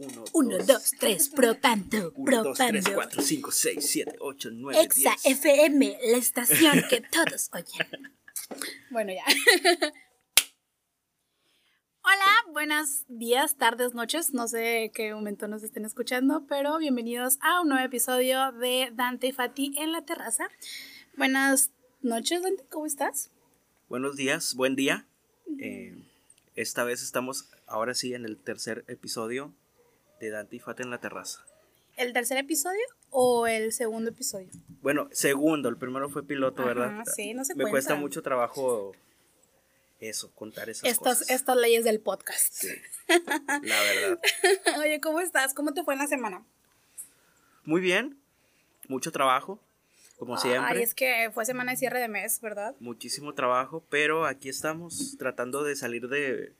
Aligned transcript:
Uno, 0.00 0.24
1, 0.32 0.58
2, 0.64 0.90
3, 0.98 1.28
probando, 1.28 2.12
1, 2.16 2.42
2, 2.44 2.56
3, 2.56 2.84
probando. 2.84 2.94
4, 2.94 3.22
5, 3.22 3.52
6, 3.52 3.86
7, 3.86 4.16
8, 4.18 4.48
9, 4.50 4.80
Exa 4.80 5.14
10. 5.24 5.38
FM, 5.38 5.98
la 6.10 6.16
estación 6.16 6.84
que 6.88 7.02
todos 7.12 7.50
oyen. 7.52 7.86
Bueno, 8.90 9.12
ya. 9.12 9.24
Hola, 12.02 12.32
buenos 12.50 13.04
días, 13.08 13.58
tardes, 13.58 13.92
noches. 13.92 14.32
No 14.32 14.48
sé 14.48 14.90
qué 14.94 15.12
momento 15.12 15.48
nos 15.48 15.62
estén 15.62 15.84
escuchando, 15.84 16.46
pero 16.48 16.78
bienvenidos 16.78 17.36
a 17.42 17.60
un 17.60 17.68
nuevo 17.68 17.84
episodio 17.84 18.52
de 18.52 18.90
Dante 18.94 19.26
y 19.26 19.32
Fati 19.32 19.74
en 19.76 19.92
la 19.92 20.06
terraza. 20.06 20.48
Buenas 21.18 21.72
noches, 22.00 22.42
Dante, 22.42 22.64
¿cómo 22.70 22.86
estás? 22.86 23.30
Buenos 23.90 24.16
días, 24.16 24.54
buen 24.54 24.76
día. 24.76 25.06
Eh, 25.58 25.94
esta 26.54 26.84
vez 26.84 27.02
estamos 27.02 27.50
ahora 27.66 27.92
sí 27.92 28.14
en 28.14 28.24
el 28.24 28.38
tercer 28.38 28.86
episodio 28.88 29.52
de 30.20 30.30
Dante 30.30 30.56
y 30.56 30.60
Fate 30.60 30.82
en 30.82 30.90
la 30.90 30.98
terraza. 30.98 31.44
¿El 31.96 32.12
tercer 32.12 32.38
episodio 32.38 32.80
o 33.10 33.46
el 33.46 33.72
segundo 33.72 34.10
episodio? 34.10 34.48
Bueno, 34.80 35.08
segundo, 35.12 35.68
el 35.68 35.76
primero 35.76 36.08
fue 36.08 36.22
piloto, 36.22 36.62
Ajá, 36.62 36.68
¿verdad? 36.68 37.04
sí, 37.14 37.34
no 37.34 37.44
se 37.44 37.54
Me 37.54 37.68
cuesta 37.68 37.94
mucho 37.96 38.22
trabajo 38.22 38.92
eso, 39.98 40.30
contar 40.34 40.70
esas 40.70 40.98
cosas. 40.98 41.28
estas 41.28 41.56
leyes 41.56 41.84
del 41.84 42.00
podcast. 42.00 42.52
Sí, 42.52 42.68
la 43.08 43.82
verdad. 43.82 44.20
Oye, 44.78 45.00
¿cómo 45.00 45.20
estás? 45.20 45.52
¿Cómo 45.52 45.74
te 45.74 45.82
fue 45.84 45.94
en 45.94 45.98
la 46.00 46.06
semana? 46.06 46.44
Muy 47.64 47.80
bien, 47.82 48.18
mucho 48.88 49.12
trabajo, 49.12 49.58
como 50.18 50.38
siempre. 50.38 50.78
Ay, 50.78 50.82
es 50.82 50.94
que 50.94 51.30
fue 51.34 51.44
semana 51.44 51.72
de 51.72 51.76
cierre 51.76 52.00
de 52.00 52.08
mes, 52.08 52.40
¿verdad? 52.40 52.74
Muchísimo 52.80 53.34
trabajo, 53.34 53.84
pero 53.90 54.24
aquí 54.24 54.48
estamos 54.48 55.16
tratando 55.18 55.62
de 55.64 55.76
salir 55.76 56.08
de 56.08 56.54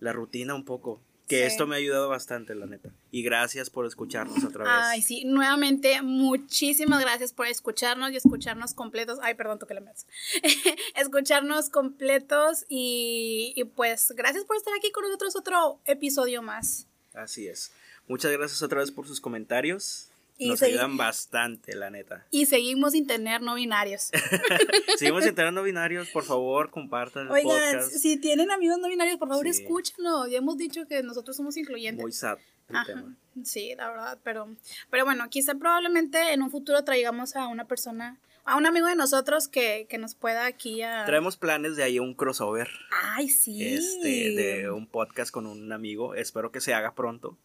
la 0.00 0.12
rutina 0.12 0.54
un 0.54 0.64
poco. 0.64 1.00
Que 1.28 1.38
Sí. 1.38 1.42
esto 1.42 1.66
me 1.66 1.74
ha 1.74 1.78
ayudado 1.78 2.08
bastante, 2.08 2.54
la 2.54 2.66
neta. 2.66 2.90
Y 3.10 3.22
gracias 3.22 3.68
por 3.68 3.84
escucharnos 3.84 4.44
otra 4.44 4.62
vez. 4.64 4.72
Ay, 4.76 5.02
sí, 5.02 5.24
nuevamente, 5.24 6.00
muchísimas 6.02 7.00
gracias 7.00 7.32
por 7.32 7.46
escucharnos 7.48 8.12
y 8.12 8.16
escucharnos 8.16 8.74
completos. 8.74 9.18
Ay, 9.22 9.34
perdón, 9.34 9.58
toqué 9.58 9.74
la 9.74 9.80
mesa. 9.80 10.06
escucharnos 10.94 11.68
completos 11.70 12.64
y, 12.68 13.52
y 13.56 13.64
pues 13.64 14.12
gracias 14.16 14.44
por 14.44 14.56
estar 14.56 14.72
aquí 14.74 14.92
con 14.92 15.02
nosotros 15.04 15.34
otro 15.36 15.80
episodio 15.84 16.42
más. 16.42 16.86
Así 17.12 17.48
es. 17.48 17.72
Muchas 18.06 18.30
gracias 18.30 18.62
otra 18.62 18.80
vez 18.80 18.92
por 18.92 19.06
sus 19.08 19.20
comentarios. 19.20 20.10
Y 20.38 20.48
Nos 20.50 20.62
ayudan 20.62 20.96
bastante, 20.98 21.74
la 21.74 21.88
neta. 21.88 22.26
Y 22.30 22.44
seguimos 22.46 22.92
sin 22.92 23.06
tener 23.06 23.40
no 23.40 23.54
binarios. 23.54 24.10
Seguimos 24.98 25.24
entrando 25.24 25.62
binarios, 25.62 26.08
por 26.10 26.24
favor, 26.24 26.70
compartan 26.70 27.26
el 27.26 27.32
Oigan, 27.32 27.50
podcast. 27.78 27.90
si 27.96 28.18
tienen 28.18 28.50
amigos 28.50 28.78
no 28.78 28.88
binarios, 28.88 29.16
por 29.18 29.28
favor, 29.28 29.44
Sí. 29.44 29.62
escúchenlo. 29.62 30.26
Ya 30.26 30.38
hemos 30.38 30.58
dicho 30.58 30.86
que 30.86 31.02
nosotros 31.02 31.36
somos 31.36 31.56
incluyentes. 31.56 32.02
Muy 32.02 32.12
sad 32.12 32.36
el 32.68 32.76
Ajá, 32.76 32.86
tema. 32.86 33.16
Sí, 33.44 33.74
la 33.76 33.88
verdad, 33.88 34.18
pero, 34.24 34.48
pero 34.90 35.04
bueno, 35.04 35.28
quizá 35.30 35.54
probablemente 35.54 36.32
en 36.32 36.42
un 36.42 36.50
futuro 36.50 36.84
traigamos 36.84 37.36
a 37.36 37.46
una 37.46 37.64
persona, 37.66 38.18
a 38.44 38.56
un 38.56 38.66
amigo 38.66 38.88
de 38.88 38.96
nosotros 38.96 39.48
que, 39.48 39.86
que 39.88 39.98
nos 39.98 40.14
pueda 40.16 40.44
aquí 40.46 40.82
a... 40.82 41.04
Traemos 41.06 41.36
planes 41.36 41.76
de 41.76 41.84
ahí 41.84 41.98
un 41.98 42.12
crossover. 42.14 42.68
Ay, 42.90 43.28
sí. 43.28 43.64
Este, 43.64 44.32
de 44.32 44.70
un 44.70 44.86
podcast 44.86 45.30
con 45.30 45.46
un 45.46 45.72
amigo. 45.72 46.14
Espero 46.14 46.50
que 46.52 46.60
se 46.60 46.74
haga 46.74 46.94
pronto. 46.94 47.38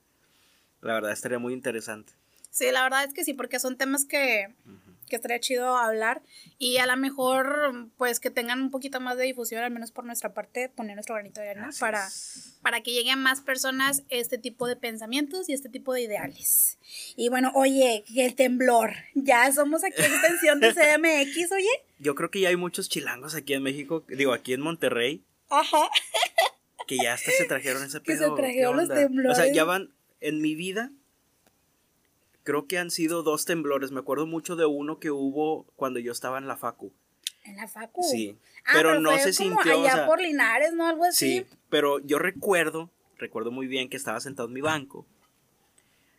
La 0.81 0.94
verdad 0.95 1.12
estaría 1.12 1.39
muy 1.39 1.53
interesante. 1.53 2.14
Sí, 2.52 2.69
la 2.71 2.83
verdad 2.83 3.05
es 3.05 3.13
que 3.13 3.23
sí, 3.23 3.33
porque 3.33 3.59
son 3.59 3.77
temas 3.77 4.05
que, 4.05 4.53
que 5.07 5.16
estaría 5.16 5.39
chido 5.39 5.77
hablar 5.77 6.21
y 6.57 6.77
a 6.77 6.85
lo 6.85 6.97
mejor 6.97 7.89
pues 7.97 8.19
que 8.19 8.30
tengan 8.30 8.61
un 8.61 8.71
poquito 8.71 8.99
más 8.99 9.17
de 9.17 9.23
difusión, 9.23 9.63
al 9.63 9.71
menos 9.71 9.91
por 9.91 10.05
nuestra 10.05 10.33
parte, 10.33 10.69
poner 10.69 10.95
nuestro 10.95 11.16
granito 11.16 11.39
de 11.41 11.49
arena 11.49 11.69
para, 11.79 12.07
para 12.61 12.81
que 12.81 12.91
lleguen 12.91 13.19
más 13.19 13.41
personas 13.41 14.03
este 14.09 14.38
tipo 14.38 14.67
de 14.67 14.75
pensamientos 14.75 15.47
y 15.49 15.53
este 15.53 15.69
tipo 15.69 15.94
de 15.94 16.02
ideales. 16.02 16.77
Y 17.16 17.29
bueno, 17.29 17.52
oye, 17.55 18.03
el 18.16 18.35
temblor, 18.35 18.91
ya 19.16 19.52
somos 19.53 19.83
aquí 19.83 20.02
en 20.02 20.13
extensión 20.13 20.59
de 20.59 20.73
CMX, 20.73 21.52
oye. 21.53 21.69
Yo 21.99 22.16
creo 22.16 22.31
que 22.31 22.41
ya 22.41 22.49
hay 22.49 22.57
muchos 22.57 22.89
chilangos 22.89 23.33
aquí 23.33 23.53
en 23.53 23.63
México, 23.63 24.03
digo, 24.09 24.33
aquí 24.33 24.53
en 24.53 24.62
Monterrey, 24.62 25.23
Ajá. 25.50 25.89
que 26.88 26.97
ya 26.97 27.13
hasta 27.13 27.31
se 27.31 27.45
trajeron 27.45 27.83
ese 27.83 28.01
Que 28.03 28.13
se 28.13 28.23
pedo. 28.23 28.35
¿Qué 28.35 28.41
trajeron 28.41 28.78
los 28.78 28.89
temblores. 28.89 29.38
O 29.38 29.41
sea, 29.41 29.51
ya 29.53 29.63
van, 29.63 29.94
en 30.19 30.41
mi 30.41 30.56
vida, 30.56 30.91
creo 32.44 32.68
que 32.68 32.78
han 32.78 32.91
sido 32.91 33.24
dos 33.24 33.46
temblores. 33.46 33.91
Me 33.91 34.00
acuerdo 34.00 34.25
mucho 34.28 34.56
de 34.56 34.66
uno 34.66 35.00
que 35.00 35.12
hubo 35.12 35.66
cuando 35.75 36.00
yo 36.00 36.12
estaba 36.12 36.38
en 36.38 36.47
la 36.47 36.57
facu. 36.57 36.91
En 37.44 37.56
la 37.57 37.68
facu. 37.68 38.03
Sí. 38.03 38.38
Ah, 38.66 38.72
pero, 38.74 39.00
no 39.00 39.12
fue 39.12 39.34
se 39.34 39.44
como 39.44 39.56
sintió, 39.62 39.79
o 39.79 39.84
allá 39.84 39.94
sea, 39.94 40.06
por 40.07 40.22
Linares, 40.22 40.74
¿no? 40.74 40.88
Algo 40.88 41.06
así. 41.06 41.40
sí, 41.40 41.46
pero 41.69 42.00
yo 42.00 42.19
recuerdo, 42.19 42.90
recuerdo 43.18 43.51
muy 43.51 43.68
bien 43.68 43.90
que 43.90 43.97
estaba 43.97 44.19
sentado 44.19 44.47
en 44.47 44.53
mi 44.53 44.62
banco. 44.62 45.06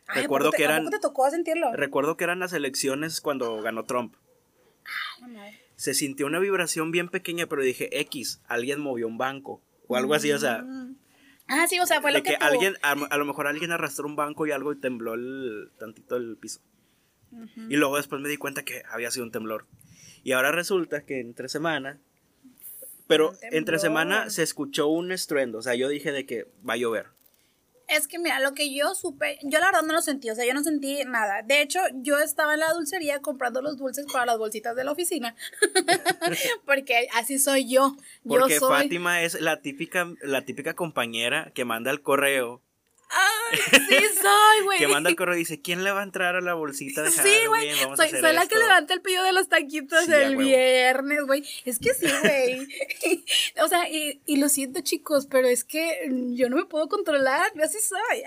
Ay, 0.07 0.19
¿a 0.19 0.21
recuerdo 0.23 0.51
te- 0.51 0.57
que 0.57 0.63
¿a 0.65 0.69
eran- 0.69 0.89
te 0.89 0.99
tocó 0.99 1.29
sentirlo? 1.29 1.71
Recuerdo 1.73 2.17
que 2.17 2.25
eran 2.25 2.39
las 2.39 2.51
elecciones 2.53 3.21
cuando 3.21 3.61
ganó 3.61 3.85
Trump. 3.85 4.15
Ah, 4.85 5.21
la 5.21 5.27
madre. 5.27 5.59
Se 5.77 5.93
sintió 5.93 6.25
una 6.27 6.39
vibración 6.39 6.91
bien 6.91 7.07
pequeña, 7.09 7.47
pero 7.47 7.61
dije, 7.61 7.99
X, 8.01 8.41
alguien 8.47 8.79
movió 8.81 9.07
un 9.07 9.17
banco. 9.17 9.61
O 9.87 9.95
algo 9.95 10.13
así, 10.13 10.31
o 10.31 10.39
sea, 10.39 10.59
Mm. 10.63 10.95
Ah, 11.55 11.67
sí, 11.67 11.79
o 11.79 11.85
sea, 11.85 12.01
fue 12.01 12.11
de 12.11 12.17
lo 12.17 12.23
que, 12.23 12.31
que 12.31 12.35
alguien, 12.37 12.75
a, 12.81 12.91
a 12.91 13.17
lo 13.17 13.25
mejor 13.25 13.45
alguien 13.45 13.71
arrastró 13.71 14.07
un 14.07 14.15
banco 14.15 14.47
y 14.47 14.51
algo 14.51 14.73
y 14.73 14.79
tembló 14.79 15.13
el, 15.13 15.71
tantito 15.77 16.15
el 16.15 16.35
piso. 16.37 16.61
Y 17.69 17.75
luego 17.77 17.97
después 17.97 18.21
me 18.21 18.29
di 18.29 18.37
cuenta 18.37 18.63
que 18.63 18.83
había 18.89 19.11
sido 19.11 19.25
un 19.25 19.31
temblor. 19.31 19.65
Y 20.23 20.31
ahora 20.31 20.51
resulta 20.51 21.05
que 21.05 21.19
entre 21.19 21.49
semana, 21.49 21.99
pero 23.07 23.33
entre 23.51 23.79
semana 23.79 24.29
se 24.29 24.43
escuchó 24.43 24.87
un 24.87 25.11
estruendo. 25.11 25.59
O 25.59 25.61
sea, 25.61 25.75
yo 25.75 25.89
dije 25.89 26.11
de 26.11 26.25
que 26.25 26.47
va 26.67 26.73
a 26.73 26.77
llover. 26.77 27.07
Es 27.87 28.07
que 28.07 28.17
mira, 28.19 28.39
lo 28.39 28.53
que 28.53 28.73
yo 28.73 28.95
supe, 28.95 29.39
yo 29.43 29.59
la 29.59 29.67
verdad 29.67 29.83
no 29.83 29.93
lo 29.93 30.01
sentí, 30.01 30.29
o 30.29 30.35
sea, 30.35 30.45
yo 30.45 30.53
no 30.53 30.63
sentí 30.63 31.03
nada. 31.05 31.41
De 31.43 31.61
hecho, 31.61 31.79
yo 31.95 32.19
estaba 32.19 32.53
en 32.53 32.61
la 32.61 32.73
dulcería 32.73 33.21
comprando 33.21 33.61
los 33.61 33.77
dulces 33.77 34.05
para 34.11 34.25
las 34.25 34.37
bolsitas 34.37 34.75
de 34.75 34.83
la 34.83 34.91
oficina. 34.91 35.35
Porque 36.65 37.07
así 37.13 37.39
soy 37.39 37.69
yo. 37.69 37.95
Porque 38.25 38.55
yo 38.55 38.59
soy. 38.59 38.83
Fátima 38.83 39.21
es 39.21 39.39
la 39.39 39.61
típica, 39.61 40.13
la 40.21 40.45
típica 40.45 40.73
compañera 40.73 41.51
que 41.53 41.65
manda 41.65 41.91
el 41.91 42.01
correo. 42.01 42.61
Sí 43.53 43.95
soy, 44.21 44.63
güey. 44.63 44.79
Que 44.79 44.87
manda 44.87 45.09
el 45.09 45.15
correo 45.15 45.35
y 45.35 45.39
dice, 45.39 45.61
¿quién 45.61 45.83
le 45.83 45.91
va 45.91 46.01
a 46.01 46.03
entrar 46.03 46.35
a 46.35 46.41
la 46.41 46.53
bolsita 46.53 47.01
de 47.03 47.11
Sí, 47.11 47.45
güey. 47.47 47.71
Soy, 47.95 48.09
soy 48.09 48.21
la 48.21 48.41
que 48.41 48.55
esto". 48.55 48.59
levanta 48.59 48.93
el 48.93 49.01
pillo 49.01 49.23
de 49.23 49.33
los 49.33 49.49
taquitos 49.49 50.05
Sí, 50.05 50.11
el 50.11 50.35
viernes, 50.37 51.19
güey. 51.25 51.43
Es 51.65 51.79
que 51.79 51.93
sí, 51.93 52.07
güey. 52.21 52.67
o 53.63 53.67
sea, 53.67 53.89
y, 53.89 54.21
y 54.25 54.37
lo 54.37 54.49
siento, 54.49 54.81
chicos, 54.81 55.27
pero 55.29 55.47
es 55.47 55.63
que 55.63 56.09
yo 56.31 56.49
no 56.49 56.55
me 56.57 56.65
puedo 56.65 56.87
controlar. 56.87 57.51
Yo 57.55 57.63
así 57.63 57.77
soy. 57.79 58.23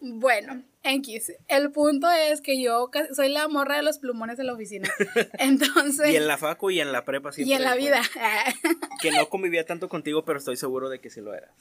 bueno, 0.00 0.62
X. 0.82 1.32
El 1.48 1.72
punto 1.72 2.10
es 2.10 2.40
que 2.40 2.60
yo 2.62 2.90
soy 3.14 3.28
la 3.30 3.48
morra 3.48 3.76
de 3.76 3.82
los 3.82 3.98
plumones 3.98 4.36
de 4.36 4.44
la 4.44 4.52
oficina. 4.54 4.88
Entonces. 5.38 6.10
Y 6.10 6.16
en 6.16 6.26
la 6.26 6.38
facu 6.38 6.70
y 6.70 6.80
en 6.80 6.92
la 6.92 7.04
prepa 7.04 7.30
y 7.30 7.32
siempre 7.32 7.56
en 7.56 7.62
la 7.62 7.74
vida. 7.74 8.02
Que 9.00 9.10
no 9.10 9.28
convivía 9.28 9.64
tanto 9.64 9.88
contigo, 9.88 10.24
pero 10.24 10.38
estoy 10.38 10.56
seguro 10.56 10.88
de 10.88 11.00
que 11.00 11.10
sí 11.10 11.20
lo 11.20 11.34
era. 11.34 11.52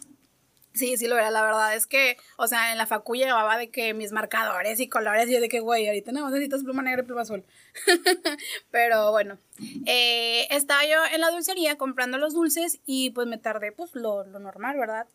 Sí, 0.73 0.97
sí 0.97 1.07
lo 1.07 1.17
era, 1.17 1.29
la 1.29 1.43
verdad 1.43 1.75
es 1.75 1.85
que, 1.85 2.17
o 2.35 2.47
sea, 2.47 2.71
en 2.71 2.79
la 2.79 2.87
facu 2.87 3.15
llevaba 3.15 3.59
de 3.59 3.69
que 3.69 3.93
mis 3.93 4.11
marcadores 4.11 4.79
y 4.79 4.87
colores 4.89 5.29
y 5.29 5.33
yo 5.33 5.39
de 5.39 5.47
que, 5.47 5.59
güey, 5.59 5.87
ahorita 5.87 6.11
más 6.13 6.31
necesitas 6.31 6.63
pluma 6.63 6.81
negra 6.81 7.03
y 7.03 7.05
pluma 7.05 7.21
azul. 7.21 7.43
Pero 8.71 9.11
bueno, 9.11 9.37
eh, 9.85 10.47
estaba 10.49 10.83
yo 10.85 10.97
en 11.13 11.21
la 11.21 11.29
dulcería 11.29 11.77
comprando 11.77 12.17
los 12.17 12.33
dulces 12.33 12.79
y 12.87 13.11
pues 13.11 13.27
me 13.27 13.37
tardé, 13.37 13.71
pues 13.71 13.93
lo, 13.93 14.25
lo 14.25 14.39
normal, 14.39 14.77
¿verdad? 14.77 15.07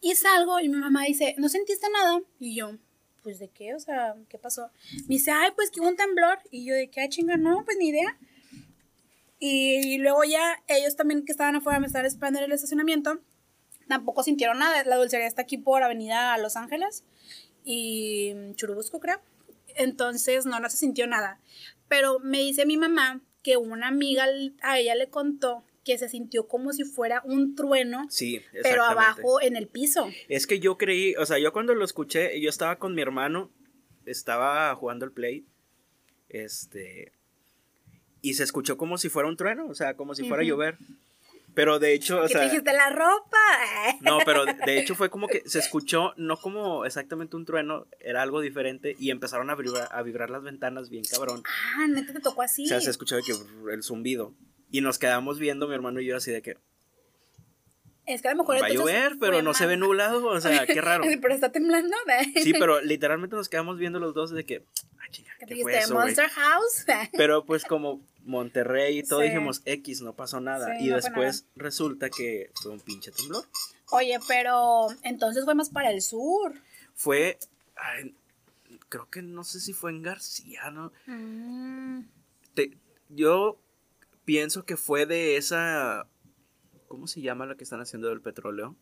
Y 0.00 0.16
salgo 0.16 0.58
y 0.58 0.68
mi 0.68 0.78
mamá 0.78 1.04
dice, 1.04 1.36
¿no 1.38 1.48
sentiste 1.48 1.86
nada? 1.90 2.20
Y 2.40 2.56
yo, 2.56 2.72
pues 3.22 3.38
de 3.38 3.48
qué, 3.48 3.74
o 3.74 3.80
sea, 3.80 4.16
¿qué 4.28 4.38
pasó? 4.38 4.70
Me 5.02 5.14
dice, 5.14 5.30
ay, 5.30 5.50
pues 5.54 5.70
que 5.70 5.80
hubo 5.80 5.88
un 5.88 5.96
temblor. 5.96 6.38
Y 6.50 6.64
yo 6.64 6.74
de 6.74 6.88
qué, 6.88 7.02
ah, 7.02 7.08
chinga, 7.08 7.36
no, 7.36 7.64
pues 7.64 7.76
ni 7.78 7.88
idea. 7.88 8.16
Y 9.38 9.98
luego 9.98 10.24
ya 10.24 10.60
ellos 10.66 10.96
también 10.96 11.24
que 11.24 11.30
estaban 11.32 11.54
afuera 11.54 11.78
me 11.78 11.86
estaban 11.86 12.06
esperando 12.06 12.40
en 12.40 12.46
el 12.46 12.52
estacionamiento 12.52 13.20
tampoco 13.88 14.22
sintieron 14.22 14.58
nada. 14.58 14.84
La 14.84 14.96
dulcería 14.96 15.26
está 15.26 15.42
aquí 15.42 15.58
por 15.58 15.82
Avenida 15.82 16.36
Los 16.38 16.56
Ángeles 16.56 17.04
y 17.64 18.34
Churubusco, 18.54 19.00
creo. 19.00 19.20
Entonces, 19.76 20.46
no, 20.46 20.60
no 20.60 20.70
se 20.70 20.76
sintió 20.76 21.06
nada. 21.06 21.40
Pero 21.88 22.18
me 22.20 22.38
dice 22.38 22.66
mi 22.66 22.76
mamá 22.76 23.22
que 23.42 23.56
una 23.56 23.88
amiga 23.88 24.26
a 24.62 24.78
ella 24.78 24.94
le 24.94 25.08
contó 25.08 25.64
que 25.84 25.96
se 25.96 26.08
sintió 26.08 26.48
como 26.48 26.74
si 26.74 26.84
fuera 26.84 27.22
un 27.24 27.54
trueno, 27.54 28.06
Sí, 28.10 28.42
pero 28.62 28.84
abajo 28.84 29.40
en 29.40 29.56
el 29.56 29.68
piso. 29.68 30.10
Es 30.28 30.46
que 30.46 30.60
yo 30.60 30.76
creí, 30.76 31.14
o 31.16 31.24
sea, 31.24 31.38
yo 31.38 31.50
cuando 31.50 31.74
lo 31.74 31.82
escuché, 31.82 32.38
yo 32.42 32.50
estaba 32.50 32.78
con 32.78 32.94
mi 32.94 33.00
hermano, 33.00 33.50
estaba 34.04 34.74
jugando 34.74 35.06
el 35.06 35.12
play, 35.12 35.46
este, 36.28 37.12
y 38.20 38.34
se 38.34 38.44
escuchó 38.44 38.76
como 38.76 38.98
si 38.98 39.08
fuera 39.08 39.30
un 39.30 39.38
trueno, 39.38 39.66
o 39.66 39.74
sea, 39.74 39.94
como 39.94 40.14
si 40.14 40.28
fuera 40.28 40.42
a 40.42 40.46
llover. 40.46 40.76
Pero 41.54 41.78
de 41.78 41.92
hecho, 41.92 42.18
o 42.18 42.22
¿Qué 42.22 42.28
sea, 42.28 42.40
te 42.40 42.46
dijiste? 42.46 42.72
La 42.72 42.90
ropa. 42.90 43.38
no, 44.00 44.18
pero 44.24 44.44
de, 44.44 44.78
hecho 44.78 44.94
fue 44.94 45.10
como 45.10 45.26
que 45.26 45.42
se 45.46 45.58
escuchó, 45.58 46.14
no 46.16 46.36
como 46.36 46.84
exactamente 46.84 47.36
un 47.36 47.44
trueno, 47.44 47.86
era 48.00 48.22
algo 48.22 48.40
diferente 48.40 48.94
y 48.98 49.10
empezaron 49.10 49.50
a 49.50 49.54
vibrar, 49.54 49.88
a 49.90 50.02
vibrar 50.02 50.30
las 50.30 50.42
ventanas 50.42 50.88
bien 50.88 51.04
cabrón. 51.04 51.42
Ah, 51.76 51.86
neta 51.88 52.12
te 52.12 52.20
tocó 52.20 52.42
así. 52.42 52.64
O 52.64 52.68
sea, 52.68 52.80
se 52.80 52.90
escuchó 52.90 53.16
de 53.16 53.22
que 53.22 53.32
el 53.72 53.82
zumbido. 53.82 54.34
Y 54.70 54.82
nos 54.82 54.98
quedamos 54.98 55.38
viendo 55.38 55.66
mi 55.66 55.74
hermano 55.74 56.00
y 56.00 56.06
yo 56.06 56.16
así 56.16 56.30
de 56.30 56.42
que, 56.42 56.58
Es 58.06 58.20
que 58.20 58.28
a 58.28 58.32
lo 58.32 58.38
mejor 58.38 58.62
Va 58.62 58.66
a 58.66 58.70
llover, 58.70 59.16
pero 59.18 59.40
no 59.42 59.54
se 59.54 59.66
ve 59.66 59.76
nublado, 59.76 60.26
o 60.26 60.40
sea, 60.40 60.66
qué 60.66 60.80
raro. 60.80 61.04
pero 61.22 61.34
está 61.34 61.50
temblando, 61.50 61.88
¿no? 61.88 62.42
Sí, 62.42 62.52
pero 62.52 62.80
literalmente 62.82 63.34
nos 63.34 63.48
quedamos 63.48 63.78
viendo 63.78 63.98
los 63.98 64.14
dos 64.14 64.30
de 64.30 64.44
que, 64.44 64.64
ah, 64.98 65.10
chinga, 65.10 65.32
¿Qué 65.40 65.46
¿qué 65.46 65.62
fue 65.62 65.78
eso? 65.78 65.94
Monster 65.94 66.28
House. 66.28 66.84
Pero 67.16 67.44
pues 67.44 67.64
como 67.64 68.02
Monterrey 68.28 68.98
y 68.98 69.02
todo 69.02 69.20
Sí. 69.20 69.26
dijimos 69.28 69.62
X, 69.64 70.02
no 70.02 70.14
pasó 70.14 70.40
nada. 70.40 70.76
Sí, 70.78 70.84
y 70.86 70.90
no 70.90 70.96
después 70.96 71.46
resulta 71.56 72.10
que 72.10 72.50
fue 72.62 72.70
un 72.72 72.80
pinche 72.80 73.10
temblor. 73.10 73.44
Oye, 73.90 74.18
pero 74.28 74.88
entonces 75.02 75.44
fue 75.44 75.54
más 75.54 75.70
para 75.70 75.90
el 75.90 76.02
sur. 76.02 76.52
Fue, 76.94 77.38
ay, 77.76 78.14
creo 78.88 79.08
que 79.10 79.22
no 79.22 79.44
sé 79.44 79.60
si 79.60 79.72
fue 79.72 79.90
en 79.90 80.02
García, 80.02 80.70
¿no? 80.70 80.92
Mm, 81.06 82.02
Te- 82.54 82.76
yo 83.08 83.58
pienso 84.24 84.64
que 84.66 84.76
fue 84.76 85.06
de 85.06 85.36
esa, 85.36 86.06
¿cómo 86.86 87.06
se 87.06 87.20
llama 87.22 87.46
la 87.46 87.54
que 87.56 87.64
están 87.64 87.80
haciendo 87.80 88.08
del 88.08 88.20
petróleo? 88.20 88.76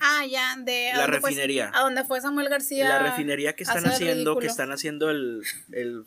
Ah, 0.00 0.26
ya, 0.26 0.56
de... 0.58 0.90
¿a 0.90 0.98
La 0.98 1.04
fue- 1.06 1.14
refinería. 1.30 1.70
a 1.74 1.82
donde 1.82 2.04
fue 2.04 2.20
Samuel 2.20 2.48
García. 2.48 2.88
la 2.88 2.98
refinería 2.98 3.54
que 3.54 3.62
están 3.62 3.86
haciendo, 3.86 4.38
que 4.38 4.46
están 4.48 4.72
haciendo 4.72 5.10
el, 5.10 5.42
el 5.72 6.04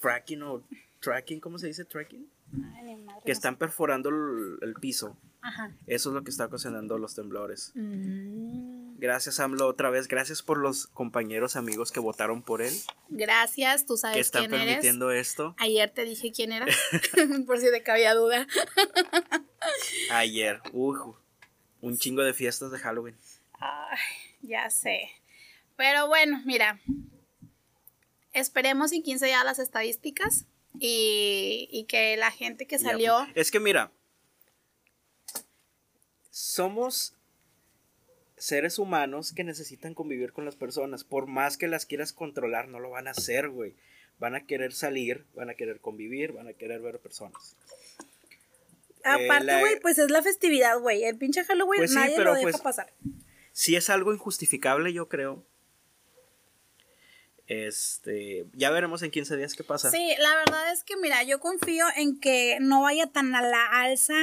fracking 0.00 0.42
o 0.42 0.62
tracking, 1.10 1.40
¿cómo 1.40 1.58
se 1.58 1.68
dice? 1.68 1.84
Tracking. 1.84 2.28
Ay, 2.76 2.96
madre, 2.96 2.96
Que 2.96 3.04
no 3.04 3.20
sé. 3.24 3.32
están 3.32 3.56
perforando 3.56 4.08
el, 4.08 4.58
el 4.62 4.74
piso. 4.74 5.16
Ajá. 5.42 5.72
Eso 5.86 6.08
es 6.10 6.14
lo 6.14 6.24
que 6.24 6.30
está 6.30 6.46
ocasionando 6.46 6.98
los 6.98 7.14
temblores. 7.14 7.70
Mm, 7.76 8.96
Gracias, 8.98 9.38
AMLO, 9.40 9.66
otra 9.68 9.90
vez. 9.90 10.08
Gracias 10.08 10.42
por 10.42 10.58
los 10.58 10.86
compañeros, 10.88 11.54
amigos 11.54 11.92
que 11.92 12.00
votaron 12.00 12.42
por 12.42 12.62
él, 12.62 12.72
Gracias, 13.10 13.84
tú 13.86 13.94
que 13.94 13.98
sabes 13.98 14.18
están 14.18 14.46
quién 14.46 14.54
eres. 14.54 14.66
permitiendo 14.74 15.10
esto. 15.12 15.54
Ayer 15.58 15.90
te 15.90 16.04
dije 16.04 16.32
quién 16.32 16.50
era, 16.52 16.66
por 17.46 17.58
si 17.58 17.70
te 17.70 17.82
cabía 17.82 18.14
duda. 18.14 18.46
Ayer, 20.10 20.60
uy, 20.72 20.96
un 21.80 21.96
chingo 21.98 22.22
de 22.22 22.32
fiestas 22.34 22.70
de 22.72 22.78
Halloween. 22.78 23.16
Ay, 23.60 23.98
ya 24.42 24.68
sé. 24.70 25.10
Pero 25.76 26.08
bueno, 26.08 26.40
mira. 26.44 26.80
Esperemos 28.32 28.92
en 28.92 29.02
15 29.02 29.26
días 29.26 29.44
las 29.44 29.58
estadísticas 29.58 30.46
y, 30.80 31.68
y 31.70 31.84
que 31.84 32.16
la 32.16 32.30
gente 32.30 32.66
que 32.66 32.78
salió. 32.78 33.26
Es 33.34 33.50
que 33.50 33.60
mira, 33.60 33.90
somos 36.30 37.14
seres 38.36 38.78
humanos 38.78 39.32
que 39.32 39.44
necesitan 39.44 39.94
convivir 39.94 40.32
con 40.32 40.44
las 40.44 40.56
personas. 40.56 41.04
Por 41.04 41.26
más 41.26 41.56
que 41.56 41.68
las 41.68 41.86
quieras 41.86 42.12
controlar, 42.12 42.68
no 42.68 42.80
lo 42.80 42.90
van 42.90 43.08
a 43.08 43.12
hacer, 43.12 43.48
güey. 43.48 43.74
Van 44.18 44.34
a 44.34 44.46
querer 44.46 44.72
salir, 44.72 45.26
van 45.34 45.50
a 45.50 45.54
querer 45.54 45.80
convivir, 45.80 46.32
van 46.32 46.48
a 46.48 46.52
querer 46.52 46.80
ver 46.80 46.98
personas. 47.00 47.56
Eh, 49.04 49.24
Aparte, 49.26 49.60
güey, 49.60 49.80
pues 49.80 49.98
es 49.98 50.10
la 50.10 50.22
festividad, 50.22 50.78
güey. 50.80 51.04
El 51.04 51.16
pinche 51.16 51.44
Halloween 51.44 51.80
Pues 51.80 51.90
sí, 51.90 51.96
nadie 51.96 52.16
pero 52.16 52.30
lo 52.30 52.36
deja 52.36 52.50
pues- 52.50 52.60
pasar. 52.60 52.92
Si 53.52 53.74
es 53.76 53.88
algo 53.88 54.12
injustificable, 54.12 54.92
yo 54.92 55.08
creo. 55.08 55.42
Este, 57.48 58.46
ya 58.54 58.70
veremos 58.70 59.02
en 59.02 59.10
15 59.10 59.36
días 59.36 59.54
qué 59.54 59.64
pasa. 59.64 59.90
Sí, 59.90 60.14
la 60.18 60.34
verdad 60.36 60.72
es 60.72 60.82
que, 60.82 60.96
mira, 60.96 61.22
yo 61.22 61.38
confío 61.38 61.86
en 61.96 62.18
que 62.18 62.58
no 62.60 62.82
vaya 62.82 63.06
tan 63.06 63.34
a 63.34 63.42
la 63.42 63.66
alza 63.66 64.14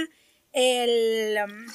el, 0.52 1.38
um, 1.44 1.66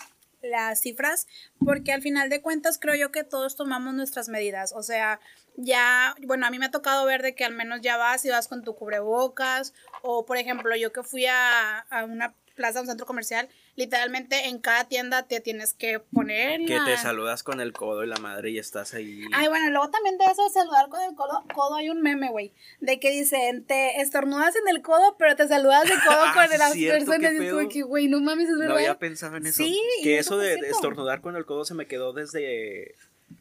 las 0.43 0.81
cifras, 0.81 1.27
porque 1.65 1.93
al 1.93 2.03
final 2.03 2.29
de 2.29 2.43
cuentas 2.43 2.79
creo 2.79 2.95
yo 2.95 3.11
que 3.11 3.25
todos 3.25 3.57
tomamos 3.57 3.95
nuestras 3.95 4.29
medidas. 4.29 4.73
O 4.75 4.83
sea, 4.83 5.21
ya, 5.57 6.15
bueno, 6.23 6.47
a 6.47 6.51
mí 6.51 6.59
me 6.59 6.67
ha 6.67 6.71
tocado 6.71 7.05
ver 7.07 7.23
de 7.23 7.35
que 7.35 7.45
al 7.45 7.55
menos 7.55 7.81
ya 7.81 7.97
vas 7.97 8.25
y 8.25 8.31
vas 8.31 8.47
con 8.47 8.63
tu 8.63 8.75
cubrebocas, 8.75 9.73
o 10.03 10.27
por 10.27 10.37
ejemplo, 10.37 10.77
yo 10.77 10.93
que 10.93 11.03
fui 11.03 11.27
a, 11.27 11.79
a 11.79 12.05
una 12.05 12.35
plaza, 12.59 12.83
un 12.83 12.87
centro 12.87 13.07
comercial, 13.07 13.49
literalmente 13.77 14.49
en 14.49 14.59
cada 14.59 14.85
tienda 14.85 15.23
te 15.23 15.41
tienes 15.41 15.73
que 15.73 16.01
poner 16.01 16.61
Que 16.67 16.77
la- 16.79 16.85
te 16.85 16.97
saludas 16.99 17.43
con 17.43 17.63
el 17.63 17.73
codo 17.73 18.05
y 18.05 18.09
la 18.09 18.17
madre 18.19 18.51
y 18.51 18.59
estás 18.59 18.93
ahí. 18.93 19.23
Ay, 19.33 19.49
bueno, 19.49 19.71
luego 19.71 19.89
también 19.89 20.19
de 20.19 20.27
eso 20.27 20.45
de 20.45 20.51
saludar 20.51 20.89
con 20.91 21.01
el 21.01 21.15
codo, 21.15 21.45
codo 21.55 21.77
hay 21.77 21.89
un 21.89 22.03
meme, 22.03 22.29
güey, 22.31 22.53
de 22.81 23.01
que 23.01 23.11
dicen, 23.11 23.65
te 23.65 24.01
estornudas 24.03 24.55
en 24.57 24.69
el 24.69 24.83
codo, 24.83 25.17
pero 25.19 25.35
te 25.37 25.49
saludas 25.49 25.85
de 25.85 25.95
codo 26.07 26.19
Ah, 26.27 26.33
con 26.35 26.59
las 26.59 26.73
cierto, 26.73 27.07
personas. 27.07 27.33
Y 27.33 27.37
es 27.37 27.51
como 27.53 27.61
pedo. 27.63 27.69
que, 27.71 27.83
güey, 27.83 28.09
no 28.09 28.21
mames, 28.21 28.47
es 28.49 28.53
no 28.55 28.59
verdad. 28.59 28.77
había 28.77 28.99
pensado 28.99 29.37
en 29.37 29.47
eso. 29.47 29.63
Sí, 29.63 29.81
que 30.03 30.19
es 30.19 30.27
eso 30.27 30.37
de, 30.37 30.55
estornudar 30.69 31.21
con 31.23 31.37
el 31.37 31.47
codo 31.47 31.65
se 31.65 31.75
me 31.75 31.87
quedó 31.87 32.13
desde 32.13 32.95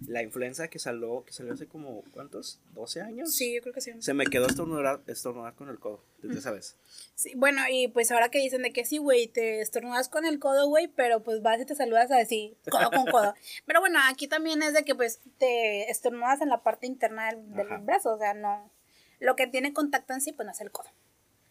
la 0.07 0.21
influenza 0.21 0.67
que 0.67 0.79
salió, 0.79 1.23
que 1.25 1.33
salió 1.33 1.53
hace 1.53 1.67
como, 1.67 2.03
¿cuántos? 2.13 2.59
¿12 2.75 3.01
años? 3.01 3.33
Sí, 3.33 3.55
yo 3.55 3.61
creo 3.61 3.73
que 3.73 3.81
sí. 3.81 3.91
Se 3.99 4.13
me 4.13 4.25
quedó 4.25 4.47
estornudar, 4.47 5.01
estornudar 5.07 5.53
con 5.55 5.69
el 5.69 5.79
codo, 5.79 6.01
desde 6.21 6.39
esa 6.39 6.51
vez. 6.51 6.75
Sí, 7.15 7.33
Bueno, 7.35 7.61
y 7.69 7.87
pues 7.87 8.11
ahora 8.11 8.29
que 8.29 8.39
dicen 8.39 8.61
de 8.61 8.71
que 8.71 8.85
sí, 8.85 8.97
güey, 8.97 9.27
te 9.27 9.61
estornudas 9.61 10.09
con 10.09 10.25
el 10.25 10.39
codo, 10.39 10.67
güey, 10.67 10.87
pero 10.87 11.23
pues 11.23 11.41
vas 11.41 11.59
y 11.61 11.65
te 11.65 11.75
saludas 11.75 12.11
así, 12.11 12.55
codo 12.69 12.91
con 12.91 13.05
codo. 13.07 13.33
Pero 13.65 13.79
bueno, 13.79 13.99
aquí 14.09 14.27
también 14.27 14.61
es 14.61 14.73
de 14.73 14.83
que 14.83 14.95
pues 14.95 15.19
te 15.37 15.89
estornudas 15.89 16.41
en 16.41 16.49
la 16.49 16.63
parte 16.63 16.87
interna 16.87 17.31
del, 17.31 17.55
del 17.55 17.77
brazo, 17.79 18.13
o 18.13 18.17
sea, 18.17 18.33
no. 18.33 18.71
Lo 19.19 19.35
que 19.35 19.47
tiene 19.47 19.73
contacto 19.73 20.13
en 20.13 20.21
sí, 20.21 20.31
pues 20.31 20.45
no 20.45 20.51
es 20.51 20.61
el 20.61 20.71
codo, 20.71 20.89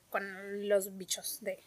con 0.09 0.69
los 0.69 0.97
bichos 0.97 1.39
de, 1.41 1.63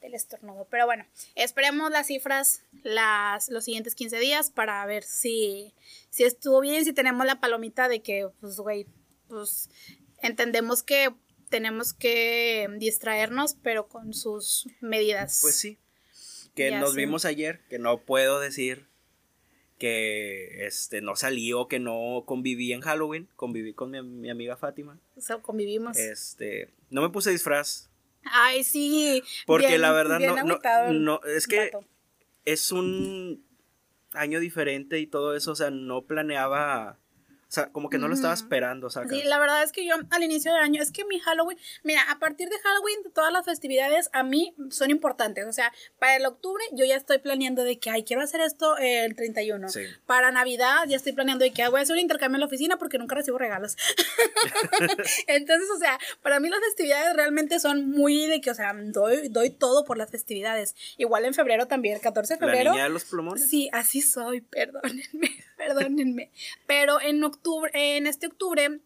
del 0.00 0.14
estornudo. 0.14 0.66
Pero 0.70 0.86
bueno, 0.86 1.06
esperemos 1.34 1.90
las 1.90 2.06
cifras 2.06 2.62
las, 2.82 3.48
los 3.48 3.64
siguientes 3.64 3.94
15 3.94 4.18
días 4.18 4.50
para 4.50 4.84
ver 4.86 5.02
si, 5.02 5.74
si 6.10 6.24
estuvo 6.24 6.60
bien, 6.60 6.84
si 6.84 6.92
tenemos 6.92 7.26
la 7.26 7.40
palomita 7.40 7.88
de 7.88 8.02
que, 8.02 8.28
pues, 8.40 8.56
güey, 8.56 8.86
pues 9.28 9.68
entendemos 10.22 10.82
que 10.82 11.14
tenemos 11.48 11.92
que 11.92 12.68
distraernos, 12.78 13.56
pero 13.62 13.88
con 13.88 14.12
sus 14.12 14.68
medidas. 14.80 15.38
Pues 15.42 15.56
sí. 15.56 15.78
Que 16.54 16.70
Ya 16.70 16.80
nos 16.80 16.94
vimos 16.94 17.24
ayer, 17.24 17.60
que 17.68 17.78
no 17.78 18.02
puedo 18.04 18.40
decir 18.40 18.88
que 19.78 20.66
este 20.66 21.02
no 21.02 21.16
salí 21.16 21.52
o 21.52 21.68
que 21.68 21.78
no 21.78 22.24
conviví 22.26 22.72
en 22.72 22.80
Halloween, 22.80 23.28
conviví 23.36 23.74
con 23.74 23.90
mi, 23.90 24.02
mi 24.02 24.30
amiga 24.30 24.56
Fátima. 24.56 24.98
O 25.16 25.20
sea, 25.20 25.38
convivimos. 25.38 25.98
Este, 25.98 26.72
no 26.88 27.02
me 27.02 27.10
puse 27.10 27.30
disfraz 27.30 27.90
Ay, 28.32 28.64
sí. 28.64 29.22
porque 29.46 29.68
bien- 29.68 29.80
la 29.80 29.92
verdad 29.92 30.18
no, 30.20 30.36
no, 30.36 30.92
no, 30.92 31.20
es 31.24 31.46
que 31.46 31.70
vato. 31.72 31.84
es 32.44 32.72
un 32.72 33.44
año 34.12 34.40
diferente 34.40 34.98
y 34.98 35.06
todo 35.06 35.34
eso, 35.36 35.52
o 35.52 35.56
sea, 35.56 35.70
no 35.70 36.02
planeaba, 36.02 36.98
o 37.48 37.52
sea, 37.56 37.70
como 37.72 37.88
que 37.88 37.98
no 37.98 38.08
lo 38.08 38.14
estaba 38.14 38.34
esperando, 38.34 38.90
sea, 38.90 39.06
Sí, 39.08 39.22
la 39.22 39.38
verdad 39.38 39.62
es 39.62 39.70
que 39.72 39.86
yo 39.86 39.94
al 40.10 40.22
inicio 40.22 40.52
del 40.52 40.60
año, 40.62 40.82
es 40.82 40.90
que 40.90 41.04
mi 41.04 41.20
Halloween, 41.20 41.58
mira, 41.84 42.02
a 42.10 42.18
partir 42.18 42.48
de 42.48 42.58
Halloween, 42.58 42.98
todas 43.14 43.32
las 43.32 43.44
festividades 43.44 44.10
a 44.12 44.22
mí 44.22 44.54
son 44.70 44.90
importantes. 44.90 45.46
O 45.46 45.52
sea, 45.52 45.72
para 45.98 46.16
el 46.16 46.26
octubre 46.26 46.62
yo 46.72 46.84
ya 46.84 46.96
estoy 46.96 47.18
planeando 47.18 47.62
de 47.62 47.78
que, 47.78 47.90
ay, 47.90 48.02
quiero 48.04 48.22
hacer 48.22 48.40
esto 48.40 48.76
el 48.78 49.14
31. 49.14 49.68
Sí. 49.68 49.82
Para 50.06 50.30
Navidad 50.32 50.84
ya 50.88 50.96
estoy 50.96 51.12
planeando 51.12 51.44
de 51.44 51.52
que 51.52 51.62
"Ay, 51.62 51.70
voy 51.70 51.80
a 51.80 51.82
hacer 51.82 51.94
un 51.94 52.00
intercambio 52.00 52.36
en 52.36 52.40
la 52.40 52.46
oficina 52.46 52.78
porque 52.78 52.98
nunca 52.98 53.14
recibo 53.14 53.38
regalos. 53.38 53.76
Entonces, 55.26 55.68
o 55.74 55.78
sea, 55.78 55.98
para 56.22 56.40
mí 56.40 56.48
las 56.48 56.60
festividades 56.60 57.14
realmente 57.14 57.60
son 57.60 57.88
muy 57.90 58.26
de 58.26 58.40
que, 58.40 58.50
o 58.50 58.54
sea, 58.54 58.74
doy, 58.74 59.28
doy 59.28 59.50
todo 59.50 59.84
por 59.84 59.96
las 59.98 60.10
festividades. 60.10 60.74
Igual 60.96 61.24
en 61.24 61.34
febrero 61.34 61.66
también, 61.66 61.94
el 61.94 62.00
14 62.00 62.34
de 62.34 62.40
la 62.40 62.46
febrero. 62.46 62.72
niña 62.72 62.84
de 62.84 62.90
los 62.90 63.04
plumones. 63.04 63.48
Sí, 63.48 63.68
así 63.72 64.00
soy, 64.02 64.40
perdónenme, 64.56 65.44
perdónenme. 65.56 66.30
Pero 66.66 67.00
en 67.00 67.22
octubre, 67.24 67.45
en 67.72 68.06
este 68.06 68.26
octubre, 68.26 68.80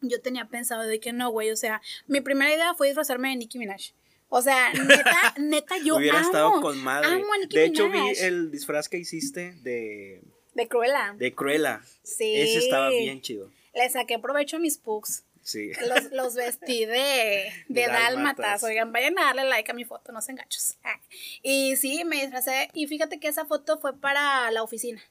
yo 0.00 0.20
tenía 0.20 0.46
pensado 0.46 0.82
de 0.82 1.00
que 1.00 1.12
no, 1.12 1.30
güey, 1.30 1.50
o 1.50 1.56
sea, 1.56 1.80
mi 2.06 2.20
primera 2.20 2.52
idea 2.54 2.74
fue 2.74 2.88
disfrazarme 2.88 3.30
de 3.30 3.36
Nicki 3.36 3.58
Minaj. 3.58 3.92
O 4.28 4.40
sea, 4.42 4.72
neta, 4.72 5.34
neta, 5.38 5.76
yo 5.84 5.96
Hubiera 5.96 6.18
amo, 6.18 6.26
estado 6.26 6.60
con 6.60 6.82
madre. 6.82 7.08
amo 7.08 7.32
a 7.32 7.38
Nicki 7.38 7.56
de 7.56 7.64
hecho, 7.66 7.88
vi 7.88 7.98
Minaj. 8.00 8.22
el 8.22 8.50
disfraz 8.50 8.88
que 8.88 8.98
hiciste 8.98 9.52
de, 9.62 10.22
De 10.54 10.68
Cruella. 10.68 11.14
de 11.16 11.34
Cruella. 11.34 11.82
Sí. 12.02 12.34
Ese 12.34 12.58
estaba 12.58 12.88
bien 12.88 13.20
chido. 13.20 13.50
Le 13.74 13.88
saqué 13.90 14.18
provecho 14.18 14.56
a 14.56 14.60
mis 14.60 14.78
pugs. 14.78 15.24
Sí. 15.42 15.72
Los, 15.88 16.12
los 16.12 16.34
vestí 16.34 16.84
de, 16.84 17.52
de, 17.68 17.86
dálmatas. 17.86 18.62
Oigan, 18.62 18.92
vayan 18.92 19.18
a 19.18 19.24
darle 19.24 19.44
like 19.44 19.70
a 19.70 19.74
mi 19.74 19.84
foto, 19.84 20.12
no 20.12 20.22
sean 20.22 20.36
gachos. 20.36 20.76
Ah. 20.84 21.00
Y 21.42 21.76
sí, 21.76 22.04
me 22.04 22.20
disfracé. 22.22 22.68
Y 22.74 22.86
fíjate 22.86 23.18
que 23.18 23.28
esa 23.28 23.44
foto 23.44 23.78
fue 23.80 23.98
para 23.98 24.50
la 24.50 24.62
oficina. 24.62 25.02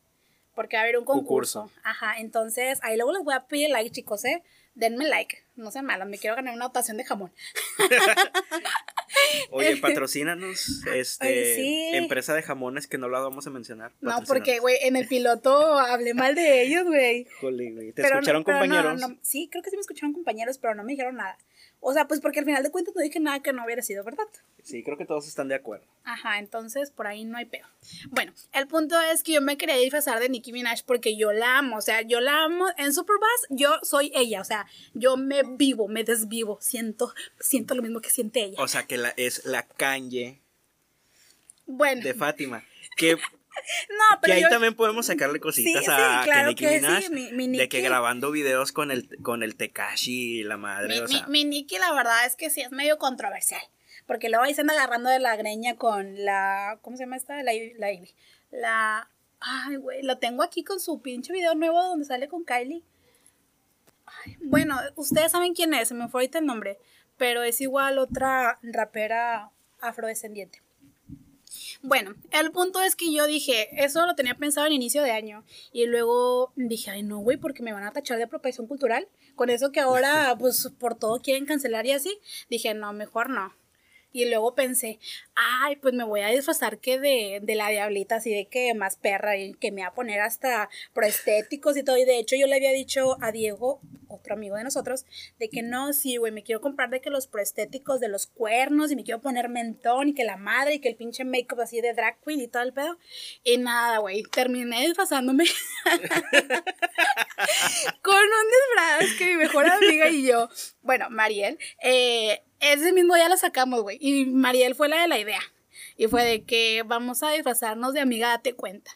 Porque 0.62 0.77
va 0.77 0.82
a 0.82 0.84
haber 0.84 1.00
un 1.00 1.06
concurso. 1.06 1.62
Concurso. 1.62 1.82
Ajá, 1.84 2.20
entonces 2.20 2.77
ahí 2.84 2.96
luego 2.96 3.13
les 3.13 3.24
voy 3.24 3.34
a 3.34 3.48
pedir 3.48 3.72
like, 3.72 3.89
chicos, 3.89 4.24
¿eh? 4.25 4.44
Denme 4.75 5.08
like. 5.08 5.44
No 5.56 5.72
sean 5.72 5.86
malos, 5.86 6.08
me 6.08 6.20
quiero 6.20 6.36
ganar 6.36 6.53
una 6.53 6.65
dotación 6.65 6.98
de 6.98 7.03
jamón. 7.03 7.32
Oye, 9.50 9.77
patrocínanos. 9.82 10.84
Este, 10.94 11.56
sí. 11.56 11.89
empresa 11.94 12.36
de 12.36 12.44
jamones 12.44 12.86
que 12.86 13.00
no 13.00 13.10
la 13.10 13.20
vamos 13.20 13.48
a 13.48 13.50
mencionar. 13.50 13.91
No, 14.01 14.22
porque, 14.27 14.60
güey, 14.60 14.77
en 14.84 14.96
el 14.96 15.08
piloto 15.08 15.80
hablé 15.80 16.13
mal 16.13 16.36
de 16.36 16.62
ellos, 16.62 16.86
güey. 16.86 17.25
Jole, 17.39 17.72
güey. 17.72 17.91
¿Te 17.94 18.03
Pero 18.03 18.15
escucharon 18.15 18.41
no, 18.41 18.46
compañeros? 18.46 19.00
no, 19.00 19.18
sí, 19.24 19.50
creo 19.51 19.63
que 19.63 19.72
sí 19.72 19.77
me 19.77 19.82
escucharon 19.82 20.13
compañeros, 20.13 20.60
pero 20.60 20.75
no 20.75 20.84
me 20.84 20.91
dijeron 20.91 21.15
nada. 21.15 21.39
O 21.83 21.93
sea, 21.93 22.07
pues 22.07 22.21
porque 22.21 22.39
al 22.39 22.45
final 22.45 22.61
de 22.61 22.69
cuentas 22.69 22.93
no 22.95 23.01
dije 23.01 23.19
nada 23.19 23.41
que 23.41 23.53
no 23.53 23.65
hubiera 23.65 23.81
sido 23.81 24.03
verdad. 24.03 24.27
Sí, 24.61 24.83
creo 24.83 24.97
que 24.97 25.05
todos 25.05 25.27
están 25.27 25.47
de 25.47 25.55
acuerdo. 25.55 25.85
Ajá, 26.03 26.38
entonces 26.38 26.91
por 26.91 27.07
ahí 27.07 27.25
no 27.25 27.38
hay 27.38 27.45
pedo. 27.45 27.65
Bueno, 28.11 28.33
el 28.53 28.67
punto 28.67 28.95
es 29.01 29.23
que 29.23 29.33
yo 29.33 29.41
me 29.41 29.57
quería 29.57 29.75
disfrazar 29.77 30.19
de 30.19 30.29
Nicki 30.29 30.53
Minaj 30.53 30.83
porque 30.85 31.17
yo 31.17 31.31
la 31.33 31.57
amo, 31.57 31.77
o 31.77 31.81
sea, 31.81 32.03
yo 32.03 32.21
la 32.21 32.43
amo 32.43 32.67
en 32.77 32.93
Superbass, 32.93 33.47
yo 33.50 33.79
soy 33.81 34.11
ella, 34.13 34.41
o 34.41 34.45
sea, 34.45 34.67
yo 34.93 35.17
me 35.17 35.41
vivo, 35.43 35.88
me 35.88 36.03
desvivo, 36.03 36.59
siento, 36.61 37.13
siento 37.39 37.73
lo 37.73 37.81
mismo 37.81 38.00
que 38.00 38.11
siente 38.11 38.43
ella. 38.43 38.61
O 38.61 38.67
sea, 38.67 38.83
que 38.83 38.97
la, 38.97 39.09
es 39.17 39.45
la 39.45 39.63
Kanye 39.63 40.39
Bueno, 41.65 42.03
de 42.03 42.13
Fátima. 42.13 42.63
Que 42.95 43.17
No, 43.89 44.15
Que 44.15 44.20
pero 44.22 44.34
ahí 44.34 44.41
yo- 44.41 44.50
también 44.50 44.75
podemos 44.75 45.06
sacarle 45.06 45.39
cositas 45.39 45.84
Sí, 45.86 45.91
a 45.91 46.24
sí, 46.24 46.30
claro 46.30 46.50
Nicki 46.50 46.65
que 46.65 46.80
sí, 46.80 47.10
mi- 47.32 47.58
de 47.58 47.70
que 47.70 47.82
grabando 47.82 48.32
videos 48.32 48.72
con 48.72 48.91
el, 48.91 49.08
con 49.22 49.44
el 49.44 49.56
Tekashi 49.56 50.39
y 50.39 50.44
la 50.44 50.58
madre, 50.58 50.96
Mi, 50.96 51.00
o 51.00 51.08
sea. 51.08 51.27
mi 51.27 51.46
Nicki, 51.46 51.77
la 51.77 51.94
verdad 51.94 52.25
es 52.25 52.36
que 52.36 52.50
sí 52.50 52.62
es 52.62 52.72
medio 52.72 52.98
controversial. 52.98 53.62
Porque 54.08 54.30
luego 54.30 54.44
ahí 54.44 54.53
se 54.53 54.62
anda 54.62 54.74
agarrando 54.74 55.10
de 55.10 55.20
la 55.20 55.36
greña 55.36 55.75
con 55.77 56.25
la. 56.25 56.80
¿Cómo 56.82 56.98
se 56.98 57.03
llama 57.03 57.15
esta? 57.15 57.41
La 57.44 57.53
Ivy. 57.53 57.74
La. 57.77 57.91
La 58.51 59.10
ay, 59.39 59.75
güey. 59.77 60.01
Lo 60.03 60.18
tengo 60.18 60.44
aquí 60.44 60.63
con 60.63 60.80
su 60.80 61.01
pinche 61.01 61.32
video 61.32 61.56
nuevo 61.56 61.82
donde 61.82 62.06
sale 62.06 62.27
con 62.27 62.44
Kylie. 62.44 62.84
Ay, 64.06 64.38
bueno, 64.41 64.77
ustedes 64.96 65.32
saben 65.32 65.53
quién 65.53 65.74
es, 65.74 65.88
se 65.88 65.94
me 65.94 66.10
fue 66.10 66.22
ahorita 66.22 66.39
el 66.39 66.46
nombre. 66.46 66.77
Pero 67.18 67.44
es 67.44 67.62
igual 67.62 68.00
otra 68.00 68.60
rapera 68.63 69.51
afrodescendiente. 69.80 70.62
Bueno, 71.83 72.13
el 72.31 72.51
punto 72.51 72.79
es 72.81 72.95
que 72.95 73.11
yo 73.11 73.25
dije, 73.25 73.69
eso 73.83 74.05
lo 74.05 74.13
tenía 74.13 74.35
pensado 74.35 74.67
en 74.67 74.73
inicio 74.73 75.01
de 75.01 75.11
año. 75.11 75.43
Y 75.71 75.88
luego 75.88 76.53
dije, 76.55 76.91
ay, 76.91 77.01
no, 77.01 77.19
güey, 77.19 77.38
porque 77.38 77.63
me 77.63 77.73
van 77.73 77.83
a 77.83 77.91
tachar 77.91 78.17
de 78.17 78.25
apropiación 78.25 78.67
cultural. 78.67 79.07
Con 79.35 79.50
eso 79.50 79.71
que 79.71 79.79
ahora, 79.79 80.35
pues, 80.39 80.69
por 80.79 80.95
todo 80.95 81.21
quieren 81.21 81.45
cancelar 81.45 81.88
y 81.88 81.91
así. 81.91 82.19
Dije, 82.50 82.73
no, 82.75 82.93
mejor 82.93 83.29
no. 83.29 83.55
Y 84.12 84.25
luego 84.25 84.56
pensé, 84.56 85.00
ay, 85.36 85.77
pues 85.77 85.94
me 85.94 86.03
voy 86.03 86.22
a 86.22 86.27
disfrazar 86.27 86.80
que 86.80 87.00
de, 87.00 87.39
de 87.41 87.56
la 87.56 87.70
diablita, 87.70 88.15
así 88.15 88.34
de 88.34 88.48
que 88.48 88.74
más 88.74 88.98
perra, 88.98 89.38
y 89.38 89.53
que 89.53 89.72
me 89.72 89.82
va 89.82 89.88
a 89.88 89.94
poner 89.94 90.22
hasta 90.22 90.70
proestéticos 90.94 91.77
y 91.77 91.84
todo. 91.84 91.98
Y 91.98 92.06
de 92.06 92.20
hecho, 92.20 92.36
yo 92.36 92.48
le 92.48 92.56
había 92.56 92.72
dicho 92.72 93.18
a 93.22 93.32
Diego, 93.32 93.82
otro 94.08 94.34
amigo 94.34 94.58
de 94.58 94.63
nosotros, 94.63 95.06
de 95.39 95.50
que 95.50 95.63
no, 95.63 95.94
sí, 95.94 96.18
güey, 96.18 96.32
me 96.32 96.44
quiero 96.44 96.62
comprar 96.62 96.89
de 96.89 97.01
que 97.01 97.10
los 97.10 97.27
proestéticos 97.27 98.00
de 98.00 98.10
los 98.10 98.27
cuernos 98.27 98.91
y 98.91 98.96
me 98.96 99.03
quiero 99.03 99.22
poner 99.22 99.50
mentón 99.50 100.10
y 100.10 100.13
que 100.13 100.24
la 100.24 100.38
madre 100.38 100.75
y 100.75 100.80
que 100.80 100.89
el 100.89 100.96
pinche 100.96 101.24
make-up 101.24 101.62
así 101.62 101.82
de 101.82 101.94
drag 101.94 102.20
queen 102.22 102.41
y 102.41 102.48
todo 102.48 102.63
el 102.63 102.74
pedo. 102.74 102.98
Y 103.44 103.58
nada, 103.58 104.00
güey, 104.00 104.24
terminé 104.24 104.86
disfrazándome 104.86 105.46
con 108.01 108.15
un 108.15 108.48
disfraz 108.50 109.18
que 109.18 109.25
mi 109.25 109.36
mejor 109.36 109.68
amiga 109.68 110.10
y 110.10 110.27
yo, 110.27 110.50
bueno, 110.82 111.10
Mariel, 111.10 111.58
eh, 111.82 112.44
ese 112.62 112.94
mismo 112.94 113.15
día 113.15 113.27
la 113.30 113.38
sacamos, 113.38 113.82
güey. 113.82 113.98
Y 114.00 114.25
Mariel 114.25 114.75
fue 114.75 114.88
la 114.89 115.01
de 115.01 115.08
la 115.08 115.20
idea. 115.20 115.41
Y 115.98 116.08
fue 116.08 116.24
de 116.24 116.44
que 116.44 116.84
vamos 116.86 117.22
a 117.24 117.32
disfrazarnos 117.32 117.94
de 117.94 118.00
amiga, 118.00 118.30
date 118.30 118.53
cuenta. 118.53 118.91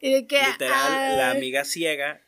Y 0.00 0.12
de 0.12 0.26
que. 0.26 0.40
Literal, 0.42 1.16
la 1.18 1.30
ay, 1.32 1.36
amiga 1.36 1.64
ciega 1.64 2.20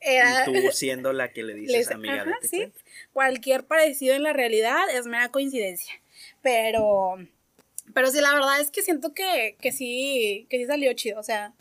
era- 0.00 0.42
y 0.48 0.62
tú 0.62 0.72
siendo 0.72 1.12
la 1.12 1.32
que 1.32 1.42
le 1.42 1.54
dices 1.54 1.76
les- 1.76 1.90
amiga 1.90 2.22
ajá, 2.22 2.30
date 2.30 2.48
sí. 2.48 2.56
cuenta. 2.58 2.78
Cualquier 3.12 3.64
parecido 3.66 4.14
en 4.14 4.22
la 4.22 4.32
realidad 4.32 4.80
es 4.94 5.06
mera 5.06 5.30
coincidencia. 5.30 5.94
Pero. 6.42 7.16
Pero 7.94 8.10
sí, 8.10 8.20
la 8.20 8.32
verdad 8.32 8.60
es 8.60 8.70
que 8.70 8.82
siento 8.82 9.12
que, 9.14 9.56
que 9.60 9.72
sí. 9.72 10.46
Que 10.48 10.58
sí 10.58 10.66
salió 10.66 10.92
chido. 10.94 11.18
O 11.18 11.22
sea, 11.22 11.52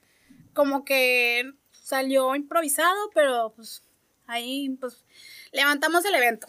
como 0.53 0.85
que 0.85 1.51
salió 1.71 2.35
improvisado, 2.35 3.09
pero 3.13 3.53
pues. 3.55 3.83
Ahí, 4.27 4.69
pues. 4.79 5.03
Levantamos 5.51 6.05
el 6.05 6.15
evento. 6.15 6.47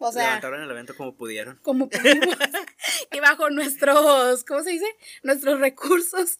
O 0.00 0.10
sea. 0.10 0.24
Levantaron 0.24 0.62
el 0.62 0.70
evento 0.70 0.96
como 0.96 1.14
pudieron. 1.14 1.58
como 1.62 1.88
pudimos 1.88 2.36
y 3.12 3.20
bajo 3.20 3.50
nuestros, 3.50 4.44
¿cómo 4.44 4.62
se 4.62 4.70
dice? 4.70 4.86
Nuestros 5.22 5.60
recursos 5.60 6.38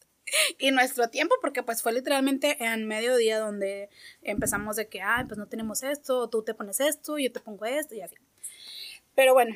y 0.59 0.71
nuestro 0.71 1.09
tiempo, 1.11 1.35
porque 1.43 1.63
pues 1.63 1.83
fue 1.83 1.93
literalmente 1.93 2.57
en 2.65 2.87
mediodía 2.87 3.39
donde 3.39 3.91
empezamos 4.23 4.77
de 4.77 4.89
que, 4.89 5.03
ay, 5.03 5.25
pues 5.27 5.39
no 5.39 5.47
tenemos 5.47 5.83
esto, 5.83 6.29
tú 6.31 6.43
te 6.43 6.55
pones 6.55 6.81
esto, 6.81 7.19
yo 7.19 7.31
te 7.31 7.41
pongo 7.41 7.67
esto 7.67 7.95
y 7.95 8.01
así. 8.01 8.17
Pero 9.15 9.35
bueno, 9.35 9.55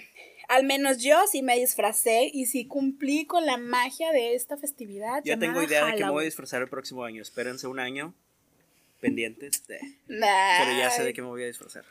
al 0.48 0.64
menos 0.64 0.98
yo 0.98 1.26
sí 1.26 1.42
me 1.42 1.58
disfracé 1.58 2.30
y 2.30 2.44
sí 2.44 2.66
cumplí 2.66 3.24
con 3.24 3.46
la 3.46 3.56
magia 3.56 4.12
de 4.12 4.34
esta 4.34 4.58
festividad. 4.58 5.22
Yo 5.24 5.38
tengo 5.38 5.62
idea 5.62 5.86
de 5.86 5.92
que 5.92 5.98
me 5.98 6.02
voy 6.02 6.02
a 6.02 6.06
Halloween. 6.08 6.26
disfrazar 6.26 6.60
el 6.60 6.68
próximo 6.68 7.04
año. 7.04 7.22
Espérense 7.22 7.66
un 7.66 7.78
año 7.78 8.12
pendientes 9.00 9.66
de... 9.66 9.78
Nah, 10.08 10.58
Pero 10.64 10.78
ya 10.78 10.90
sé 10.90 11.04
de 11.04 11.14
qué 11.14 11.22
me 11.22 11.28
voy 11.28 11.42
a 11.42 11.46
disfrazar. 11.46 11.84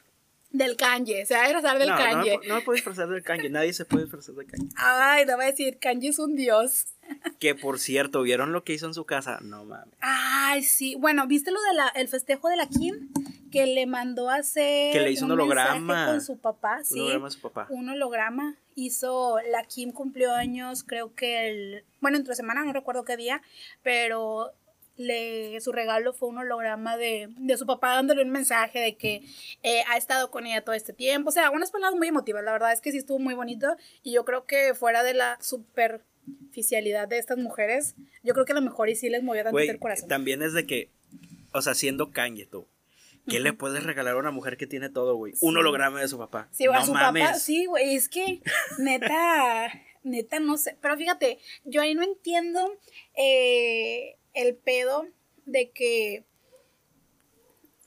Del 0.54 0.78
kanje, 0.78 1.26
se 1.26 1.34
va 1.34 1.42
a 1.42 1.44
disfrazar 1.46 1.80
del 1.80 1.90
no, 1.90 1.96
me, 1.96 2.48
no 2.48 2.56
me 2.56 2.62
puedo 2.62 2.76
disfrazar 2.76 3.10
del 3.10 3.24
kanji. 3.24 3.50
Nadie 3.50 3.74
se 3.74 3.86
puede 3.86 4.04
disfrazar 4.04 4.36
del 4.36 4.46
kanji. 4.46 4.70
Ay, 4.76 5.26
no 5.26 5.36
voy 5.36 5.46
a 5.46 5.48
decir, 5.50 5.80
kanje 5.80 6.10
es 6.10 6.20
un 6.20 6.36
dios. 6.36 6.86
Que 7.40 7.56
por 7.56 7.80
cierto, 7.80 8.22
¿vieron 8.22 8.54
lo 8.54 8.64
que 8.64 8.74
hizo 8.74 8.86
en 8.86 8.94
su 8.94 9.06
casa? 9.06 9.40
No 9.42 9.66
mames. 9.66 9.96
Ay, 10.00 10.64
sí. 10.64 10.96
Bueno, 10.96 11.28
¿viste 11.28 11.52
lo 11.52 11.60
del 11.96 12.08
festejo 12.08 12.50
de 12.50 12.56
la 12.56 12.68
Kim? 12.68 13.10
Que 13.52 13.66
le 13.66 13.86
mandó 13.86 14.30
a 14.30 14.36
hacer. 14.36 14.94
Que 14.94 15.00
le 15.02 15.12
hizo 15.12 15.26
un 15.26 15.32
holograma. 15.32 16.06
Con 16.06 16.22
su 16.22 16.38
papá, 16.38 16.84
sí. 16.84 17.00
Un 17.00 17.02
holograma 17.02 17.26
de 17.28 17.32
su 17.32 17.42
papá. 17.42 17.68
Un 17.70 17.90
holograma. 17.90 18.56
Hizo. 18.76 19.40
La 19.52 19.64
Kim 19.64 19.92
cumplió 19.92 20.34
años, 20.34 20.84
creo 20.84 21.14
que 21.14 21.50
el. 21.50 21.84
Bueno, 22.00 22.18
entre 22.18 22.36
semana, 22.36 22.64
no 22.64 22.74
recuerdo 22.74 23.04
qué 23.04 23.18
día. 23.18 23.42
Pero 23.82 24.54
le, 24.98 25.60
su 25.62 25.72
regalo 25.72 26.14
fue 26.14 26.30
un 26.30 26.38
holograma 26.38 26.98
de, 26.98 27.30
de 27.38 27.58
su 27.58 27.66
papá 27.66 27.96
dándole 27.96 28.24
un 28.24 28.30
mensaje 28.30 28.80
de 28.80 28.96
que 28.96 29.24
eh, 29.64 29.82
ha 29.90 29.98
estado 29.98 30.30
con 30.30 30.46
ella 30.46 30.64
todo 30.64 30.76
este 30.76 30.94
tiempo. 30.94 31.30
O 31.30 31.32
sea, 31.32 31.50
unas 31.52 31.72
palabras 31.72 31.98
muy 31.98 32.08
emotivas. 32.08 32.44
La 32.44 32.52
verdad 32.52 32.72
es 32.72 32.82
que 32.82 32.92
sí 32.92 32.98
estuvo 32.98 33.20
muy 33.20 33.34
bonito. 33.34 33.76
Y 34.04 34.14
yo 34.14 34.26
creo 34.26 34.46
que 34.46 34.74
fuera 34.74 35.04
de 35.04 35.14
la 35.14 35.38
superficialidad 35.42 37.08
de 37.08 37.18
estas 37.18 37.38
mujeres, 37.38 37.96
yo 38.24 38.34
creo 38.34 38.46
que 38.46 38.52
a 38.52 38.56
lo 38.56 38.62
mejor 38.62 38.90
y 38.90 38.96
sí 38.96 39.10
les 39.10 39.24
movió 39.24 39.44
tanto 39.44 39.60
el 39.60 39.80
corazón. 39.80 40.08
también 40.10 40.42
es 40.42 40.54
de 40.54 40.66
que, 40.66 40.90
o 41.52 41.62
sea, 41.62 41.74
siendo 41.74 42.12
Kanye 42.12 42.46
tú, 42.46 42.68
¿qué 43.28 43.40
le 43.40 43.54
puedes 43.54 43.84
regalar 43.84 44.16
a 44.16 44.20
una 44.20 44.32
mujer 44.32 44.58
que 44.58 44.68
tiene 44.68 44.90
todo, 44.90 45.16
güey? 45.16 45.34
Un 45.42 45.58
holograma 45.58 46.02
de 46.02 46.08
su 46.08 46.18
papá. 46.18 46.50
Sí, 46.52 46.66
a 46.66 46.72
no 46.80 46.86
su 46.86 46.94
mames. 46.94 47.24
papá, 47.26 47.40
sí, 47.40 47.66
güey, 47.66 47.96
es 47.96 48.10
que 48.10 48.42
neta, 48.78 49.72
neta, 50.04 50.40
no 50.40 50.58
sé, 50.58 50.78
pero 50.82 50.98
fíjate, 50.98 51.40
yo 51.64 51.82
ahí 51.82 51.96
no 51.96 52.04
entiendo 52.04 52.78
eh, 53.16 54.18
el 54.34 54.56
pedo 54.56 55.06
de 55.46 55.72
que 55.72 56.24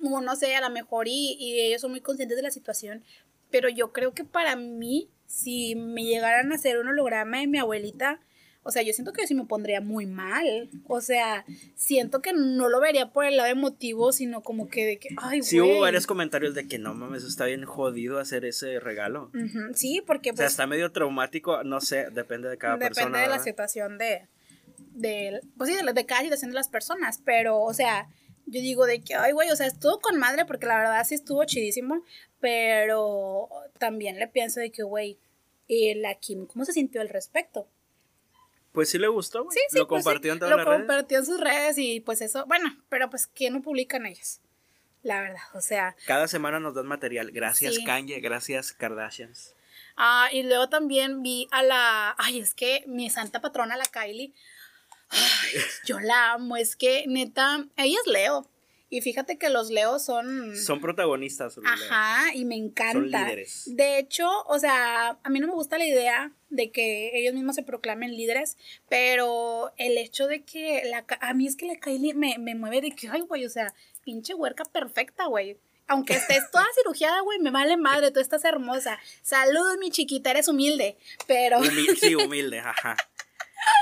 uno 0.01 0.37
sé, 0.37 0.55
a 0.55 0.61
lo 0.61 0.71
mejor 0.71 1.09
y, 1.09 1.37
y 1.39 1.61
ellos 1.61 1.81
son 1.81 1.91
muy 1.91 2.01
conscientes 2.01 2.37
de 2.37 2.43
la 2.43 2.51
situación, 2.51 3.03
pero 3.51 3.69
yo 3.69 3.93
creo 3.93 4.13
que 4.13 4.25
para 4.25 4.57
mí, 4.57 5.09
si 5.27 5.75
me 5.75 6.05
llegaran 6.05 6.53
a 6.53 6.57
hacer 6.57 6.79
un 6.79 6.89
holograma 6.89 7.39
de 7.41 7.47
mi 7.47 7.59
abuelita, 7.59 8.21
o 8.63 8.73
sea, 8.73 8.83
yo 8.83 8.93
siento 8.93 9.13
que 9.13 9.23
yo 9.23 9.29
sí 9.29 9.35
me 9.37 9.45
pondría 9.47 9.81
muy 9.81 10.07
mal. 10.07 10.69
O 10.89 11.01
sea, 11.01 11.45
siento 11.77 12.21
que 12.21 12.33
no 12.33 12.69
lo 12.69 12.81
vería 12.81 13.13
por 13.13 13.25
el 13.25 13.37
lado 13.37 13.49
emotivo, 13.49 14.11
sino 14.11 14.43
como 14.43 14.69
que 14.69 14.85
de 14.85 14.99
que, 14.99 15.11
ay, 15.19 15.41
Sí 15.45 15.61
hubo 15.61 15.69
güey. 15.69 15.81
varios 15.83 16.09
comentarios 16.09 16.53
de 16.57 16.67
que 16.67 16.77
no 16.81 16.93
mames, 16.93 17.23
está 17.23 17.45
bien 17.45 17.65
jodido 17.65 18.19
hacer 18.19 18.45
ese 18.45 18.81
regalo. 18.81 19.31
Sí, 19.73 20.03
porque 20.05 20.31
O 20.31 20.33
sea, 20.33 20.45
pues 20.47 20.51
está 20.51 20.67
medio 20.67 20.91
traumático, 20.91 21.63
no 21.63 21.81
sé, 21.81 22.11
depende 22.11 22.49
de 22.49 22.59
cada 22.59 22.75
Depende 22.75 22.95
persona. 22.97 23.21
de 23.21 23.29
la 23.29 23.39
situación 23.39 23.99
de, 23.99 24.27
de, 24.79 25.41
pues 25.57 25.71
sí, 25.71 25.77
de, 25.77 25.93
de 25.93 26.07
cada 26.07 26.23
situación 26.23 26.51
de 26.51 26.57
las 26.57 26.69
personas, 26.69 27.21
pero, 27.25 27.61
o 27.61 27.75
sea, 27.75 28.09
yo 28.47 28.61
digo 28.61 28.87
de 28.87 29.01
que, 29.01 29.15
ay, 29.15 29.33
güey, 29.33 29.51
o 29.51 29.57
sea, 29.57 29.67
estuvo 29.67 30.01
con 30.01 30.19
madre, 30.19 30.45
porque 30.45 30.67
la 30.67 30.79
verdad 30.79 31.05
sí 31.07 31.15
estuvo 31.15 31.45
chidísimo, 31.45 32.03
pero 32.41 33.49
también 33.79 34.19
le 34.19 34.29
pienso 34.29 34.61
de 34.61 34.71
que, 34.71 34.83
güey, 34.83 35.19
eh, 35.69 35.95
la 35.97 36.15
Kim, 36.15 36.47
¿cómo 36.47 36.65
se 36.65 36.73
sintió 36.73 37.01
al 37.01 37.09
respecto? 37.09 37.69
Pues 38.73 38.91
sí 38.91 38.99
le 38.99 39.09
gustó, 39.09 39.45
güey. 39.45 39.57
Sí, 39.57 39.61
sí, 39.71 39.79
Lo 39.79 39.89
pues 39.89 40.03
sí, 40.03 40.05
compartió 40.05 40.33
en 40.33 40.39
todas 40.39 40.51
lo 40.53 40.57
las 40.59 40.67
redes. 40.67 40.79
compartió 40.81 41.19
en 41.19 41.27
sus 41.27 41.41
redes 41.41 41.79
y 41.79 42.01
pues 42.01 42.21
eso, 42.21 42.45
bueno, 42.47 42.77
pero 42.89 43.09
pues, 43.11 43.27
¿quién 43.27 43.55
no 43.55 43.63
publican 43.63 44.07
ellos? 44.07 44.41
La 45.03 45.21
verdad, 45.21 45.41
o 45.55 45.61
sea, 45.61 45.97
Cada 46.07 46.27
semana 46.29 46.61
nos 46.61 46.75
dan 46.75 46.87
material. 46.87 47.31
Gracias 47.31 47.77
Sí. 47.77 47.85
Kanye, 47.85 48.21
gracias 48.21 48.73
Kardashians. 48.73 49.55
Ah, 49.97 50.29
y 50.33 50.43
luego 50.43 50.69
también 50.69 51.23
vi 51.23 51.49
a 51.53 51.63
la. 51.63 52.15
Ay, 52.19 52.41
es 52.41 52.55
que 52.55 52.85
mi 52.87 53.09
santa 53.09 53.41
patrona, 53.41 53.77
la 53.77 53.85
Kylie. 53.87 54.35
Ay, 55.11 55.53
yo 55.87 56.01
la 56.01 56.33
amo. 56.33 56.57
Es 56.57 56.77
que, 56.77 57.05
neta, 57.07 57.67
ella 57.77 57.99
es 58.05 58.13
Leo. 58.13 58.49
Y 58.89 59.01
fíjate 59.01 59.37
que 59.37 59.51
los 59.51 59.71
Leos 59.71 60.05
son. 60.05 60.57
Son 60.57 60.81
protagonistas. 60.81 61.59
Ajá, 61.65 62.33
y 62.35 62.45
me 62.45 62.55
encanta. 62.55 63.25
líderes. 63.25 63.65
De 63.67 63.99
hecho, 63.99 64.29
o 64.47 64.59
sea, 64.61 65.19
a 65.23 65.29
mí 65.29 65.41
no 65.41 65.49
me 65.49 65.55
gusta 65.55 65.77
la 65.77 65.87
idea 65.87 66.31
de 66.51 66.71
que 66.71 67.11
ellos 67.19 67.35
mismos 67.35 67.57
se 67.57 67.65
proclamen 67.65 68.13
líderes, 68.17 68.57
pero 68.89 69.73
el 69.77 69.99
hecho 69.99 70.29
de 70.29 70.45
que 70.45 70.83
la, 70.89 71.05
a 71.21 71.35
mí 71.35 71.49
es 71.49 71.57
que 71.57 71.67
la 71.67 71.75
Kylie 71.77 72.15
me, 72.15 72.39
me 72.39 72.55
mueve 72.55 72.81
de 72.81 72.93
que, 72.93 73.09
ay, 73.09 73.23
güey, 73.23 73.45
o 73.45 73.51
sea, 73.51 73.75
pinche 74.05 74.35
huerca 74.35 74.65
perfecta, 74.65 75.27
güey. 75.27 75.59
Aunque 75.89 76.15
estés 76.15 76.49
toda 76.51 76.65
cirugiada, 76.77 77.21
güey, 77.23 77.39
me 77.41 77.51
vale 77.51 77.77
madre, 77.77 78.11
tú 78.13 78.19
estás 78.21 78.45
hermosa. 78.45 78.99
Saludos, 79.23 79.79
mi 79.79 79.91
chiquita, 79.91 80.31
eres 80.31 80.47
humilde, 80.49 80.97
pero... 81.27 81.59
Humil- 81.61 81.97
sí, 81.97 82.15
humilde, 82.17 82.59
ajá. 82.61 82.97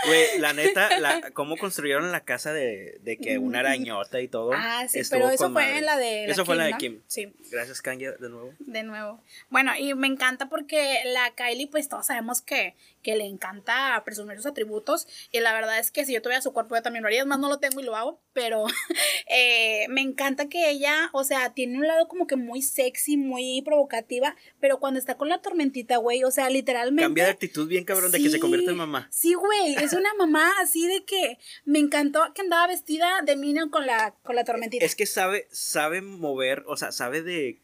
Güey, 0.06 0.38
la 0.38 0.52
neta, 0.52 0.98
la, 1.00 1.30
cómo 1.32 1.56
construyeron 1.56 2.12
la 2.12 2.20
casa 2.24 2.52
de, 2.52 2.98
de 3.02 3.16
que 3.16 3.38
una 3.38 3.60
arañota 3.60 4.20
y 4.20 4.28
todo. 4.28 4.52
Ah, 4.54 4.86
sí, 4.88 5.00
pero 5.10 5.30
eso 5.30 5.50
fue 5.50 5.62
madre. 5.62 5.78
en 5.78 5.84
la 5.86 5.96
de 5.96 6.26
la 6.26 6.32
Eso 6.32 6.44
fue 6.44 6.54
en 6.54 6.58
la 6.58 6.64
de 6.66 6.70
¿no? 6.72 6.78
Kim. 6.78 7.00
Sí. 7.06 7.32
Gracias, 7.50 7.80
Kanye, 7.82 8.12
de 8.12 8.28
nuevo. 8.28 8.52
de 8.58 8.82
nuevo. 8.82 9.22
Bueno, 9.50 9.72
y 9.78 9.94
me 9.94 10.06
encanta 10.06 10.48
porque 10.48 11.00
la 11.06 11.30
Kylie, 11.34 11.68
pues 11.68 11.88
todos 11.88 12.06
sabemos 12.06 12.40
que, 12.40 12.74
que 13.04 13.14
le 13.14 13.26
encanta 13.26 14.02
presumir 14.04 14.38
sus 14.38 14.46
atributos. 14.46 15.06
Y 15.30 15.38
la 15.38 15.52
verdad 15.52 15.78
es 15.78 15.92
que 15.92 16.04
si 16.04 16.14
yo 16.14 16.22
tuviera 16.22 16.42
su 16.42 16.52
cuerpo, 16.52 16.74
yo 16.74 16.82
también 16.82 17.02
lo 17.02 17.08
haría. 17.08 17.20
Es 17.20 17.26
más, 17.26 17.38
no 17.38 17.48
lo 17.48 17.58
tengo 17.58 17.80
y 17.80 17.84
lo 17.84 17.94
hago. 17.94 18.20
Pero 18.32 18.64
eh, 19.28 19.86
me 19.90 20.00
encanta 20.00 20.48
que 20.48 20.70
ella, 20.70 21.10
o 21.12 21.22
sea, 21.22 21.52
tiene 21.52 21.78
un 21.78 21.86
lado 21.86 22.08
como 22.08 22.26
que 22.26 22.34
muy 22.34 22.62
sexy, 22.62 23.16
muy 23.16 23.62
provocativa. 23.62 24.34
Pero 24.58 24.80
cuando 24.80 24.98
está 24.98 25.16
con 25.16 25.28
la 25.28 25.40
tormentita, 25.40 25.98
güey, 25.98 26.24
o 26.24 26.30
sea, 26.30 26.50
literalmente. 26.50 27.04
Cambia 27.04 27.24
de 27.24 27.30
actitud 27.30 27.68
bien 27.68 27.84
cabrón 27.84 28.10
de 28.10 28.20
que 28.20 28.30
se 28.30 28.40
convierte 28.40 28.70
en 28.70 28.78
mamá. 28.78 29.06
Sí, 29.12 29.34
güey, 29.34 29.76
es 29.76 29.92
una 29.92 30.12
mamá 30.14 30.50
así 30.62 30.86
de 30.88 31.04
que 31.04 31.38
me 31.64 31.78
encantó 31.78 32.32
que 32.34 32.40
andaba 32.40 32.66
vestida 32.66 33.20
de 33.22 33.36
Minion 33.36 33.68
con 33.68 33.86
la, 33.86 34.14
con 34.22 34.34
la 34.34 34.44
tormentita. 34.44 34.84
Es 34.84 34.96
que 34.96 35.06
sabe, 35.06 35.46
sabe 35.52 36.00
mover, 36.00 36.64
o 36.66 36.76
sea, 36.76 36.90
sabe 36.90 37.22
de. 37.22 37.60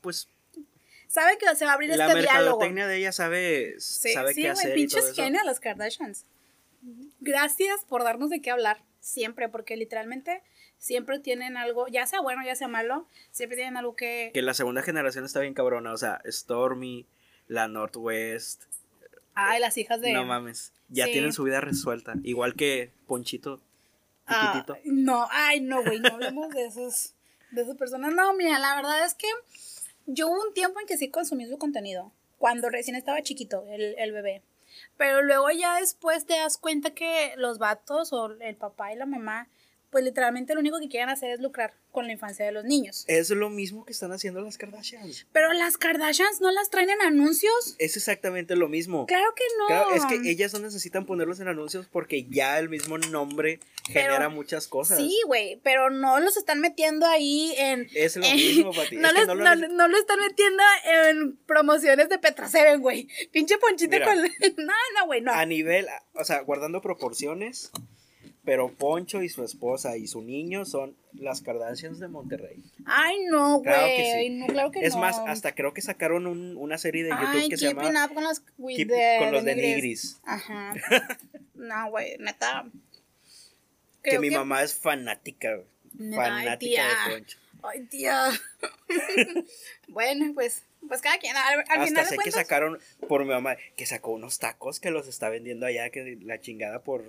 Pues. 0.00 0.28
Sabe 1.10 1.38
que 1.38 1.56
se 1.56 1.64
va 1.64 1.72
a 1.72 1.74
abrir 1.74 1.88
la 1.90 2.06
este 2.06 2.20
diálogo. 2.20 2.60
mercadotecnia 2.60 2.86
de 2.86 2.96
ella 2.98 3.10
sabe, 3.10 3.74
Sí, 3.80 4.12
sabe 4.12 4.32
sí, 4.32 4.42
qué 4.42 4.50
hacer. 4.50 4.66
todo 4.66 4.74
pinches 4.76 5.16
las 5.44 5.58
Kardashians. 5.58 6.24
Gracias 7.18 7.84
por 7.84 8.04
darnos 8.04 8.30
de 8.30 8.40
qué 8.40 8.52
hablar, 8.52 8.80
siempre, 9.00 9.48
porque 9.48 9.76
literalmente 9.76 10.40
siempre 10.78 11.18
tienen 11.18 11.56
algo, 11.56 11.88
ya 11.88 12.06
sea 12.06 12.20
bueno, 12.20 12.42
ya 12.44 12.54
sea 12.54 12.68
malo, 12.68 13.08
siempre 13.32 13.56
tienen 13.56 13.76
algo 13.76 13.96
que... 13.96 14.30
Que 14.32 14.40
la 14.40 14.54
segunda 14.54 14.82
generación 14.82 15.24
está 15.24 15.40
bien 15.40 15.52
cabrona, 15.52 15.92
o 15.92 15.96
sea, 15.96 16.22
Stormy, 16.26 17.06
la 17.48 17.66
Northwest. 17.66 18.62
Ay, 19.34 19.58
las 19.60 19.76
hijas 19.78 20.00
de... 20.00 20.12
No 20.12 20.24
mames. 20.24 20.72
Ya 20.88 21.06
Sí. 21.06 21.12
tienen 21.12 21.32
su 21.32 21.42
vida 21.42 21.60
resuelta. 21.60 22.14
Igual 22.22 22.54
que 22.54 22.92
Ponchito. 23.08 23.60
Ah, 24.26 24.64
no, 24.84 25.26
ay, 25.32 25.60
no, 25.60 25.82
güey, 25.82 25.98
no 25.98 26.10
hablemos 26.10 26.50
de 26.54 26.66
esos, 26.66 27.14
de 27.50 27.62
esas 27.62 27.76
personas. 27.76 28.12
No, 28.14 28.32
mira, 28.34 28.60
la 28.60 28.76
verdad 28.76 29.04
es 29.04 29.14
que 29.14 29.26
yo 30.12 30.28
hubo 30.28 30.42
un 30.42 30.52
tiempo 30.54 30.80
en 30.80 30.86
que 30.86 30.96
sí 30.96 31.08
consumí 31.10 31.46
su 31.46 31.58
contenido, 31.58 32.12
cuando 32.38 32.68
recién 32.68 32.96
estaba 32.96 33.22
chiquito, 33.22 33.64
el, 33.68 33.94
el 33.98 34.12
bebé. 34.12 34.42
Pero 34.96 35.22
luego 35.22 35.50
ya 35.50 35.80
después 35.80 36.26
te 36.26 36.34
das 36.34 36.58
cuenta 36.58 36.94
que 36.94 37.34
los 37.36 37.58
vatos 37.58 38.12
o 38.12 38.26
el 38.40 38.56
papá 38.56 38.92
y 38.92 38.96
la 38.96 39.06
mamá, 39.06 39.48
pues 39.90 40.04
literalmente 40.04 40.54
lo 40.54 40.60
único 40.60 40.78
que 40.78 40.88
quieren 40.88 41.08
hacer 41.08 41.30
es 41.30 41.40
lucrar 41.40 41.74
con 41.90 42.06
la 42.06 42.12
infancia 42.12 42.44
de 42.46 42.52
los 42.52 42.64
niños. 42.64 43.04
Es 43.08 43.30
lo 43.30 43.50
mismo 43.50 43.84
que 43.84 43.92
están 43.92 44.12
haciendo 44.12 44.40
las 44.40 44.56
Kardashians. 44.58 45.26
Pero 45.32 45.52
las 45.52 45.76
Kardashians 45.76 46.40
no 46.40 46.50
las 46.52 46.70
traen 46.70 46.90
en 46.90 47.02
anuncios. 47.02 47.74
Es 47.78 47.96
exactamente 47.96 48.54
lo 48.54 48.68
mismo. 48.68 49.06
Claro 49.06 49.34
que 49.34 49.42
no. 49.58 49.66
Claro, 49.66 49.94
es 49.94 50.04
que 50.06 50.30
ellas 50.30 50.52
no 50.52 50.60
necesitan 50.60 51.04
ponerlos 51.06 51.40
en 51.40 51.48
anuncios 51.48 51.86
porque 51.90 52.24
ya 52.30 52.58
el 52.60 52.68
mismo 52.68 52.96
nombre 52.98 53.58
Pero- 53.92 54.02
genera 54.12 54.28
muchas 54.28 54.68
cosas. 54.68 54.98
Sí, 54.98 55.18
güey, 55.26 55.60
pero 55.64 55.90
no 55.90 56.20
los 56.20 56.36
están 56.36 56.60
metiendo 56.60 57.06
ahí 57.06 57.52
en... 57.58 57.88
Es 57.94 58.16
lo 58.16 58.24
en- 58.24 58.36
mismo, 58.36 58.72
Pati. 58.74 58.96
No, 58.96 59.08
Es 59.08 59.14
que 59.14 59.18
les- 59.20 59.26
no 59.28 59.34
lo 59.34 59.44
no- 59.44 59.50
neces- 59.54 59.70
no 59.70 59.88
lo 59.88 59.96
están 59.98 60.20
metiendo 60.20 60.62
en 61.08 61.36
promociones 61.46 62.08
de 62.08 62.18
Petra 62.18 62.48
Seven, 62.48 62.80
güey. 62.80 63.08
Pinche 63.32 63.58
ponchito 63.58 63.90
Mira. 63.90 64.06
con... 64.06 64.16
No, 64.64 64.72
no, 64.98 65.06
güey, 65.06 65.20
no. 65.20 65.32
A 65.32 65.44
nivel, 65.46 65.86
o 66.14 66.24
sea, 66.24 66.40
guardando 66.42 66.80
proporciones, 66.80 67.72
pero 68.50 68.68
Poncho 68.68 69.22
y 69.22 69.28
su 69.28 69.44
esposa 69.44 69.96
y 69.96 70.08
su 70.08 70.22
niño 70.22 70.64
son 70.64 70.96
las 71.12 71.40
Kardashians 71.40 72.00
de 72.00 72.08
Monterrey. 72.08 72.60
Ay, 72.84 73.18
no, 73.30 73.58
güey. 73.58 73.62
Claro 73.62 73.86
que 73.86 74.12
sí. 74.24 74.30
No, 74.30 74.46
claro 74.48 74.70
que 74.72 74.80
Es 74.80 74.94
no. 74.96 75.02
más, 75.02 75.20
hasta 75.20 75.54
creo 75.54 75.72
que 75.72 75.80
sacaron 75.82 76.26
un- 76.26 76.56
una 76.56 76.76
serie 76.76 77.04
de 77.04 77.10
YouTube 77.10 77.28
Ay, 77.28 77.48
que 77.48 77.56
se 77.56 77.66
llama 77.72 78.06
up 78.06 78.12
con 78.12 78.24
los, 78.24 78.42
Keep- 78.58 78.88
the- 78.88 79.16
con 79.20 79.30
los 79.30 79.44
de 79.44 79.54
nigris. 79.54 80.18
Ajá. 80.24 80.74
No, 81.54 81.90
güey, 81.90 82.16
neta. 82.18 82.64
Que 84.02 84.18
mi 84.18 84.30
mamá 84.30 84.64
es 84.64 84.74
fanática, 84.74 85.54
güey. 85.54 85.66
Ay, 86.00 86.16
fanática 86.16 86.82
de 86.82 87.14
Poncho. 87.14 87.38
Ay, 87.62 87.80
tía. 87.84 88.30
bueno, 89.88 90.32
pues, 90.34 90.64
pues 90.88 91.00
cada 91.02 91.18
quien. 91.18 91.36
Al, 91.36 91.60
al 91.68 91.86
final 91.86 92.02
Hasta 92.02 92.02
de 92.02 92.06
sé 92.08 92.16
que 92.24 92.32
sacaron 92.32 92.80
por 93.08 93.22
mi 93.22 93.30
mamá, 93.30 93.56
que 93.76 93.86
sacó 93.86 94.10
unos 94.10 94.40
tacos 94.40 94.80
que 94.80 94.90
los 94.90 95.06
está 95.06 95.28
vendiendo 95.28 95.66
allá, 95.66 95.90
que 95.90 96.18
la 96.22 96.40
chingada 96.40 96.82
por 96.82 97.04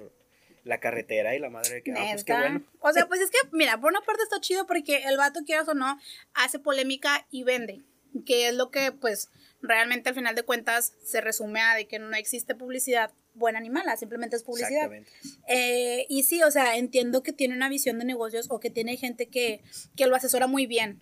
la 0.63 0.80
carretera 0.80 1.36
y 1.36 1.39
la 1.39 1.50
madre 1.50 1.82
que, 1.84 1.91
ah, 1.91 2.10
pues 2.12 2.24
qué 2.24 2.34
bueno. 2.34 2.63
O 2.80 2.91
sea, 2.91 3.08
pues 3.08 3.22
es 3.22 3.30
que, 3.32 3.38
mira, 3.51 3.80
por 3.80 3.91
una 3.91 4.01
parte 4.01 4.24
está 4.24 4.39
chido 4.39 4.68
porque 4.68 5.03
el 5.06 5.18
vato, 5.18 5.41
quieras 5.46 5.68
o 5.68 5.74
no, 5.74 6.00
hace 6.34 6.60
polémica 6.60 7.25
y 7.32 7.44
vende. 7.44 7.82
Que 8.25 8.50
es 8.50 8.56
lo 8.56 8.72
que, 8.72 8.91
pues, 8.91 9.30
realmente 9.62 10.10
al 10.10 10.15
final 10.15 10.36
de 10.36 10.44
cuentas 10.44 10.94
se 11.03 11.22
resume 11.22 11.62
a 11.62 11.75
de 11.75 11.88
que 11.88 12.00
no 12.00 12.15
existe 12.15 12.56
publicidad 12.56 13.12
buena 13.34 13.60
ni 13.62 13.70
mala, 13.70 13.96
simplemente 13.96 14.36
es 14.36 14.44
publicidad. 14.44 14.91
Exactamente. 14.91 15.12
Eh, 15.48 16.06
y 16.10 16.24
sí, 16.24 16.44
o 16.44 16.51
sea, 16.51 16.77
entiendo 16.77 17.24
que 17.24 17.32
tiene 17.32 17.56
una 17.56 17.70
visión 17.70 17.98
de 17.98 18.06
negocios 18.06 18.48
o 18.50 18.60
que 18.60 18.70
tiene 18.70 18.98
gente 18.98 19.27
que, 19.27 19.62
que 19.96 20.08
lo 20.08 20.15
asesora 20.15 20.48
muy 20.48 20.65
bien 20.65 21.01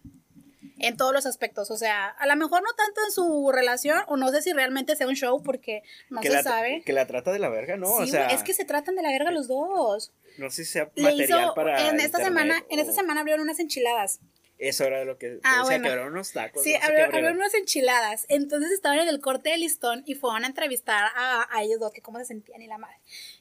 en 0.79 0.97
todos 0.97 1.13
los 1.13 1.25
aspectos. 1.25 1.71
O 1.71 1.77
sea, 1.77 2.07
a 2.07 2.27
lo 2.27 2.35
mejor 2.35 2.61
no 2.61 2.73
tanto 2.75 3.01
en 3.05 3.11
su 3.11 3.51
relación, 3.51 3.99
o 4.07 4.17
no 4.17 4.29
sé 4.29 4.41
si 4.41 4.53
realmente 4.53 4.95
sea 4.95 5.07
un 5.07 5.15
show 5.15 5.41
porque 5.43 5.83
no 6.09 6.21
que, 6.21 6.29
se 6.29 6.35
la, 6.35 6.43
sabe. 6.43 6.83
que 6.85 6.93
la 6.93 7.07
trata 7.07 7.31
de 7.31 7.39
la 7.39 7.49
verga, 7.49 7.77
¿no? 7.77 7.97
Sí, 7.97 8.03
o 8.03 8.07
sea, 8.07 8.27
es 8.27 8.43
que 8.43 8.53
se 8.53 8.65
tratan 8.65 8.95
de 8.95 9.01
la 9.01 9.09
verga 9.09 9.31
los 9.31 9.47
dos. 9.47 10.11
no 10.37 10.49
sé 10.49 10.65
si 10.65 10.71
sea 10.73 10.91
material 10.95 11.43
hizo, 11.43 11.53
para 11.55 11.89
en 11.89 11.99
esta 11.99 12.19
internet 12.19 12.23
semana, 12.23 12.65
en 12.69 12.79
esta 12.79 12.93
semana 12.93 13.21
abrieron 13.21 13.43
unas 13.43 13.59
enchiladas. 13.59 14.19
Eso 14.59 14.83
era 14.83 15.05
lo 15.05 15.17
que 15.17 15.39
Ah, 15.43 15.61
bueno. 15.63 15.83
que 15.83 15.89
abrieron 15.89 16.11
unos 16.11 16.33
tacos. 16.33 16.61
Sí, 16.63 16.73
no 16.73 16.79
sé 16.79 16.83
abrieron. 16.83 17.15
abrieron 17.15 17.37
unas 17.37 17.53
enchiladas. 17.53 18.25
Entonces 18.27 18.71
estaban 18.71 18.99
en 18.99 19.07
el 19.07 19.21
corte 19.21 19.49
de 19.51 19.57
listón 19.57 20.03
y 20.05 20.15
fueron 20.15 20.43
a 20.43 20.47
entrevistar 20.47 21.11
a, 21.15 21.47
a 21.49 21.63
ellos 21.63 21.79
dos, 21.79 21.93
que 21.93 22.01
cómo 22.01 22.19
se 22.19 22.25
sentían 22.25 22.61
y 22.61 22.67
la 22.67 22.77
madre. 22.77 22.97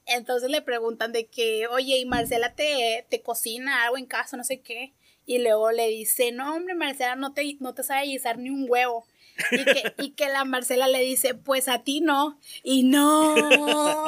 Entonces 0.07 0.49
le 0.49 0.63
preguntan 0.63 1.11
de 1.13 1.27
que, 1.27 1.67
oye, 1.67 1.97
¿y 1.99 2.07
Marcela 2.07 2.55
te, 2.55 3.05
te 3.11 3.21
cocina 3.21 3.83
algo 3.83 3.99
en 3.99 4.07
casa, 4.07 4.37
no 4.37 4.45
sé 4.45 4.61
qué? 4.61 4.95
Y 5.29 5.41
luego 5.41 5.71
le 5.73 5.89
dice, 5.89 6.33
no, 6.33 6.57
hombre, 6.57 6.75
Marcela 6.75 7.15
no 7.15 7.35
te, 7.35 7.59
no 7.61 7.75
te 7.75 7.83
sabe 7.83 8.07
guisar 8.07 8.39
ni 8.39 8.49
un 8.49 8.65
huevo. 8.67 9.07
Y 9.53 9.63
que, 9.65 9.83
y 9.99 10.11
que 10.13 10.29
la 10.31 10.47
Marcela 10.47 10.89
le 10.89 11.01
dice, 11.01 11.35
pues 11.35 11.69
a 11.69 11.85
ti 11.85 12.01
no. 12.01 12.41
Y 12.63 12.83
no, 12.85 13.35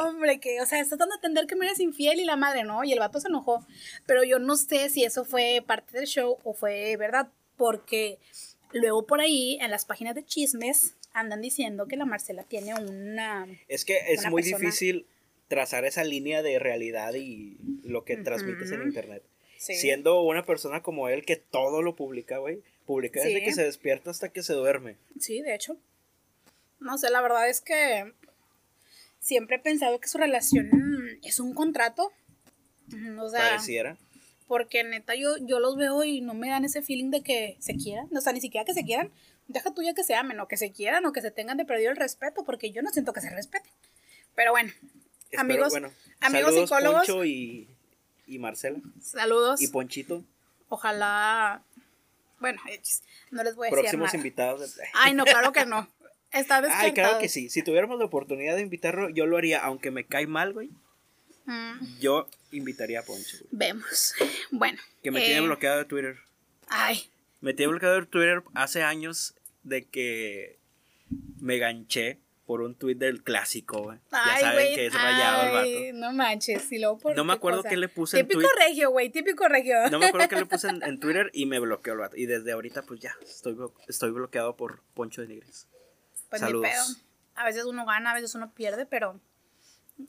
hombre, 0.06 0.40
que, 0.40 0.62
o 0.62 0.66
sea, 0.66 0.80
estás 0.80 0.98
dando 0.98 1.14
a 1.14 1.18
entender 1.18 1.46
que 1.46 1.56
me 1.56 1.66
eres 1.66 1.78
infiel 1.78 2.20
y 2.20 2.24
la 2.24 2.36
madre 2.36 2.64
no. 2.64 2.82
Y 2.84 2.92
el 2.92 2.98
vato 3.00 3.20
se 3.20 3.28
enojó. 3.28 3.66
Pero 4.06 4.24
yo 4.24 4.38
no 4.38 4.56
sé 4.56 4.88
si 4.88 5.04
eso 5.04 5.26
fue 5.26 5.62
parte 5.66 5.96
del 5.98 6.06
show 6.06 6.38
o 6.42 6.54
fue 6.54 6.96
verdad. 6.96 7.28
Porque 7.58 8.18
luego 8.72 9.06
por 9.06 9.20
ahí, 9.20 9.58
en 9.60 9.70
las 9.70 9.84
páginas 9.84 10.14
de 10.14 10.24
chismes, 10.24 10.94
andan 11.12 11.42
diciendo 11.42 11.86
que 11.86 11.96
la 11.98 12.06
Marcela 12.06 12.44
tiene 12.44 12.74
una. 12.74 13.46
Es 13.68 13.84
que 13.84 13.98
es 14.08 14.26
muy 14.30 14.42
persona- 14.42 14.58
difícil 14.58 15.06
trazar 15.48 15.84
esa 15.84 16.02
línea 16.02 16.42
de 16.42 16.58
realidad 16.58 17.12
y 17.14 17.58
lo 17.82 18.04
que 18.04 18.16
transmites 18.16 18.70
en 18.72 18.82
internet. 18.82 19.22
Sí. 19.60 19.74
Siendo 19.74 20.22
una 20.22 20.46
persona 20.46 20.82
como 20.82 21.10
él 21.10 21.26
que 21.26 21.36
todo 21.36 21.82
lo 21.82 21.94
publica, 21.94 22.38
güey. 22.38 22.62
Publica 22.86 23.20
desde 23.20 23.40
Sí. 23.40 23.44
que 23.44 23.52
se 23.52 23.62
despierta 23.64 24.10
hasta 24.10 24.30
que 24.30 24.42
se 24.42 24.54
duerme. 24.54 24.96
Sí, 25.18 25.42
de 25.42 25.54
hecho. 25.54 25.76
No 26.78 26.96
sé, 26.96 27.10
la 27.10 27.20
verdad 27.20 27.46
es 27.46 27.60
que 27.60 28.14
siempre 29.18 29.56
he 29.56 29.58
pensado 29.58 30.00
que 30.00 30.08
su 30.08 30.16
relación 30.16 31.18
es 31.22 31.40
un 31.40 31.52
contrato. 31.52 32.10
O 33.20 33.28
sea, 33.28 33.40
Pareciera. 33.50 33.98
porque 34.48 34.82
neta 34.82 35.14
yo, 35.14 35.36
yo 35.38 35.60
los 35.60 35.76
veo 35.76 36.02
y 36.04 36.22
no 36.22 36.32
me 36.32 36.48
dan 36.48 36.64
ese 36.64 36.80
feeling 36.82 37.10
de 37.10 37.22
que 37.22 37.56
se 37.60 37.76
quieran. 37.76 38.08
O 38.16 38.20
sea, 38.22 38.32
ni 38.32 38.40
siquiera 38.40 38.64
que 38.64 38.72
se 38.74 38.84
quieran. 38.84 39.12
Deja 39.46 39.74
tuya 39.74 39.92
que 39.94 40.04
se 40.04 40.14
amen 40.14 40.40
o 40.40 40.48
que 40.48 40.56
se 40.56 40.72
quieran 40.72 41.04
o 41.04 41.12
que 41.12 41.20
se 41.20 41.30
tengan 41.30 41.58
de 41.58 41.66
perdido 41.66 41.90
el 41.90 41.96
respeto, 41.98 42.44
porque 42.44 42.70
yo 42.72 42.80
no 42.82 42.90
siento 42.90 43.12
que 43.12 43.20
se 43.20 43.28
respeten. 43.30 43.70
Pero 44.34 44.52
bueno, 44.52 44.70
Espero- 45.24 45.40
amigos, 45.42 45.70
bueno, 45.72 45.92
amigos 46.20 46.50
saludos, 46.54 46.68
psicólogos, 46.70 47.06
Poncho 47.06 47.24
y, 47.26 47.68
y 48.30 48.38
Marcela. 48.38 48.78
saludos. 49.02 49.60
Y 49.60 49.68
Ponchito. 49.68 50.24
Ojalá. 50.68 51.62
Bueno, 52.38 52.60
no 53.30 53.42
les 53.42 53.54
voy 53.54 53.66
a 53.66 53.70
decir 53.70 53.80
Próximos 53.82 54.06
nada. 54.06 54.16
invitados. 54.16 54.78
Ay, 54.94 55.12
no, 55.12 55.24
claro 55.24 55.52
que 55.52 55.66
no. 55.66 55.88
Está 56.32 56.62
descartado. 56.62 56.86
Ay, 56.86 56.92
claro 56.94 57.18
que 57.18 57.28
sí. 57.28 57.50
Si 57.50 57.62
tuviéramos 57.62 57.98
la 57.98 58.04
oportunidad 58.04 58.54
de 58.54 58.62
invitarlo, 58.62 59.10
yo 59.10 59.26
lo 59.26 59.36
haría. 59.36 59.58
Aunque 59.64 59.90
me 59.90 60.06
cae 60.06 60.26
mal, 60.26 60.52
güey. 60.52 60.70
Mm, 61.46 61.98
Yo 62.00 62.28
invitaría 62.52 63.00
a 63.00 63.02
Poncho. 63.02 63.36
güey. 63.38 63.48
vemos. 63.50 64.14
Bueno. 64.52 64.78
Que 65.02 65.10
me 65.10 65.22
eh, 65.22 65.26
tiene 65.26 65.40
bloqueado 65.40 65.78
de 65.78 65.84
Twitter. 65.86 66.18
Ay, 66.68 67.10
Me 67.40 67.52
tiene 67.52 67.70
bloqueado 67.72 68.00
de 68.00 68.06
Twitter 68.06 68.42
hace 68.54 68.82
años 68.84 69.34
de 69.64 69.84
que 69.84 70.58
me 71.40 71.58
ganché 71.58 72.18
por 72.50 72.62
un 72.62 72.74
tweet 72.74 72.96
del 72.96 73.22
clásico, 73.22 73.80
güey. 73.80 74.00
Ya 74.10 74.40
saben 74.40 74.54
güey. 74.54 74.74
que 74.74 74.86
es 74.86 74.92
rayado 74.92 75.42
el 75.42 75.56
ay, 75.56 75.92
vato. 75.92 75.98
No 76.00 76.12
manches. 76.12 76.72
Y 76.72 76.80
luego 76.80 76.98
por 76.98 77.14
No 77.14 77.22
me 77.22 77.32
acuerdo 77.32 77.62
qué 77.62 77.76
le 77.76 77.88
puse 77.88 78.18
en 78.18 78.26
Típico 78.26 78.48
regio, 78.58 78.90
güey. 78.90 79.08
Típico 79.08 79.46
regio. 79.46 79.88
No 79.88 80.00
me 80.00 80.06
acuerdo 80.06 80.28
qué 80.28 80.34
le 80.34 80.46
puse 80.46 80.68
en, 80.68 80.82
en 80.82 80.98
Twitter 80.98 81.30
y 81.32 81.46
me 81.46 81.60
bloqueó 81.60 81.92
el 81.92 82.00
vato. 82.00 82.16
Y 82.16 82.26
desde 82.26 82.50
ahorita, 82.50 82.82
pues 82.82 82.98
ya, 82.98 83.14
estoy, 83.22 83.56
estoy 83.86 84.10
bloqueado 84.10 84.56
por 84.56 84.82
Poncho 84.94 85.22
de 85.22 85.28
Nigris. 85.28 85.68
Pues 86.28 86.40
Saludos. 86.40 86.64
ni 86.64 86.70
pedo. 86.72 87.04
A 87.36 87.44
veces 87.44 87.66
uno 87.66 87.86
gana, 87.86 88.10
a 88.10 88.14
veces 88.14 88.34
uno 88.34 88.52
pierde, 88.52 88.84
pero 88.84 89.20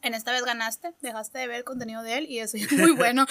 en 0.02 0.16
esta 0.16 0.32
vez 0.32 0.44
ganaste, 0.44 0.96
dejaste 1.02 1.38
de 1.38 1.48
ver 1.48 1.58
el 1.58 1.64
contenido 1.64 2.02
de 2.02 2.18
él 2.18 2.26
y 2.28 2.40
eso 2.40 2.58
es 2.58 2.72
muy 2.72 2.92
bueno. 2.96 3.28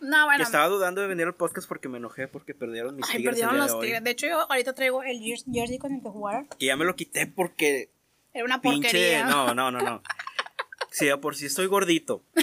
No, 0.00 0.24
bueno. 0.26 0.42
Estaba 0.44 0.66
dudando 0.68 1.00
de 1.00 1.06
venir 1.08 1.26
al 1.26 1.34
podcast 1.34 1.68
porque 1.68 1.88
me 1.88 1.98
enojé 1.98 2.28
porque 2.28 2.54
perdieron 2.54 2.96
mis 2.96 3.06
Ay, 3.08 3.18
tigres 3.18 3.34
perdieron 3.34 3.58
los 3.58 3.66
de 3.68 3.72
hoy. 3.74 3.86
tigres. 3.86 4.04
De 4.04 4.10
hecho, 4.10 4.26
yo 4.26 4.50
ahorita 4.50 4.74
traigo 4.74 5.02
el 5.02 5.18
jer- 5.20 5.44
jersey 5.52 5.78
con 5.78 5.92
el 5.94 6.02
que 6.02 6.08
jugaron. 6.08 6.48
Y 6.58 6.66
ya 6.66 6.76
me 6.76 6.84
lo 6.84 6.96
quité 6.96 7.26
porque 7.26 7.90
Era 8.32 8.44
una 8.44 8.60
pinche... 8.60 8.82
porquería. 8.88 9.24
No, 9.26 9.54
no, 9.54 9.70
no, 9.70 9.80
no. 9.80 10.02
Sí, 10.90 11.06
de 11.06 11.16
por 11.18 11.36
si 11.36 11.46
estoy 11.46 11.66
gordito. 11.66 12.22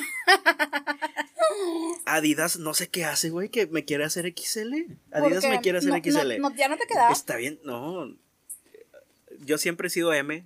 Adidas, 2.05 2.57
no 2.57 2.73
sé 2.73 2.89
qué 2.89 3.05
hace, 3.05 3.29
güey, 3.29 3.49
que 3.49 3.67
me 3.67 3.85
quiere 3.85 4.03
hacer 4.03 4.25
XL. 4.35 4.73
Adidas 5.11 5.43
me 5.45 5.61
quiere 5.61 5.77
hacer 5.79 5.91
no- 5.91 5.97
XL. 5.97 6.39
no- 6.41 6.49
no, 6.49 6.55
ya 6.55 6.67
no 6.67 6.77
te 6.77 6.87
quedaba. 6.87 7.11
Está 7.11 7.35
bien, 7.35 7.59
no. 7.63 8.13
Yo 9.39 9.57
siempre 9.57 9.87
he 9.87 9.91
sido 9.91 10.13
M. 10.13 10.45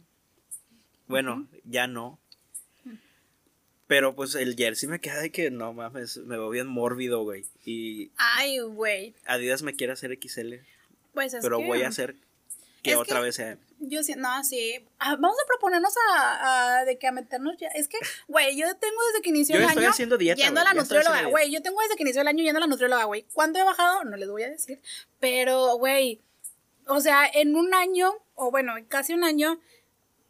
Bueno, 1.08 1.48
ya 1.64 1.88
no. 1.88 2.20
Pero 3.94 4.16
pues 4.16 4.34
el 4.34 4.56
jersey 4.56 4.90
me 4.90 5.00
queda 5.00 5.20
de 5.22 5.32
que 5.32 5.52
no 5.52 5.72
mames, 5.72 6.18
me 6.18 6.36
veo 6.36 6.50
bien 6.50 6.66
mórbido, 6.66 7.22
güey. 7.22 7.46
Y 7.64 8.10
Ay, 8.18 8.58
güey. 8.58 9.14
Adidas 9.28 9.62
me 9.62 9.76
quiere 9.76 9.94
hacer 9.94 10.18
XL, 10.20 10.56
Pues 11.14 11.36
es 11.36 11.44
pero 11.44 11.60
que 11.60 11.66
voy 11.68 11.84
a 11.84 11.90
hacer 11.90 12.16
que 12.82 12.94
Es 12.94 12.98
otra 12.98 13.18
que- 13.20 13.26
vez 13.26 13.36
sea. 13.36 13.56
Yo 13.82 14.02
sí, 14.02 14.16
no, 14.18 14.44
sí. 14.44 14.84
Ah, 14.98 15.16
vamos 15.16 15.38
a 15.44 15.46
proponernos 15.46 15.94
a, 16.10 16.80
a- 16.80 16.86
de 16.86 16.98
que 16.98 17.06
a 17.06 17.12
meternos 17.12 17.56
ya. 17.60 17.68
Es 17.68 17.88
que, 17.88 18.00
güey, 18.28 18.58
yo 18.58 18.66
tengo 18.78 18.96
desde 19.12 19.22
que 19.22 19.30
inició 19.30 19.58
Yo 19.58 19.62
el 19.62 19.68
estoy 19.68 19.84
año. 19.84 19.92
haciendo 19.92 20.18
dieta, 20.18 20.42
Yendo 20.42 20.62
a 20.62 20.64
la 20.64 20.74
nutrióloga. 20.74 21.26
Güey, 21.28 21.52
yo 21.52 21.62
tengo 21.62 21.80
desde 21.82 21.96
que 21.96 22.02
inició 22.02 22.22
el 22.24 22.28
año 22.30 22.44
yendo 22.44 22.58
a 22.58 22.62
la 22.62 22.68
nutrióloga, 22.68 23.04
güey. 23.04 23.28
¿Cuánto 23.32 23.60
he 23.60 23.64
bajado? 23.64 24.06
No 24.06 24.18
les 24.18 24.28
voy 24.28 24.42
a 24.42 24.50
decir. 24.50 24.80
Pero, 25.20 25.76
güey, 25.78 26.20
o 26.88 27.00
sea, 27.00 27.28
en 27.32 27.56
un 27.56 27.76
año, 27.76 28.12
o 28.34 28.50
bueno, 28.50 28.76
en 28.76 28.86
casi 28.86 29.14
un 29.14 29.24
año, 29.24 29.62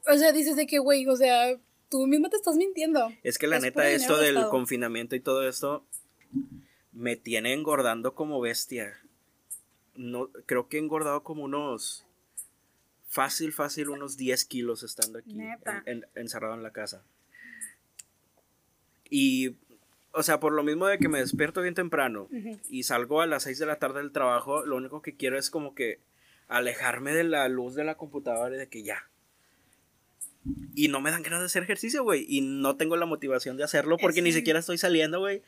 o 0.06 0.18
sea, 0.18 0.34
dices 0.34 0.58
de 0.58 0.68
que, 0.68 0.80
güey, 0.80 1.08
o 1.08 1.16
sea, 1.16 1.56
tú 1.94 2.08
mismo 2.08 2.28
te 2.30 2.38
estás 2.38 2.56
mintiendo. 2.56 3.12
Es 3.24 3.38
que 3.38 3.46
la 3.48 3.58
Es 3.58 3.64
neta, 3.64 3.88
esto 3.90 4.18
del 4.18 4.34
gastado. 4.36 4.52
confinamiento 4.52 5.16
y 5.16 5.20
todo 5.20 5.48
esto 5.48 5.86
me 6.92 7.16
tiene 7.16 7.54
engordando 7.54 8.16
como 8.16 8.40
bestia. 8.42 9.00
No, 9.96 10.30
creo 10.48 10.68
que 10.70 10.78
he 10.78 10.80
engordado 10.80 11.22
como 11.24 11.44
unos. 11.44 12.06
Fácil, 13.08 13.54
fácil, 13.54 13.90
unos 13.90 14.18
10 14.18 14.44
kilos 14.46 14.82
estando 14.82 15.20
aquí, 15.20 15.36
Neta. 15.36 15.84
en- 15.86 15.98
en- 16.00 16.06
encerrado 16.16 16.56
en 16.56 16.64
la 16.64 16.72
casa. 16.72 17.04
Y, 19.10 19.56
o 20.14 20.24
sea, 20.24 20.40
por 20.40 20.52
lo 20.54 20.64
mismo 20.64 20.88
de 20.88 20.98
que 20.98 21.10
me 21.10 21.20
despierto 21.20 21.62
bien 21.62 21.76
temprano 21.76 22.28
y 22.70 22.84
salgo 22.84 23.22
a 23.22 23.28
las 23.28 23.44
6 23.44 23.60
de 23.60 23.68
la 23.68 23.78
tarde 23.78 24.00
del 24.00 24.12
trabajo, 24.12 24.66
lo 24.66 24.76
único 24.78 25.04
que 25.04 25.16
quiero 25.16 25.38
es 25.38 25.52
como 25.52 25.76
que 25.76 26.00
alejarme 26.48 27.14
de 27.14 27.24
la 27.24 27.48
luz 27.50 27.76
de 27.76 27.84
la 27.84 27.96
computadora 27.96 28.56
y 28.56 28.58
de 28.58 28.68
que 28.70 28.82
ya. 28.84 29.08
Y 30.76 30.88
no 30.90 31.00
me 31.02 31.12
dan 31.12 31.24
ganas 31.24 31.40
de 31.40 31.46
hacer 31.46 31.64
ejercicio, 31.64 32.04
güey. 32.04 32.26
Y 32.28 32.42
no 32.42 32.76
tengo 32.76 32.98
la 32.98 33.06
motivación 33.06 33.56
de 33.58 33.64
hacerlo 33.64 33.98
porque 33.98 34.22
ni 34.22 34.32
Sí. 34.32 34.40
siquiera 34.40 34.60
estoy 34.60 34.78
saliendo, 34.78 35.20
güey. 35.20 35.42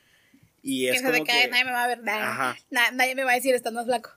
Y 0.62 0.86
Que 0.86 0.92
es 0.92 1.02
se 1.02 1.12
como 1.12 1.24
que 1.26 1.48
nadie 1.48 1.66
me 1.66 1.72
va 1.72 1.84
a 1.84 1.88
ver, 1.88 2.02
nadie, 2.04 2.22
Ajá. 2.24 2.58
na- 2.72 2.92
nadie 2.92 3.14
me 3.16 3.24
va 3.24 3.32
a 3.34 3.36
decir, 3.36 3.54
estás 3.54 3.74
más 3.74 3.86
flaco. 3.86 4.12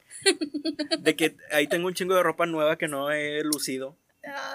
de 1.00 1.14
que 1.16 1.36
ahí 1.52 1.66
tengo 1.66 1.86
un 1.88 1.94
chingo 1.94 2.14
de 2.14 2.22
ropa 2.22 2.46
nueva 2.46 2.76
que 2.78 2.88
no 2.88 3.10
he 3.10 3.42
lucido. 3.44 3.96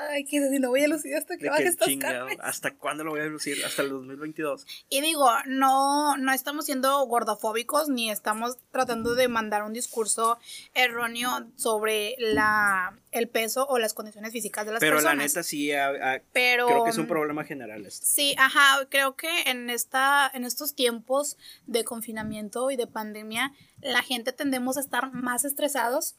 Ay, 0.09 0.25
que 0.25 0.47
si 0.49 0.59
no 0.59 0.69
voy 0.69 0.83
a 0.83 0.87
lucir 0.87 1.15
hasta 1.15 1.37
que 1.37 1.49
baje 1.49 1.67
estas 1.67 1.87
chingado, 1.87 2.27
carnes. 2.27 2.37
¿hasta 2.43 2.71
cuándo 2.75 3.03
lo 3.03 3.11
voy 3.11 3.21
a 3.21 3.25
lucir? 3.25 3.63
Hasta 3.65 3.81
el 3.81 3.89
2022. 3.89 4.65
Y 4.89 5.01
digo, 5.01 5.29
no, 5.45 6.17
no 6.17 6.31
estamos 6.31 6.65
siendo 6.65 7.05
gordofóbicos 7.05 7.89
ni 7.89 8.09
estamos 8.11 8.57
tratando 8.71 9.15
de 9.15 9.27
mandar 9.27 9.63
un 9.63 9.73
discurso 9.73 10.37
erróneo 10.73 11.47
sobre 11.55 12.15
la, 12.19 12.97
el 13.11 13.27
peso 13.29 13.65
o 13.67 13.77
las 13.79 13.93
condiciones 13.93 14.31
físicas 14.31 14.65
de 14.65 14.73
las 14.73 14.79
Pero 14.79 14.97
personas. 14.97 15.17
la 15.17 15.23
neta 15.23 15.43
sí, 15.43 15.71
a- 15.71 15.89
a- 16.15 16.21
Pero 16.31 16.67
creo 16.67 16.83
que 16.83 16.89
es 16.91 16.97
un 16.97 17.07
problema 17.07 17.43
general 17.43 17.85
esto. 17.85 18.05
Sí, 18.05 18.35
ajá, 18.37 18.85
creo 18.89 19.15
que 19.15 19.43
en 19.43 19.69
esta, 19.69 20.29
en 20.33 20.43
estos 20.45 20.75
tiempos 20.75 21.37
de 21.67 21.83
confinamiento 21.83 22.71
y 22.71 22.75
de 22.75 22.87
pandemia, 22.87 23.51
la 23.81 24.01
gente 24.01 24.31
tendemos 24.33 24.77
a 24.77 24.79
estar 24.81 25.11
más 25.13 25.45
estresados. 25.45 26.15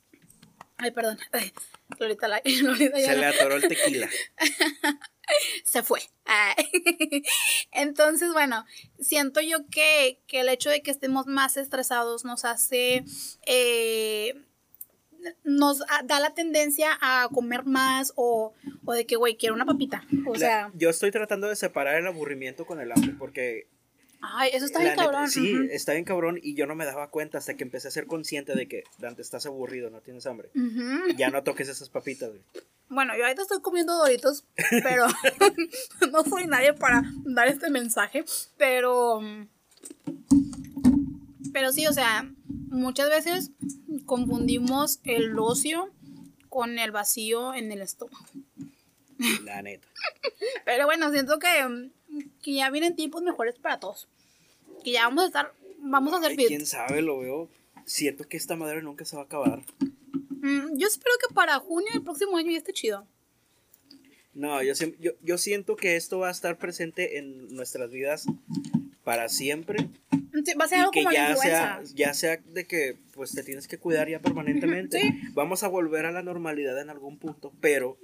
Ay, 0.76 0.90
perdón. 0.90 1.18
Ay, 1.32 1.52
Lolita, 1.98 2.28
la, 2.28 2.42
Lolita 2.62 2.98
ya 2.98 3.06
Se 3.12 3.16
le 3.16 3.26
atoró 3.26 3.56
el 3.56 3.68
tequila. 3.68 4.08
se 5.64 5.82
fue. 5.82 6.00
Entonces, 7.72 8.32
bueno, 8.32 8.64
siento 8.98 9.40
yo 9.40 9.66
que, 9.70 10.20
que 10.26 10.40
el 10.40 10.48
hecho 10.48 10.70
de 10.70 10.82
que 10.82 10.90
estemos 10.90 11.26
más 11.26 11.56
estresados 11.56 12.24
nos 12.24 12.44
hace, 12.44 13.04
eh, 13.46 14.34
nos 15.42 15.78
da 16.04 16.20
la 16.20 16.34
tendencia 16.34 16.98
a 17.00 17.28
comer 17.32 17.64
más 17.64 18.12
o, 18.16 18.52
o 18.84 18.92
de 18.92 19.06
que, 19.06 19.16
güey, 19.16 19.36
quiero 19.36 19.54
una 19.54 19.64
papita. 19.64 20.04
O 20.26 20.32
La- 20.34 20.38
sea, 20.38 20.70
yo 20.74 20.90
estoy 20.90 21.10
tratando 21.10 21.48
de 21.48 21.56
separar 21.56 21.96
el 21.96 22.06
aburrimiento 22.06 22.66
con 22.66 22.80
el 22.80 22.92
hambre 22.92 23.14
porque 23.18 23.68
ay, 24.34 24.50
eso 24.52 24.64
está 24.64 24.80
bien 24.80 24.96
cabrón. 24.96 25.28
sí, 25.28 25.54
está 25.70 25.92
bien 25.92 26.04
cabrón 26.04 26.38
y 26.42 26.54
yo 26.54 26.66
no 26.66 26.74
me 26.74 26.84
daba 26.84 27.10
cuenta 27.10 27.38
hasta 27.38 27.54
que 27.54 27.64
empecé 27.64 27.88
a 27.88 27.90
ser 27.90 28.06
consciente 28.06 28.54
de 28.54 28.68
que 28.68 28.84
Dante 28.98 29.22
estás 29.22 29.46
aburrido, 29.46 29.90
no 29.90 30.00
tienes 30.00 30.26
hambre. 30.26 30.50
Ya 31.16 31.30
no 31.30 31.42
toques 31.42 31.68
esas 31.68 31.88
papitas, 31.88 32.30
güey. 32.30 32.42
Bueno, 32.88 33.16
yo 33.16 33.24
ahorita 33.24 33.42
estoy 33.42 33.60
comiendo 33.60 33.96
doritos, 33.96 34.44
pero 34.82 35.06
no 36.12 36.24
soy 36.24 36.46
nadie 36.46 36.74
para 36.74 37.02
dar 37.24 37.48
este 37.48 37.70
mensaje, 37.70 38.24
pero 38.56 39.20
pero 41.52 41.72
sí, 41.72 41.86
o 41.86 41.92
sea, 41.92 42.28
muchas 42.68 43.08
veces 43.08 43.52
confundimos 44.06 45.00
el 45.04 45.38
ocio 45.38 45.90
con 46.48 46.78
el 46.78 46.90
vacío 46.90 47.54
en 47.54 47.72
el 47.72 47.80
estómago. 47.80 48.26
La 49.44 49.62
neta. 49.62 49.86
Pero 50.64 50.86
bueno, 50.86 51.10
siento 51.10 51.38
que, 51.38 51.90
que 52.42 52.54
ya 52.54 52.70
vienen 52.70 52.96
tiempos 52.96 53.22
mejores 53.22 53.56
para 53.58 53.78
todos. 53.78 54.08
Que 54.84 54.92
ya 54.92 55.04
vamos 55.08 55.24
a 55.24 55.26
estar, 55.26 55.52
vamos 55.78 56.12
a 56.12 56.18
hacer 56.18 56.30
Ay, 56.30 56.36
fit. 56.36 56.48
quién 56.48 56.66
sabe, 56.66 57.02
lo 57.02 57.18
veo. 57.18 57.48
Siento 57.86 58.28
que 58.28 58.36
esta 58.36 58.54
madre 58.56 58.82
nunca 58.82 59.04
se 59.04 59.16
va 59.16 59.22
a 59.22 59.24
acabar. 59.24 59.62
Mm, 60.28 60.76
yo 60.76 60.86
espero 60.86 61.14
que 61.26 61.34
para 61.34 61.58
junio 61.58 61.88
del 61.92 62.02
próximo 62.02 62.36
año 62.36 62.50
ya 62.50 62.58
esté 62.58 62.72
chido. 62.72 63.06
No, 64.34 64.62
yo, 64.62 64.74
yo, 64.98 65.12
yo 65.22 65.38
siento 65.38 65.76
que 65.76 65.96
esto 65.96 66.18
va 66.18 66.28
a 66.28 66.32
estar 66.32 66.58
presente 66.58 67.18
en 67.18 67.54
nuestras 67.54 67.90
vidas 67.90 68.26
para 69.04 69.28
siempre. 69.28 69.88
Sí, 70.44 70.54
Va 70.60 70.64
a 70.64 70.68
ser 70.68 70.78
Y 70.78 70.80
algo 70.80 70.90
que 70.90 71.04
como 71.04 71.12
ya 71.14 71.36
sea, 71.36 71.82
ya 71.94 72.12
sea 72.14 72.38
de 72.38 72.66
que 72.66 72.96
pues 73.12 73.32
te 73.32 73.44
tienes 73.44 73.68
que 73.68 73.78
cuidar 73.78 74.08
ya 74.08 74.20
permanentemente. 74.20 75.00
Sí. 75.00 75.20
Vamos 75.32 75.62
a 75.62 75.68
volver 75.68 76.06
a 76.06 76.12
la 76.12 76.22
normalidad 76.22 76.80
en 76.80 76.90
algún 76.90 77.18
punto, 77.18 77.52
pero 77.60 77.96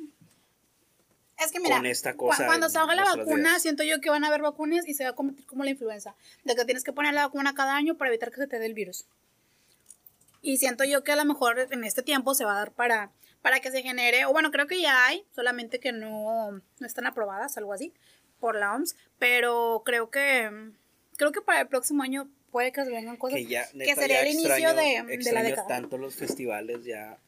Es 1.44 1.52
que 1.52 1.60
mira, 1.60 1.76
con 1.76 1.86
esta 1.86 2.14
cu- 2.14 2.26
cosa 2.26 2.46
cuando 2.46 2.66
en 2.66 2.72
salga 2.72 2.94
la 2.94 3.04
vacuna, 3.04 3.36
vidas. 3.50 3.62
siento 3.62 3.82
yo 3.82 4.00
que 4.00 4.10
van 4.10 4.24
a 4.24 4.28
haber 4.28 4.42
vacunas 4.42 4.86
y 4.86 4.94
se 4.94 5.04
va 5.04 5.10
a 5.10 5.14
convertir 5.14 5.46
como 5.46 5.64
la 5.64 5.70
influenza, 5.70 6.14
de 6.44 6.54
que 6.54 6.64
tienes 6.64 6.84
que 6.84 6.92
poner 6.92 7.14
la 7.14 7.26
vacuna 7.26 7.54
cada 7.54 7.76
año 7.76 7.96
para 7.96 8.10
evitar 8.10 8.30
que 8.30 8.36
se 8.36 8.46
te 8.46 8.58
dé 8.58 8.66
el 8.66 8.74
virus. 8.74 9.06
Y 10.42 10.56
siento 10.58 10.84
yo 10.84 11.04
que 11.04 11.12
a 11.12 11.16
lo 11.16 11.24
mejor 11.24 11.58
en 11.70 11.84
este 11.84 12.02
tiempo 12.02 12.34
se 12.34 12.44
va 12.44 12.52
a 12.52 12.58
dar 12.58 12.72
para, 12.72 13.10
para 13.42 13.60
que 13.60 13.70
se 13.70 13.82
genere, 13.82 14.24
o 14.24 14.32
bueno, 14.32 14.50
creo 14.50 14.66
que 14.66 14.80
ya 14.80 15.06
hay, 15.06 15.24
solamente 15.34 15.80
que 15.80 15.92
no, 15.92 16.50
no 16.52 16.86
están 16.86 17.06
aprobadas, 17.06 17.56
algo 17.58 17.72
así, 17.72 17.92
por 18.38 18.56
la 18.56 18.74
OMS, 18.74 18.96
pero 19.18 19.82
creo 19.84 20.08
que 20.10 20.50
creo 21.16 21.32
que 21.32 21.42
para 21.42 21.60
el 21.60 21.68
próximo 21.68 22.02
año 22.02 22.30
puede 22.50 22.72
que 22.72 22.82
se 22.84 22.90
vengan 22.90 23.18
cosas 23.18 23.36
que 23.36 23.44
ya 23.46 23.68
que 23.70 23.76
neta, 23.76 24.00
sería 24.00 24.16
ya 24.16 24.22
el 24.22 24.28
inicio 24.34 24.50
extraño- 24.56 25.06
de, 25.06 25.16
de 25.18 25.32
la 25.32 25.42
década. 25.42 25.68
tanto 25.68 25.98
los 25.98 26.14
festivales 26.16 26.84
ya 26.84 27.18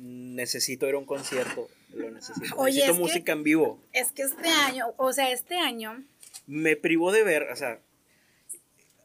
necesito 0.00 0.88
ir 0.88 0.94
a 0.94 0.98
un 0.98 1.04
concierto 1.06 1.68
lo 1.94 2.10
necesito 2.10 2.54
Oye, 2.56 2.74
necesito 2.74 2.92
es 2.92 2.96
que- 2.96 3.02
música 3.02 3.32
en 3.32 3.42
vivo 3.42 3.82
Es 3.92 4.12
que 4.12 4.22
este 4.22 4.48
año, 4.48 4.86
o 4.96 5.12
sea, 5.12 5.30
este 5.32 5.56
año 5.58 6.04
me 6.46 6.76
privó 6.76 7.12
de 7.12 7.24
ver 7.24 7.44
o 7.50 7.56
sea 7.56 7.80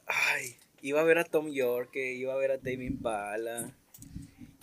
ay 0.05 0.57
iba 0.81 1.01
a 1.01 1.03
ver 1.03 1.17
a 1.17 1.23
Tom 1.23 1.49
York 1.51 1.95
iba 1.95 2.33
a 2.33 2.37
ver 2.37 2.51
a 2.51 2.57
Tame 2.57 2.85
Impala 2.85 3.71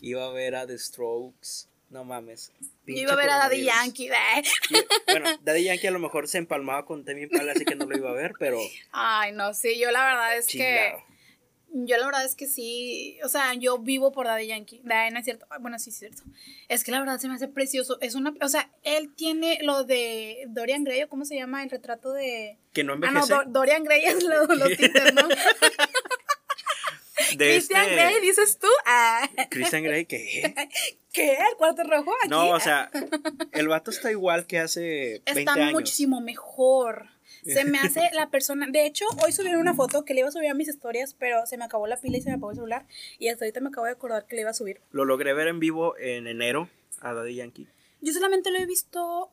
iba 0.01 0.25
a 0.27 0.31
ver 0.31 0.55
a 0.55 0.67
The 0.67 0.79
Strokes 0.79 1.69
no 1.91 2.05
mames 2.05 2.53
yo 2.87 2.95
iba 2.97 3.13
a 3.13 3.17
ver 3.17 3.31
a 3.31 3.37
Daddy. 3.39 3.65
Yankee. 3.65 4.09
¿eh? 4.11 4.43
Y- 4.71 5.13
bueno 5.13 5.29
Daddy 5.43 5.65
Yankee 5.65 5.87
a 5.87 5.91
lo 5.91 5.99
mejor 5.99 6.29
se 6.29 6.39
empalmaba 6.39 6.85
con 6.85 7.05
Tame 7.05 7.23
Impala 7.23 7.53
así 7.53 7.65
que 7.65 7.75
no 7.75 7.87
lo 7.87 7.97
iba 7.97 8.11
a 8.11 8.15
ver 8.15 8.33
pero 8.39 8.59
Ay, 8.93 9.33
no, 9.33 9.53
sí, 9.55 9.79
yo 9.79 9.91
la 9.91 10.05
verdad 10.05 10.37
es 10.39 10.47
chingado 10.47 10.99
que 10.99 11.10
yo 11.73 11.97
la 11.97 12.07
verdad 12.07 12.25
es 12.25 12.35
que 12.35 12.47
sí, 12.47 13.19
o 13.25 13.29
sea, 13.29 13.55
yo 13.55 13.79
vivo 13.79 14.13
por 14.13 14.27
Daddy 14.27 14.49
Yankee. 14.49 14.81
Daddy, 14.85 15.13
no 15.13 15.19
es 15.19 15.25
cierto. 15.25 15.47
Bueno, 15.61 15.79
sí 15.79 15.91
es 15.91 15.99
cierto. 15.99 16.23
Es 16.69 16.83
que 16.85 16.91
la 16.93 16.99
verdad 17.01 17.19
se 17.19 17.29
me 17.29 17.35
hace 17.35 17.49
precioso. 17.49 17.99
Es 18.01 18.15
una, 18.15 18.35
o 18.41 18.49
sea, 18.49 18.71
él 18.83 19.13
tiene 19.15 19.59
lo 19.63 19.85
de 19.85 20.45
Dorian 20.49 20.85
Gray, 20.85 21.03
¿o 21.05 21.09
¿cómo 21.09 21.25
se 21.25 21.37
llama? 21.37 21.63
El 21.63 21.71
retrato 21.71 22.13
de 22.13 22.59
que 22.73 22.85
no 22.85 22.95
Ah, 22.95 22.97
no, 22.97 23.07
envejece 23.09 23.35
Do- 23.35 23.43
Dorian 23.47 23.85
Gray 23.85 24.05
es 24.05 24.23
lo- 24.23 24.47
los 24.47 24.69
títeres, 24.77 25.15
¿no? 25.15 25.29
de 27.37 27.37
Christian 27.55 27.83
este 27.83 27.95
Grey, 27.95 28.21
dices 28.21 28.59
tú. 28.59 28.67
Ah, 28.87 29.29
Christian 29.51 29.83
Grey 29.85 30.05
que 30.07 30.55
¿Qué? 31.13 31.33
¿El 31.33 31.57
cuarto 31.59 31.83
rojo? 31.85 32.13
Aquí. 32.21 32.29
No, 32.31 32.51
o 32.51 32.61
sea, 32.61 32.91
el 33.53 33.69
vato 33.69 33.91
está 33.91 34.11
igual 34.11 34.47
que 34.47 34.59
hace 34.61 35.23
20 35.27 35.41
está 35.41 35.53
años. 35.55 35.73
muchísimo 35.73 36.21
mejor. 36.21 37.07
Se 37.45 37.65
me 37.65 37.79
hace 37.79 38.03
la 38.13 38.31
persona. 38.31 38.67
De 38.71 38.87
hecho, 38.87 39.05
hoy 39.25 39.33
subieron 39.33 39.61
una 39.61 39.75
foto 39.75 40.05
que 40.05 40.15
le 40.15 40.21
iba 40.21 40.29
a 40.29 40.33
subir 40.33 40.49
a 40.51 40.55
mis 40.55 40.69
historias, 40.69 41.15
pero 41.15 41.47
se 41.47 41.57
me 41.57 41.65
acabó 41.65 41.87
la 41.87 41.97
pila 42.01 42.19
y 42.19 42.23
se 42.23 42.29
me 42.31 42.37
apagó 42.37 42.51
el 42.51 42.57
celular. 42.57 42.87
Y 43.19 43.29
hasta 43.29 43.45
ahorita 43.45 43.61
me 43.61 43.69
acabo 43.69 43.87
de 43.87 43.93
acordar 43.93 44.27
que 44.27 44.37
le 44.37 44.43
iba 44.43 44.51
a 44.51 44.55
subir. 44.55 44.81
Lo 44.91 45.05
logré 45.05 45.33
ver 45.35 45.49
en 45.49 45.61
vivo 45.61 45.97
en 45.99 46.27
enero 46.27 46.69
a 47.01 47.13
Daddy 47.15 47.35
Yankee. 47.37 47.69
Yo 48.01 48.13
solamente 48.13 48.51
lo 48.51 48.59
he 48.59 48.67
visto 48.67 49.31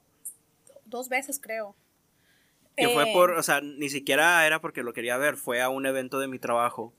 dos 0.86 1.10
veces, 1.10 1.40
creo. 1.40 1.76
Que 2.76 2.90
fue 2.90 3.10
Eh, 3.10 3.14
por, 3.14 3.32
o 3.32 3.44
sea, 3.44 3.62
ni 3.62 3.90
siquiera 3.90 4.46
era 4.46 4.62
porque 4.62 4.84
lo 4.84 4.94
quería 4.94 5.18
ver, 5.18 5.36
fue 5.36 5.62
a 5.62 5.70
un 5.70 5.86
evento 5.86 6.20
de 6.20 6.28
mi 6.28 6.38
trabajo 6.38 6.94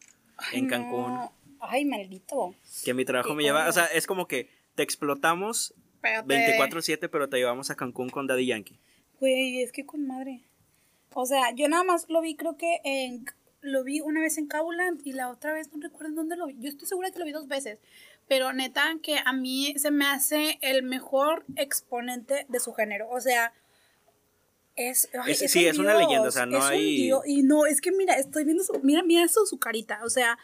en 0.52 0.64
no. 0.64 0.70
Cancún. 0.70 1.18
Ay, 1.60 1.84
maldito. 1.84 2.54
Que 2.84 2.94
mi 2.94 3.04
trabajo 3.04 3.30
Qué 3.30 3.34
me 3.36 3.42
lleva, 3.44 3.68
o 3.68 3.72
sea, 3.72 3.86
es 3.86 4.06
como 4.06 4.26
que 4.26 4.48
te 4.74 4.82
explotamos 4.82 5.74
Pero 6.00 6.24
te- 6.24 6.58
24/7, 6.58 7.08
pero 7.08 7.28
te 7.28 7.36
llevamos 7.36 7.70
a 7.70 7.76
Cancún 7.76 8.10
con 8.10 8.26
Daddy 8.26 8.46
Yankee. 8.46 8.78
Güey, 9.20 9.62
es 9.62 9.72
que 9.72 9.84
con 9.86 10.06
madre. 10.06 10.42
O 11.20 11.26
sea, 11.26 11.50
yo 11.52 11.68
nada 11.68 11.82
más 11.82 12.06
lo 12.08 12.20
vi, 12.20 12.36
creo 12.36 12.56
que 12.56 12.80
en. 12.84 13.24
Lo 13.60 13.82
vi 13.82 14.00
una 14.00 14.20
vez 14.20 14.38
en 14.38 14.46
Kabuland 14.46 15.00
y 15.04 15.12
la 15.14 15.28
otra 15.30 15.52
vez 15.52 15.72
no 15.72 15.80
recuerdo 15.82 16.10
en 16.10 16.14
dónde 16.14 16.36
lo 16.36 16.46
vi. 16.46 16.54
Yo 16.60 16.68
estoy 16.68 16.86
segura 16.86 17.10
que 17.10 17.18
lo 17.18 17.24
vi 17.24 17.32
dos 17.32 17.48
veces. 17.48 17.80
Pero 18.28 18.52
neta, 18.52 18.84
que 19.02 19.16
a 19.24 19.32
mí 19.32 19.74
se 19.78 19.90
me 19.90 20.06
hace 20.06 20.58
el 20.62 20.84
mejor 20.84 21.44
exponente 21.56 22.46
de 22.48 22.60
su 22.60 22.72
género. 22.72 23.08
O 23.10 23.20
sea, 23.20 23.52
es. 24.76 25.08
ay, 25.20 25.32
Es- 25.32 25.50
sí, 25.50 25.64
un 25.64 25.70
es 25.72 25.78
una 25.78 25.94
leyenda, 25.98 26.28
o 26.28 26.30
sea, 26.30 26.46
no 26.46 26.58
es 26.58 26.64
un 26.66 26.70
hay- 26.70 26.96
dios. 27.02 27.22
Y 27.26 27.42
no, 27.42 27.66
es 27.66 27.80
que 27.80 27.90
mira, 27.90 28.14
estoy 28.14 28.44
viendo 28.44 28.62
su. 28.62 28.78
Mira, 28.84 29.02
mira 29.02 29.26
su, 29.26 29.44
su 29.44 29.58
carita. 29.58 29.98
O 30.04 30.10
sea, 30.10 30.38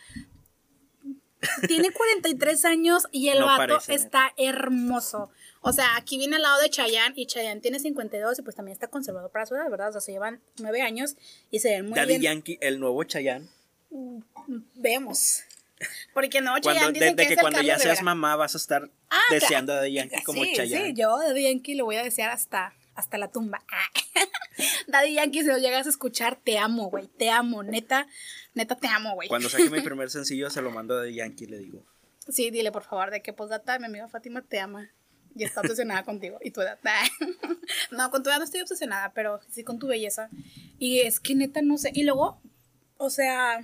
tiene 1.69 1.93
43 1.93 2.65
años 2.65 3.07
y 3.13 3.29
el 3.29 3.39
No 3.39 3.47
vato 3.47 3.59
parece, 3.75 3.95
está 3.95 4.33
hermoso. 4.37 5.31
O 5.67 5.73
sea, 5.73 5.97
aquí 5.97 6.19
viene 6.19 6.37
al 6.37 6.43
lado 6.43 6.61
de 6.61 6.69
Chayanne 6.69 7.15
y 7.17 7.27
Chayanne 7.27 7.61
tiene 7.61 7.79
52 7.79 8.39
y 8.39 8.43
pues 8.43 8.55
también 8.55 8.75
está 8.75 8.89
conservado 8.89 9.31
para 9.31 9.47
su 9.47 9.55
edad, 9.55 9.71
¿verdad? 9.71 9.89
O 9.89 9.93
sea, 9.93 10.01
se 10.03 10.13
llevan 10.13 10.41
9 10.59 10.83
años 10.83 11.17
y 11.51 11.61
se 11.61 11.71
ven 11.71 11.87
muy 11.89 11.99
Daddy 11.99 12.19
bien. 12.19 12.23
Yankee, 12.23 12.59
el 12.61 12.79
nuevo 12.81 13.03
Chayanne. 13.05 13.49
Vemos. 14.75 15.43
Porque 16.13 16.41
no, 16.41 16.59
Chayanne 16.59 16.93
dice 16.93 17.11
que, 17.11 17.17
que 17.17 17.23
es 17.23 17.31
el 17.33 17.39
cuando 17.39 17.63
ya 17.63 17.79
seas 17.79 18.03
mamá 18.03 18.37
vas 18.37 18.55
a 18.55 18.59
estar 18.59 18.91
Ah, 19.15 19.23
deseando 19.31 19.73
a 19.73 19.77
Daddy 19.77 19.93
Yankee 19.93 20.23
como 20.25 20.43
sí, 20.43 20.53
Chayanne. 20.55 20.87
Sí, 20.89 20.95
yo 20.95 21.17
Daddy 21.19 21.45
Yankee 21.45 21.75
lo 21.77 21.85
voy 21.85 21.97
a 21.97 22.03
desear 22.03 22.31
hasta, 22.31 22.75
hasta 22.95 23.17
la 23.17 23.29
tumba. 23.29 23.63
Daddy 24.89 25.15
Yankee, 25.15 25.41
si 25.41 25.47
lo 25.47 25.59
llegas 25.59 25.87
a 25.87 25.91
escuchar, 25.91 26.37
te 26.43 26.59
amo, 26.59 26.91
güey. 26.91 27.07
Te 27.07 27.31
amo, 27.31 27.63
neta. 27.63 28.07
Neta, 28.55 28.77
te 28.77 28.89
amo, 28.89 29.15
güey. 29.15 29.29
Cuando 29.29 29.49
saque 29.49 29.71
mi 29.71 29.81
primer 29.83 30.11
sencillo 30.11 30.51
se 30.51 30.63
lo 30.63 30.71
mando 30.71 30.95
a 30.95 30.99
Daddy 30.99 31.15
Yankee 31.15 31.47
le 31.47 31.59
digo. 31.59 31.85
Sí, 32.29 32.51
dile 32.51 32.73
por 32.73 32.83
favor 32.85 33.11
de 33.11 33.23
que 33.23 33.33
postdata 33.33 33.79
mi 33.79 33.87
amiga 33.87 34.09
Fátima 34.09 34.43
te 34.43 34.59
ama 34.59 34.91
y 35.35 35.45
está 35.45 35.61
obsesionada 35.61 36.05
contigo 36.05 36.39
y 36.43 36.51
tu 36.51 36.61
edad. 36.61 36.79
No, 37.91 38.11
con 38.11 38.23
tu 38.23 38.31
edad 38.31 38.39
no 38.39 38.45
estoy 38.45 38.61
obsesionada, 38.61 39.13
pero 39.15 39.41
sí 39.49 39.65
con 39.65 39.79
tu 39.79 39.87
belleza. 39.87 40.29
Y 40.79 41.01
es 41.01 41.21
que 41.21 41.35
neta 41.35 41.63
no 41.63 41.79
sé. 41.79 41.91
Y 41.95 42.05
luego, 42.05 42.41
o 42.97 43.09
sea, 43.09 43.61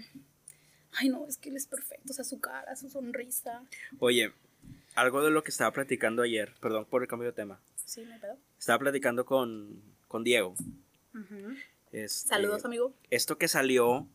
ay 0.93 1.09
no, 1.09 1.27
es 1.27 1.37
que 1.37 1.51
él 1.51 1.57
es 1.57 1.67
perfecto, 1.67 2.13
o 2.13 2.15
sea, 2.15 2.25
su 2.25 2.41
cara, 2.41 2.77
su 2.77 2.89
sonrisa. 2.89 3.63
Oye, 3.99 4.33
algo 4.95 5.23
de 5.23 5.31
lo 5.31 5.43
que 5.43 5.51
estaba 5.51 5.73
platicando 5.73 6.23
ayer, 6.23 6.55
perdón 6.61 6.87
por 6.87 7.03
el 7.03 7.09
cambio 7.09 7.29
de 7.29 7.35
tema. 7.35 7.61
Sí, 7.85 8.05
me 8.05 8.19
pedo. 8.19 8.39
Estaba 8.59 8.79
platicando 8.79 9.25
con, 9.25 9.83
con 10.09 10.25
Diego. 10.25 10.55
Este, 11.93 12.29
Saludos, 12.29 12.65
amigo. 12.65 12.95
Esto 13.11 13.37
que 13.37 13.49
salió 13.49 14.07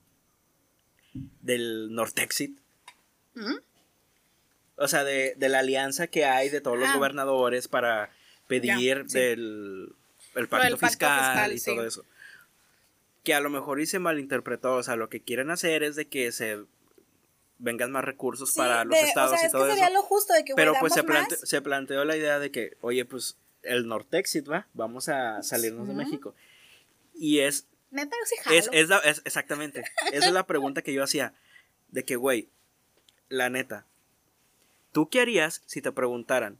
del 1.41 1.93
Nortexit. 1.93 2.59
¿Mm? 3.33 3.55
O 4.77 4.87
sea, 4.87 5.03
de, 5.03 5.35
de 5.37 5.49
la 5.49 5.59
alianza 5.59 6.07
que 6.07 6.25
hay 6.25 6.49
de 6.49 6.61
todos 6.61 6.77
los 6.77 6.89
Ah. 6.89 6.95
gobernadores 6.97 7.67
para 7.67 8.09
pedir 8.47 9.05
Ya, 9.07 9.19
del 9.19 9.93
el 10.35 10.47
pacto, 10.49 10.77
fiscal, 10.77 11.19
fiscal, 11.49 11.53
y 11.53 11.61
todo 11.77 11.87
eso. 11.87 12.03
Que 13.23 13.33
a 13.33 13.39
lo 13.39 13.49
mejor 13.49 13.79
y 13.79 13.85
se 13.85 13.99
malinterpretó. 13.99 14.75
O 14.75 14.83
sea, 14.83 14.95
lo 14.97 15.09
que 15.09 15.21
quieren 15.21 15.49
hacer 15.49 15.81
es 15.83 15.95
de 15.95 16.07
que 16.07 16.31
se 16.31 16.59
vengan 17.57 17.89
más 17.91 18.03
recursos 18.03 18.49
Sí, 18.51 18.57
para 18.57 18.83
los 18.83 18.99
de- 18.99 19.05
estados 19.05 19.31
o 19.31 19.35
sea, 19.35 19.43
y 19.43 19.45
es 19.45 19.51
todo 19.53 19.63
que 19.65 19.71
eso. 19.71 19.79
sería 19.79 19.93
lo 19.93 20.03
justo 20.03 20.33
de 20.33 20.43
que 20.43 20.51
güey, 20.53 20.65
Pero 20.65 20.77
pues 20.79 20.93
se, 20.93 21.03
plante- 21.03 21.37
se 21.37 21.61
planteó 21.61 22.03
la 22.03 22.17
idea 22.17 22.37
de 22.37 22.51
que, 22.51 22.75
oye, 22.81 23.05
pues 23.05 23.37
el 23.63 23.87
Nortexit, 23.87 24.47
¿va? 24.51 24.67
Vamos 24.73 25.07
a 25.09 25.41
salirnos 25.41 25.87
de. 25.87 25.93
México. 25.93 26.35
Y 27.15 27.39
es, 27.39 27.65
Neta, 27.91 28.15
sí 28.25 28.35
es, 28.53 28.69
es, 28.73 28.89
la- 28.89 28.97
es- 28.99 29.21
exactamente, 29.23 29.85
esa 30.11 30.27
es 30.27 30.33
la 30.33 30.45
pregunta 30.45 30.81
que 30.81 30.91
yo 30.93 31.01
hacía. 31.01 31.33
De 31.87 32.03
que, 32.03 32.17
güey, 32.17 32.49
la 33.29 33.49
neta, 33.49 33.85
¿tú 34.95 35.09
qué 35.09 35.19
harías 35.19 35.61
si 35.65 35.81
te 35.81 35.91
preguntaran? 35.91 36.57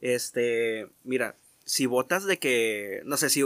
Este, 0.00 0.86
mira, 1.02 1.34
si 1.64 1.86
votas 1.86 2.24
de 2.24 2.38
que, 2.38 3.02
no 3.04 3.16
sé, 3.16 3.30
si 3.30 3.42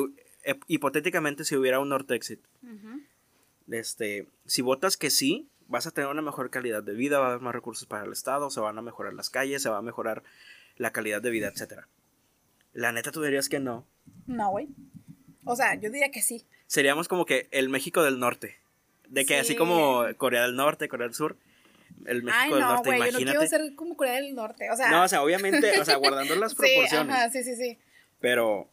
hipotéticamente 0.68 1.44
si 1.44 1.56
hubiera 1.56 1.80
un 1.80 1.88
Nortexit, 1.88 2.40
Ujú. 2.62 3.00
este, 3.70 4.26
si 4.44 4.60
votas 4.60 4.98
que 4.98 5.08
sí, 5.08 5.48
vas 5.66 5.86
a 5.86 5.90
tener 5.92 6.10
una 6.10 6.20
mejor 6.22 6.50
calidad 6.50 6.82
de 6.82 6.92
vida, 6.92 7.18
va 7.18 7.26
a 7.26 7.28
haber 7.30 7.40
más 7.40 7.54
recursos 7.54 7.86
para 7.88 8.04
el 8.04 8.12
Estado, 8.12 8.50
se 8.50 8.60
van 8.60 8.76
a 8.78 8.82
mejorar 8.82 9.14
las 9.14 9.30
calles, 9.30 9.62
se 9.62 9.70
va 9.70 9.78
a 9.78 9.82
mejorar 9.82 10.22
la 10.76 10.92
calidad 10.92 11.22
de 11.22 11.30
vida, 11.30 11.48
etcétera. 11.48 11.88
La 12.74 12.92
neta, 12.92 13.10
tú 13.12 13.22
dirías 13.22 13.48
que 13.48 13.60
no. 13.60 13.86
No, 14.26 14.50
güey. 14.50 14.68
O 15.44 15.56
sea, 15.56 15.74
yo 15.74 15.90
diría 15.90 16.10
que 16.10 16.20
sí. 16.20 16.44
Seríamos 16.66 17.08
como 17.08 17.24
que 17.24 17.48
el 17.50 17.70
México 17.70 18.02
del 18.02 18.18
Norte. 18.18 18.58
De 19.08 19.24
que 19.24 19.36
así 19.36 19.52
Sí. 19.52 19.56
como 19.56 20.04
Corea 20.18 20.42
del 20.42 20.54
Norte, 20.56 20.88
Corea 20.88 21.06
del 21.06 21.14
Sur, 21.14 21.36
el 22.04 22.22
México 22.22 22.40
Ay, 22.42 22.50
del 22.50 22.60
no, 22.60 22.68
Norte, 22.74 22.88
güey, 22.90 22.98
yo 22.98 23.04
no 23.04 23.16
quiero 23.18 23.32
imagínate. 23.32 23.48
ser 23.64 23.74
como 23.74 23.96
Corea 23.96 24.14
del 24.14 24.34
Norte. 24.34 24.70
O 24.70 24.76
sea, 24.76 24.90
No, 24.90 25.04
o 25.04 25.08
sea, 25.08 25.22
obviamente, 25.22 25.80
o 25.80 25.84
sea, 25.84 25.96
guardando 25.96 26.36
las 26.36 26.52
sí, 26.52 26.56
proporciones. 26.58 27.14
ajá, 27.14 27.30
sí, 27.30 27.42
sí, 27.44 27.56
sí. 27.56 27.78
Pero, 28.20 28.68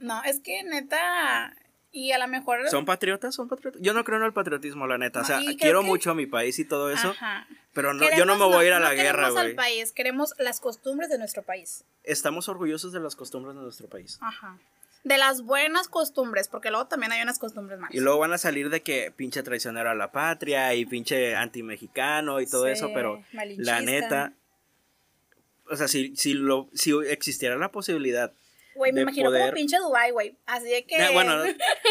No, 0.00 0.22
es 0.24 0.40
que 0.40 0.62
neta, 0.62 1.54
y 1.92 2.12
a 2.12 2.18
lo 2.18 2.28
mejor... 2.28 2.68
¿son 2.70 2.84
patriotas? 2.84 3.34
¿Son 3.34 3.48
patriotas? 3.48 3.80
Yo 3.82 3.92
no 3.94 4.04
creo 4.04 4.18
en 4.18 4.24
el 4.24 4.32
patriotismo, 4.32 4.86
la 4.86 4.98
neta. 4.98 5.20
O 5.20 5.24
sea, 5.24 5.40
quiero 5.58 5.80
que- 5.80 5.86
mucho 5.86 6.10
a 6.12 6.14
mi 6.14 6.26
país 6.26 6.58
y 6.58 6.64
todo 6.64 6.90
eso, 6.90 7.08
Ajá. 7.10 7.46
pero 7.72 7.92
no, 7.94 8.04
yo 8.16 8.24
no 8.24 8.36
me 8.36 8.44
voy 8.44 8.64
a 8.64 8.68
ir 8.68 8.72
a 8.74 8.80
la 8.80 8.94
guerra, 8.94 9.22
queremos 9.24 9.36
al 9.40 9.46
güey. 9.46 9.56
país, 9.56 9.92
queremos 9.92 10.34
las 10.38 10.60
costumbres 10.60 11.08
de 11.10 11.18
nuestro 11.18 11.42
país. 11.42 11.84
Estamos 12.04 12.48
orgullosos 12.48 12.92
de 12.92 13.00
las 13.00 13.16
costumbres 13.16 13.56
de 13.56 13.62
nuestro 13.62 13.88
país. 13.88 14.18
Ajá. 14.20 14.56
De 15.02 15.16
las 15.16 15.42
buenas 15.42 15.88
costumbres, 15.88 16.48
porque 16.48 16.70
luego 16.70 16.86
también 16.86 17.12
hay 17.12 17.22
unas 17.22 17.38
costumbres 17.38 17.78
malas. 17.78 17.94
Y 17.94 18.00
luego 18.00 18.18
van 18.18 18.32
a 18.32 18.38
salir 18.38 18.68
de 18.68 18.82
que 18.82 19.10
pinche 19.10 19.42
traicionero 19.42 19.90
a 19.90 19.94
la 19.94 20.12
patria 20.12 20.74
y 20.74 20.84
pinche 20.84 21.34
anti-mexicano 21.34 22.40
y 22.40 22.46
todo 22.46 22.66
Sí, 22.66 22.72
eso, 22.72 22.90
pero 22.92 23.22
malinchista. 23.32 23.72
la 23.72 23.80
neta, 23.80 24.32
o 25.70 25.76
sea, 25.76 25.88
si, 25.88 26.14
si, 26.16 26.34
lo, 26.34 26.68
si 26.74 26.92
existiera 27.08 27.56
la 27.56 27.70
posibilidad, 27.70 28.32
Güey, 28.74 28.92
me 28.92 29.02
imagino 29.02 29.30
como 29.30 29.52
pinche 29.52 29.76
Dubai, 29.78 30.10
güey. 30.10 30.36
Así 30.46 30.68
de 30.68 30.84
que... 30.84 30.96
Ya, 30.96 31.10
bueno, 31.10 31.32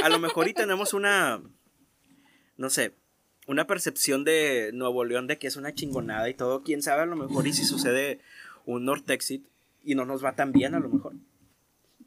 a 0.04 0.10
lo 0.10 0.20
mejor 0.20 0.48
y 0.48 0.54
tenemos 0.54 0.94
una, 0.94 1.42
no 2.58 2.70
sé, 2.70 2.94
una 3.48 3.68
percepción 3.68 4.24
de 4.24 4.72
Nuevo 4.74 5.04
León 5.04 5.28
de 5.28 5.38
que 5.38 5.48
es 5.48 5.56
una 5.56 5.74
chingonada 5.74 6.30
y 6.30 6.34
todo, 6.34 6.64
quién 6.64 6.82
sabe, 6.82 7.04
a 7.04 7.06
lo 7.06 7.16
mejor 7.16 7.48
y 7.48 7.54
si 7.54 7.66
sucede 7.66 8.20
un 8.66 8.86
Nortexit 8.86 9.46
y 9.84 9.96
no 9.96 10.06
nos 10.06 10.24
va 10.24 10.36
tan 10.36 10.52
bien 10.52 10.76
a 10.76 10.80
lo 10.80 10.90
mejor. 10.90 11.14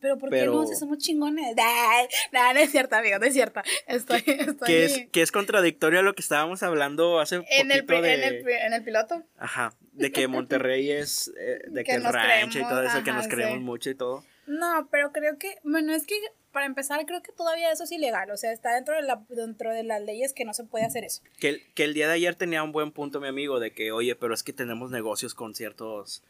Pero 0.02 0.18
¿por 0.18 0.30
qué 0.30 0.36
pero- 0.40 0.52
no? 0.52 0.66
Si 0.66 0.74
somos 0.74 0.98
chingones. 0.98 1.54
Ay, 1.56 2.08
No, 2.32 2.52
no 2.52 2.58
es 2.58 2.70
cierto, 2.72 2.96
amigo, 2.96 3.18
no 3.20 3.24
es 3.24 3.32
cierto. 3.32 3.62
Estoy, 3.86 4.22
estoy... 4.26 4.66
Que 4.66 4.84
es, 4.84 5.06
que 5.12 5.22
es 5.22 5.30
contradictorio 5.30 6.00
a 6.00 6.02
lo 6.02 6.14
que 6.14 6.22
estábamos 6.22 6.62
hablando 6.64 7.20
hace 7.20 7.36
en, 7.36 7.68
poquito 7.68 8.02
de... 8.02 8.14
en, 8.14 8.22
el, 8.22 8.48
en 8.48 8.72
el 8.74 8.82
piloto. 8.82 9.22
Ajá, 9.38 9.72
de 9.92 10.10
que 10.10 10.26
Monterrey 10.26 10.90
es, 10.90 11.32
eh, 11.38 11.62
de 11.68 11.84
que, 11.84 11.92
Que 11.92 11.98
es 11.98 12.02
rancho 12.02 12.58
y 12.58 12.62
todo 12.62 12.82
eso, 12.82 13.04
que 13.04 13.12
nos 13.12 13.28
creemos 13.28 13.58
sí. 13.58 13.64
mucho 13.64 13.90
y 13.90 13.94
todo. 13.94 14.24
No, 14.46 14.88
pero 14.90 15.12
creo 15.12 15.38
que, 15.38 15.54
bueno, 15.62 15.94
es 15.94 16.04
que 16.04 16.16
para 16.50 16.66
empezar, 16.66 17.06
creo 17.06 17.22
que 17.22 17.30
todavía 17.32 17.70
eso 17.70 17.84
es 17.84 17.92
ilegal. 17.92 18.28
O 18.32 18.36
sea, 18.36 18.52
está 18.52 18.74
dentro 18.74 18.96
de, 18.96 19.02
la, 19.02 19.24
dentro 19.28 19.72
de 19.72 19.84
las 19.84 20.02
leyes 20.02 20.34
que 20.34 20.44
no 20.44 20.52
se 20.52 20.64
puede 20.64 20.84
hacer 20.84 21.04
eso. 21.04 21.22
Que, 21.38 21.64
que 21.74 21.84
el 21.84 21.94
día 21.94 22.08
de 22.08 22.14
ayer 22.14 22.34
tenía 22.34 22.64
un 22.64 22.72
buen 22.72 22.90
punto 22.90 23.20
mi 23.20 23.28
amigo 23.28 23.60
de 23.60 23.72
que, 23.72 23.92
oye, 23.92 24.16
pero 24.16 24.34
es 24.34 24.42
que 24.42 24.52
tenemos 24.52 24.90
negocios 24.90 25.34
con 25.34 25.54
ciertos 25.54 26.24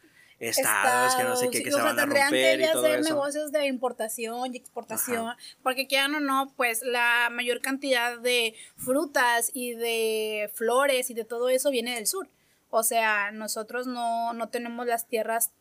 estados, 0.49 1.15
que 1.15 1.23
no 1.23 1.35
sé 1.35 1.49
qué, 1.49 1.63
que 1.63 1.69
o 1.69 1.71
se 1.73 1.77
sea, 1.77 1.83
van 1.83 1.99
a 1.99 2.05
romper 2.05 2.59
que 2.59 2.65
y 2.65 2.71
todo 2.71 2.85
hacer 2.85 2.99
eso. 2.99 3.09
negocios 3.09 3.51
de 3.51 3.65
importación 3.67 4.53
y 4.53 4.57
exportación, 4.57 5.35
porque 5.61 5.87
quieran 5.87 6.15
o 6.15 6.19
no, 6.19 6.53
pues 6.55 6.81
la 6.83 7.29
mayor 7.31 7.61
cantidad 7.61 8.19
de 8.19 8.55
frutas 8.75 9.51
y 9.53 9.73
de 9.73 10.51
flores 10.53 11.09
y 11.09 11.13
de 11.13 11.25
todo 11.25 11.49
eso 11.49 11.69
viene 11.69 11.95
del 11.95 12.07
sur. 12.07 12.29
O 12.69 12.83
sea, 12.83 13.31
nosotros 13.31 13.85
no, 13.85 14.33
no 14.33 14.49
tenemos 14.49 14.87
las 14.87 15.07
tierras 15.07 15.51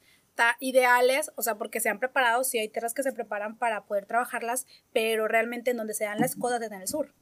ideales, 0.61 1.31
o 1.37 1.43
sea, 1.43 1.57
porque 1.57 1.81
se 1.81 1.89
han 1.89 1.99
preparado, 1.99 2.45
sí 2.45 2.59
hay 2.59 2.69
tierras 2.69 2.95
que 2.95 3.03
se 3.03 3.13
preparan 3.13 3.57
para 3.57 3.85
poder 3.85 4.07
trabajarlas, 4.07 4.67
pero 4.93 5.29
realmente 5.29 5.73
en 5.73 5.77
donde 5.77 5.95
se 5.95 6.05
dan 6.05 6.19
las 6.19 6.37
cosas 6.37 6.63
es 6.63 6.73
en 6.73 6.81
el 6.81 6.89
sur. 6.89 7.13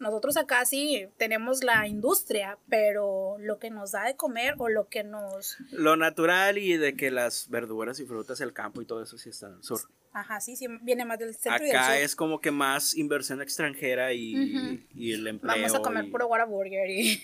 Nosotros 0.00 0.36
acá 0.38 0.64
sí 0.64 1.06
tenemos 1.18 1.62
la 1.62 1.86
industria, 1.86 2.58
pero 2.68 3.36
lo 3.38 3.58
que 3.58 3.70
nos 3.70 3.92
da 3.92 4.04
de 4.06 4.16
comer 4.16 4.54
o 4.58 4.68
lo 4.68 4.88
que 4.88 5.04
nos 5.04 5.58
Lo 5.70 5.94
natural 5.96 6.56
y 6.58 6.76
de 6.78 6.96
que 6.96 7.10
las 7.10 7.48
verduras 7.50 8.00
y 8.00 8.06
frutas, 8.06 8.40
el 8.40 8.52
campo 8.54 8.80
y 8.80 8.86
todo 8.86 9.02
eso 9.02 9.18
sí 9.18 9.28
está 9.28 9.48
en 9.48 9.54
el 9.56 9.62
sur. 9.62 9.80
Ajá, 10.12 10.40
sí, 10.40 10.56
sí, 10.56 10.66
viene 10.82 11.04
más 11.04 11.18
del 11.18 11.34
centro 11.34 11.62
y 11.64 11.68
del 11.68 11.76
Acá 11.76 11.86
sur. 11.94 11.96
es 11.96 12.16
como 12.16 12.40
que 12.40 12.50
más 12.50 12.96
inversión 12.96 13.40
extranjera 13.42 14.12
y, 14.12 14.86
y 14.94 15.12
el 15.12 15.26
empleo. 15.26 15.54
Vamos 15.54 15.74
a 15.74 15.80
comer 15.80 16.06
y- 16.06 16.10
puro 16.10 16.26
Whataburger 16.26 16.90
y... 16.90 17.22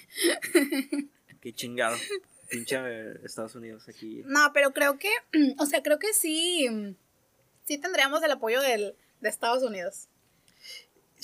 Qué 1.41 1.53
chingado. 1.53 1.97
Pinche 2.51 2.77
eh, 2.79 3.21
Estados 3.25 3.55
Unidos 3.55 3.89
aquí. 3.89 4.23
No, 4.27 4.51
pero 4.53 4.73
creo 4.73 4.99
que, 4.99 5.11
o 5.59 5.67
sea, 5.67 5.83
creo 5.83 5.99
que 5.99 6.13
sí, 6.13 6.69
sí 7.65 7.79
tendríamos 7.79 8.23
el 8.23 8.31
apoyo 8.33 8.61
del, 8.61 8.95
de 9.21 9.29
Estados 9.29 9.63
Unidos. 9.63 10.09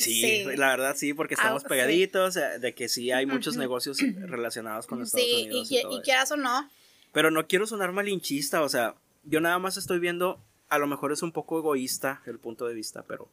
Sí, 0.03 0.21
Sí. 0.21 0.57
la 0.57 0.69
verdad 0.69 0.97
sí, 0.97 1.15
porque 1.15 1.35
estamos 1.35 1.63
Ah, 1.63 1.67
sí. 1.67 1.69
pegaditos, 1.69 2.35
de 2.35 2.75
que 2.75 2.89
sí 2.89 3.11
hay 3.13 3.27
muchos 3.27 3.57
negocios 3.57 3.99
relacionados 4.21 4.87
con 4.87 5.03
Estados 5.03 5.25
Sí, 5.27 5.33
y, 5.43 5.47
Unidos. 5.49 5.71
qui- 5.71 5.83
todo 5.83 5.93
y 5.93 5.95
eso. 5.97 6.03
quieras 6.03 6.33
o 6.33 6.37
no, 6.37 6.71
Pero 7.13 7.31
no 7.31 7.47
quiero 7.47 7.67
sonar 7.67 7.93
malinchista, 7.93 8.63
o 8.63 8.69
sea, 8.69 8.95
yo 9.25 9.41
nada 9.41 9.59
más 9.59 9.77
estoy 9.77 9.99
viendo, 9.99 10.41
a 10.69 10.79
lo 10.79 10.87
mejor 10.87 11.13
es 11.13 11.23
un 11.23 11.31
poco 11.33 11.59
egoísta 11.59 12.23
el 12.27 12.39
punto 12.39 12.67
de 12.67 12.75
vista, 12.75 13.03
pero 13.03 13.29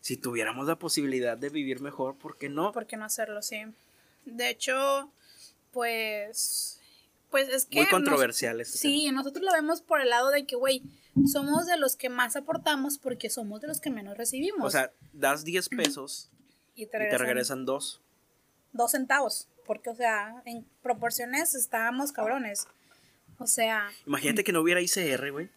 si 0.00 0.16
tuviéramos 0.16 0.66
la 0.68 0.76
posibilidad 0.76 1.36
de 1.36 1.48
vivir 1.48 1.80
mejor, 1.80 2.14
¿por 2.16 2.36
qué 2.38 2.48
no? 2.48 2.72
¿por 2.72 2.86
qué 2.86 2.96
no 2.96 3.04
hacerlo? 3.04 3.42
Sí. 3.42 3.62
De 4.26 4.48
hecho, 4.50 5.10
pues, 5.72 6.78
pues 7.30 7.48
es 7.48 7.64
que... 7.66 7.76
Muy 7.76 7.84
nos- 7.86 7.90
controversial 7.90 8.60
este 8.60 8.78
Sí, 8.78 9.10
nosotros 9.10 9.44
lo 9.44 9.52
vemos 9.52 9.80
por 9.80 10.00
el 10.00 10.08
lado 10.10 10.30
de 10.30 10.46
que, 10.46 10.56
güey, 10.56 10.82
somos 11.30 11.66
de 11.66 11.76
los 11.78 11.96
que 11.96 12.08
más 12.08 12.36
aportamos 12.36 12.98
porque 12.98 13.30
somos 13.30 13.60
de 13.60 13.68
los 13.68 13.80
que 13.80 13.90
menos 13.90 14.16
recibimos. 14.16 14.66
O 14.66 14.70
sea, 14.70 14.92
das 15.12 15.44
10 15.44 15.68
pesos 15.70 16.30
y 16.74 16.82
y 16.84 16.86
te 16.86 16.98
regresan 17.18 17.64
dos. 17.64 18.00
dos 18.72 18.90
centavos, 18.90 19.48
porque, 19.66 19.90
o 19.90 19.94
sea, 19.94 20.42
en 20.44 20.66
proporciones 20.82 21.54
estábamos 21.54 22.12
cabrones. 22.12 22.66
O 23.38 23.46
sea, 23.46 23.90
Imagínate 24.06 24.44
que 24.44 24.52
no 24.52 24.60
hubiera 24.60 24.80
ICR, 24.80 25.30
güey. 25.32 25.50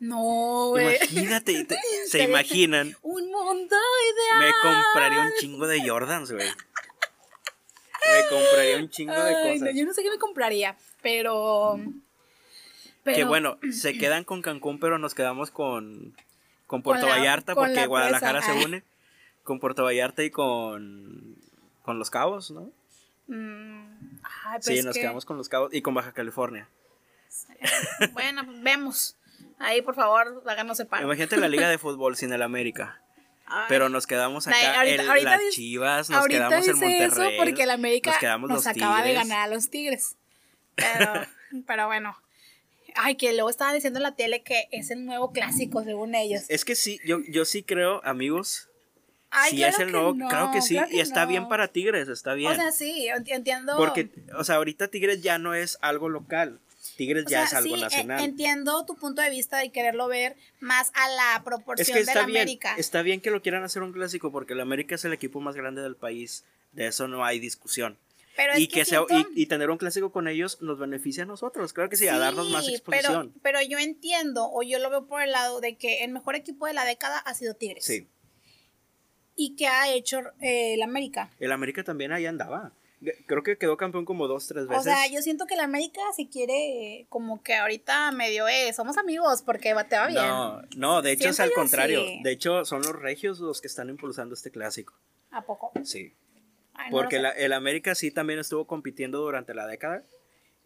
no, 0.00 0.68
güey. 0.70 0.96
Imagínate, 0.96 1.64
te- 1.64 1.78
se 2.08 2.24
imaginan. 2.24 2.94
Un 3.02 3.30
mundo 3.30 3.76
ideal. 3.76 4.38
Me 4.40 4.52
compraría 4.62 5.20
un 5.22 5.32
chingo 5.40 5.66
de 5.66 5.88
Jordans, 5.88 6.30
güey. 6.32 6.48
Me 6.48 8.28
compraría 8.28 8.76
un 8.78 8.90
chingo 8.90 9.12
de 9.14 9.32
cosas. 9.32 9.60
no, 9.60 9.70
yo 9.70 9.84
no 9.86 9.94
sé 9.94 10.02
qué 10.02 10.10
me 10.10 10.18
compraría, 10.18 10.76
pero. 11.02 11.78
Pero- 13.04 13.28
bueno, 13.28 13.58
se 13.72 13.96
quedan 13.98 14.24
con 14.24 14.42
Cancún, 14.42 14.78
pero 14.78 14.98
nos 14.98 15.14
quedamos 15.14 15.50
con, 15.50 16.14
con 16.66 16.82
Puerto 16.82 17.02
Con 17.06 17.10
la- 17.10 17.16
Vallarta, 17.18 17.54
con 17.54 17.64
porque 17.64 17.80
la 17.80 17.86
Guadalajara 17.86 18.38
presa. 18.40 18.52
se 18.54 18.60
Ah. 18.60 18.64
une. 18.66 18.84
Con 19.44 19.58
Puerto 19.58 19.82
Vallarta 19.84 20.22
y 20.22 20.30
con, 20.30 21.36
con 21.82 21.98
Los 21.98 22.10
Cabos, 22.10 22.50
¿no? 22.52 22.70
Mm, 23.28 24.18
ay, 24.22 24.52
pues 24.54 24.64
Sí, 24.66 24.82
nos 24.82 24.94
que- 24.94 25.00
quedamos 25.00 25.24
con 25.24 25.36
Los 25.36 25.48
Cabos 25.48 25.72
y 25.74 25.82
con 25.82 25.94
Baja 25.94 26.12
California. 26.12 26.68
Bueno, 28.12 28.44
pues 28.44 28.62
vemos. 28.62 29.16
Ahí, 29.58 29.80
por 29.82 29.94
favor, 29.94 30.42
háganos 30.46 30.78
el 30.80 30.86
paro. 30.86 31.04
Imagínate 31.04 31.36
la 31.36 31.48
liga 31.48 31.68
de 31.68 31.78
fútbol 31.78 32.16
sin 32.16 32.32
el 32.32 32.42
América. 32.42 33.00
Ay. 33.46 33.66
Pero 33.68 33.88
nos 33.88 34.06
quedamos 34.06 34.46
acá 34.48 34.78
ahorita- 34.80 35.02
en 35.02 35.08
ahorita 35.10 35.30
las 35.30 35.40
dice- 35.40 35.52
Chivas, 35.52 36.10
nos 36.10 36.26
quedamos 36.26 36.66
en 36.68 36.72
Monterrey. 36.78 37.02
eso 37.02 37.22
porque 37.44 37.62
el 37.64 37.70
América 37.70 38.10
nos 38.10 38.14
nos, 38.16 38.20
quedamos 38.20 38.50
los 38.50 38.66
acaba 38.66 39.02
de 39.02 39.14
ganar 39.14 39.40
a 39.40 39.46
los 39.54 39.70
Tigres. 39.70 40.16
Pero, 40.74 41.12
pero 41.66 41.86
bueno. 41.86 42.16
Ay, 42.96 43.16
que 43.16 43.32
luego 43.32 43.50
estaba 43.50 43.72
diciendo 43.72 43.98
en 43.98 44.04
la 44.04 44.14
tele 44.14 44.42
que 44.42 44.68
es 44.70 44.90
el 44.90 45.04
nuevo 45.04 45.32
clásico, 45.32 45.82
según 45.84 46.14
ellos. 46.14 46.42
Es 46.48 46.64
que 46.64 46.74
sí, 46.74 47.00
yo, 47.04 47.20
yo 47.28 47.44
sí 47.44 47.62
creo, 47.62 48.00
amigos. 48.04 48.68
Ay, 49.30 49.50
sí 49.52 49.56
claro 49.58 49.72
es 49.72 49.78
el 49.80 49.86
que 49.86 49.92
nuevo, 49.92 50.14
no, 50.14 50.28
claro 50.28 50.50
que 50.52 50.60
sí, 50.60 50.74
claro 50.74 50.88
y 50.92 51.00
está 51.00 51.22
no. 51.22 51.28
bien 51.30 51.48
para 51.48 51.68
Tigres, 51.68 52.08
está 52.08 52.34
bien. 52.34 52.52
O 52.52 52.54
sea, 52.54 52.70
sí, 52.70 53.06
ent- 53.08 53.28
entiendo. 53.30 53.76
Porque, 53.78 54.10
o 54.36 54.44
sea, 54.44 54.56
ahorita 54.56 54.88
Tigres 54.88 55.22
ya 55.22 55.38
no 55.38 55.54
es 55.54 55.78
algo 55.80 56.08
local. 56.10 56.60
Tigres 56.96 57.24
o 57.26 57.28
ya 57.30 57.46
sea, 57.46 57.58
es 57.60 57.64
algo 57.64 57.76
sí, 57.76 57.80
e- 57.80 57.84
nacional. 57.84 58.24
entiendo 58.24 58.84
tu 58.84 58.94
punto 58.96 59.22
de 59.22 59.30
vista 59.30 59.56
de 59.58 59.70
quererlo 59.70 60.08
ver 60.08 60.36
más 60.60 60.90
a 60.94 61.08
la 61.08 61.36
Es 61.38 61.42
proporción 61.44 61.86
que 61.86 61.94
de 61.94 62.00
está 62.00 62.20
la 62.20 62.26
bien, 62.26 62.42
América. 62.42 62.74
está 62.76 63.00
bien 63.02 63.20
que 63.20 63.30
lo 63.30 63.40
quieran 63.40 63.62
hacer 63.64 63.82
un 63.82 63.92
clásico 63.92 64.30
porque 64.32 64.52
el 64.52 64.60
América 64.60 64.96
es 64.96 65.04
el 65.06 65.12
equipo 65.14 65.40
más 65.40 65.54
grande 65.54 65.80
del 65.80 65.96
país. 65.96 66.44
De 66.72 66.88
eso 66.88 67.06
no 67.08 67.24
hay 67.24 67.38
discusión. 67.38 67.96
Pero 68.36 68.58
y 68.58 68.62
es 68.62 68.68
que, 68.68 68.74
que 68.80 68.84
sea- 68.84 69.04
siento- 69.08 69.30
y, 69.34 69.42
y 69.42 69.46
tener 69.46 69.70
un 69.70 69.78
clásico 69.78 70.10
con 70.12 70.26
ellos 70.28 70.60
nos 70.62 70.78
beneficia 70.78 71.24
a 71.24 71.26
nosotros, 71.26 71.72
claro 71.72 71.90
que 71.90 71.96
sí, 71.96 72.08
a 72.08 72.18
darnos 72.18 72.48
más 72.50 72.64
Sí, 72.64 72.72
exposición. 72.74 73.32
Pero, 73.42 73.58
pero 73.58 73.68
yo 73.68 73.78
entiendo, 73.78 74.48
o 74.50 74.62
yo 74.62 74.78
lo 74.78 74.88
veo 74.90 75.06
por 75.06 75.22
el 75.22 75.32
lado 75.32 75.60
de 75.60 75.76
que 75.76 76.02
el 76.04 76.10
mejor 76.12 76.34
equipo 76.34 76.66
de 76.66 76.72
la 76.72 76.84
década 76.84 77.18
ha 77.18 77.34
sido 77.34 77.54
Tigres. 77.54 77.84
Sí, 77.84 78.08
¿Y 79.34 79.56
qué 79.56 79.66
ha 79.66 79.92
hecho 79.92 80.20
eh, 80.40 80.74
el 80.74 80.82
América? 80.82 81.30
el 81.38 81.52
América 81.52 81.82
también 81.84 82.12
ahí 82.12 82.26
andaba. 82.26 82.72
Creo 83.26 83.42
que 83.42 83.58
quedó 83.58 83.76
campeón 83.76 84.04
como 84.04 84.28
dos, 84.28 84.46
tres 84.46 84.68
veces. 84.68 84.80
O 84.80 84.84
sea, 84.84 85.08
yo 85.08 85.20
siento 85.22 85.46
que 85.46 85.54
el 85.54 85.60
América 85.60 86.00
si 86.14 86.28
quiere 86.28 87.06
como 87.08 87.42
que 87.42 87.54
ahorita 87.56 88.12
medio, 88.12 88.46
eh, 88.46 88.72
somos 88.72 88.96
amigos 88.96 89.42
porque 89.42 89.74
va- 89.74 89.88
te 89.88 89.96
va 89.96 90.06
bien. 90.06 90.22
No, 90.24 90.62
no, 90.76 91.02
de 91.02 91.10
hecho 91.12 91.30
es 91.30 91.40
al 91.40 91.50
contrario. 91.52 92.00
sí. 92.00 92.20
De 92.22 92.30
hecho, 92.30 92.64
son 92.64 92.82
los 92.82 92.94
regios 92.94 93.40
los 93.40 93.60
que 93.60 93.66
están 93.66 93.88
impulsando 93.88 94.34
este 94.34 94.52
clásico. 94.52 94.94
¿A 95.32 95.44
poco? 95.44 95.72
Sí. 95.82 96.14
Ay, 96.74 96.90
no 96.90 96.96
Porque 96.96 97.16
sé. 97.16 97.22
la- 97.22 97.30
el 97.30 97.52
América 97.52 97.94
sí 97.94 98.10
también 98.10 98.38
estuvo 98.38 98.66
compitiendo 98.66 99.18
durante 99.20 99.54
la 99.54 99.66
década. 99.66 100.02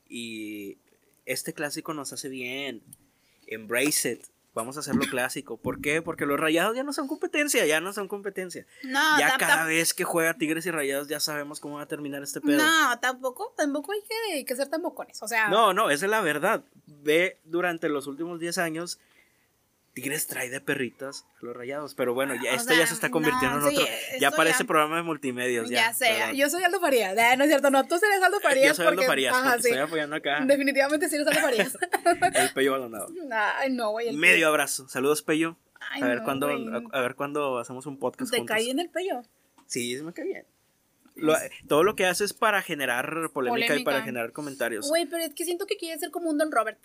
Y 0.09 0.79
este 1.25 1.53
clásico 1.53 1.95
nos 1.95 2.13
hace 2.13 2.29
bien. 2.29 2.83
Embrace 3.47 4.13
it. 4.13 4.25
Vamos 4.55 4.77
a 4.79 4.81
hacerlo 4.81 5.03
clásico. 5.11 5.59
¿Por 5.59 5.83
qué? 5.83 6.01
Porque 6.01 6.25
los 6.25 6.41
rayados 6.41 6.75
ya 6.75 6.83
no 6.83 6.95
son 6.95 7.09
competencia, 7.09 7.67
ya 7.67 7.81
no 7.83 7.93
son 7.93 8.09
competencia. 8.09 8.65
No, 8.85 9.19
ya 9.19 9.37
cada 9.37 9.65
vez 9.67 9.93
que 9.93 10.05
juega 10.05 10.33
Tigres 10.39 10.65
y 10.65 10.71
Rayados 10.71 11.09
ya 11.09 11.21
sabemos 11.21 11.61
cómo 11.61 11.77
va 11.77 11.83
a 11.83 11.87
terminar 11.89 12.23
este 12.23 12.41
pedo. 12.41 12.57
No, 12.57 12.99
tampoco, 13.01 13.53
tampoco 13.55 13.93
hay 13.93 14.01
que, 14.33 14.45
que 14.47 14.57
ser 14.57 14.69
tan 14.69 14.81
bocones. 14.81 15.23
O 15.23 15.29
sea, 15.29 15.49
No, 15.51 15.75
no, 15.75 15.91
esa 15.91 16.07
es 16.07 16.11
la 16.11 16.23
verdad. 16.23 16.65
Ve 16.87 17.39
durante 17.45 17.91
los 17.91 18.07
últimos 18.07 18.41
10 18.41 18.57
años, 18.57 18.99
Tigres 19.97 20.27
trae 20.27 20.51
de 20.51 20.61
perritas 20.61 21.25
a 21.41 21.47
los 21.47 21.57
rayados. 21.57 21.95
Pero 21.95 22.13
bueno, 22.13 22.35
ya 22.35 22.53
O 22.53 22.55
esto 22.55 22.69
sea, 22.69 22.77
ya 22.79 22.87
se 22.87 22.93
está 22.93 23.11
convirtiendo 23.11 23.61
no, 23.61 23.69
en 23.71 23.77
sí, 23.77 23.83
otro. 23.83 23.95
ya 24.21 24.31
parece 24.31 24.59
ya- 24.61 24.67
programa 24.67 24.97
de 24.99 25.03
multimedios. 25.05 25.71
Ya, 25.71 25.89
ya, 25.89 25.95
sé, 25.95 26.37
yo 26.37 26.51
soy 26.51 26.63
Aldo 26.65 26.81
Farías. 26.81 27.17
Ah, 27.19 27.35
no 27.37 27.45
es 27.45 27.49
cierto, 27.49 27.71
no, 27.71 27.83
tú 27.89 27.97
serías 27.99 28.23
Aldo 28.23 28.39
Farías. 28.41 28.67
Yo 28.69 28.75
soy 28.75 28.87
Aldo 28.89 28.97
porque, 28.97 29.07
Farías, 29.07 29.35
ajá, 29.35 29.45
porque 29.53 29.63
sí. 29.63 29.69
estoy 29.71 29.83
apoyando 29.83 30.17
acá 30.17 30.41
Definitivamente 30.45 31.09
sí 31.09 31.15
eres 31.17 31.27
Aldo 31.29 31.41
Farías. 31.41 31.79
el 32.35 32.53
Pello 32.53 32.73
Balonado. 32.73 33.09
Ay, 33.59 33.73
no, 33.73 33.93
güey. 33.93 34.15
Medio 34.15 34.49
abrazo. 34.49 34.87
Saludos, 34.87 35.23
Pello. 35.23 35.57
Ay, 35.91 36.03
a 36.03 36.07
ver 36.09 36.19
no, 36.19 36.25
cuándo, 36.25 36.49
a, 36.49 36.99
a 36.99 37.01
ver 37.01 37.15
cuándo 37.15 37.59
hacemos 37.59 37.87
un 37.87 37.99
podcast 37.99 38.31
Te 38.31 38.37
juntos. 38.37 38.55
caí 38.55 38.69
en 38.69 38.81
el 38.81 38.91
pello. 38.91 39.23
Sí, 39.67 39.97
se 39.97 40.03
me 40.03 40.13
cae 40.13 40.27
bien. 40.27 40.47
Lo- 41.15 41.35
todo 41.69 41.83
lo 41.85 41.97
que 41.97 42.05
hace 42.05 42.25
es 42.25 42.35
para 42.35 42.61
generar 42.61 43.31
polémica, 43.33 43.65
y 43.65 43.69
Polémica. 43.69 43.91
para 43.91 44.03
generar 44.05 44.33
comentarios. 44.33 44.87
Güey, 44.89 45.07
pero 45.07 45.25
es 45.25 45.33
que 45.33 45.47
siento 45.47 45.65
que 45.67 45.79
quiere 45.79 45.99
ser 45.99 46.11
como 46.11 46.29
un 46.29 46.37
Don 46.37 46.53
Robert. 46.53 46.79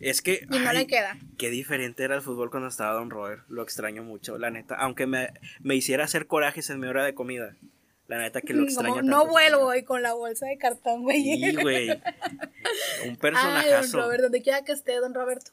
Es 0.00 0.22
que. 0.22 0.46
Y 0.50 0.58
no 0.58 0.72
le 0.72 0.86
queda. 0.86 1.16
Qué 1.38 1.50
diferente 1.50 2.04
era 2.04 2.14
el 2.14 2.22
fútbol 2.22 2.50
cuando 2.50 2.68
estaba 2.68 2.92
Don 2.92 3.10
Robert. 3.10 3.42
Lo 3.48 3.62
extraño 3.62 4.02
mucho, 4.04 4.38
la 4.38 4.50
neta. 4.50 4.74
Aunque 4.76 5.06
me, 5.06 5.30
me 5.60 5.74
hiciera 5.74 6.04
hacer 6.04 6.26
corajes 6.26 6.70
en 6.70 6.78
mi 6.80 6.86
hora 6.86 7.04
de 7.04 7.14
comida. 7.14 7.56
La 8.06 8.18
neta 8.18 8.40
que 8.40 8.54
lo 8.54 8.64
extraño. 8.64 8.94
Como, 8.96 9.02
no 9.02 9.26
vuelvo, 9.26 9.64
güey, 9.64 9.82
con 9.84 10.02
la 10.02 10.14
bolsa 10.14 10.46
de 10.46 10.56
cartón, 10.56 11.02
güey. 11.02 11.22
Sí, 11.22 11.56
güey. 11.56 11.90
Un 11.90 11.98
Ay, 13.04 13.06
Don 13.08 13.16
personajazo. 13.18 13.98
Robert, 14.00 14.22
donde 14.22 14.40
quiera 14.42 14.62
que 14.64 14.72
esté, 14.72 14.96
Don 14.96 15.12
Roberto. 15.12 15.50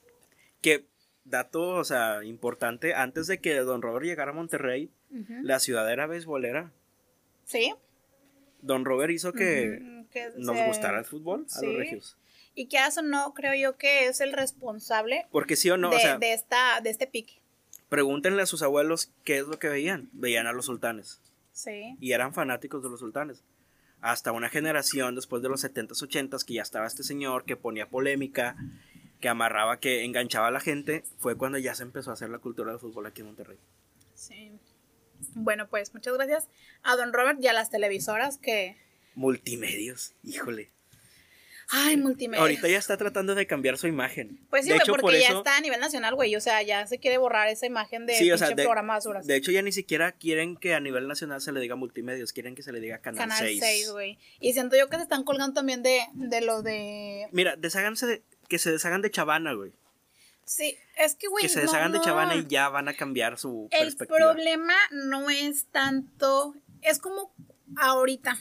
que, 0.61 0.85
dato, 1.25 1.61
o 1.75 1.83
sea, 1.83 2.23
importante. 2.23 2.93
Antes 2.93 3.27
de 3.27 3.39
que 3.39 3.55
Don 3.57 3.81
Robert 3.81 4.05
llegara 4.05 4.31
a 4.31 4.33
Monterrey, 4.33 4.89
la 5.43 5.59
ciudad 5.59 5.91
era 5.91 6.07
beisbolera. 6.07 6.71
Sí. 7.43 7.73
Don 8.61 8.85
Robert 8.85 9.11
hizo 9.11 9.33
que 9.33 9.79
nos 10.37 10.57
se- 10.57 10.65
gustara 10.67 10.99
el 10.99 11.05
fútbol 11.05 11.45
a 11.47 11.59
Sí. 11.59 11.65
los 11.65 11.75
regios. 11.75 12.17
Y 12.55 12.67
que 12.67 12.77
eso 12.77 13.01
no, 13.01 13.33
creo 13.33 13.53
yo 13.53 13.77
que 13.77 14.07
es 14.07 14.21
el 14.21 14.31
responsable 14.33 15.27
Porque 15.31 15.55
sí 15.55 15.69
o 15.69 15.77
no, 15.77 15.89
de, 15.89 15.97
o 15.97 15.99
sea, 15.99 16.17
de 16.17 16.33
esta, 16.33 16.79
de 16.81 16.89
este 16.89 17.05
pique. 17.05 17.41
pregúntenle 17.89 18.41
a 18.41 18.45
sus 18.45 18.61
abuelos 18.63 19.11
qué 19.23 19.37
es 19.37 19.47
lo 19.47 19.59
que 19.59 19.67
veían. 19.67 20.09
Veían 20.13 20.47
a 20.47 20.53
los 20.53 20.65
sultanes. 20.65 21.21
Sí. 21.51 21.95
y 22.01 22.11
eran 22.11 22.33
fanáticos 22.33 22.83
de 22.83 22.89
los 22.89 22.99
sultanes. 22.99 23.43
Hasta 24.01 24.33
una 24.33 24.49
generación 24.49 25.15
después 25.15 25.41
de 25.41 25.47
los 25.47 25.63
70s, 25.63 26.01
80s, 26.05 26.43
que 26.43 26.55
ya 26.55 26.61
estaba 26.61 26.85
este 26.85 27.01
señor 27.03 27.45
que 27.45 27.55
ponía 27.55 27.87
polémica, 27.87 28.57
que 29.21 29.29
amarraba, 29.29 29.79
que 29.79 30.03
enganchaba 30.03 30.47
a 30.47 30.51
la 30.51 30.59
gente, 30.59 31.05
fue 31.17 31.37
cuando 31.37 31.57
ya 31.57 31.73
se 31.73 31.83
empezó 31.83 32.09
a 32.11 32.13
hacer 32.13 32.29
la 32.29 32.39
cultura 32.39 32.71
del 32.71 32.79
fútbol 32.81 33.05
aquí 33.05 33.21
en 33.21 33.27
Monterrey. 33.27 33.57
Sí. 34.13 34.51
Bueno, 35.33 35.69
pues 35.69 35.93
muchas 35.93 36.13
gracias 36.13 36.49
a 36.83 36.97
Don 36.97 37.13
Robert 37.13 37.39
y 37.41 37.47
a 37.47 37.53
las 37.53 37.69
televisoras 37.69 38.37
que. 38.37 38.75
Multimedios, 39.15 40.13
híjole. 40.23 40.71
Ay, 41.69 41.97
multimedia. 41.97 42.41
Ahorita 42.41 42.67
ya 42.67 42.77
está 42.77 42.95
tratando 42.97 43.33
de 43.35 43.47
cambiar 43.47 43.77
su 43.77 43.87
imagen. 43.87 44.39
Pues 44.49 44.65
sí, 44.65 44.71
de 44.71 44.77
hecho, 44.77 44.91
porque 44.91 45.01
por 45.01 45.13
ya 45.13 45.27
eso, 45.29 45.37
está 45.39 45.57
a 45.57 45.61
nivel 45.61 45.79
nacional, 45.79 46.15
güey. 46.15 46.35
O 46.35 46.41
sea, 46.41 46.61
ya 46.61 46.85
se 46.85 46.99
quiere 46.99 47.17
borrar 47.17 47.47
esa 47.47 47.65
imagen 47.65 48.05
de 48.05 48.15
Sí, 48.15 48.31
o 48.31 48.37
sea, 48.37 48.49
de- 48.49 48.63
programa 48.63 48.99
de 49.23 49.35
hecho 49.35 49.51
ya 49.51 49.61
ni 49.61 49.71
siquiera 49.71 50.11
quieren 50.11 50.57
que 50.57 50.73
a 50.73 50.79
nivel 50.79 51.07
nacional 51.07 51.41
se 51.41 51.51
le 51.51 51.59
diga 51.59 51.75
multimedios, 51.75 52.33
quieren 52.33 52.55
que 52.55 52.63
se 52.63 52.71
le 52.71 52.79
diga 52.79 52.99
Canal, 52.99 53.19
Canal 53.19 53.39
6. 53.39 53.59
6, 53.59 53.91
güey. 53.91 54.19
Y 54.39 54.53
siento 54.53 54.77
yo 54.77 54.89
que 54.89 54.97
se 54.97 55.03
están 55.03 55.23
colgando 55.23 55.53
también 55.53 55.81
de, 55.83 56.01
de 56.13 56.41
lo 56.41 56.61
de. 56.61 57.27
Mira, 57.31 57.55
desháganse 57.55 58.05
de, 58.05 58.23
que 58.47 58.59
se 58.59 58.71
deshagan 58.71 59.01
de 59.01 59.11
Chavana, 59.11 59.53
güey. 59.53 59.73
Sí, 60.45 60.77
es 60.97 61.15
que, 61.15 61.27
güey. 61.27 61.41
Que 61.41 61.49
se 61.49 61.59
no, 61.59 61.65
deshagan 61.65 61.91
de. 61.91 61.99
Chavana 62.01 62.35
y 62.35 62.45
ya 62.47 62.69
van 62.69 62.87
a 62.87 62.93
cambiar 62.93 63.37
su 63.39 63.67
El 63.71 63.79
perspectiva. 63.85 64.17
problema 64.17 64.75
no 64.91 65.29
es 65.29 65.65
tanto. 65.71 66.53
Es 66.81 66.99
como 66.99 67.33
ahorita 67.77 68.37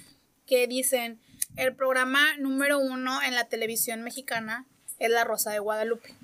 que 0.47 0.67
dicen 0.67 1.19
el 1.57 1.75
programa 1.75 2.37
número 2.39 2.79
uno 2.79 3.23
en 3.23 3.35
la 3.35 3.49
televisión 3.49 4.03
mexicana 4.03 4.67
es 4.99 5.11
La 5.11 5.25
Rosa 5.25 5.51
de 5.53 5.59
Guadalupe. 5.59 6.15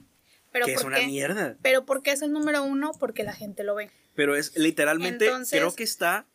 Pero 0.53 0.67
que 0.67 0.73
es 0.75 0.79
¿por 0.83 0.89
una 0.91 1.01
qué? 1.01 1.07
mierda. 1.07 1.57
Pero 1.63 1.85
¿por 1.87 2.03
qué 2.03 2.13
es 2.13 2.23
el 2.23 2.33
número 2.33 2.63
uno? 2.65 2.93
Porque 2.99 3.23
la 3.23 3.33
gente 3.33 3.63
lo 3.63 3.75
ve. 3.77 3.91
Pero 4.17 4.35
es 4.37 4.57
literalmente, 4.57 5.27
Entonces, 5.27 5.59
creo 5.59 5.75
que 5.75 5.85
está, 5.85 6.27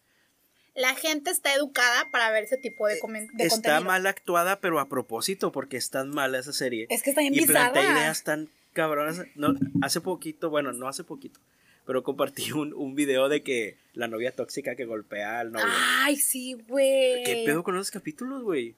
La 0.74 0.94
gente 0.96 1.30
está 1.32 1.54
educada 1.54 2.10
para 2.12 2.32
ver 2.32 2.44
ese 2.46 2.58
tipo 2.58 2.88
de, 2.88 3.00
comen- 3.00 3.30
de 3.34 3.44
Eh, 3.44 3.48
está 3.48 3.56
contenido. 3.56 3.82
mal 3.86 4.06
actuada, 4.08 4.60
pero 4.60 4.80
a 4.80 4.88
propósito, 4.90 5.52
porque 5.52 5.78
es 5.78 5.90
tan 5.90 6.10
mala 6.10 6.40
esa 6.40 6.54
serie. 6.54 6.88
Es 6.90 7.04
que 7.04 7.10
está 7.12 7.22
bien 7.22 7.34
y 7.36 7.46
plantea 7.46 7.82
bizarra. 7.82 8.00
ideas 8.00 8.24
tan 8.24 8.50
cabronas. 8.74 9.22
No, 9.36 9.54
hace 9.82 10.02
poquito, 10.02 10.50
bueno, 10.50 10.72
no 10.74 10.88
hace 10.90 11.04
poquito, 11.06 11.40
pero 11.86 12.04
compartí 12.04 12.52
un, 12.54 12.74
un 12.74 12.94
video 12.96 13.28
de 13.30 13.42
que 13.44 13.78
la 13.94 14.08
novia 14.08 14.32
tóxica 14.34 14.76
que 14.76 14.84
golpea 14.86 15.40
al 15.40 15.52
novio. 15.54 15.66
Ay, 16.02 16.16
sí, 16.18 16.54
güey. 16.68 17.24
¿Qué 17.24 17.44
pedo 17.46 17.64
con 17.64 17.76
esos 17.76 17.92
capítulos, 17.92 18.44
güey? 18.44 18.76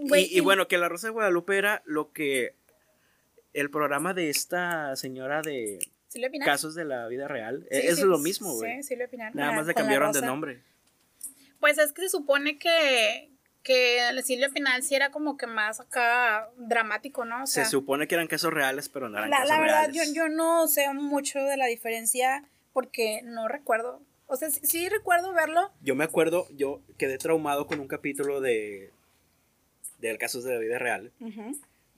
Y, 0.00 0.36
y 0.36 0.40
bueno, 0.40 0.66
que 0.68 0.78
La 0.78 0.88
Rosa 0.88 1.08
de 1.08 1.12
Guadalupe 1.12 1.58
era 1.58 1.82
lo 1.84 2.12
que 2.12 2.54
el 3.52 3.70
programa 3.70 4.14
de 4.14 4.30
esta 4.30 4.94
señora 4.96 5.42
de 5.42 5.78
casos 6.44 6.74
de 6.74 6.84
la 6.84 7.06
vida 7.08 7.28
real, 7.28 7.66
Sí, 7.70 7.78
es 7.78 7.96
sí, 7.96 8.04
lo 8.04 8.18
mismo, 8.18 8.54
güey. 8.54 8.82
Sí. 8.82 8.96
Nada 9.34 9.52
más 9.52 9.66
le 9.66 9.74
cambiaron 9.74 10.12
de 10.12 10.22
nombre. 10.22 10.62
Pues 11.58 11.78
es 11.78 11.92
que 11.92 12.02
se 12.02 12.08
supone 12.08 12.58
que, 12.58 13.30
que 13.62 14.08
el 14.08 14.22
Silvia 14.24 14.48
Pinal 14.48 14.82
sí 14.82 14.94
era 14.94 15.10
como 15.10 15.36
que 15.36 15.46
más 15.46 15.80
acá 15.80 16.50
dramático, 16.56 17.24
¿no? 17.24 17.44
O 17.44 17.46
sea, 17.46 17.64
Se 17.64 17.70
supone 17.70 18.08
que 18.08 18.14
eran 18.14 18.26
casos 18.26 18.52
reales, 18.52 18.88
pero 18.88 19.08
no 19.08 19.18
eran 19.18 19.30
la, 19.30 19.38
casos 19.38 19.50
la 19.50 19.60
verdad, 19.60 19.90
yo, 19.92 20.02
yo 20.14 20.28
no 20.28 20.66
sé 20.68 20.92
mucho 20.94 21.38
de 21.40 21.56
la 21.56 21.66
diferencia 21.66 22.44
porque 22.72 23.20
no 23.24 23.46
recuerdo. 23.46 24.00
O 24.26 24.36
sea, 24.36 24.50
sí, 24.50 24.60
sí 24.62 24.88
recuerdo 24.88 25.32
verlo. 25.32 25.72
Yo 25.82 25.94
me 25.94 26.04
acuerdo, 26.04 26.46
yo 26.56 26.80
quedé 26.96 27.18
traumado 27.18 27.66
con 27.66 27.78
un 27.80 27.88
capítulo 27.88 28.40
de 28.40 28.90
del 30.00 30.18
casos 30.18 30.44
de 30.44 30.52
la 30.54 30.58
vida 30.58 30.78
real. 30.78 31.12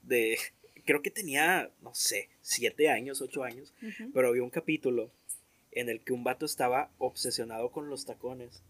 De 0.03 0.38
creo 0.84 1.00
que 1.03 1.11
tenía, 1.11 1.70
no 1.80 1.94
sé, 1.94 2.28
siete 2.40 2.88
años, 2.90 3.20
ocho 3.22 3.44
años, 3.44 3.72
pero 4.12 4.28
había 4.28 4.42
un 4.42 4.50
capítulo 4.50 5.11
en 5.70 5.88
el 5.88 6.00
que 6.00 6.12
un 6.12 6.24
vato 6.24 6.44
estaba 6.44 6.90
obsesionado 6.98 7.70
con 7.70 7.88
los 7.88 8.05
tacones. 8.05 8.62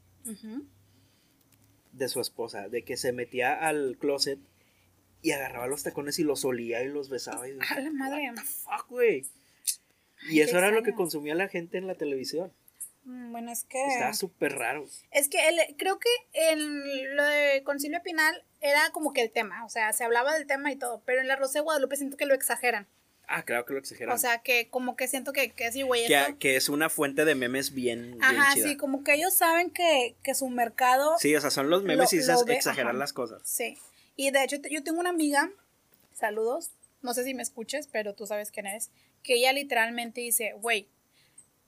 de 1.93 2.09
su 2.09 2.21
esposa, 2.21 2.69
de 2.69 2.85
que 2.85 2.97
se 2.97 3.13
metía 3.13 3.53
al 3.53 3.97
closet 3.99 4.39
y 5.21 5.33
agarraba 5.33 5.67
los 5.67 5.83
tacones 5.83 6.19
y 6.19 6.25
los 6.25 6.45
olía 6.45 6.83
y 6.83 6.89
los 6.89 7.09
besaba. 7.11 7.47
Y 7.49 7.53
A 7.71 7.81
la 7.81 7.91
madre. 7.91 8.31
What 8.31 8.35
the 8.37 8.41
fuck, 8.43 8.89
güey. 8.89 9.27
Y 10.31 10.41
eso 10.41 10.57
era 10.59 10.71
lo 10.71 10.83
que 10.83 10.95
consumía 10.95 11.35
la 11.35 11.49
gente 11.49 11.77
en 11.79 11.87
la 11.87 11.95
televisión. 11.97 12.51
Mm, 13.05 13.33
Bueno, 13.33 13.53
es 13.53 13.65
que. 13.65 13.85
Estaba 13.89 14.15
súper 14.15 14.53
raro. 14.55 14.87
Es 15.11 15.29
que 15.29 15.37
el- 15.49 15.77
creo 15.77 15.99
que 15.99 16.09
en 16.33 17.15
lo 17.17 17.25
de 17.25 17.63
Concilio 17.65 18.01
Pinal 18.03 18.43
era 18.63 18.91
como 18.93 19.13
que 19.13 19.21
el 19.23 19.31
tema, 19.31 19.65
o 19.65 19.69
sea, 19.69 19.93
se 19.93 20.05
hablaba 20.05 20.33
del 20.35 20.47
tema 20.47 20.73
y 20.73 20.77
todo, 20.77 21.03
pero 21.05 21.21
en 21.21 21.29
la 21.29 21.37
Rosa 21.37 21.59
de 21.59 21.61
Guadalupe 21.65 21.97
siento 21.97 22.17
que 22.17 22.25
lo 22.27 22.35
exageran. 22.35 22.87
Ah, 23.29 23.43
claro 23.45 23.65
que 23.65 23.73
lo 23.73 23.79
exageran. 23.79 24.15
O 24.15 24.19
sea, 24.19 24.39
que 24.39 24.69
como 24.69 24.97
que 24.97 25.09
siento 25.09 25.33
que, 25.33 25.51
que 25.53 25.71
sí, 25.73 25.83
güey, 25.83 26.07
que, 26.39 26.57
es 26.57 26.69
una 26.69 26.89
fuente 26.89 27.25
de 27.25 27.35
memes 27.35 27.73
bien, 27.73 28.13
bien 28.19 28.23
Ajá, 28.23 28.55
chida. 28.55 28.69
sí, 28.69 28.77
como 28.77 29.05
que 29.05 29.15
ellos 29.15 29.33
saben 29.35 29.71
que, 29.71 30.17
que 30.23 30.35
su 30.35 30.49
mercado... 30.49 31.17
Sí, 31.19 31.35
o 31.35 31.41
sea, 31.41 31.51
son 31.51 31.71
los 31.71 31.83
memes 31.83 32.13
Lo- 32.13 32.17
y 32.17 32.21
esas 32.21 32.41
lo 32.41 32.47
ve- 32.47 32.55
exagerar 32.55 32.91
ajá. 32.91 32.99
las 32.99 33.13
cosas. 33.13 33.41
Sí. 33.45 33.79
Y 34.17 34.31
de 34.31 34.45
hecho, 34.45 34.57
yo 34.71 34.83
tengo 34.83 35.01
una 35.01 35.11
amiga, 35.11 35.51
saludos, 36.13 36.71
no 37.01 37.15
sé 37.15 37.25
si 37.25 37.35
me 37.35 37.43
escuches, 37.43 37.89
pero 37.91 38.15
tú 38.15 38.27
sabes 38.27 38.51
quién 38.51 38.67
eres, 38.67 38.91
que 39.23 39.35
ella 39.35 39.53
literalmente 39.53 40.21
dice, 40.21 40.53
güey, 40.61 40.89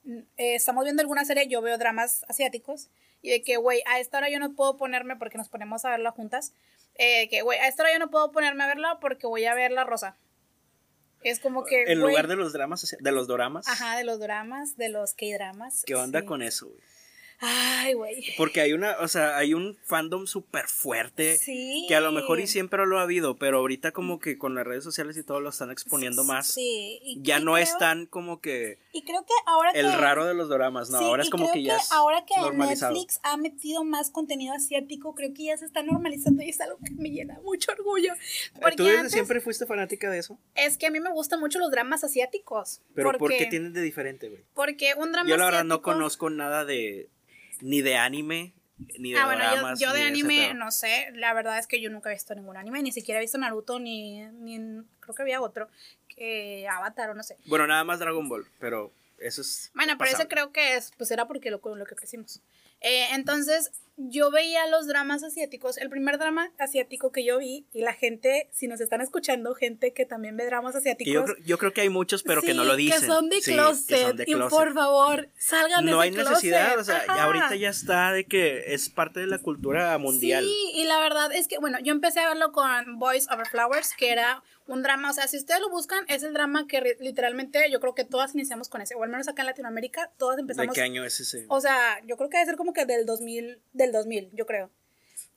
mm, 0.03 0.17
eh, 0.37 0.55
estamos 0.55 0.83
viendo 0.83 1.01
alguna 1.01 1.25
serie, 1.25 1.47
yo 1.47 1.61
veo 1.61 1.77
dramas 1.77 2.25
asiáticos, 2.27 2.89
y 3.21 3.31
de 3.31 3.41
que, 3.41 3.57
güey, 3.57 3.81
a 3.87 3.99
esta 3.99 4.19
hora 4.19 4.29
yo 4.29 4.39
no 4.39 4.53
puedo 4.53 4.77
ponerme, 4.77 5.15
porque 5.15 5.37
nos 5.37 5.49
ponemos 5.49 5.83
a 5.83 5.89
verla 5.89 6.11
juntas, 6.11 6.53
eh, 6.95 7.27
que, 7.29 7.41
güey, 7.41 7.59
a 7.59 7.67
esta 7.67 7.83
hora 7.83 7.93
yo 7.93 7.99
no 7.99 8.09
puedo 8.09 8.31
ponerme 8.31 8.63
a 8.63 8.67
verla 8.67 8.99
porque 8.99 9.27
voy 9.27 9.45
a 9.45 9.53
ver 9.53 9.71
La 9.71 9.83
Rosa. 9.83 10.17
Es 11.21 11.39
como 11.39 11.65
que, 11.65 11.83
En 11.83 11.99
lugar 11.99 12.27
de 12.27 12.35
los 12.35 12.53
dramas, 12.53 12.95
de 12.99 13.11
los 13.11 13.27
doramas. 13.27 13.67
Ajá, 13.67 13.97
de 13.97 14.03
los 14.03 14.19
dramas, 14.19 14.77
de 14.77 14.89
los 14.89 15.13
K-dramas. 15.15 15.83
¿Qué 15.85 15.95
onda 15.95 16.21
sí. 16.21 16.25
con 16.27 16.41
eso, 16.43 16.67
güey? 16.67 16.79
Ay, 17.39 17.93
güey. 17.93 18.23
Porque 18.37 18.61
hay 18.61 18.73
una, 18.73 18.97
o 18.99 19.07
sea, 19.07 19.37
hay 19.37 19.53
un 19.53 19.77
fandom 19.83 20.25
súper 20.25 20.67
fuerte. 20.67 21.37
Sí. 21.37 21.85
Que 21.87 21.95
a 21.95 21.99
lo 22.01 22.11
mejor 22.11 22.39
y 22.39 22.47
siempre 22.47 22.85
lo 22.85 22.97
ha 22.99 23.03
habido, 23.03 23.35
pero 23.37 23.57
ahorita 23.59 23.91
como 23.91 24.19
que 24.19 24.37
con 24.37 24.55
las 24.55 24.65
redes 24.65 24.83
sociales 24.83 25.17
y 25.17 25.23
todo 25.23 25.41
lo 25.41 25.49
están 25.49 25.69
exponiendo 25.71 26.23
más. 26.23 26.47
Sí. 26.47 26.99
y- 27.03 27.19
Ya 27.21 27.39
y 27.39 27.43
no 27.43 27.57
es 27.57 27.69
creo- 27.69 27.79
tan 27.79 28.05
como 28.05 28.39
que 28.41 28.79
Y 28.93 29.03
creo 29.03 29.23
que 29.25 29.33
ahora 29.45 29.71
el 29.71 29.85
que... 29.91 29.97
raro 29.97 30.25
de 30.25 30.33
los 30.33 30.47
doramas, 30.49 30.89
no, 30.89 30.99
Sí, 30.99 31.05
ahora 31.05 31.23
es 31.23 31.29
como 31.29 31.51
que 31.51 31.63
ya 31.63 31.75
es 31.77 31.91
ahora 31.91 32.23
que 32.25 32.39
normalizado. 32.39 32.93
Netflix 32.93 33.19
ha 33.23 33.37
metido 33.37 33.83
más 33.83 34.09
contenido 34.11 34.53
asiático, 34.55 35.13
creo 35.13 35.33
que 35.33 35.45
ya 35.45 35.57
se 35.57 35.65
está 35.65 35.83
normalizando 35.83 36.41
y 36.41 36.49
es 36.49 36.61
algo 36.61 36.77
que 36.83 36.91
me 36.93 37.09
llena 37.09 37.39
mucho 37.43 37.71
orgullo. 37.73 38.13
Porque 38.61 38.75
¿Tú 38.77 38.83
desde 38.85 38.97
antes 38.99 39.13
siempre 39.13 39.41
fuiste 39.41 39.65
fanática 39.65 40.09
de 40.09 40.19
eso? 40.19 40.39
es 40.55 40.77
que 40.77 40.87
a 40.87 40.89
mí 40.91 40.99
me 40.99 41.11
gustan 41.11 41.39
mucho 41.39 41.59
los 41.59 41.69
dramas 41.69 42.03
asiáticos. 42.03 42.81
Pero 42.93 43.09
¿por 43.11 43.17
porque, 43.19 43.37
qué 43.37 43.45
tienes 43.47 43.73
de 43.73 43.81
diferente, 43.81 44.29
güey? 44.29 44.43
Porque 44.53 44.93
un 44.95 45.11
drama 45.11 45.29
Yo 45.29 45.37
la 45.37 45.45
verdad 45.45 45.63
no 45.65 45.81
conozco 45.81 46.29
nada 46.29 46.63
de 46.65 47.09
ni 47.65 47.81
de 47.81 47.97
anime 47.97 48.53
ni 48.99 49.13
de 49.13 49.17
Ah, 49.19 49.25
bueno, 49.25 49.75
yo, 49.77 49.87
yo 49.87 49.93
de 49.93 50.03
anime 50.03 50.53
no 50.53 50.69
sé, 50.69 51.09
la 51.13 51.33
verdad 51.33 51.57
es 51.57 51.65
que 51.67 51.81
yo 51.81 51.89
nunca 51.89 52.09
he 52.09 52.13
visto 52.13 52.35
ningún 52.35 52.57
anime, 52.57 52.83
ni 52.83 52.91
siquiera 52.91 53.19
he 53.19 53.23
visto 53.23 53.37
Naruto, 53.37 53.79
ni, 53.79 54.21
ni 54.31 54.83
creo 54.99 55.15
que 55.15 55.21
había 55.21 55.41
otro, 55.41 55.69
que 56.07 56.67
Avatar 56.69 57.09
o 57.09 57.15
no 57.15 57.23
sé. 57.23 57.37
Bueno, 57.45 57.65
nada 57.67 57.83
más 57.83 57.99
Dragon 57.99 58.27
Ball, 58.27 58.45
pero 58.59 58.91
eso 59.17 59.41
es 59.41 59.71
Bueno, 59.73 59.93
pero 59.97 60.09
ese 60.09 60.25
pasable. 60.25 60.29
creo 60.29 60.51
que 60.51 60.75
es, 60.75 60.91
pues 60.97 61.09
era 61.11 61.25
porque 61.25 61.49
lo, 61.51 61.61
lo 61.75 61.85
que 61.85 61.95
crecimos. 61.95 62.41
Eh, 62.81 63.07
entonces, 63.13 63.71
yo 63.97 64.29
veía 64.31 64.67
los 64.67 64.87
dramas 64.87 65.23
asiáticos. 65.23 65.77
El 65.77 65.89
primer 65.89 66.17
drama 66.17 66.51
asiático 66.59 67.11
que 67.11 67.23
yo 67.23 67.37
vi, 67.39 67.65
y 67.73 67.81
la 67.81 67.93
gente, 67.93 68.49
si 68.51 68.67
nos 68.67 68.81
están 68.81 69.01
escuchando, 69.01 69.55
gente 69.55 69.93
que 69.93 70.05
también 70.05 70.35
ve 70.35 70.45
dramas 70.45 70.75
asiáticos. 70.75 71.13
yo, 71.13 71.23
creo- 71.23 71.37
yo 71.45 71.57
creo 71.57 71.73
que 71.73 71.81
hay 71.81 71.89
muchos, 71.89 72.23
pero 72.23 72.41
que 72.41 72.53
no 72.53 72.63
lo 72.65 72.75
dicen. 72.75 72.99
Que 73.01 73.07
son 73.07 73.29
de 73.29 73.37
Sí, 73.41 73.51
que 73.51 73.57
closet. 73.57 74.01
son 74.01 74.17
de 74.17 74.23
Y 74.27 74.33
closet. 74.33 74.49
por 74.57 74.73
favor, 74.73 75.29
salgan 75.37 75.85
de 75.85 75.91
no 75.91 75.99
hay 76.01 76.11
necesidad, 76.11 76.73
closet. 76.73 76.81
o 76.81 76.83
sea, 76.83 77.13
Ajá. 77.13 77.23
ahorita 77.23 77.55
ya 77.55 77.69
está 77.69 78.11
de 78.11 78.25
que 78.25 78.73
es 78.73 78.89
parte 78.89 79.19
de 79.21 79.27
la 79.27 79.37
cultura 79.39 79.97
mundial. 79.97 80.43
Sí, 80.43 80.71
y 80.75 80.83
la 80.85 80.99
verdad 80.99 81.31
es 81.33 81.47
que, 81.47 81.57
bueno, 81.59 81.77
yo 81.81 81.93
empecé 81.93 82.19
a 82.19 82.27
verlo 82.27 82.51
con 82.51 82.99
Boys 82.99 83.27
Over 83.31 83.47
Flowers, 83.47 83.93
que 83.97 84.11
era 84.11 84.43
un 84.67 84.81
drama, 84.81 85.11
o 85.11 85.13
sea, 85.13 85.27
si 85.27 85.37
ustedes 85.37 85.61
lo 85.61 85.69
buscan, 85.69 86.03
es 86.07 86.23
el 86.23 86.33
drama 86.33 86.65
que 86.67 86.97
literalmente 86.99 87.69
yo 87.71 87.79
creo 87.79 87.93
que 87.93 88.03
todas 88.03 88.33
iniciamos 88.33 88.67
con 88.67 88.81
ese, 88.81 88.95
o 88.95 89.03
al 89.03 89.09
menos 89.09 89.27
acá 89.27 89.43
en 89.43 89.45
Latinoamérica, 89.45 90.11
todas 90.17 90.37
¿De 90.37 90.41
empezamos. 90.41 90.73
qué 90.73 90.81
año 90.81 91.05
es 91.05 91.19
ese? 91.19 91.45
O 91.49 91.61
sea, 91.61 92.01
yo 92.07 92.17
creo 92.17 92.29
que 92.31 92.37
debe 92.37 92.47
ser 92.47 92.55
como 92.57 92.73
que 92.73 92.85
del 92.85 93.05
2000, 93.05 93.59
del 93.85 93.93
2000, 93.93 94.31
yo 94.33 94.45
creo. 94.45 94.69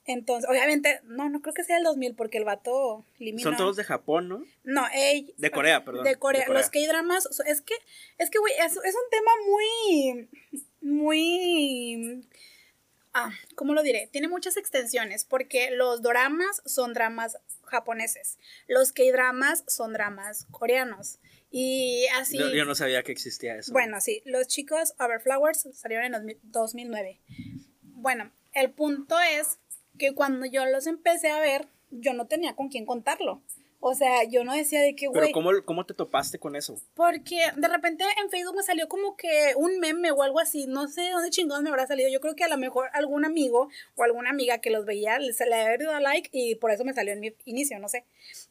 Entonces, 0.08 0.48
obviamente, 0.48 1.00
no, 1.04 1.28
no 1.28 1.42
creo 1.42 1.52
que 1.52 1.64
sea 1.64 1.76
del 1.76 1.84
2000 1.84 2.14
porque 2.14 2.38
el 2.38 2.44
vato 2.44 3.04
limina. 3.18 3.42
Son 3.42 3.56
todos 3.56 3.76
de 3.76 3.84
Japón, 3.84 4.28
¿no? 4.28 4.42
No, 4.64 4.86
ey, 4.94 5.34
De 5.36 5.50
Corea, 5.50 5.84
perdón, 5.84 6.04
De 6.04 6.16
Corea. 6.16 6.40
de 6.40 6.46
Corea. 6.46 6.60
Los 6.62 6.70
K-dramas, 6.70 7.28
es 7.46 7.60
que, 7.60 7.74
es 8.16 8.30
que, 8.30 8.38
güey, 8.38 8.54
es, 8.54 8.72
es 8.72 8.94
un 8.94 9.10
tema 9.10 9.30
muy, 9.46 10.28
muy, 10.80 12.26
ah, 13.12 13.30
¿cómo 13.54 13.74
lo 13.74 13.82
diré? 13.82 14.08
Tiene 14.10 14.28
muchas 14.28 14.56
extensiones 14.56 15.26
porque 15.26 15.70
los 15.72 16.00
doramas 16.00 16.62
son 16.64 16.94
dramas 16.94 17.36
japoneses, 17.64 18.38
los 18.66 18.92
K-dramas 18.92 19.64
son 19.66 19.92
dramas 19.92 20.46
coreanos 20.50 21.18
y 21.50 22.06
así. 22.16 22.38
Yo, 22.38 22.48
yo 22.48 22.64
no 22.64 22.74
sabía 22.74 23.02
que 23.02 23.12
existía 23.12 23.56
eso. 23.56 23.72
Bueno, 23.72 24.00
sí, 24.00 24.22
los 24.24 24.46
chicos 24.48 24.94
Overflowers 24.98 25.68
salieron 25.74 26.06
en 26.06 26.12
2000 26.12 26.38
2009. 26.44 27.20
Bueno, 27.82 28.32
el 28.52 28.70
punto 28.70 29.18
es 29.20 29.58
que 29.98 30.14
cuando 30.14 30.46
yo 30.46 30.64
los 30.66 30.86
empecé 30.86 31.30
a 31.30 31.40
ver, 31.40 31.68
yo 31.90 32.12
no 32.12 32.26
tenía 32.26 32.54
con 32.54 32.68
quién 32.68 32.86
contarlo. 32.86 33.42
O 33.80 33.94
sea, 33.94 34.24
yo 34.24 34.42
no 34.42 34.54
decía 34.54 34.82
de 34.82 34.96
que, 34.96 35.08
Pero 35.08 35.20
güey, 35.20 35.32
¿cómo, 35.32 35.50
¿cómo 35.64 35.86
te 35.86 35.94
topaste 35.94 36.40
con 36.40 36.56
eso? 36.56 36.80
porque 36.94 37.38
de 37.56 37.68
repente 37.68 38.04
en 38.20 38.28
Facebook 38.28 38.56
me 38.56 38.64
salió 38.64 38.88
como 38.88 39.16
que 39.16 39.52
un 39.56 39.78
meme 39.78 40.10
o 40.10 40.24
algo 40.24 40.40
así, 40.40 40.66
no 40.66 40.88
sé 40.88 41.02
de 41.02 41.10
dónde 41.10 41.30
chingón 41.30 41.62
me 41.62 41.70
habrá 41.70 41.86
salido. 41.86 42.08
Yo 42.10 42.20
creo 42.20 42.34
que 42.34 42.42
a 42.42 42.48
lo 42.48 42.58
mejor 42.58 42.90
algún 42.92 43.24
amigo 43.24 43.68
o 43.94 44.02
alguna 44.02 44.30
amiga 44.30 44.58
que 44.58 44.70
los 44.70 44.84
veía 44.84 45.18
se 45.32 45.46
le 45.46 45.54
había 45.54 45.86
dado 45.86 46.00
like 46.00 46.28
y 46.32 46.56
por 46.56 46.72
eso 46.72 46.84
me 46.84 46.92
salió 46.92 47.12
en 47.12 47.20
mi 47.20 47.32
inicio, 47.44 47.78
no 47.78 47.88
sé. 47.88 48.04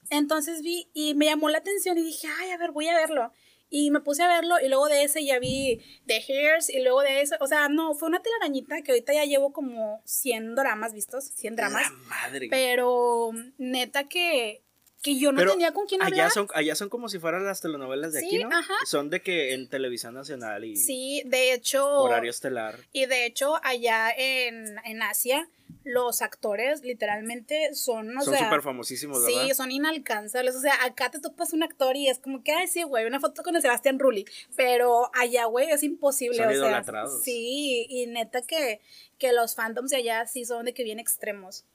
Entonces 0.10 0.62
vi 0.62 0.89
y 0.93 1.14
me 1.14 1.26
llamó 1.26 1.50
la 1.50 1.58
atención 1.58 1.98
y 1.98 2.04
dije, 2.04 2.30
ay, 2.39 2.52
a 2.52 2.58
ver, 2.58 2.72
voy 2.72 2.88
a 2.88 2.95
verlo. 2.95 3.34
Y 3.70 3.91
me 3.91 3.99
puse 3.99 4.24
a 4.24 4.28
verlo 4.28 4.55
y 4.63 4.70
luego 4.70 4.88
de 4.88 5.03
ese 5.03 5.26
ya 5.26 5.39
vi 5.39 5.82
The 6.05 6.24
Hairs 6.28 6.70
y 6.70 6.80
luego 6.82 7.01
de 7.01 7.22
eso, 7.22 7.36
o 7.41 7.47
sea, 7.47 7.68
no, 7.68 7.93
fue 7.95 8.07
una 8.07 8.22
telarañita 8.22 8.82
que 8.82 8.91
ahorita 8.93 9.13
ya 9.13 9.26
llevo 9.26 9.51
como 9.51 10.01
100 10.05 10.55
dramas 10.55 10.93
vistos, 10.93 11.26
100 11.36 11.55
dramas. 11.57 11.84
La 11.84 11.89
madre. 12.07 12.47
Pero 12.49 13.32
neta 13.57 14.05
que, 14.07 14.61
que 15.03 15.20
yo 15.20 15.34
no 15.34 15.38
Pero 15.39 15.51
tenía 15.51 15.74
con 15.74 15.86
quién 15.86 16.01
allá 16.01 16.07
hablar. 16.28 16.32
son, 16.32 16.47
allá 16.53 16.76
son 16.76 16.88
como 16.88 17.09
si 17.09 17.20
fueran 17.20 17.43
las 17.45 17.59
telenovelas 17.59 18.13
de 18.13 18.22
Sí, 18.22 18.26
aquí, 18.28 18.43
¿no? 18.43 18.49
ajá. 18.57 18.74
Son 18.86 19.09
de 19.09 19.22
que 19.22 19.53
en 19.53 19.68
televisión 19.70 20.13
nacional 20.13 20.63
y 20.63 20.78
Sí, 20.78 21.24
de 21.26 21.51
hecho. 21.53 21.86
horario 22.03 22.30
estelar. 22.32 22.80
Y 22.93 23.05
de 23.05 23.26
hecho, 23.26 23.59
allá 23.63 24.11
en, 24.15 24.78
en 24.86 25.01
Asia, 25.01 25.49
los 25.88 26.22
actores 26.22 26.82
literalmente 26.82 27.74
son, 27.74 28.18
o 28.18 28.22
son 28.22 28.34
sea. 28.34 28.46
súper 28.46 28.62
famosísimos, 28.62 29.24
¿verdad? 29.24 29.48
Sí, 29.48 29.54
son 29.54 29.72
inalcanzables. 29.72 30.56
O 30.56 30.60
sea, 30.60 30.74
acá 30.84 31.10
te 31.10 31.20
topas 31.20 31.54
un 31.54 31.64
actor 31.64 31.96
y 31.96 32.10
es 32.10 32.20
como 32.20 32.44
que, 32.44 32.52
ay, 32.52 32.68
sí, 32.68 32.84
güey, 32.84 33.06
una 33.06 33.20
foto 33.20 33.44
con 33.44 33.56
el 33.56 33.62
Sebastián 33.62 34.00
Rulli. 34.00 34.26
Pero 34.56 35.10
allá, 35.14 35.46
güey, 35.46 35.70
es 35.70 35.84
imposible. 35.84 36.38
Son 36.38 36.48
o 36.48 36.50
sea, 36.50 36.58
idolatrados. 36.58 37.24
Sí, 37.24 37.86
y 37.90 38.06
neta 38.08 38.42
que, 38.42 38.82
que 39.18 39.32
los 39.32 39.56
fandoms 39.56 39.92
de 39.92 39.98
allá 39.98 40.28
sí 40.28 40.46
son 40.46 40.66
de 40.66 40.74
que 40.74 40.84
bien 40.84 41.00
extremos. 41.00 41.66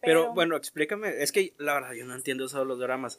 Pero, 0.00 0.32
bueno, 0.32 0.56
explícame, 0.56 1.22
es 1.22 1.30
que 1.30 1.54
la 1.58 1.74
verdad 1.74 1.92
yo 1.92 2.06
no 2.06 2.14
entiendo 2.14 2.46
eso 2.46 2.58
de 2.58 2.64
los 2.64 2.78
dramas. 2.78 3.18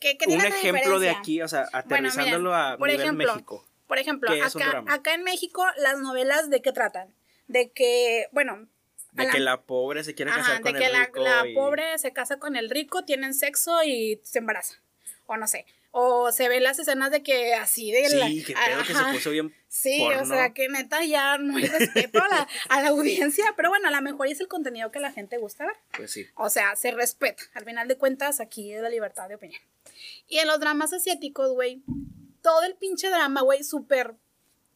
¿qué, 0.00 0.18
qué 0.18 0.26
Un 0.28 0.40
ejemplo 0.40 0.98
de 0.98 1.10
aquí, 1.10 1.42
o 1.42 1.48
sea, 1.48 1.68
Bueno, 1.86 2.08
aterrizándolo 2.08 2.50
miren, 2.50 2.64
a 2.72 2.76
por 2.76 2.88
nivel 2.88 3.02
ejemplo, 3.02 3.32
México. 3.34 3.68
Por 3.86 3.98
ejemplo, 3.98 4.30
¿Qué 4.32 4.40
es 4.40 4.54
un 4.54 4.62
acá, 4.62 4.84
acá 4.88 5.14
en 5.14 5.22
México, 5.22 5.64
las 5.76 5.98
novelas 6.00 6.50
de 6.50 6.62
qué 6.62 6.72
tratan? 6.72 7.14
De 7.46 7.70
que, 7.70 8.26
bueno, 8.32 8.68
De 9.12 9.24
a 9.28 9.30
que 9.30 9.38
la- 9.38 9.52
la 9.52 9.62
pobre 9.62 10.02
se 10.04 10.14
quiere 10.14 10.30
Ajá, 10.30 10.40
casar 10.40 10.60
con 10.62 10.72
de 10.72 10.78
que 10.78 10.86
el 10.86 10.92
la, 10.92 11.04
rico 11.06 11.20
la 11.22 11.46
y- 11.46 11.54
pobre 11.54 11.98
se 11.98 12.12
casa 12.12 12.38
con 12.38 12.56
el 12.56 12.70
rico, 12.70 13.04
tienen 13.04 13.34
sexo 13.34 13.82
y 13.84 14.20
se 14.24 14.38
embaraza. 14.38 14.80
O 15.26 15.36
no 15.36 15.46
sé. 15.46 15.66
O 15.94 16.32
se 16.32 16.48
ven 16.48 16.62
las 16.62 16.78
escenas 16.78 17.10
de 17.10 17.22
que 17.22 17.52
así 17.54 17.92
de 17.92 18.08
la- 18.16 18.26
Sí, 18.26 18.42
que 18.42 18.54
pedo 18.54 18.82
que 18.86 18.94
se 18.94 19.04
puso 19.12 19.30
bien 19.30 19.54
Sí, 19.68 20.00
o 20.02 20.06
porno. 20.08 20.24
sea, 20.34 20.54
que 20.54 20.68
neta 20.70 21.04
ya 21.04 21.36
no 21.36 21.58
hay 21.58 21.66
respeto 21.66 22.22
a 22.22 22.28
la, 22.28 22.48
a 22.70 22.80
la 22.82 22.88
audiencia, 22.88 23.44
pero 23.56 23.68
bueno, 23.68 23.88
a 23.88 23.90
lo 23.90 24.00
mejor 24.00 24.26
es 24.28 24.40
el 24.40 24.48
contenido 24.48 24.90
que 24.90 25.00
la 25.00 25.12
gente 25.12 25.36
gusta 25.36 25.66
ver. 25.66 25.76
Pues 25.94 26.10
sí. 26.10 26.26
O 26.36 26.48
sea, 26.48 26.74
se 26.76 26.90
respeta. 26.92 27.42
Al 27.52 27.66
final 27.66 27.88
de 27.88 27.98
cuentas, 27.98 28.40
aquí 28.40 28.72
es 28.72 28.80
la 28.80 28.88
libertad 28.88 29.28
de 29.28 29.34
opinión. 29.34 29.60
Y 30.28 30.38
en 30.38 30.46
los 30.46 30.58
dramas 30.60 30.94
asiáticos, 30.94 31.52
güey, 31.52 31.82
todo 32.40 32.62
el 32.62 32.74
pinche 32.76 33.08
drama, 33.10 33.42
güey, 33.42 33.62
súper. 33.62 34.14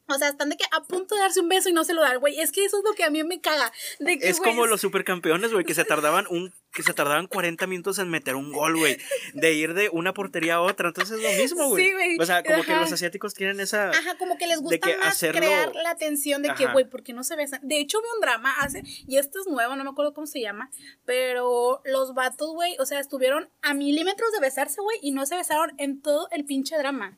O 0.08 0.14
sea, 0.14 0.28
están 0.28 0.48
de 0.50 0.56
que 0.56 0.64
a 0.72 0.82
punto 0.84 1.14
de 1.14 1.20
darse 1.20 1.40
un 1.40 1.48
beso 1.48 1.68
y 1.68 1.72
no 1.72 1.84
se 1.84 1.94
lo 1.94 2.02
dan, 2.02 2.18
güey. 2.20 2.38
Es 2.40 2.52
que 2.52 2.64
eso 2.64 2.78
es 2.78 2.84
lo 2.84 2.94
que 2.94 3.04
a 3.04 3.10
mí 3.10 3.22
me 3.24 3.40
caga. 3.40 3.72
De 3.98 4.18
que, 4.18 4.28
Es 4.28 4.38
como 4.38 4.66
los 4.66 4.80
supercampeones, 4.80 5.52
güey, 5.52 5.64
que 5.64 5.74
se 5.74 5.84
tardaban 5.84 6.26
un 6.30 6.52
que 6.72 6.82
se 6.82 6.92
tardaban 6.92 7.26
40 7.26 7.66
minutos 7.68 7.98
en 7.98 8.10
meter 8.10 8.34
un 8.36 8.52
gol, 8.52 8.76
güey, 8.76 8.98
de 9.32 9.54
ir 9.54 9.72
de 9.72 9.88
una 9.88 10.12
portería 10.12 10.56
a 10.56 10.60
otra, 10.60 10.88
entonces 10.88 11.18
es 11.18 11.22
lo 11.22 11.42
mismo, 11.42 11.68
güey. 11.70 11.86
Sí, 11.86 11.92
güey. 11.94 12.18
O 12.20 12.26
sea, 12.26 12.42
como 12.42 12.62
que 12.64 12.76
los 12.76 12.92
asiáticos 12.92 13.32
tienen 13.32 13.60
esa 13.60 13.88
Ajá, 13.88 14.18
como 14.18 14.36
que 14.36 14.46
les 14.46 14.60
gusta 14.60 14.78
que 14.86 14.94
más 14.98 15.08
hacerlo- 15.08 15.40
crear 15.40 15.74
la 15.74 15.88
atención 15.88 16.42
de 16.42 16.52
que, 16.52 16.66
güey, 16.66 16.84
¿por 16.84 17.02
qué 17.02 17.14
no 17.14 17.24
se 17.24 17.34
besan? 17.34 17.60
De 17.66 17.78
hecho, 17.80 17.98
vi 18.02 18.08
un 18.16 18.20
drama 18.20 18.54
hace, 18.60 18.82
y 18.84 19.16
esto 19.16 19.40
es 19.40 19.46
nuevo, 19.46 19.74
no 19.74 19.84
me 19.84 19.90
acuerdo 19.90 20.12
cómo 20.12 20.26
se 20.26 20.42
llama, 20.42 20.70
pero 21.06 21.80
los 21.86 22.12
vatos, 22.12 22.50
güey, 22.52 22.76
o 22.78 22.84
sea, 22.84 23.00
estuvieron 23.00 23.48
a 23.62 23.72
milímetros 23.72 24.30
de 24.32 24.40
besarse, 24.40 24.82
güey, 24.82 24.98
y 25.00 25.12
no 25.12 25.24
se 25.24 25.34
besaron 25.36 25.72
en 25.78 26.02
todo 26.02 26.28
el 26.30 26.44
pinche 26.44 26.76
drama. 26.76 27.16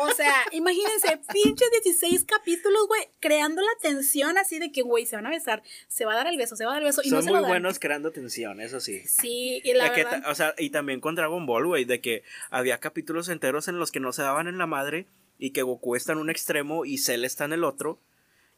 O 0.00 0.10
sea, 0.14 0.34
imagínense, 0.52 1.20
pinches 1.32 1.68
16 1.82 2.24
capítulos, 2.24 2.86
güey, 2.86 3.02
creando 3.20 3.62
la 3.62 3.68
tensión 3.80 4.36
así 4.38 4.58
de 4.58 4.70
que, 4.72 4.82
güey, 4.82 5.06
se 5.06 5.16
van 5.16 5.26
a 5.26 5.30
besar, 5.30 5.62
se 5.88 6.04
va 6.04 6.12
a 6.12 6.16
dar 6.16 6.26
el 6.26 6.36
beso, 6.36 6.56
se 6.56 6.64
va 6.64 6.72
a 6.72 6.74
dar 6.74 6.82
el 6.82 6.88
beso. 6.88 7.00
Y 7.04 7.08
Son 7.08 7.18
no 7.18 7.22
se 7.22 7.28
muy 7.30 7.36
lo 7.36 7.42
dan. 7.42 7.50
buenos 7.50 7.78
creando 7.78 8.10
tensión, 8.12 8.60
eso 8.60 8.80
sí. 8.80 9.00
Sí, 9.06 9.60
y 9.64 9.72
la 9.72 9.90
verdad. 9.90 10.22
o 10.26 10.34
sea, 10.34 10.54
y 10.58 10.70
también 10.70 11.00
con 11.00 11.14
Dragon 11.14 11.46
Ball, 11.46 11.66
güey, 11.66 11.84
de 11.84 12.00
que 12.00 12.22
había 12.50 12.78
capítulos 12.78 13.28
enteros 13.28 13.68
en 13.68 13.78
los 13.78 13.90
que 13.90 14.00
no 14.00 14.12
se 14.12 14.22
daban 14.22 14.46
en 14.48 14.58
la 14.58 14.66
madre 14.66 15.06
y 15.38 15.50
que 15.50 15.62
Goku 15.62 15.96
está 15.96 16.12
en 16.12 16.18
un 16.18 16.30
extremo 16.30 16.84
y 16.84 16.98
Cell 16.98 17.24
está 17.24 17.44
en 17.44 17.52
el 17.54 17.64
otro 17.64 17.98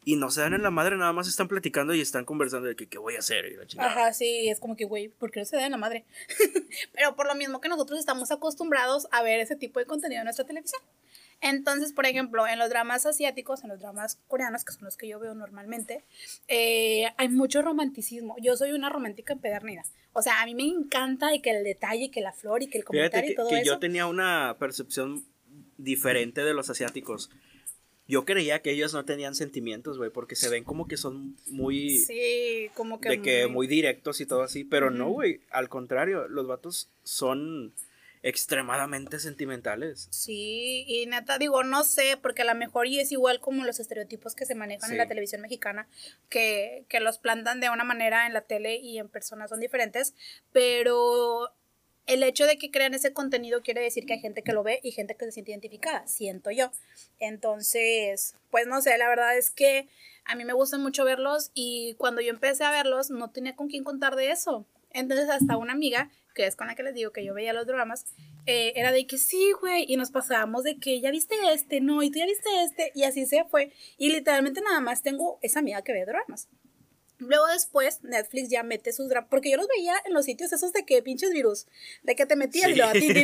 y 0.07 0.14
no 0.14 0.30
se 0.30 0.40
dan 0.40 0.54
en 0.54 0.62
la 0.62 0.70
madre, 0.70 0.96
nada 0.96 1.12
más 1.12 1.26
están 1.26 1.48
platicando 1.48 1.92
y 1.92 2.00
están 2.00 2.24
conversando 2.24 2.68
de 2.68 2.76
que 2.76 2.86
qué 2.86 2.96
voy 2.96 3.16
a 3.16 3.18
hacer 3.18 3.44
y 3.46 3.57
la 3.57 3.66
chingada. 3.66 3.90
Ajá, 3.90 4.12
sí, 4.12 4.48
es 4.48 4.61
como 4.61 4.76
que, 4.76 4.84
güey, 4.84 5.09
¿por 5.09 5.32
qué 5.32 5.40
no 5.40 5.46
se 5.46 5.57
da 5.57 5.66
en 5.66 5.72
la 5.72 5.78
madre? 5.78 6.04
Pero 6.94 7.16
por 7.16 7.26
lo 7.26 7.34
mismo 7.34 7.61
que 7.61 7.68
nosotros 7.68 7.98
estamos 7.98 8.30
acostumbrados 8.30 9.09
a 9.11 9.24
ver 9.24 9.40
ese 9.40 9.57
tipo 9.57 9.80
de 9.80 9.86
contenido 9.86 10.20
en 10.20 10.26
nuestra 10.26 10.46
televisión. 10.46 10.80
Entonces, 11.40 11.92
por 11.92 12.07
ejemplo, 12.07 12.46
en 12.46 12.61
los 12.61 12.70
dramas 12.70 13.04
asiáticos, 13.04 13.64
en 13.64 13.70
los 13.70 13.80
dramas 13.80 14.20
coreanos, 14.28 14.64
que 14.64 14.74
son 14.74 14.84
los 14.84 14.96
que 14.96 15.09
yo 15.09 15.18
veo 15.18 15.34
normalmente, 15.34 16.04
eh, 16.46 17.07
hay 17.16 17.28
mucho 17.28 17.61
romanticismo. 17.62 18.36
Yo 18.40 18.57
soy 18.57 18.70
una 18.70 18.90
romántica 18.90 19.32
empedernida. 19.32 19.82
O 20.12 20.22
sea, 20.22 20.40
a 20.40 20.46
mí 20.46 20.54
me 20.54 20.68
encanta 20.68 21.34
y 21.34 21.40
que 21.40 21.50
el 21.50 21.64
detalle, 21.64 22.12
que 22.12 22.20
la 22.20 22.32
flor 22.32 22.62
y 22.62 22.68
que 22.68 22.78
el 22.78 22.84
Fíjate 22.84 22.96
comentario 22.96 23.26
que, 23.26 23.32
y 23.32 23.34
todo 23.34 23.48
que 23.48 23.57
eso. 23.57 23.72
yo 23.72 23.78
tenía 23.80 24.07
una 24.07 24.54
percepción 24.61 25.24
diferente 25.78 26.44
de 26.44 26.54
los 26.54 26.70
asiáticos. 26.70 27.28
Yo 28.09 28.24
creía 28.24 28.62
que 28.62 28.70
ellos 28.70 28.94
no 28.94 29.04
tenían 29.04 29.34
sentimientos, 29.34 29.98
güey, 29.98 30.11
porque 30.11 30.36
se 30.36 30.48
ven 30.48 30.64
como 30.64 30.86
que 30.86 30.96
son 30.96 31.36
muy... 31.48 31.98
Sí, 31.98 32.70
como 32.74 33.00
que... 33.00 33.09
de 33.09 33.22
que 33.22 33.46
muy 33.48 33.66
directos 33.66 34.20
y 34.20 34.26
todo 34.26 34.42
así, 34.42 34.64
pero 34.64 34.90
no, 34.90 35.11
güey, 35.11 35.40
al 35.50 35.68
contrario, 35.68 36.28
los 36.28 36.46
vatos 36.46 36.88
son 37.02 37.72
extremadamente 38.22 39.20
sentimentales. 39.20 40.09
Sí, 40.11 40.84
y 40.88 41.07
neta, 41.07 41.38
digo, 41.38 41.62
no 41.62 41.84
sé, 41.84 42.18
porque 42.20 42.42
a 42.42 42.44
lo 42.44 42.57
mejor 42.57 42.88
y 42.88 42.98
es 42.98 43.12
igual 43.12 43.38
como 43.38 43.64
los 43.64 43.78
estereotipos 43.78 44.34
que 44.34 44.46
se 44.46 44.57
manejan 44.57 44.90
en 44.90 44.98
la 44.98 45.07
televisión 45.07 45.42
mexicana, 45.42 45.86
que, 46.28 46.84
que 46.88 46.98
los 46.98 47.18
plantan 47.18 47.61
de 47.61 47.70
una 47.70 47.84
manera 47.84 48.26
en 48.26 48.32
la 48.32 48.40
tele 48.40 48.76
y 48.78 48.98
en 48.98 49.09
personas 49.09 49.50
son 49.50 49.61
diferentes, 49.61 50.14
pero 50.52 51.52
el 52.07 52.22
hecho 52.22 52.46
de 52.46 52.57
que 52.57 52.70
crean 52.70 52.94
ese 52.94 53.12
contenido 53.12 53.62
quiere 53.62 53.82
decir 53.82 54.07
que 54.07 54.14
hay 54.14 54.20
gente 54.20 54.42
que 54.42 54.52
lo 54.52 54.62
ve 54.62 54.80
y 54.82 54.92
gente 54.92 55.16
que 55.16 55.24
se 55.26 55.32
siente 55.32 55.50
identificada, 55.50 56.07
siento 56.07 56.50
yo. 56.50 56.70
Entonces, 57.18 58.34
pues 58.50 58.66
no 58.66 58.80
sé, 58.80 58.96
la 58.96 59.09
verdad 59.09 59.36
es 59.36 59.50
que 59.50 59.88
a 60.24 60.34
mí 60.34 60.44
me 60.44 60.52
gusta 60.52 60.78
mucho 60.78 61.04
verlos 61.04 61.50
y 61.54 61.94
cuando 61.98 62.20
yo 62.20 62.30
empecé 62.30 62.64
a 62.64 62.70
verlos 62.70 63.11
no 63.11 63.30
tenía 63.30 63.57
con 63.57 63.68
quién 63.68 63.84
contar 63.84 64.16
de 64.16 64.30
eso. 64.30 64.66
Entonces 64.92 65.28
hasta 65.28 65.57
una 65.57 65.72
amiga, 65.72 66.11
que 66.34 66.46
es 66.46 66.57
con 66.57 66.68
la 66.68 66.74
que 66.74 66.82
les 66.82 66.94
digo 66.94 67.12
que 67.12 67.24
yo 67.24 67.34
veía 67.34 67.52
los 67.52 67.66
dramas, 67.66 68.07
eh, 68.46 68.72
era 68.76 68.92
de 68.92 69.07
que 69.07 69.18
sí, 69.18 69.52
güey, 69.61 69.84
y 69.88 69.96
nos 69.96 70.11
pasábamos 70.11 70.62
de 70.62 70.78
que 70.78 71.00
ya 71.00 71.11
viste 71.11 71.34
este, 71.52 71.80
no, 71.80 72.02
y 72.02 72.11
tú 72.11 72.18
ya 72.18 72.26
viste 72.26 72.48
este, 72.62 72.92
y 72.94 73.02
así 73.02 73.26
se 73.26 73.44
fue. 73.44 73.72
Y 73.98 74.11
literalmente 74.11 74.61
nada 74.61 74.80
más 74.80 75.02
tengo 75.02 75.38
esa 75.42 75.59
amiga 75.59 75.82
que 75.82 75.92
ve 75.92 76.04
dramas. 76.04 76.48
Luego 77.18 77.46
después 77.46 78.02
Netflix 78.02 78.50
ya 78.50 78.62
mete 78.62 78.92
sus 78.92 79.08
dramas, 79.08 79.28
porque 79.30 79.50
yo 79.50 79.56
los 79.56 79.68
veía 79.68 79.94
en 80.04 80.12
los 80.14 80.24
sitios 80.26 80.52
esos 80.52 80.72
de 80.72 80.84
que 80.84 81.02
pinches 81.02 81.30
virus, 81.30 81.66
de 82.02 82.14
que 82.14 82.26
te 82.26 82.36
metías 82.36 82.68
y 82.70 82.74
Sí. 82.74 82.78
luego 82.78 82.92
tin, 82.92 83.14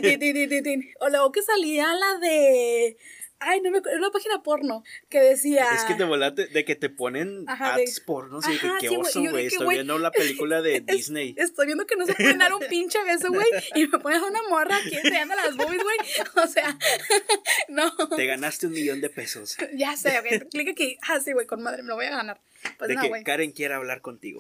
tin, 0.49 0.63
tin. 0.63 0.91
o 1.01 1.09
luego 1.11 1.31
que 1.33 1.43
salía 1.43 1.93
la 1.95 2.19
de, 2.19 2.97
ay, 3.43 3.61
no 3.61 3.71
me 3.71 3.79
acuerdo, 3.79 3.97
era 3.97 4.07
una 4.07 4.11
página 4.13 4.43
porno 4.43 4.85
que 5.09 5.21
decía... 5.21 5.67
Es 5.75 5.85
que 5.85 5.95
te 5.95 6.05
volaste 6.05 6.47
de 6.47 6.65
que 6.65 6.77
te 6.77 6.89
ponen 6.91 7.45
Ajá, 7.49 7.75
ads 7.75 8.01
pornos 8.01 8.47
y 8.49 8.55
Ajá, 8.57 8.79
que 8.81 8.87
qué 8.87 8.89
sí, 8.89 8.97
oso, 8.97 9.21
güey. 9.31 9.47
Estoy 9.47 9.75
viendo 9.75 9.99
la 9.99 10.11
película 10.13 10.63
de 10.63 10.77
Es- 10.77 10.87
Disney. 10.87 11.35
Estoy 11.37 11.67
viendo 11.67 11.87
que 11.87 11.97
no 11.97 12.07
se 12.07 12.15
pueden 12.15 12.39
dar 12.39 12.55
un 12.55 12.61
pinche 12.69 13.03
beso, 13.05 13.29
güey. 13.29 13.47
Y 13.75 13.87
me 13.89 13.99
pones 13.99 14.23
a 14.23 14.27
una 14.27 14.41
morra 14.49 14.77
aquí 14.77 14.95
enseñando 14.97 15.35
las 15.35 15.57
boobies, 15.57 15.83
güey. 15.83 15.97
O 16.43 16.47
sea, 16.47 16.77
no. 17.69 17.93
Te 18.17 18.27
ganaste 18.27 18.67
un 18.67 18.73
millón 18.73 19.01
de 19.01 19.09
pesos. 19.11 19.57
Ya 19.75 19.97
sé, 19.97 20.19
ok. 20.19 20.49
Clic 20.51 20.69
aquí. 20.71 20.99
Ah, 21.09 21.21
sí, 21.21 21.33
güey, 21.33 21.47
con 21.47 21.63
madre, 21.63 21.83
me 21.83 21.89
lo 21.89 21.97
voy 21.97 22.07
a 22.07 22.11
ganar. 22.11 22.41
Pues 22.79 22.89
de 22.89 22.95
no, 22.95 23.03
que. 23.03 23.23
Karen 23.25 23.53
quiere 23.53 23.75
hablar 23.75 24.01
contigo. 24.01 24.39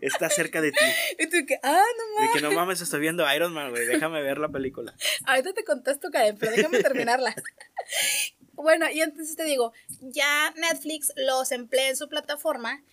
Está 0.00 0.28
cerca 0.30 0.60
de 0.60 0.72
ti. 0.72 0.78
Y 1.18 1.26
tú 1.28 1.36
que, 1.46 1.58
ah, 1.62 1.72
no 1.98 2.04
De 2.20 2.26
mames. 2.26 2.30
que 2.34 2.40
no 2.42 2.52
mames, 2.52 2.80
estoy 2.80 3.00
viendo 3.00 3.24
Iron 3.34 3.52
Man, 3.52 3.70
güey. 3.70 3.86
Déjame 3.86 4.22
ver 4.22 4.38
la 4.38 4.48
película. 4.48 4.94
Ahorita 5.26 5.52
te 5.52 5.64
contesto, 5.64 6.10
Karen, 6.10 6.36
pero 6.38 6.52
déjame 6.52 6.82
terminarla. 6.82 7.34
Bueno, 8.56 8.86
y 8.90 9.02
entonces 9.02 9.34
te 9.36 9.44
digo, 9.44 9.72
ya 10.00 10.52
Netflix 10.56 11.12
los 11.16 11.50
emplea 11.50 11.88
en 11.88 11.96
su 11.96 12.08
plataforma 12.08 12.84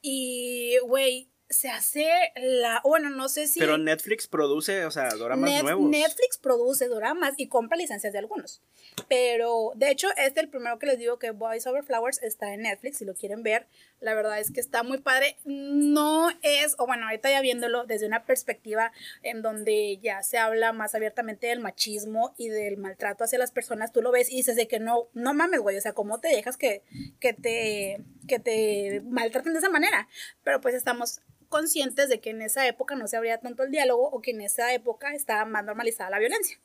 y, 0.00 0.78
güey, 0.86 1.28
se 1.50 1.68
hace 1.70 2.06
la. 2.36 2.80
Bueno, 2.84 3.10
no 3.10 3.28
sé 3.28 3.48
si. 3.48 3.58
Pero 3.58 3.78
Netflix 3.78 4.28
produce, 4.28 4.84
o 4.84 4.90
sea, 4.90 5.08
dramas 5.08 5.50
Net- 5.50 5.62
nuevos. 5.62 5.90
Netflix 5.90 6.38
produce 6.38 6.86
dramas 6.88 7.34
y 7.36 7.48
compra 7.48 7.76
licencias 7.76 8.12
de 8.12 8.18
algunos. 8.20 8.62
Pero, 9.08 9.72
de 9.74 9.90
hecho, 9.90 10.08
este 10.16 10.40
el 10.40 10.50
primero 10.50 10.78
que 10.78 10.86
les 10.86 10.98
digo 10.98 11.18
que 11.18 11.30
Boys 11.32 11.66
Over 11.66 11.82
Flowers 11.84 12.22
está 12.22 12.52
en 12.54 12.62
Netflix, 12.62 12.98
si 12.98 13.04
lo 13.04 13.14
quieren 13.14 13.42
ver. 13.42 13.66
La 14.00 14.14
verdad 14.14 14.38
es 14.38 14.52
que 14.52 14.60
está 14.60 14.82
muy 14.82 14.98
padre. 14.98 15.36
No 15.44 16.30
es, 16.42 16.74
o 16.78 16.86
bueno, 16.86 17.06
ahorita 17.06 17.30
ya 17.30 17.40
viéndolo 17.40 17.84
desde 17.84 18.06
una 18.06 18.24
perspectiva 18.24 18.92
en 19.22 19.42
donde 19.42 19.98
ya 19.98 20.22
se 20.22 20.38
habla 20.38 20.72
más 20.72 20.94
abiertamente 20.94 21.48
del 21.48 21.60
machismo 21.60 22.34
y 22.36 22.48
del 22.48 22.76
maltrato 22.76 23.24
hacia 23.24 23.38
las 23.38 23.52
personas, 23.52 23.92
tú 23.92 24.02
lo 24.02 24.12
ves 24.12 24.30
y 24.30 24.36
dices 24.36 24.56
de 24.56 24.68
que 24.68 24.78
no, 24.78 25.08
no 25.14 25.34
mames, 25.34 25.60
güey, 25.60 25.76
o 25.76 25.80
sea, 25.80 25.92
¿cómo 25.92 26.20
te 26.20 26.28
dejas 26.28 26.56
que, 26.56 26.82
que, 27.20 27.32
te, 27.32 28.04
que 28.26 28.38
te 28.38 29.02
maltraten 29.04 29.52
de 29.52 29.58
esa 29.58 29.70
manera? 29.70 30.08
Pero 30.44 30.60
pues 30.60 30.74
estamos 30.74 31.20
conscientes 31.48 32.08
de 32.08 32.20
que 32.20 32.30
en 32.30 32.42
esa 32.42 32.66
época 32.66 32.94
no 32.94 33.08
se 33.08 33.16
abría 33.16 33.40
tanto 33.40 33.62
el 33.62 33.70
diálogo 33.70 34.08
o 34.10 34.20
que 34.20 34.30
en 34.32 34.42
esa 34.42 34.72
época 34.72 35.14
estaba 35.14 35.44
más 35.44 35.64
normalizada 35.64 36.10
la 36.10 36.18
violencia. 36.18 36.60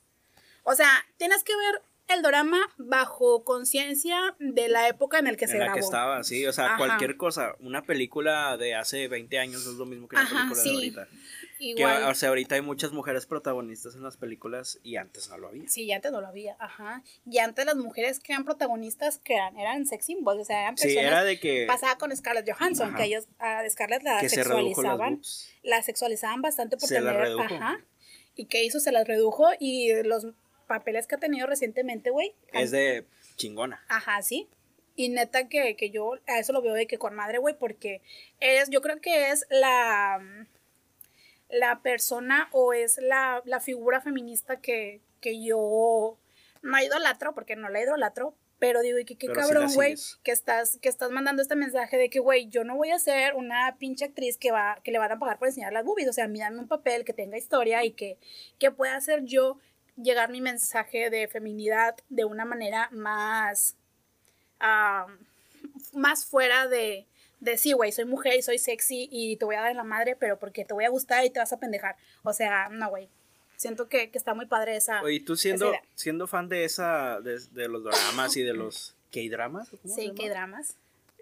O 0.63 0.75
sea, 0.75 0.89
tienes 1.17 1.43
que 1.43 1.53
ver 1.55 1.81
el 2.09 2.21
drama 2.21 2.59
bajo 2.77 3.43
conciencia 3.43 4.35
de 4.39 4.67
la 4.69 4.87
época 4.87 5.19
en 5.19 5.27
el 5.27 5.37
que 5.37 5.47
se 5.47 5.53
en 5.53 5.59
la 5.59 5.65
grabó. 5.65 5.75
que 5.79 5.85
estaba, 5.85 6.23
sí, 6.23 6.45
o 6.45 6.53
sea, 6.53 6.65
Ajá. 6.67 6.77
cualquier 6.77 7.17
cosa, 7.17 7.55
una 7.59 7.83
película 7.83 8.57
de 8.57 8.75
hace 8.75 9.07
20 9.07 9.39
años 9.39 9.61
es 9.65 9.73
lo 9.75 9.85
mismo 9.85 10.07
que 10.07 10.15
una 10.17 10.25
Ajá, 10.25 10.35
película 10.49 10.61
sí. 10.61 10.69
de 10.69 10.75
ahorita. 10.75 11.07
Que, 11.59 11.65
Igual. 11.69 12.03
o 12.03 12.13
sea, 12.15 12.27
ahorita 12.29 12.55
hay 12.55 12.61
muchas 12.61 12.91
mujeres 12.91 13.25
protagonistas 13.25 13.95
en 13.95 14.03
las 14.03 14.17
películas 14.17 14.79
y 14.83 14.97
antes 14.97 15.29
no 15.29 15.37
lo 15.37 15.47
había. 15.47 15.69
Sí, 15.69 15.83
y 15.83 15.91
antes 15.93 16.11
no 16.11 16.19
lo 16.19 16.27
había, 16.27 16.57
ajá. 16.59 17.03
Y 17.25 17.37
antes 17.37 17.65
las 17.65 17.77
mujeres 17.77 18.19
que 18.19 18.33
eran 18.33 18.43
protagonistas 18.43 19.19
que 19.19 19.35
eran, 19.35 19.55
eran 19.57 19.85
sex 19.85 20.05
symbols, 20.05 20.41
o 20.41 20.45
sea, 20.45 20.61
eran 20.63 20.77
Sí, 20.77 20.87
personas 20.89 21.07
era 21.11 21.23
de 21.23 21.39
que, 21.39 21.65
pasaba 21.65 21.97
con 21.97 22.13
Scarlett 22.15 22.51
Johansson, 22.51 22.89
Ajá. 22.89 22.97
que 22.97 23.03
ellos 23.05 23.27
a 23.39 23.63
Scarlett 23.69 24.03
la 24.03 24.19
que 24.19 24.27
se 24.27 24.37
las 24.37 24.47
sexualizaban, 24.47 25.21
la 25.61 25.81
sexualizaban 25.83 26.41
bastante 26.41 26.75
por 26.75 26.89
Se 26.89 26.99
la 26.99 27.11
tener, 27.11 27.21
redujo. 27.27 27.43
ajá. 27.45 27.79
Y 28.35 28.47
que 28.47 28.65
hizo, 28.65 28.79
se 28.81 28.91
las 28.91 29.07
redujo 29.07 29.45
y 29.59 29.93
los 30.03 30.27
papeles 30.67 31.07
que 31.07 31.15
ha 31.15 31.19
tenido 31.19 31.47
recientemente, 31.47 32.09
güey. 32.09 32.35
Es 32.51 32.71
de 32.71 33.05
chingona. 33.35 33.83
Ajá, 33.87 34.21
sí. 34.21 34.47
Y 34.95 35.09
neta 35.09 35.47
que, 35.47 35.75
que 35.75 35.89
yo 35.89 36.13
a 36.27 36.39
eso 36.39 36.53
lo 36.53 36.61
veo 36.61 36.73
de 36.73 36.87
que 36.87 36.97
con 36.97 37.15
madre, 37.15 37.39
güey, 37.39 37.57
porque 37.57 38.01
es, 38.39 38.69
yo 38.69 38.81
creo 38.81 39.01
que 39.01 39.31
es 39.31 39.45
la, 39.49 40.21
la 41.49 41.81
persona 41.81 42.49
o 42.51 42.73
es 42.73 42.99
la, 43.01 43.41
la 43.45 43.59
figura 43.59 44.01
feminista 44.01 44.61
que, 44.61 45.01
que 45.19 45.43
yo 45.43 46.17
no 46.61 46.81
idolatro, 46.81 47.33
porque 47.33 47.55
no 47.55 47.69
la 47.69 47.81
idolatro, 47.81 48.35
pero 48.63 48.81
digo, 48.81 48.97
y 48.97 49.03
que 49.03 49.17
qué 49.17 49.27
cabrón, 49.27 49.73
güey, 49.73 49.95
que 50.23 50.31
estás, 50.31 50.77
que 50.77 50.87
estás 50.87 51.11
mandando 51.11 51.41
este 51.41 51.55
mensaje 51.55 51.97
de 51.97 52.09
que, 52.09 52.19
güey, 52.19 52.47
yo 52.47 52.63
no 52.63 52.77
voy 52.77 52.91
a 52.91 52.99
ser 52.99 53.33
una 53.35 53.75
pinche 53.77 54.05
actriz 54.05 54.37
que 54.37 54.51
va, 54.51 54.79
que 54.85 54.91
le 54.91 54.99
van 54.99 55.11
a 55.11 55.19
pagar 55.19 55.37
por 55.37 55.49
enseñar 55.49 55.73
las 55.73 55.83
boobies, 55.83 56.07
o 56.07 56.13
sea, 56.13 56.25
a 56.25 56.27
mí 56.29 56.39
dame 56.39 56.59
un 56.59 56.69
papel 56.69 57.03
que 57.03 57.11
tenga 57.11 57.37
historia 57.37 57.83
y 57.83 57.91
que, 57.91 58.17
que 58.59 58.71
pueda 58.71 58.95
hacer 58.95 59.25
yo 59.25 59.57
llegar 59.95 60.29
mi 60.29 60.41
mensaje 60.41 61.09
de 61.09 61.27
feminidad 61.27 61.95
de 62.09 62.25
una 62.25 62.45
manera 62.45 62.89
más, 62.91 63.75
ah, 64.59 65.07
más 65.93 66.25
fuera 66.25 66.67
de, 66.67 67.05
de 67.39 67.57
sí, 67.57 67.73
güey, 67.73 67.91
soy 67.91 68.05
mujer 68.05 68.35
y 68.37 68.41
soy 68.41 68.57
sexy 68.57 69.07
y 69.11 69.37
te 69.37 69.45
voy 69.45 69.55
a 69.55 69.61
dar 69.61 69.71
en 69.71 69.77
la 69.77 69.83
madre, 69.83 70.15
pero 70.15 70.39
porque 70.39 70.65
te 70.65 70.73
voy 70.73 70.85
a 70.85 70.89
gustar 70.89 71.25
y 71.25 71.29
te 71.29 71.39
vas 71.39 71.53
a 71.53 71.59
pendejar. 71.59 71.95
O 72.23 72.33
sea, 72.33 72.69
no, 72.69 72.89
güey. 72.89 73.09
Siento 73.57 73.87
que, 73.87 74.09
que 74.09 74.17
está 74.17 74.33
muy 74.33 74.45
padre 74.45 74.75
esa. 74.75 75.01
Oye, 75.03 75.19
tú 75.21 75.35
siendo, 75.35 75.73
siendo 75.95 76.27
fan 76.27 76.49
de 76.49 76.65
esa, 76.65 77.21
de, 77.21 77.39
de 77.51 77.67
los 77.69 77.83
dramas 77.83 78.35
y 78.35 78.41
de 78.41 78.53
los 78.53 78.95
K-dramas, 79.11 79.71
¿o 79.71 79.77
cómo 79.77 79.93
se 79.93 80.01
sí, 80.01 80.13
llama? 80.17 80.61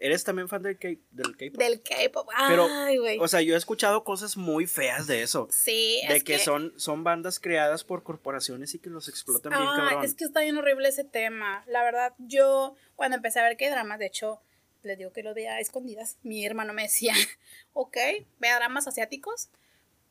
¿Eres 0.04 0.24
también 0.24 0.50
fan 0.50 0.64
del 0.64 0.80
K-pop? 0.80 1.60
Del 1.60 1.82
K-pop. 1.84 2.28
Pero, 2.48 2.68
Ay, 2.72 2.98
güey. 2.98 3.20
O 3.20 3.28
sea, 3.28 3.42
yo 3.42 3.54
he 3.54 3.58
escuchado 3.58 4.04
cosas 4.04 4.36
muy 4.36 4.66
feas 4.66 5.06
de 5.06 5.22
eso. 5.22 5.48
sí, 5.52 6.02
De 6.08 6.16
es 6.18 6.24
que, 6.24 6.40
son, 6.40 6.74
son 6.76 7.04
bandas 7.04 7.40
creadas 7.40 7.84
por 7.84 8.02
corporaciones 8.02 8.74
y 8.74 8.80
que 8.80 8.90
los 8.90 9.08
explotan 9.08 9.52
bien 9.52 9.62
Ah, 9.64 9.76
cabrón. 9.90 10.04
es 10.04 10.16
que 10.16 10.24
está 10.24 10.42
bien 10.42 10.58
horrible 10.58 10.90
ese 10.90 11.04
tema. 11.04 11.64
La 11.68 11.84
verdad, 11.84 12.16
yo 12.18 12.76
cuando 12.96 13.18
empecé 13.18 13.40
a 13.40 13.44
ver 13.44 13.58
qué 13.58 13.70
dramas, 13.70 14.00
de 14.00 14.08
hecho, 14.08 14.42
les 14.82 14.98
digo 14.98 15.14
que 15.14 15.22
lo 15.22 15.36
veía 15.36 15.54
a 15.54 15.60
escondidas. 15.60 16.18
Mi 16.24 16.44
hermano 16.46 16.74
me 16.74 16.82
decía, 16.82 17.14
ok, 17.74 17.98
vea 18.40 18.56
dramas 18.56 18.88
asiáticos, 18.88 19.50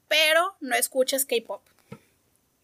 pero 0.07 0.55
no 0.61 0.76
escuches 0.76 1.26
K-pop. 1.26 1.62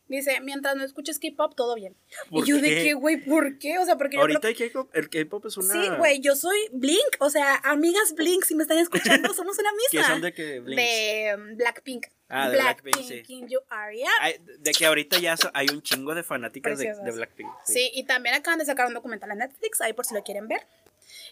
Dice, 0.08 0.40
mientras 0.40 0.76
no 0.76 0.84
escuches 0.84 1.18
K-pop, 1.18 1.54
todo 1.56 1.74
bien. 1.74 1.96
Y 2.30 2.36
¿Por 2.36 2.46
yo 2.46 2.56
de 2.56 2.68
qué? 2.68 2.84
qué, 2.84 2.94
güey, 2.94 3.16
¿por 3.16 3.58
qué? 3.58 3.78
O 3.78 3.84
sea, 3.84 3.96
porque 3.96 4.16
yo 4.16 4.22
creo 4.22 4.36
Ahorita 4.38 4.48
el 4.48 4.70
K-pop, 4.70 4.90
el 4.94 5.08
K-pop 5.10 5.46
es 5.46 5.56
una. 5.56 5.72
Sí, 5.72 5.88
güey, 5.98 6.20
yo 6.20 6.36
soy 6.36 6.56
Blink, 6.72 7.16
o 7.18 7.28
sea, 7.28 7.56
amigas 7.64 8.14
Blink, 8.14 8.44
si 8.44 8.54
me 8.54 8.62
están 8.62 8.78
escuchando, 8.78 9.34
somos 9.34 9.58
una 9.58 9.70
¿Qué 9.90 9.98
misma. 9.98 10.12
son 10.12 10.22
de 10.22 10.32
que 10.32 10.60
Blinks? 10.60 10.76
De 10.82 11.34
um, 11.36 11.56
Blackpink. 11.56 12.06
Ah, 12.28 12.48
de 12.48 12.56
Blackpink, 12.56 13.02
sí. 13.02 13.22
in 13.28 13.48
your 13.48 13.64
area. 13.68 14.08
Ay, 14.20 14.36
de 14.58 14.72
que 14.72 14.86
ahorita 14.86 15.18
ya 15.18 15.36
so- 15.36 15.50
hay 15.54 15.66
un 15.72 15.82
chingo 15.82 16.14
de 16.14 16.22
fanáticas 16.22 16.78
de, 16.78 16.92
Blackpink. 17.12 17.48
Sí. 17.64 17.90
y 17.92 18.04
también 18.04 18.36
acaban 18.36 18.60
de 18.60 18.64
sacar 18.64 18.86
un 18.86 18.94
documental 18.94 19.30
en 19.32 19.38
Netflix, 19.38 19.80
ahí 19.80 19.92
por 19.92 20.06
si 20.06 20.14
lo 20.14 20.22
quieren 20.22 20.46
ver. 20.46 20.60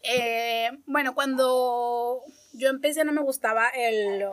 Eh, 0.02 0.70
bueno, 0.86 1.14
cuando 1.14 2.22
yo 2.52 2.68
empecé 2.68 3.04
no 3.04 3.12
me 3.12 3.22
gustaba 3.22 3.68
el, 3.68 4.24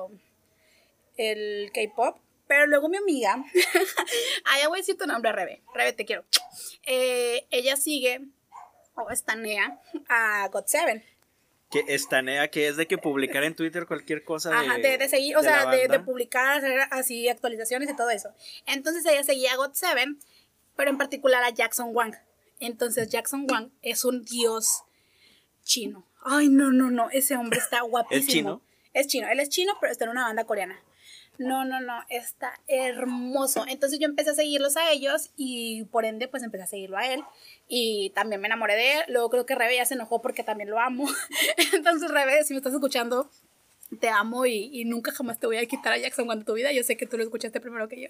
el 1.17 1.71
K-pop, 1.73 2.17
pero 2.51 2.67
luego 2.67 2.89
mi 2.89 2.97
amiga, 2.97 3.41
ay, 4.43 4.61
ya 4.61 4.67
voy 4.67 4.79
a 4.79 4.81
decir 4.81 4.97
tu 4.97 5.05
nombre, 5.05 5.31
Rebe, 5.31 5.61
Rebe, 5.73 5.93
te 5.93 6.03
quiero. 6.03 6.25
Eh, 6.83 7.47
ella 7.49 7.77
sigue, 7.77 8.27
o 8.95 9.09
estanea, 9.09 9.79
a 10.09 10.49
God7. 10.51 11.01
Que 11.69 11.85
estanea, 11.87 12.49
que 12.49 12.67
es 12.67 12.75
de 12.75 12.87
que 12.87 12.97
publicar 12.97 13.45
en 13.45 13.55
Twitter 13.55 13.85
cualquier 13.87 14.25
cosa 14.25 14.49
de. 14.49 14.55
Ajá, 14.57 14.77
de, 14.79 14.97
de 14.97 15.07
seguir, 15.07 15.37
o 15.37 15.41
de 15.41 15.47
sea, 15.47 15.65
de, 15.65 15.99
publicar, 16.01 16.57
hacer 16.57 16.77
así 16.91 17.29
actualizaciones 17.29 17.89
y 17.89 17.95
todo 17.95 18.09
eso. 18.09 18.33
Entonces 18.65 19.05
ella 19.05 19.23
seguía 19.23 19.53
a 19.53 19.55
God7, 19.55 20.17
pero 20.75 20.89
en 20.89 20.97
particular 20.97 21.41
a 21.45 21.51
Jackson 21.51 21.95
Wang. 21.95 22.15
Entonces 22.59 23.07
Jackson 23.07 23.47
Wang 23.49 23.71
es 23.81 24.03
un 24.03 24.25
dios 24.25 24.83
chino. 25.63 26.05
Ay, 26.21 26.49
no, 26.49 26.73
no, 26.73 26.91
no, 26.91 27.09
ese 27.11 27.37
hombre 27.37 27.59
está 27.59 27.79
guapísimo. 27.89 28.25
chino? 28.29 28.61
Es 28.91 29.07
chino, 29.07 29.29
él 29.29 29.39
es 29.39 29.47
chino, 29.47 29.71
pero 29.79 29.93
está 29.93 30.03
en 30.03 30.11
una 30.11 30.25
banda 30.25 30.43
coreana. 30.43 30.77
No, 31.41 31.65
no, 31.65 31.81
no, 31.81 32.03
está 32.09 32.53
hermoso. 32.67 33.65
Entonces 33.67 33.97
yo 33.97 34.05
empecé 34.05 34.29
a 34.29 34.35
seguirlos 34.35 34.77
a 34.77 34.91
ellos 34.91 35.31
y 35.35 35.85
por 35.85 36.05
ende 36.05 36.27
pues 36.27 36.43
empecé 36.43 36.63
a 36.63 36.67
seguirlo 36.67 36.97
a 36.97 37.07
él 37.11 37.23
y 37.67 38.11
también 38.11 38.41
me 38.41 38.47
enamoré 38.47 38.75
de 38.75 38.93
él. 38.93 38.99
Luego 39.07 39.31
creo 39.31 39.45
que 39.47 39.55
Rebe 39.55 39.75
ya 39.75 39.85
se 39.85 39.95
enojó 39.95 40.21
porque 40.21 40.43
también 40.43 40.69
lo 40.69 40.79
amo. 40.79 41.09
Entonces 41.73 42.11
Rebe, 42.11 42.43
si 42.43 42.53
me 42.53 42.57
estás 42.57 42.73
escuchando, 42.73 43.31
te 43.99 44.09
amo 44.09 44.45
y, 44.45 44.85
nunca 44.85 45.11
jamás 45.11 45.39
te 45.39 45.47
voy 45.47 45.57
a 45.57 45.65
quitar 45.65 45.93
a 45.93 45.97
Jackson 45.97 46.27
cuando 46.27 46.45
tu 46.45 46.53
vida. 46.53 46.71
Yo 46.71 46.83
sé 46.83 46.95
que 46.95 47.07
tú 47.07 47.17
lo 47.17 47.23
escuchaste 47.23 47.59
primero 47.59 47.89
que 47.89 48.01
yo. 48.01 48.09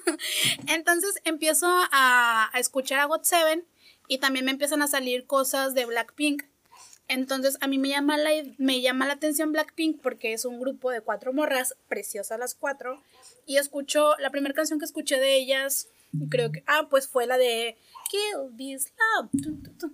Entonces 0.66 1.20
empiezo 1.24 1.66
a, 1.68 2.48
a 2.50 2.58
escuchar 2.58 3.00
a 3.00 3.08
GOT7 3.08 3.62
y 4.08 4.18
también 4.18 4.46
me 4.46 4.52
empiezan 4.52 4.80
a 4.80 4.86
salir 4.86 5.26
cosas 5.26 5.74
de 5.74 5.84
Blackpink. 5.84 6.44
Entonces 7.08 7.58
a 7.60 7.66
mí 7.66 7.78
me 7.78 7.88
llama, 7.88 8.16
la, 8.16 8.30
me 8.58 8.80
llama 8.80 9.06
la 9.06 9.14
atención 9.14 9.52
Blackpink 9.52 10.00
porque 10.00 10.32
es 10.32 10.44
un 10.44 10.58
grupo 10.58 10.90
de 10.90 11.00
cuatro 11.00 11.32
morras, 11.32 11.76
preciosas 11.88 12.38
las 12.38 12.54
cuatro. 12.54 13.02
Y 13.46 13.58
escucho, 13.58 14.14
la 14.18 14.30
primera 14.30 14.54
canción 14.54 14.78
que 14.78 14.86
escuché 14.86 15.20
de 15.20 15.36
ellas, 15.36 15.88
creo 16.30 16.50
que, 16.50 16.62
ah, 16.66 16.88
pues 16.88 17.06
fue 17.06 17.26
la 17.26 17.36
de 17.36 17.76
Kill 18.10 18.56
This 18.56 18.92
Love. 19.20 19.30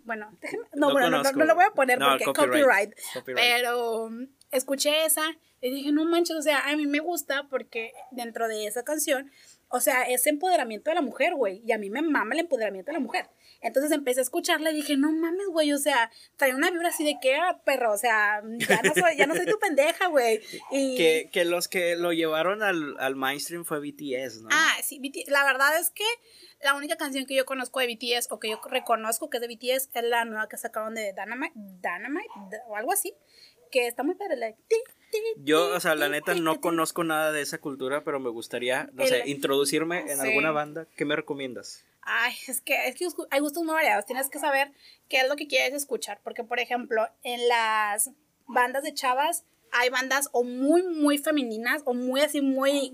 Bueno, 0.04 0.36
no, 0.74 0.88
No 0.88 0.92
bueno, 0.92 1.10
no, 1.10 1.22
no, 1.22 1.44
lo 1.44 1.54
voy 1.54 1.64
a 1.64 1.72
poner 1.72 1.98
porque 1.98 2.24
copyright. 2.24 2.54
copyright. 2.54 2.94
Copyright. 3.14 3.44
Pero 3.44 4.04
um, 4.04 4.28
escuché 4.52 5.04
esa 5.04 5.36
y 5.60 5.70
dije, 5.70 5.92
no 5.92 6.04
manches, 6.04 6.36
o 6.36 6.42
sea, 6.42 6.70
a 6.70 6.76
mí 6.76 6.86
me 6.86 7.00
gusta 7.00 7.46
porque 7.50 7.92
dentro 8.12 8.48
de 8.48 8.66
esa 8.66 8.82
canción, 8.82 9.30
o 9.68 9.80
sea, 9.80 10.02
es 10.02 10.26
empoderamiento 10.26 10.90
de 10.90 10.94
la 10.94 11.02
mujer, 11.02 11.34
güey. 11.34 11.62
Y 11.66 11.72
a 11.72 11.78
mí 11.78 11.90
me 11.90 12.02
mama 12.02 12.34
el 12.34 12.40
empoderamiento 12.40 12.90
de 12.90 12.94
la 12.94 13.00
mujer. 13.00 13.28
Entonces 13.62 13.92
empecé 13.92 14.20
a 14.20 14.22
escucharla 14.22 14.70
y 14.70 14.76
dije, 14.76 14.96
no 14.96 15.12
mames, 15.12 15.48
güey, 15.48 15.72
o 15.72 15.78
sea, 15.78 16.10
trae 16.36 16.54
una 16.54 16.70
vibra 16.70 16.88
así 16.88 17.04
de 17.04 17.16
que, 17.20 17.34
ah, 17.34 17.60
perro, 17.64 17.92
o 17.92 17.98
sea, 17.98 18.42
ya 18.58 18.82
no 18.82 18.94
soy, 18.94 19.16
ya 19.16 19.26
no 19.26 19.34
soy 19.34 19.46
tu 19.46 19.58
pendeja, 19.58 20.08
güey. 20.08 20.40
Y... 20.70 20.96
Que, 20.96 21.30
que 21.32 21.44
los 21.44 21.68
que 21.68 21.96
lo 21.96 22.12
llevaron 22.12 22.62
al, 22.62 22.96
al 22.98 23.16
mainstream 23.16 23.64
fue 23.64 23.80
BTS, 23.80 24.42
¿no? 24.42 24.48
Ah, 24.52 24.76
sí, 24.82 24.98
BT 24.98 25.30
la 25.30 25.44
verdad 25.44 25.78
es 25.78 25.90
que 25.90 26.04
la 26.62 26.74
única 26.74 26.96
canción 26.96 27.26
que 27.26 27.34
yo 27.34 27.44
conozco 27.44 27.80
de 27.80 27.86
BTS 27.86 28.28
o 28.30 28.38
que 28.38 28.50
yo 28.50 28.60
reconozco 28.68 29.30
que 29.30 29.38
es 29.38 29.40
de 29.40 29.48
BTS 29.48 29.90
es 29.94 30.04
la 30.04 30.24
nueva 30.24 30.48
que 30.48 30.56
sacaron 30.56 30.94
de 30.94 31.12
Dynamite, 31.12 31.52
Dynamite 31.54 32.28
o 32.68 32.76
algo 32.76 32.92
así, 32.92 33.14
que 33.70 33.86
está 33.86 34.02
muy 34.02 34.14
padre. 34.14 34.56
ti, 34.68 34.76
Yo, 35.38 35.74
o 35.74 35.80
sea, 35.80 35.94
la 35.94 36.08
neta 36.08 36.34
no 36.34 36.60
conozco 36.60 37.04
nada 37.04 37.32
de 37.32 37.42
esa 37.42 37.58
cultura, 37.58 38.04
pero 38.04 38.20
me 38.20 38.30
gustaría, 38.30 38.90
no 38.92 39.06
sé, 39.06 39.22
introducirme 39.26 40.10
en 40.10 40.20
alguna 40.20 40.50
banda. 40.50 40.86
¿Qué 40.96 41.04
me 41.04 41.16
recomiendas? 41.16 41.84
Ay, 42.02 42.32
es 42.48 42.60
que, 42.60 42.88
es 42.88 42.94
que 42.94 43.06
hay 43.30 43.40
gustos 43.40 43.62
muy 43.62 43.74
variados. 43.74 44.06
Tienes 44.06 44.30
que 44.30 44.38
saber 44.38 44.72
qué 45.08 45.20
es 45.20 45.28
lo 45.28 45.36
que 45.36 45.46
quieres 45.46 45.74
escuchar. 45.74 46.20
Porque, 46.22 46.44
por 46.44 46.60
ejemplo, 46.60 47.06
en 47.22 47.48
las 47.48 48.10
bandas 48.46 48.82
de 48.82 48.94
chavas 48.94 49.44
hay 49.72 49.90
bandas 49.90 50.28
o 50.32 50.42
muy, 50.42 50.82
muy 50.82 51.18
femeninas 51.18 51.82
o 51.84 51.94
muy 51.94 52.20
así, 52.22 52.40
muy, 52.40 52.92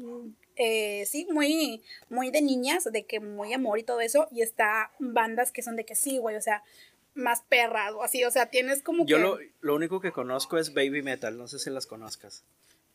eh, 0.56 1.04
sí, 1.06 1.26
muy, 1.30 1.82
muy 2.08 2.30
de 2.30 2.42
niñas, 2.42 2.84
de 2.84 3.06
que 3.06 3.20
muy 3.20 3.52
amor 3.52 3.78
y 3.78 3.82
todo 3.82 4.00
eso. 4.00 4.28
Y 4.30 4.42
está 4.42 4.92
bandas 4.98 5.52
que 5.52 5.62
son 5.62 5.76
de 5.76 5.84
que 5.84 5.94
sí, 5.94 6.18
güey, 6.18 6.36
o 6.36 6.42
sea, 6.42 6.62
más 7.14 7.42
perras 7.42 7.92
o 7.92 8.02
así. 8.02 8.24
O 8.24 8.30
sea, 8.30 8.46
tienes 8.46 8.82
como 8.82 9.06
Yo 9.06 9.16
que... 9.16 9.22
lo, 9.22 9.38
lo 9.60 9.74
único 9.74 10.00
que 10.00 10.12
conozco 10.12 10.58
es 10.58 10.74
Baby 10.74 11.02
Metal, 11.02 11.36
no 11.36 11.48
sé 11.48 11.58
si 11.58 11.70
las 11.70 11.86
conozcas. 11.86 12.44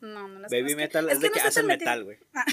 No, 0.01 0.27
no 0.27 0.39
las 0.39 0.51
Baby 0.51 0.61
conozco. 0.73 0.77
Metal 0.77 1.09
es, 1.11 1.19
de 1.19 1.29
que, 1.31 1.39
no 1.41 1.47
hacen 1.47 1.65
metal, 1.67 2.03
güey. 2.03 2.17
Ah. 2.33 2.45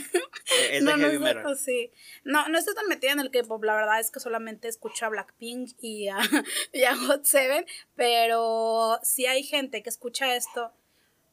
Es 0.70 0.82
no, 0.82 0.92
de 0.92 0.96
no 0.96 1.03
heavy 1.05 1.16
estoy- 1.16 1.34
metal. 1.34 1.59
sí. 1.59 1.90
No, 2.24 2.49
no 2.49 2.59
estoy 2.59 2.74
tan 2.74 2.86
metida 2.88 3.12
en 3.12 3.20
el 3.20 3.30
K-pop. 3.30 3.62
La 3.64 3.74
verdad 3.74 4.01
es 4.01 4.11
que 4.11 4.20
solamente 4.20 4.68
escucho 4.68 5.07
a 5.07 5.09
Blackpink 5.11 5.72
y 5.80 6.09
a, 6.09 6.18
y 6.72 6.84
a 6.84 6.96
Hot 6.96 7.24
Seven. 7.24 7.64
Pero 7.96 8.99
si 9.03 9.26
hay 9.26 9.42
gente 9.42 9.82
que 9.82 9.88
escucha 9.90 10.34
esto, 10.36 10.72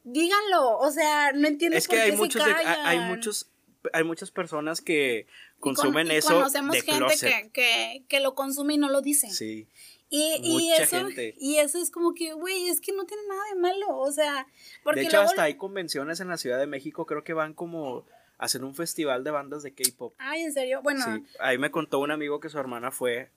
díganlo. 0.04 0.78
O 0.80 0.92
sea, 0.92 1.32
no 1.34 1.48
entiendo 1.48 1.78
Es 1.78 1.88
por 1.88 1.96
que 1.96 2.04
qué 2.04 2.12
hay 2.12 2.18
muchos, 2.18 2.44
se 2.44 2.50
de- 2.50 2.56
hay 2.56 2.64
callan. 2.98 3.08
muchos, 3.10 3.50
hay 3.94 4.04
muchas 4.04 4.32
personas 4.32 4.82
que 4.82 5.28
Y 5.28 5.60
con- 5.60 5.76
consumen 5.76 6.08
y 6.08 6.16
eso 6.16 6.34
Conocemos 6.36 6.76
de 6.76 6.82
gente 6.82 7.16
que, 7.20 7.50
que, 7.52 8.04
que 8.08 8.20
lo 8.20 8.36
consume 8.36 8.76
y 8.76 8.78
no 8.78 8.90
lo 8.90 9.02
dice. 9.02 9.30
Sí. 9.30 9.68
Y, 10.10 10.40
y 10.44 10.72
eso, 10.72 10.98
gente. 11.06 11.36
y 11.40 11.58
eso 11.58 11.78
es 11.80 11.90
como 11.92 12.14
que, 12.14 12.34
güey, 12.34 12.68
es 12.68 12.80
que 12.80 12.94
no 12.94 13.06
tiene 13.06 13.24
nada 13.28 13.42
de 13.54 13.60
malo. 13.60 13.98
O 13.98 14.12
sea, 14.12 14.48
porque 14.84 15.02
de 15.02 15.06
hecho, 15.08 15.18
luego- 15.18 15.30
hasta 15.30 15.44
hay 15.44 15.56
convenciones 15.56 16.20
en 16.20 16.28
la 16.30 16.38
Ciudad 16.38 16.60
de 16.60 16.68
México, 16.68 17.06
creo 17.06 17.24
que 17.24 17.34
van 17.34 17.54
como 17.54 18.06
a 18.38 18.46
hacer 18.46 18.64
un 18.64 18.76
festival 18.76 19.24
de 19.24 19.32
bandas 19.32 19.64
de 19.64 19.74
K-pop. 19.74 20.14
Ay, 20.18 20.42
en 20.44 20.54
serio. 20.54 20.82
Bueno, 20.84 21.04
Sí, 21.04 21.24
ahí 21.40 21.58
me 21.58 21.72
contó 21.72 22.00
un 22.00 22.12
amigo 22.12 22.40
que 22.40 22.50
su 22.50 22.60
hermana 22.60 22.92
fue 22.92 23.30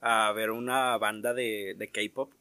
a 0.00 0.32
ver 0.32 0.50
una 0.50 0.96
banda 0.98 1.32
de, 1.32 1.74
de 1.78 1.90
K-pop, 1.90 2.32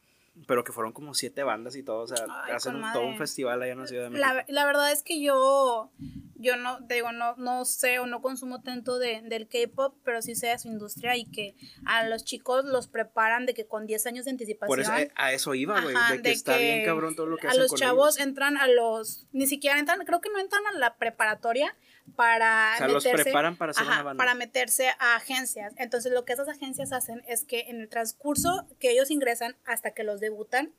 pero 0.47 0.63
que 0.63 0.71
fueron 0.71 0.93
como 0.93 1.13
siete 1.13 1.43
bandas 1.43 1.75
y 1.75 1.83
todo, 1.83 2.01
o 2.03 2.07
sea, 2.07 2.25
Ay, 2.45 2.53
hacen 2.53 2.75
un- 2.75 2.93
todo 2.93 3.05
un 3.05 3.17
festival 3.17 3.61
allá 3.61 3.73
en 3.73 3.79
la 3.79 3.87
Ciudad 3.87 4.03
de 4.05 4.09
México. 4.11 4.27
La, 4.27 4.45
la 4.47 4.65
verdad 4.65 4.91
es 4.91 5.03
que 5.03 5.21
yo, 5.21 5.91
yo 6.35 6.55
no, 6.55 6.85
te 6.87 6.95
digo, 6.95 7.11
no, 7.11 7.35
no 7.35 7.65
sé 7.65 7.99
o 7.99 8.07
no 8.07 8.21
consumo 8.21 8.61
tanto 8.61 8.97
de, 8.97 9.21
del 9.23 9.47
K-pop, 9.47 9.95
pero 10.03 10.21
sí 10.21 10.35
sé 10.35 10.47
de 10.47 10.57
su 10.59 10.69
industria 10.69 11.15
y 11.17 11.25
que 11.25 11.55
a 11.85 12.07
los 12.07 12.23
chicos 12.23 12.65
los 12.65 12.87
preparan 12.87 13.45
de 13.45 13.53
que 13.53 13.67
con 13.67 13.85
10 13.85 14.07
años 14.07 14.25
de 14.25 14.31
anticipación. 14.31 14.67
Por 14.69 14.79
eso 14.79 14.95
eh, 14.95 15.11
a 15.15 15.33
eso 15.33 15.53
iba, 15.53 15.79
güey, 15.81 15.95
de 16.13 16.21
que 16.21 16.31
está 16.31 16.57
bien 16.57 16.85
cabrón 16.85 17.15
todo 17.15 17.27
lo 17.27 17.37
que 17.37 17.47
a 17.47 17.49
hacen 17.51 17.61
los 17.63 17.71
con 17.71 17.79
chavos 17.79 18.15
ellos. 18.17 18.27
entran 18.27 18.57
a 18.57 18.67
los, 18.67 19.27
ni 19.33 19.47
siquiera 19.47 19.77
entran, 19.79 19.99
creo 20.05 20.21
que 20.21 20.29
no 20.29 20.39
entran 20.39 20.65
a 20.73 20.77
la 20.79 20.95
preparatoria 20.97 21.75
para 22.15 22.73
O 22.75 22.77
sea, 22.77 22.87
los 22.87 23.03
meterse, 23.03 23.23
preparan 23.23 23.55
para 23.57 23.71
hacer 23.71 23.83
ajá, 23.83 23.93
una 23.93 24.03
banda. 24.03 24.21
para 24.23 24.35
meterse 24.35 24.89
a 24.99 25.15
agencias. 25.15 25.73
Entonces 25.77 26.11
lo 26.11 26.25
que 26.25 26.33
esas 26.33 26.47
agencias 26.47 26.91
hacen 26.91 27.23
es 27.27 27.43
que 27.43 27.61
en 27.61 27.81
el 27.81 27.89
transcurso 27.89 28.67
que 28.79 28.91
ellos 28.91 29.11
ingresan 29.11 29.55
hasta 29.65 29.91
que 29.91 30.03
los 30.03 30.19
debutan, 30.19 30.73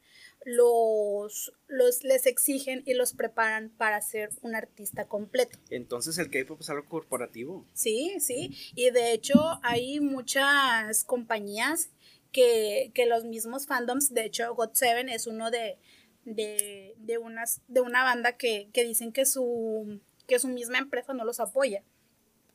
los, 0.44 1.52
los 1.68 2.02
les 2.04 2.26
exigen 2.26 2.82
y 2.86 2.94
los 2.94 3.14
preparan 3.14 3.70
para 3.70 4.00
ser 4.00 4.30
un 4.42 4.54
artista 4.54 5.06
completo. 5.06 5.58
Entonces 5.70 6.18
el 6.18 6.30
K-pop 6.30 6.60
es 6.60 6.70
algo 6.70 6.88
corporativo. 6.88 7.66
Sí, 7.74 8.16
sí. 8.20 8.56
Y 8.74 8.90
de 8.90 9.12
hecho 9.12 9.60
hay 9.62 10.00
muchas 10.00 11.04
compañías 11.04 11.90
que, 12.32 12.90
que 12.94 13.06
los 13.06 13.24
mismos 13.24 13.66
fandoms, 13.66 14.12
de 14.12 14.24
hecho 14.24 14.54
GOT7 14.56 15.12
es 15.12 15.26
uno 15.26 15.50
de, 15.50 15.78
de, 16.24 16.94
de, 16.98 17.18
unas, 17.18 17.60
de 17.68 17.80
una 17.80 18.02
banda 18.02 18.36
que, 18.36 18.68
que 18.72 18.84
dicen 18.84 19.12
que 19.12 19.26
su, 19.26 20.00
que 20.32 20.38
su 20.38 20.48
misma 20.48 20.78
empresa 20.78 21.12
no 21.12 21.24
los 21.24 21.40
apoya. 21.40 21.82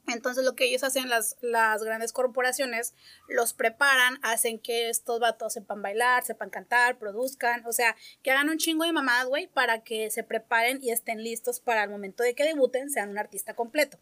Entonces 0.08 0.44
lo 0.46 0.56
que 0.56 0.66
ellos 0.66 0.84
hacen, 0.84 1.10
las, 1.10 1.38
las 1.42 1.84
grandes 1.84 2.12
corporaciones, 2.12 2.96
los 3.28 3.54
preparan, 3.54 4.18
hacen 4.24 4.58
que 4.58 4.90
estos 4.90 5.20
vatos 5.20 5.54
sepan 5.54 5.82
bailar, 5.82 6.24
sepan 6.24 6.50
cantar, 6.50 6.98
produzcan, 6.98 7.66
o 7.66 7.74
sea, 7.74 7.96
que 8.24 8.32
hagan 8.32 8.50
un 8.50 8.58
chingo 8.58 8.86
de 8.86 8.94
mamadas, 8.94 9.28
güey, 9.28 9.48
para 9.48 9.84
que 9.84 10.10
se 10.10 10.24
preparen 10.24 10.80
y 10.82 10.92
estén 10.92 11.24
listos 11.24 11.60
para 11.60 11.84
el 11.84 11.90
momento 11.90 12.24
de 12.24 12.34
que 12.34 12.46
debuten, 12.46 12.90
sean 12.90 13.10
un 13.10 13.20
artista 13.20 13.54
completo. 13.54 14.00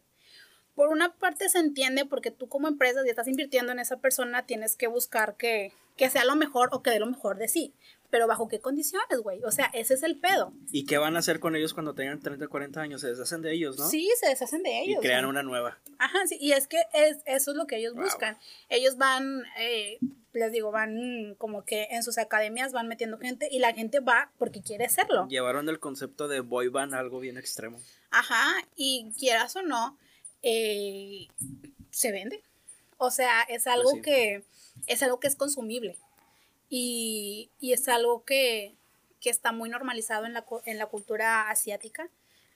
Por 0.74 0.88
una 0.88 1.14
parte 1.16 1.48
se 1.48 1.58
entiende 1.58 2.06
porque 2.06 2.30
tú 2.30 2.48
como 2.48 2.68
empresa, 2.68 3.02
si 3.02 3.10
estás 3.10 3.28
invirtiendo 3.28 3.72
en 3.72 3.80
esa 3.80 3.98
persona, 3.98 4.46
tienes 4.46 4.76
que 4.76 4.86
buscar 4.86 5.36
que, 5.36 5.72
que 5.96 6.08
sea 6.08 6.24
lo 6.24 6.36
mejor 6.36 6.68
o 6.72 6.82
que 6.82 6.90
dé 6.90 7.00
lo 7.00 7.06
mejor 7.06 7.36
de 7.36 7.48
sí. 7.48 7.74
Pero 8.16 8.26
bajo 8.26 8.48
qué 8.48 8.60
condiciones, 8.60 9.18
güey. 9.22 9.44
O 9.44 9.50
sea, 9.50 9.66
ese 9.74 9.92
es 9.92 10.02
el 10.02 10.18
pedo. 10.18 10.54
¿Y 10.72 10.86
qué 10.86 10.96
van 10.96 11.16
a 11.16 11.18
hacer 11.18 11.38
con 11.38 11.54
ellos 11.54 11.74
cuando 11.74 11.94
tengan 11.94 12.18
30 12.18 12.48
40 12.48 12.80
años? 12.80 13.02
Se 13.02 13.08
deshacen 13.08 13.42
de 13.42 13.52
ellos, 13.52 13.78
¿no? 13.78 13.86
Sí, 13.86 14.08
se 14.18 14.30
deshacen 14.30 14.62
de 14.62 14.70
Y 14.70 14.90
ellos. 14.92 15.00
crean 15.02 15.24
güey. 15.24 15.30
una 15.32 15.42
nueva. 15.42 15.78
Ajá, 15.98 16.26
sí, 16.26 16.38
y 16.40 16.52
es 16.52 16.66
que 16.66 16.78
es, 16.94 17.18
eso 17.26 17.50
es 17.50 17.56
lo 17.58 17.66
que 17.66 17.76
ellos 17.76 17.92
Wow. 17.92 18.04
buscan. 18.04 18.38
Ellos 18.70 18.96
van, 18.96 19.42
eh, 19.58 19.98
les 20.32 20.50
digo, 20.50 20.70
van 20.70 21.34
como 21.36 21.62
que 21.66 21.88
en 21.90 22.02
sus 22.02 22.16
academias 22.16 22.72
van 22.72 22.88
metiendo 22.88 23.18
gente 23.18 23.48
y 23.50 23.58
la 23.58 23.74
gente 23.74 24.00
va 24.00 24.32
porque 24.38 24.62
quiere 24.62 24.88
serlo. 24.88 25.28
Llevaron 25.28 25.68
el 25.68 25.78
concepto 25.78 26.26
de 26.26 26.40
boy 26.40 26.68
band 26.68 26.94
a 26.94 27.00
algo 27.00 27.20
bien 27.20 27.36
extremo. 27.36 27.78
Ajá, 28.12 28.46
y 28.76 29.12
quieras 29.18 29.54
o 29.56 29.60
no, 29.62 29.98
eh, 30.42 31.26
se 31.90 32.12
vende. 32.12 32.42
O 32.96 33.10
sea, 33.10 33.42
es 33.42 33.64
Pues 33.64 33.66
algo 33.66 34.00
que 34.00 34.42
es 34.86 35.02
algo 35.02 35.20
que 35.20 35.26
es 35.28 35.36
consumible. 35.36 35.98
Y, 36.68 37.50
y 37.60 37.72
es 37.72 37.88
algo 37.88 38.24
que, 38.24 38.74
que 39.20 39.30
está 39.30 39.52
muy 39.52 39.68
normalizado 39.68 40.26
en 40.26 40.32
la, 40.32 40.44
en 40.64 40.78
la 40.78 40.86
cultura 40.86 41.50
asiática, 41.50 42.08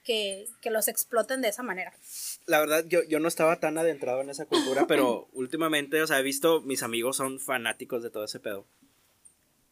que, 0.03 0.47
que 0.61 0.71
los 0.71 0.87
exploten 0.87 1.41
de 1.41 1.49
esa 1.49 1.63
manera. 1.63 1.93
La 2.45 2.59
verdad, 2.59 2.85
yo, 2.87 3.03
yo 3.03 3.19
no 3.19 3.27
estaba 3.27 3.59
tan 3.59 3.77
adentrado 3.77 4.21
en 4.21 4.29
esa 4.29 4.45
cultura, 4.45 4.87
pero 4.87 5.27
últimamente, 5.33 6.01
o 6.01 6.07
sea, 6.07 6.19
he 6.19 6.23
visto, 6.23 6.61
mis 6.61 6.83
amigos 6.83 7.17
son 7.17 7.39
fanáticos 7.39 8.03
de 8.03 8.09
todo 8.09 8.25
ese 8.25 8.39
pedo. 8.39 8.65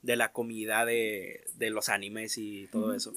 De 0.01 0.15
la 0.15 0.31
comida, 0.31 0.85
de, 0.85 1.45
de 1.55 1.69
los 1.71 1.89
animes 1.89 2.37
y 2.37 2.67
todo 2.67 2.93
eso. 2.93 3.13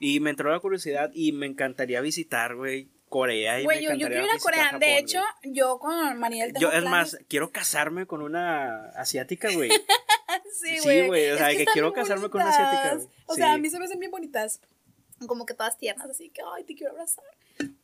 Y 0.00 0.18
me 0.20 0.30
entró 0.30 0.50
la 0.50 0.58
curiosidad 0.58 1.12
y 1.14 1.30
me 1.32 1.46
encantaría 1.46 2.00
visitar, 2.00 2.56
güey, 2.56 2.88
Corea. 3.08 3.60
Y 3.60 3.64
Güey, 3.64 3.78
me 3.78 3.82
yo, 3.84 3.90
yo 3.94 4.06
quiero 4.08 4.24
ir 4.24 4.30
a 4.30 4.38
Corea. 4.38 4.64
Japón, 4.64 4.80
de 4.80 4.98
hecho, 4.98 5.20
güey. 5.42 5.54
yo 5.54 5.78
con 5.78 6.18
Mariel 6.18 6.52
tengo 6.52 6.60
Yo, 6.60 6.68
es 6.72 6.82
planes- 6.82 6.90
más, 6.90 7.18
quiero 7.28 7.50
casarme 7.50 8.06
con 8.06 8.22
una 8.22 8.90
asiática, 8.90 9.48
güey. 9.54 9.70
Sí, 10.52 10.78
Sí, 10.78 10.82
güey. 10.82 11.06
güey, 11.06 11.30
o 11.30 11.32
Es 11.34 11.38
sea, 11.38 11.48
que 11.50 11.58
están 11.60 11.72
quiero 11.72 11.92
casarme 11.92 12.28
con 12.30 12.40
una 12.42 12.50
bonitas. 12.50 12.68
asiática, 12.74 12.94
güey. 12.96 13.08
O 13.26 13.34
sea, 13.34 13.52
a 13.52 13.58
mí 13.58 13.70
se 13.70 13.78
me 13.78 13.84
hacen 13.86 13.98
bien 14.00 14.10
bonitas. 14.10 14.60
Como 15.26 15.46
que 15.46 15.54
todas 15.54 15.76
tiernas, 15.76 16.08
así 16.08 16.30
que, 16.30 16.42
ay, 16.54 16.62
te 16.62 16.76
quiero 16.76 16.92
abrazar. 16.92 17.24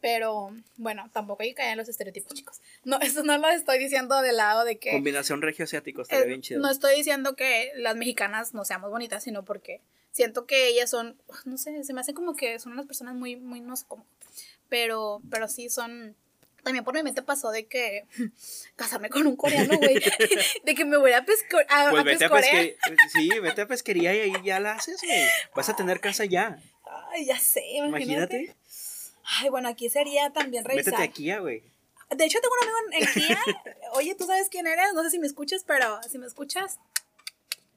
Pero, 0.01 0.51
bueno, 0.77 1.11
tampoco 1.13 1.43
hay 1.43 1.49
que 1.49 1.55
caer 1.57 1.73
en 1.73 1.79
los 1.79 1.89
estereotipos, 1.89 2.33
chicos. 2.35 2.61
No, 2.85 2.99
eso 3.01 3.25
no 3.25 3.37
lo 3.39 3.49
estoy 3.49 3.79
diciendo 3.79 4.21
del 4.23 4.37
lado 4.37 4.65
de 4.65 4.79
que. 4.79 4.93
Combinación 4.93 5.43
regio-asiático, 5.43 6.03
estaría 6.03 6.25
eh, 6.25 6.29
bien 6.29 6.43
chido. 6.43 6.61
no 6.61 6.71
estoy 6.71 6.95
diciendo 6.95 7.35
que 7.35 7.73
las 7.77 7.97
mexicanas 7.97 8.55
no 8.55 8.65
seamos 8.65 8.91
bonitas, 8.91 9.25
sino 9.25 9.45
porque 9.45 9.81
siento 10.13 10.47
que 10.47 10.69
ellas 10.69 10.91
son, 10.91 11.17
no 11.45 11.59
sé, 11.59 11.83
se 11.83 11.93
me 11.93 12.03
hace 12.03 12.15
como 12.15 12.37
que 12.37 12.61
son 12.61 12.73
unas 12.73 12.87
personas 12.87 13.17
muy, 13.17 13.35
muy, 13.35 13.61
no 13.61 13.75
sé 13.77 13.85
cómo. 13.89 14.07
Pero, 14.75 15.23
pero 15.31 15.47
sí 15.47 15.71
son. 15.71 16.17
También 16.65 16.85
por 16.85 16.95
mi 16.95 17.05
mente 17.05 17.23
pasó 17.23 17.53
de 17.53 17.67
que 17.67 18.07
casarme 18.77 19.09
con 19.09 19.25
un 19.25 19.37
coreano, 19.37 19.77
güey. 19.79 19.95
de 20.65 20.75
que 20.75 20.85
me 20.85 20.97
voy 20.97 21.13
a, 21.13 21.25
pesco- 21.25 21.65
a, 21.69 21.91
Pues 21.91 22.01
a 22.01 22.03
vete 22.03 22.25
a. 22.25 22.31
Sí, 23.13 23.29
vete 23.41 23.61
a 23.63 23.69
pesquería 23.69 24.13
y 24.17 24.19
ahí 24.33 24.43
ya 24.43 24.59
la 24.59 24.73
haces, 24.73 25.01
güey. 25.01 25.29
Vas 25.55 25.69
a 25.69 25.77
tener 25.77 26.01
casa 26.01 26.25
ya. 26.25 26.59
Ay, 27.13 27.25
ya 27.27 27.39
sé, 27.39 27.63
imagínate. 27.75 28.37
Imagínate. 28.37 28.57
Ay, 29.39 29.49
bueno, 29.49 29.69
aquí 29.69 29.89
sería 29.89 30.31
también 30.31 30.65
revisar. 30.65 30.93
Métete 30.95 31.09
aquí, 31.09 31.25
ya, 31.27 31.39
güey. 31.39 31.63
De 32.11 32.25
hecho, 32.25 32.41
tengo 32.41 32.55
un 32.61 32.69
amigo 32.69 32.79
en, 32.91 33.03
en 33.03 33.13
Kia. 33.15 33.41
Oye, 33.93 34.15
¿tú 34.17 34.27
sabes 34.27 34.49
quién 34.49 34.67
eres? 34.67 34.93
No 34.93 35.05
sé 35.05 35.11
si 35.11 35.21
me 35.21 35.29
escuchas, 35.29 35.63
pero 35.65 36.01
si 36.03 36.19
me 36.19 36.27
escuchas, 36.27 36.81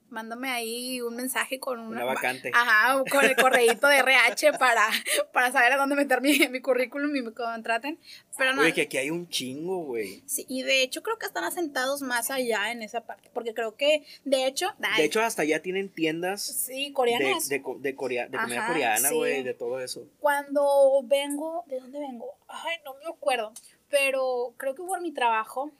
mándame 0.09 0.49
ahí 0.49 1.01
un 1.01 1.15
mensaje 1.15 1.59
con 1.59 1.79
una, 1.79 1.97
Una 1.97 2.05
vacante. 2.05 2.51
Ajá, 2.53 3.03
con 3.11 3.25
el 3.25 3.35
correíto 3.35 3.87
de 3.87 3.97
RH 3.99 4.53
para, 4.53 4.87
para 5.33 5.51
saber 5.51 5.73
a 5.73 5.77
dónde 5.77 5.95
meter 5.95 6.21
mi, 6.21 6.37
mi 6.49 6.61
currículum 6.61 7.15
y 7.15 7.21
me 7.21 7.33
contraten. 7.33 7.99
Pero 8.37 8.53
no. 8.53 8.61
Güey, 8.61 8.73
que 8.73 8.83
aquí 8.83 8.97
hay 8.97 9.09
un 9.09 9.27
chingo, 9.29 9.83
güey. 9.83 10.23
Sí, 10.25 10.45
y 10.47 10.61
de 10.63 10.83
hecho 10.83 11.01
creo 11.03 11.17
que 11.17 11.25
están 11.25 11.43
asentados 11.43 12.01
más 12.01 12.29
allá 12.31 12.71
en 12.71 12.81
esa 12.83 13.01
parte, 13.01 13.29
porque 13.33 13.53
creo 13.53 13.75
que, 13.75 14.03
de 14.25 14.45
hecho, 14.45 14.67
De 14.97 15.03
hecho, 15.03 15.21
hasta 15.21 15.43
ya 15.43 15.61
tienen 15.61 15.89
tiendas 15.89 16.41
sí, 16.43 16.87
de, 16.87 16.93
coreanas. 16.93 17.49
de, 17.49 17.61
co- 17.61 17.77
de, 17.79 17.95
corea- 17.95 18.27
de 18.27 18.37
comida 18.37 18.67
coreana, 18.67 19.09
sí. 19.09 19.15
güey, 19.15 19.43
de 19.43 19.53
todo 19.53 19.79
eso. 19.79 20.07
Cuando 20.19 21.01
vengo, 21.03 21.63
¿de 21.67 21.79
dónde 21.79 21.99
vengo? 21.99 22.35
Ay, 22.47 22.75
no 22.85 22.93
me 22.95 23.05
acuerdo. 23.09 23.51
Pero 23.89 24.53
creo 24.57 24.75
que 24.75 24.83
por 24.83 25.01
mi 25.01 25.11
trabajo. 25.13 25.71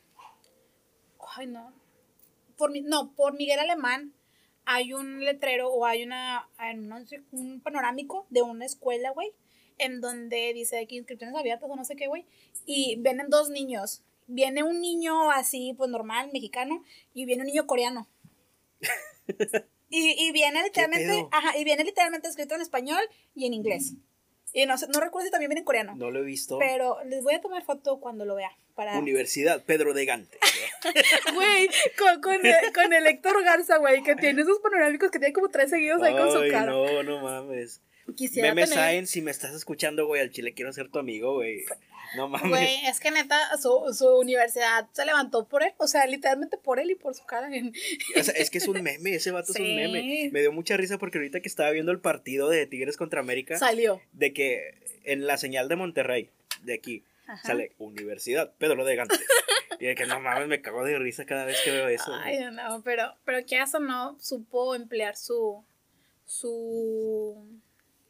Ay, 1.35 1.47
no. 1.47 1.73
Por 2.57 2.71
mi, 2.71 2.81
no, 2.81 3.11
por 3.13 3.33
Miguel 3.33 3.59
Alemán 3.59 4.13
hay 4.69 4.93
un 4.93 5.23
letrero 5.23 5.69
o 5.69 5.85
hay 5.85 6.03
una, 6.03 6.49
un 7.31 7.61
panorámico 7.61 8.27
de 8.29 8.41
una 8.41 8.65
escuela, 8.65 9.11
güey, 9.11 9.31
en 9.77 10.01
donde 10.01 10.51
dice 10.53 10.85
que 10.87 10.95
inscripciones 10.95 11.37
abiertas 11.37 11.69
o 11.71 11.75
no 11.77 11.85
sé 11.85 11.95
qué, 11.95 12.07
güey. 12.07 12.25
Y 12.65 12.97
vienen 12.97 13.29
dos 13.29 13.49
niños. 13.49 14.03
Viene 14.27 14.63
un 14.63 14.81
niño 14.81 15.31
así, 15.31 15.73
pues 15.77 15.89
normal, 15.89 16.31
mexicano, 16.33 16.83
y 17.13 17.23
viene 17.23 17.43
un 17.43 17.47
niño 17.47 17.65
coreano. 17.65 18.07
Y, 19.89 20.27
y 20.27 20.33
viene 20.33 20.61
literalmente, 20.63 21.29
ajá, 21.31 21.57
y 21.57 21.63
viene 21.63 21.85
literalmente 21.85 22.27
escrito 22.27 22.55
en 22.55 22.61
español 22.61 22.99
y 23.33 23.45
en 23.45 23.53
inglés. 23.53 23.93
Y 24.53 24.65
no, 24.65 24.75
no 24.93 24.99
recuerdo 24.99 25.25
si 25.25 25.31
también 25.31 25.49
viene 25.49 25.59
en 25.59 25.65
coreano. 25.65 25.95
No 25.95 26.09
lo 26.09 26.19
he 26.19 26.23
visto. 26.23 26.57
Pero 26.57 26.97
les 27.05 27.23
voy 27.23 27.35
a 27.35 27.41
tomar 27.41 27.63
foto 27.63 27.99
cuando 27.99 28.25
lo 28.25 28.35
vea. 28.35 28.51
Para... 28.75 28.97
Universidad 28.97 29.63
Pedro 29.63 29.93
de 29.93 30.05
Gante. 30.05 30.37
Güey, 31.33 31.69
con, 31.97 32.21
con, 32.21 32.37
con 32.73 32.93
el 32.93 33.07
Héctor 33.07 33.43
Garza, 33.43 33.77
güey, 33.77 34.03
que 34.03 34.15
tiene 34.15 34.43
esos 34.43 34.59
panorámicos 34.59 35.11
que 35.11 35.19
tiene 35.19 35.33
como 35.33 35.49
tres 35.49 35.69
seguidos 35.69 36.01
ahí 36.01 36.13
con 36.15 36.31
su 36.31 36.49
cara. 36.51 36.67
no, 36.67 37.03
no 37.03 37.19
mames. 37.19 37.81
Quisiera 38.15 38.49
Meme 38.49 38.63
tener... 38.63 38.77
Saen, 38.77 39.07
si 39.07 39.21
me 39.21 39.31
estás 39.31 39.53
escuchando, 39.53 40.05
güey, 40.07 40.21
al 40.21 40.31
chile 40.31 40.53
quiero 40.53 40.71
ser 40.73 40.89
tu 40.89 40.99
amigo, 40.99 41.35
güey. 41.35 41.65
No 42.15 42.29
mames. 42.29 42.49
Güey, 42.49 42.85
es 42.85 42.99
que 42.99 43.11
neta, 43.11 43.37
su, 43.57 43.93
su 43.93 44.07
universidad 44.17 44.87
se 44.93 45.05
levantó 45.05 45.47
por 45.47 45.61
él. 45.63 45.73
O 45.77 45.87
sea, 45.87 46.05
literalmente 46.07 46.57
por 46.57 46.79
él 46.79 46.89
y 46.91 46.95
por 46.95 47.13
su 47.13 47.25
cara. 47.25 47.49
O 48.15 48.23
sea, 48.23 48.33
es 48.35 48.49
que 48.49 48.59
es 48.59 48.67
un 48.67 48.81
meme, 48.81 49.13
ese 49.13 49.31
vato 49.31 49.51
es 49.51 49.59
un 49.59 49.75
meme. 49.75 50.29
Me 50.31 50.39
dio 50.39 50.51
mucha 50.51 50.77
risa 50.77 50.97
porque 50.97 51.17
ahorita 51.17 51.41
que 51.41 51.49
estaba 51.49 51.69
viendo 51.71 51.91
el 51.91 51.99
partido 51.99 52.49
de 52.49 52.65
Tigres 52.65 52.95
contra 52.97 53.19
América, 53.19 53.57
Salió. 53.57 54.01
de 54.13 54.33
que 54.33 54.75
en 55.03 55.27
la 55.27 55.37
señal 55.37 55.67
de 55.67 55.75
Monterrey, 55.75 56.29
de 56.63 56.73
aquí, 56.75 57.03
Ajá. 57.27 57.45
sale 57.45 57.73
Universidad 57.77 58.53
Pedro 58.57 58.85
de 58.85 58.95
Gante. 58.95 59.15
y 59.79 59.85
de 59.87 59.95
que 59.95 60.05
no 60.05 60.19
mames, 60.21 60.47
me 60.47 60.61
cago 60.61 60.83
de 60.85 60.97
risa 60.97 61.25
cada 61.25 61.43
vez 61.45 61.57
que 61.63 61.71
veo 61.71 61.87
eso. 61.89 62.13
Ay, 62.13 62.39
no, 62.53 62.81
pero, 62.83 63.15
pero 63.25 63.45
que 63.45 63.61
eso 63.61 63.79
no 63.79 64.17
supo 64.19 64.75
emplear 64.75 65.15
su, 65.17 65.63
su, 66.25 67.35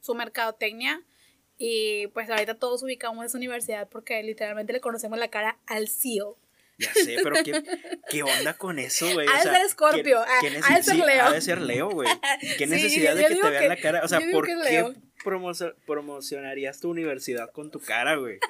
su 0.07 0.15
mercadotecnia. 0.15 1.01
Y 1.59 2.07
pues 2.07 2.29
ahorita 2.29 2.55
todos 2.55 2.83
ubicamos 2.83 3.25
esa 3.25 3.37
universidad 3.37 3.87
porque 3.89 4.21
literalmente 4.23 4.73
le 4.73 4.79
conocemos 4.81 5.17
la 5.19 5.27
cara 5.29 5.57
al 5.67 5.87
CEO. 5.87 6.37
Ya 6.79 6.93
sé, 6.93 7.17
pero 7.23 7.35
¿qué, 7.43 7.63
qué 8.09 8.21
onda 8.21 8.53
con 8.55 8.77
eso, 8.77 9.11
güey? 9.13 9.27
Ha 9.33 9.43
de 9.43 9.49
ser 9.49 9.69
Scorpio, 9.69 10.19
ha- 10.21 10.27
¿qué- 10.41 10.49
qué 10.51 10.61
ha 10.63 10.77
de 10.77 10.83
ser 10.83 10.95
Leo. 10.97 11.25
Ha 11.25 11.31
de 11.31 11.41
ser 11.41 11.59
Leo, 11.61 11.89
güey. 11.89 12.07
¿Qué 12.59 12.67
necesidad 12.67 13.15
de 13.15 13.25
que 13.25 13.35
te 13.35 13.49
vean 13.49 13.63
que- 13.63 13.69
la 13.69 13.77
cara? 13.77 14.01
O 14.03 14.07
sea, 14.07 14.19
¿por 14.31 14.45
qué 14.45 14.85
promo- 15.23 15.73
promocionarías 15.87 16.79
tu 16.79 16.89
universidad 16.91 17.51
con 17.51 17.71
tu 17.71 17.79
cara, 17.79 18.15
güey? 18.15 18.39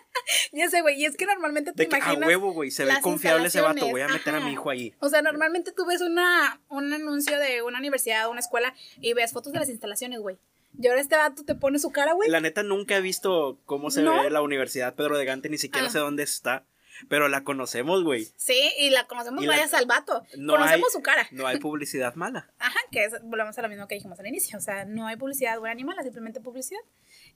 Ya 0.52 0.70
sé, 0.70 0.82
güey, 0.82 1.00
y 1.02 1.06
es 1.06 1.16
que 1.16 1.26
normalmente 1.26 1.72
te 1.72 1.84
De 1.84 1.88
que 1.90 1.96
a 1.96 2.00
imaginas... 2.00 2.28
huevo, 2.28 2.52
güey, 2.52 2.70
se 2.72 2.84
ve 2.84 2.94
confiable 3.02 3.48
ese 3.48 3.62
vato, 3.62 3.88
voy 3.88 4.02
a 4.02 4.08
meter 4.10 4.36
a 4.36 4.40
mi 4.42 4.52
hijo 4.52 4.70
ahí. 4.70 4.94
O 5.00 5.08
sea, 5.08 5.22
normalmente 5.22 5.72
tú 5.72 5.86
ves 5.86 6.02
una, 6.02 6.60
un 6.68 6.92
anuncio 6.92 7.40
de 7.40 7.62
una 7.62 7.80
universidad 7.80 8.28
o 8.28 8.32
una 8.32 8.42
escuela 8.42 8.74
y 9.00 9.14
ves 9.14 9.32
fotos 9.32 9.54
de 9.54 9.60
las 9.60 9.70
instalaciones, 9.70 10.20
güey. 10.20 10.38
Y 10.80 10.88
ahora 10.88 11.02
este 11.02 11.16
vato 11.18 11.44
te 11.44 11.56
pone 11.56 11.80
su 11.80 11.92
cara, 11.92 12.14
güey. 12.14 12.30
La 12.30 12.40
neta 12.40 12.64
nunca 12.64 12.96
he 12.98 13.02
visto 13.02 13.60
cómo 13.66 13.90
se 13.92 14.02
¿No? 14.02 14.22
ve 14.24 14.30
la 14.30 14.42
Universidad 14.42 14.96
Pedro 14.96 15.18
de 15.18 15.26
Gante, 15.26 15.50
ni 15.50 15.58
siquiera 15.58 15.88
Ah. 15.88 15.92
sé 15.92 16.00
dónde 16.00 16.24
está, 16.24 16.64
pero 17.10 17.28
la 17.30 17.44
conocemos, 17.44 18.04
güey. 18.04 18.28
Sí, 18.38 18.72
y 18.80 18.90
la 18.92 19.06
conocemos 19.08 19.44
Y 19.44 19.48
la- 19.48 19.56
gracias 19.56 19.74
al 19.80 19.86
vato. 19.88 20.24
No 20.38 20.54
conocemos 20.54 20.90
hay- 20.90 20.94
su 20.94 21.02
cara. 21.02 21.28
No 21.32 21.48
hay 21.48 21.58
publicidad 21.60 22.16
mala. 22.16 22.50
Ajá, 22.60 22.80
que 22.92 23.06
es, 23.06 23.14
volvemos 23.24 23.58
a 23.58 23.62
lo 23.62 23.70
mismo 23.70 23.88
que 23.88 23.96
dijimos 23.96 24.20
al 24.20 24.28
inicio. 24.28 24.58
O 24.58 24.62
sea, 24.62 24.86
no 24.86 25.08
hay 25.08 25.16
publicidad 25.16 25.60
buena 25.60 25.76
ni 25.76 25.84
mala, 25.84 26.04
simplemente 26.04 26.40
publicidad. 26.42 26.82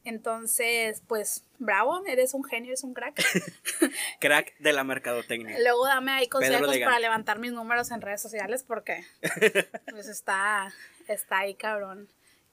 Entonces, 0.04 1.04
pues, 1.08 1.44
bravo, 1.60 2.04
eres 2.08 2.34
un 2.34 2.44
genio, 2.44 2.70
eres 2.70 2.84
un 2.84 2.94
crack. 2.94 3.16
Crack 4.20 4.58
de 4.60 4.74
la 4.74 4.84
mercadotecnia. 4.84 5.58
Luego 5.60 5.86
dame 5.86 6.12
ahí 6.12 6.28
consejos 6.28 6.76
para 6.78 7.00
levantar 7.00 7.40
mis 7.40 7.52
números 7.54 7.92
en 7.92 8.02
redes 8.02 8.22
sociales 8.22 8.64
porque 8.68 9.06
pues 9.92 10.08
está, 10.08 10.74
está 11.08 11.40
ahí 11.40 11.54
cabrón. 11.56 12.08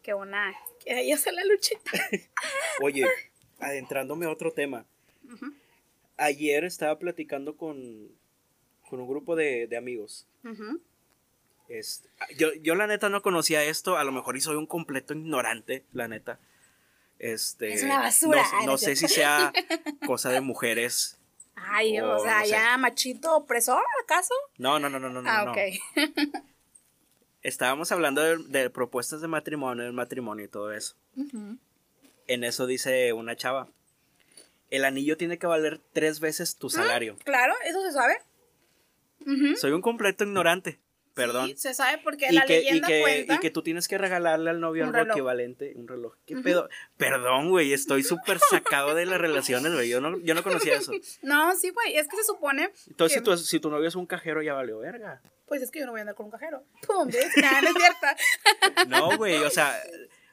Que 0.09 0.15
una, 0.15 0.55
que 0.83 0.91
ahí 0.95 1.13
hace 1.13 1.31
la 1.33 1.45
luchita. 1.45 1.91
Oye, 2.81 3.05
adentrándome 3.61 4.25
a 4.25 4.31
otro 4.31 4.55
tema. 4.55 4.87
Ayer 6.17 6.65
estaba 6.65 6.99
platicando 6.99 7.59
con, 7.59 8.09
con 8.89 9.01
un 9.01 9.07
grupo 9.07 9.37
de, 9.37 9.67
de 9.67 9.77
amigos. 9.77 10.27
Ujú. 10.45 10.81
Este, 11.69 12.09
yo, 12.39 12.55
yo 12.63 12.75
la 12.75 12.87
neta 12.87 13.11
no 13.11 13.21
conocía 13.21 13.63
esto, 13.65 13.99
a 13.99 14.05
lo 14.05 14.11
mejor 14.13 14.39
y 14.39 14.41
soy 14.41 14.57
un 14.57 14.65
completo 14.65 15.13
ignorante, 15.13 15.85
la 15.93 16.09
neta. 16.09 16.41
Este, 17.19 17.75
Es 17.75 17.83
una 17.83 17.99
basura. 17.99 18.43
No, 18.53 18.61
no 18.61 18.67
no 18.67 18.79
sé 18.79 18.97
si 18.97 19.09
sea 19.09 19.53
cosa 20.07 20.31
de 20.31 20.41
mujeres. 20.41 21.19
Ay, 21.55 22.01
o 22.01 22.15
Oh, 22.17 22.19
sea, 22.21 22.39
no 22.39 22.45
sé. 22.47 22.51
ya 22.51 22.79
machito 22.79 23.37
opresor, 23.37 23.83
¿acaso? 24.03 24.33
No, 24.57 24.79
no, 24.79 24.89
no, 24.89 24.99
no, 24.99 25.11
no, 25.11 25.21
no. 25.21 25.29
ah, 25.31 25.45
no. 25.45 25.53
ok. 25.53 25.59
Estábamos 27.43 27.93
hablando 27.93 28.23
de, 28.23 28.39
de 28.39 28.71
propuestas 28.71 29.21
de 29.21 29.29
matrimonio, 29.29 29.85
del 29.85 29.93
matrimonio 29.93 30.45
y 30.45 30.49
todo 30.49 30.73
eso. 30.73 30.97
En 32.27 32.45
eso 32.45 32.67
dice 32.67 33.13
una 33.13 33.37
chava. 33.37 33.69
El 34.71 34.85
anillo 34.85 35.17
tiene 35.17 35.39
que 35.39 35.47
valer 35.47 35.81
tres 35.93 36.21
veces 36.21 36.57
tu 36.57 36.69
salario. 36.69 37.17
Claro, 37.25 37.55
eso 37.65 37.81
se 37.83 37.93
sabe. 37.93 38.19
Soy 39.57 39.73
un 39.73 39.81
completo 39.83 40.25
ignorante, 40.25 40.79
perdón. 41.15 41.49
Sí, 41.49 41.57
se 41.57 41.75
sabe 41.75 41.99
porque 42.03 42.27
y, 42.31 42.35
la 42.35 42.45
que, 42.45 42.61
y, 42.61 42.65
leyenda 42.65 42.89
que, 42.89 43.01
cuenta. 43.03 43.35
y 43.35 43.39
que 43.39 43.51
tú 43.51 43.63
tienes 43.63 43.89
que 43.89 43.99
regalarle 43.99 44.51
al 44.51 44.61
novio 44.61 44.83
Un 44.85 44.89
algo 44.91 44.99
reloj. 45.01 45.17
equivalente, 45.17 45.73
un 45.77 45.87
reloj. 45.89 46.15
¿Qué 46.27 46.37
pedo? 46.37 46.69
Perdón, 46.97 47.49
güey, 47.51 47.73
estoy 47.73 48.03
súper 48.03 48.39
sacado 48.51 48.95
de 48.95 49.07
las 49.07 49.21
relaciones, 49.21 49.73
güey. 49.73 49.89
Yo 49.89 50.01
no, 50.01 50.19
yo 50.19 50.35
no 50.35 50.43
conocía 50.43 50.77
eso. 50.77 50.93
No, 51.23 51.55
sí, 51.57 51.71
güey, 51.71 51.97
es 51.97 52.09
que 52.09 52.17
se 52.17 52.25
supone. 52.25 52.71
Entonces, 52.89 53.19
que- 53.23 53.25
si 53.25 53.25
tu, 53.25 53.37
si 53.39 53.61
tu 53.61 53.71
novio 53.71 53.89
es 53.89 53.95
un 53.97 54.07
cajero, 54.07 54.43
ya 54.43 54.55
valió 54.55 54.79
verga. 54.79 55.21
Pues 55.49 55.63
es 55.63 55.71
que 55.71 55.81
yo 55.81 55.87
no 55.87 55.93
voy 55.93 56.01
a 56.01 56.03
andar 56.03 56.15
con 56.15 56.27
un 56.27 56.33
cajero. 56.33 56.65
Pum, 56.87 57.09
bitch, 57.09 57.37
nada, 57.39 57.63
no 57.63 57.69
es 57.71 57.75
cierta. 57.77 58.17
No, 58.89 59.17
güey, 59.17 59.37
o 59.37 59.51
sea, 59.51 59.75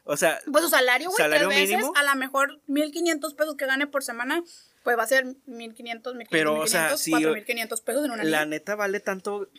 o 0.04 0.18
sea, 0.18 0.40
Pues 0.52 0.64
su 0.64 0.70
salario, 0.70 1.10
güey, 1.10 1.18
¿Salario 1.18 1.48
tres 1.48 1.62
veces, 1.62 1.78
mínimo? 1.78 1.94
a 1.96 2.04
lo 2.04 2.16
mejor 2.16 2.62
1500 2.68 3.34
pesos 3.34 3.56
que 3.56 3.66
gane 3.66 3.88
por 3.88 4.04
semana. 4.04 4.44
Pues 4.84 4.98
va 4.98 5.04
a 5.04 5.08
ser 5.08 5.26
1500, 5.46 6.16
1500, 6.16 6.28
Pero, 6.30 6.60
o 6.60 6.68
sea, 6.68 6.90
1500, 6.90 7.02
sí, 7.02 7.12
4500 7.12 7.82
pesos 7.82 8.06
en 8.06 8.12
una 8.12 8.24
La 8.24 8.46
neta 8.46 8.76
vale 8.76 9.00
tanto. 9.00 9.50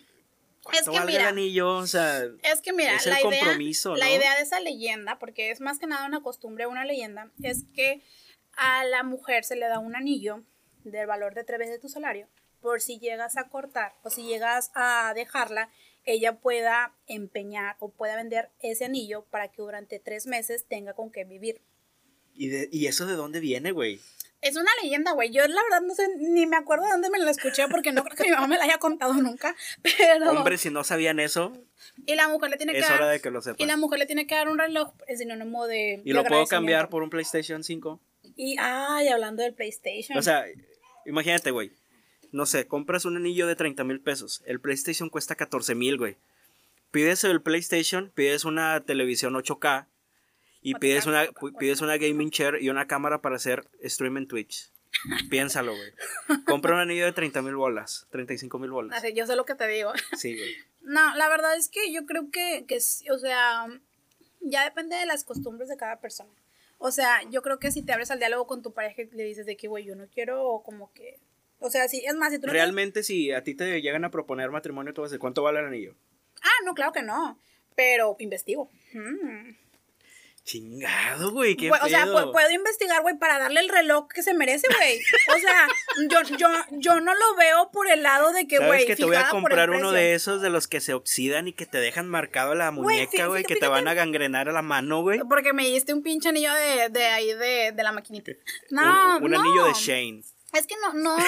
Es 0.72 0.82
¿Cuánto 0.82 0.92
que 0.92 0.98
vale 0.98 1.12
mira, 1.12 1.22
el 1.22 1.28
anillo? 1.28 1.76
O 1.76 1.86
sea, 1.86 2.24
Es 2.42 2.60
que 2.60 2.72
mira, 2.72 2.96
Es 2.96 3.06
el 3.06 3.12
la, 3.12 3.20
idea, 3.20 3.56
la 3.96 4.10
idea 4.10 4.34
de 4.36 4.42
esa 4.42 4.60
leyenda, 4.60 5.18
porque 5.18 5.50
es 5.50 5.60
más 5.60 5.78
que 5.78 5.86
nada 5.86 6.06
una 6.06 6.22
costumbre, 6.22 6.66
una 6.66 6.84
leyenda, 6.84 7.30
es 7.42 7.64
que 7.74 8.02
a 8.56 8.84
la 8.84 9.02
mujer 9.02 9.44
se 9.44 9.56
le 9.56 9.66
da 9.66 9.78
un 9.78 9.94
anillo 9.94 10.42
del 10.84 11.06
valor 11.06 11.34
de 11.34 11.44
tres 11.44 11.58
veces 11.58 11.80
tu 11.80 11.88
salario, 11.88 12.28
por 12.66 12.80
si 12.82 12.98
llegas 12.98 13.36
a 13.36 13.48
cortar 13.48 13.94
o 14.02 14.10
si 14.10 14.24
llegas 14.24 14.72
a 14.74 15.12
dejarla, 15.14 15.70
ella 16.04 16.32
pueda 16.40 16.92
empeñar 17.06 17.76
o 17.78 17.92
pueda 17.92 18.16
vender 18.16 18.50
ese 18.60 18.86
anillo 18.86 19.24
para 19.30 19.52
que 19.52 19.62
durante 19.62 20.00
tres 20.00 20.26
meses 20.26 20.64
tenga 20.66 20.92
con 20.94 21.12
qué 21.12 21.22
vivir. 21.24 21.62
¿y, 22.34 22.48
de- 22.48 22.68
¿y 22.72 22.86
eso 22.88 23.06
de 23.06 23.14
dónde 23.14 23.38
viene, 23.38 23.70
güey? 23.70 24.00
Es 24.42 24.56
una 24.56 24.70
leyenda, 24.82 25.12
güey. 25.12 25.30
Yo 25.30 25.46
la 25.46 25.62
verdad 25.62 25.80
no 25.82 25.94
sé, 25.94 26.08
ni 26.18 26.44
me 26.46 26.56
acuerdo 26.56 26.86
de 26.86 26.90
dónde 26.90 27.08
me 27.08 27.18
la 27.20 27.30
escuché 27.30 27.68
porque 27.68 27.92
no 27.92 28.02
creo 28.02 28.16
que 28.16 28.24
mi 28.24 28.30
mamá 28.30 28.48
me 28.48 28.58
la 28.58 28.64
haya 28.64 28.78
contado 28.78 29.14
nunca. 29.14 29.54
Pero. 29.82 30.32
Hombre, 30.32 30.58
si 30.58 30.70
no 30.70 30.82
sabían 30.82 31.20
eso, 31.20 31.52
y 32.04 32.16
la 32.16 32.28
mujer 32.28 32.50
le 32.50 32.56
tiene 32.56 32.72
que 32.72 32.80
es 32.80 32.88
dar. 32.88 33.00
hora 33.00 33.08
de 33.10 33.20
que 33.20 33.30
lo 33.30 33.38
Y 33.38 33.42
sepan. 33.42 33.68
la 33.68 33.76
mujer 33.76 34.00
le 34.00 34.06
tiene 34.06 34.26
que 34.26 34.34
dar 34.34 34.48
un 34.48 34.58
reloj, 34.58 34.92
es 35.06 35.20
sinónimo 35.20 35.66
de. 35.68 36.02
Y 36.04 36.08
de 36.08 36.14
lo 36.14 36.24
puedo 36.24 36.46
cambiar 36.46 36.88
por 36.88 37.04
un 37.04 37.10
PlayStation 37.10 37.62
5. 37.62 38.00
Y, 38.34 38.56
ay, 38.58 39.06
hablando 39.08 39.44
del 39.44 39.54
PlayStation. 39.54 40.18
O 40.18 40.22
sea, 40.22 40.44
imagínate, 41.06 41.50
güey. 41.52 41.72
No 42.32 42.46
sé, 42.46 42.66
compras 42.66 43.04
un 43.04 43.16
anillo 43.16 43.46
de 43.46 43.56
30 43.56 43.84
mil 43.84 44.00
pesos. 44.00 44.42
El 44.46 44.60
PlayStation 44.60 45.08
cuesta 45.08 45.34
14 45.34 45.74
mil, 45.74 45.98
güey. 45.98 46.16
Pides 46.90 47.24
el 47.24 47.42
PlayStation, 47.42 48.10
pides 48.14 48.44
una 48.44 48.80
televisión 48.80 49.34
8K 49.34 49.86
y 50.62 50.74
pides 50.74 51.06
una, 51.06 51.26
pides 51.58 51.80
una 51.80 51.96
gaming 51.96 52.30
chair 52.30 52.58
y 52.60 52.70
una 52.70 52.86
cámara 52.86 53.20
para 53.20 53.36
hacer 53.36 53.68
stream 53.84 54.16
en 54.16 54.26
Twitch. 54.26 54.70
Piénsalo, 55.30 55.74
güey. 55.74 55.92
Compra 56.46 56.74
un 56.74 56.80
anillo 56.80 57.04
de 57.04 57.12
30 57.12 57.42
mil 57.42 57.56
bolas, 57.56 58.06
35 58.10 58.58
mil 58.58 58.70
bolas. 58.70 58.96
Así, 58.96 59.12
yo 59.14 59.26
sé 59.26 59.36
lo 59.36 59.44
que 59.44 59.54
te 59.54 59.66
digo. 59.68 59.92
Sí, 60.16 60.36
güey. 60.36 60.54
No, 60.82 61.14
la 61.16 61.28
verdad 61.28 61.56
es 61.56 61.68
que 61.68 61.92
yo 61.92 62.06
creo 62.06 62.30
que, 62.30 62.64
que 62.66 62.76
o 62.76 63.18
sea, 63.18 63.66
ya 64.40 64.64
depende 64.64 64.96
de 64.96 65.06
las 65.06 65.24
costumbres 65.24 65.68
de 65.68 65.76
cada 65.76 66.00
persona. 66.00 66.30
O 66.78 66.90
sea, 66.90 67.22
yo 67.30 67.42
creo 67.42 67.58
que 67.58 67.72
si 67.72 67.82
te 67.82 67.92
abres 67.92 68.10
al 68.10 68.18
diálogo 68.18 68.46
con 68.46 68.62
tu 68.62 68.72
pareja 68.72 69.02
y 69.02 69.10
le 69.12 69.24
dices 69.24 69.46
de 69.46 69.56
que, 69.56 69.68
güey, 69.68 69.84
yo 69.84 69.96
no 69.96 70.06
quiero 70.08 70.62
como 70.64 70.92
que... 70.92 71.18
O 71.58 71.70
sea, 71.70 71.88
sí, 71.88 72.02
es 72.06 72.14
más, 72.14 72.32
si 72.32 72.38
tú 72.38 72.46
no 72.46 72.52
Realmente, 72.52 73.02
si 73.02 73.32
a 73.32 73.42
ti 73.42 73.54
te 73.54 73.80
llegan 73.80 74.04
a 74.04 74.10
proponer 74.10 74.50
matrimonio, 74.50 74.92
tú 74.92 75.02
vas 75.02 75.08
a 75.08 75.10
decir, 75.10 75.20
¿cuánto 75.20 75.42
vale 75.42 75.60
el 75.60 75.66
anillo? 75.66 75.94
Ah, 76.42 76.64
no, 76.64 76.74
claro 76.74 76.92
que 76.92 77.02
no. 77.02 77.40
Pero 77.74 78.16
investigo. 78.18 78.70
Mm. 78.92 79.54
Chingado, 80.46 81.32
güey, 81.32 81.56
qué 81.56 81.72
o 81.72 81.88
sea, 81.88 82.04
pedo. 82.04 82.30
puedo 82.30 82.50
investigar, 82.52 83.02
güey, 83.02 83.18
para 83.18 83.36
darle 83.40 83.58
el 83.58 83.68
reloj 83.68 84.06
que 84.06 84.22
se 84.22 84.32
merece, 84.32 84.68
güey. 84.76 85.00
O 85.34 85.40
sea, 85.40 85.66
yo, 86.08 86.36
yo, 86.36 86.48
yo 86.70 87.00
no 87.00 87.12
lo 87.14 87.34
veo 87.36 87.72
por 87.72 87.90
el 87.90 88.04
lado 88.04 88.32
de 88.32 88.46
que, 88.46 88.58
¿Sabes 88.58 88.70
güey, 88.70 88.86
que 88.86 88.94
te 88.94 89.04
voy 89.04 89.16
a 89.16 89.28
comprar 89.28 89.70
uno 89.70 89.90
de 89.90 90.14
esos 90.14 90.40
de 90.40 90.50
los 90.50 90.68
que 90.68 90.80
se 90.80 90.94
oxidan 90.94 91.48
y 91.48 91.52
que 91.52 91.66
te 91.66 91.78
dejan 91.78 92.08
marcado 92.08 92.54
la 92.54 92.70
muñeca, 92.70 93.26
güey? 93.26 93.42
Que 93.42 93.56
te 93.56 93.66
van 93.66 93.88
a 93.88 93.94
gangrenar 93.94 94.48
a 94.48 94.52
la 94.52 94.62
mano, 94.62 95.02
güey. 95.02 95.18
Porque 95.28 95.52
me 95.52 95.66
diste 95.66 95.92
un 95.92 96.04
pinche 96.04 96.28
anillo 96.28 96.54
de, 96.54 96.90
de 96.90 97.06
ahí 97.06 97.34
de, 97.34 97.72
de 97.72 97.82
la 97.82 97.90
maquinita. 97.90 98.30
No, 98.70 99.16
un 99.16 99.24
un 99.24 99.30
no. 99.32 99.40
anillo 99.40 99.64
de 99.64 99.72
Shane. 99.72 100.22
Es 100.56 100.66
que 100.66 100.74
no, 100.82 100.92
no. 100.94 101.16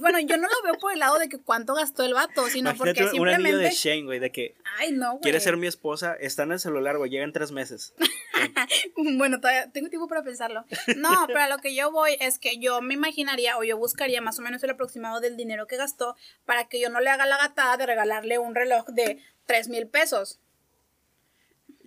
Bueno, 0.00 0.20
yo 0.20 0.36
no 0.36 0.46
lo 0.46 0.62
veo 0.62 0.78
por 0.78 0.92
el 0.92 1.00
lado 1.00 1.18
de 1.18 1.28
que 1.28 1.38
cuánto 1.38 1.74
gastó 1.74 2.04
el 2.04 2.14
vato, 2.14 2.48
sino 2.48 2.72
porque 2.76 3.00
Imagínate 3.00 3.20
un 3.20 3.28
anillo 3.28 3.58
de. 3.58 3.70
Shane, 3.70 4.04
güey, 4.04 4.20
de 4.20 4.30
que 4.30 4.54
Ay, 4.78 4.92
no, 4.92 5.12
güey. 5.12 5.22
quieres 5.22 5.42
ser 5.42 5.56
mi 5.56 5.66
esposa, 5.66 6.14
está 6.14 6.44
en 6.44 6.52
el 6.52 6.60
celular, 6.60 6.98
güey, 6.98 7.10
llega 7.10 7.24
en 7.24 7.32
tres 7.32 7.50
meses. 7.52 7.94
Bueno, 8.96 9.40
todavía 9.40 9.70
tengo 9.72 9.88
tiempo 9.88 10.06
para 10.06 10.22
pensarlo. 10.22 10.64
No, 10.96 11.10
pero 11.26 11.40
a 11.40 11.48
lo 11.48 11.58
que 11.58 11.74
yo 11.74 11.90
voy 11.90 12.16
es 12.20 12.38
que 12.38 12.58
yo 12.58 12.80
me 12.80 12.94
imaginaría 12.94 13.58
o 13.58 13.64
yo 13.64 13.76
buscaría 13.76 14.20
más 14.20 14.38
o 14.38 14.42
menos 14.42 14.62
el 14.62 14.70
aproximado 14.70 15.20
del 15.20 15.36
dinero 15.36 15.66
que 15.66 15.76
gastó 15.76 16.14
para 16.44 16.68
que 16.68 16.80
yo 16.80 16.88
no 16.88 17.00
le 17.00 17.10
haga 17.10 17.26
la 17.26 17.36
gatada 17.36 17.76
de 17.76 17.86
regalarle 17.86 18.38
un 18.38 18.54
reloj 18.54 18.86
de 18.88 19.18
tres 19.46 19.68
mil 19.68 19.88
pesos. 19.88 20.38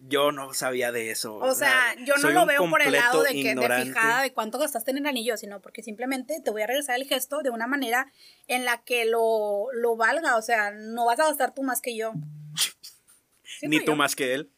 Yo 0.07 0.31
no 0.31 0.53
sabía 0.53 0.91
de 0.91 1.11
eso. 1.11 1.35
O 1.35 1.53
sea, 1.53 1.95
yo 1.99 2.15
no 2.15 2.21
soy 2.21 2.33
lo 2.33 2.45
veo 2.45 2.67
por 2.69 2.81
el 2.81 2.91
lado 2.91 3.21
de 3.21 3.33
que 3.33 3.53
de 3.53 3.83
fijada 3.83 4.23
de 4.23 4.33
cuánto 4.33 4.57
gastaste 4.57 4.91
en 4.91 4.97
el 4.97 5.05
anillo, 5.05 5.37
sino 5.37 5.61
porque 5.61 5.83
simplemente 5.83 6.41
te 6.43 6.49
voy 6.49 6.63
a 6.63 6.67
regresar 6.67 6.95
el 6.95 7.07
gesto 7.07 7.41
de 7.43 7.51
una 7.51 7.67
manera 7.67 8.11
en 8.47 8.65
la 8.65 8.83
que 8.83 9.05
lo, 9.05 9.67
lo 9.73 9.95
valga. 9.95 10.37
O 10.37 10.41
sea, 10.41 10.71
no 10.71 11.05
vas 11.05 11.19
a 11.19 11.27
gastar 11.27 11.53
tú 11.53 11.61
más 11.61 11.81
que 11.81 11.95
yo. 11.95 12.13
Ni 13.61 13.79
tú 13.79 13.91
yo. 13.91 13.95
más 13.95 14.15
que 14.15 14.33
él. 14.33 14.51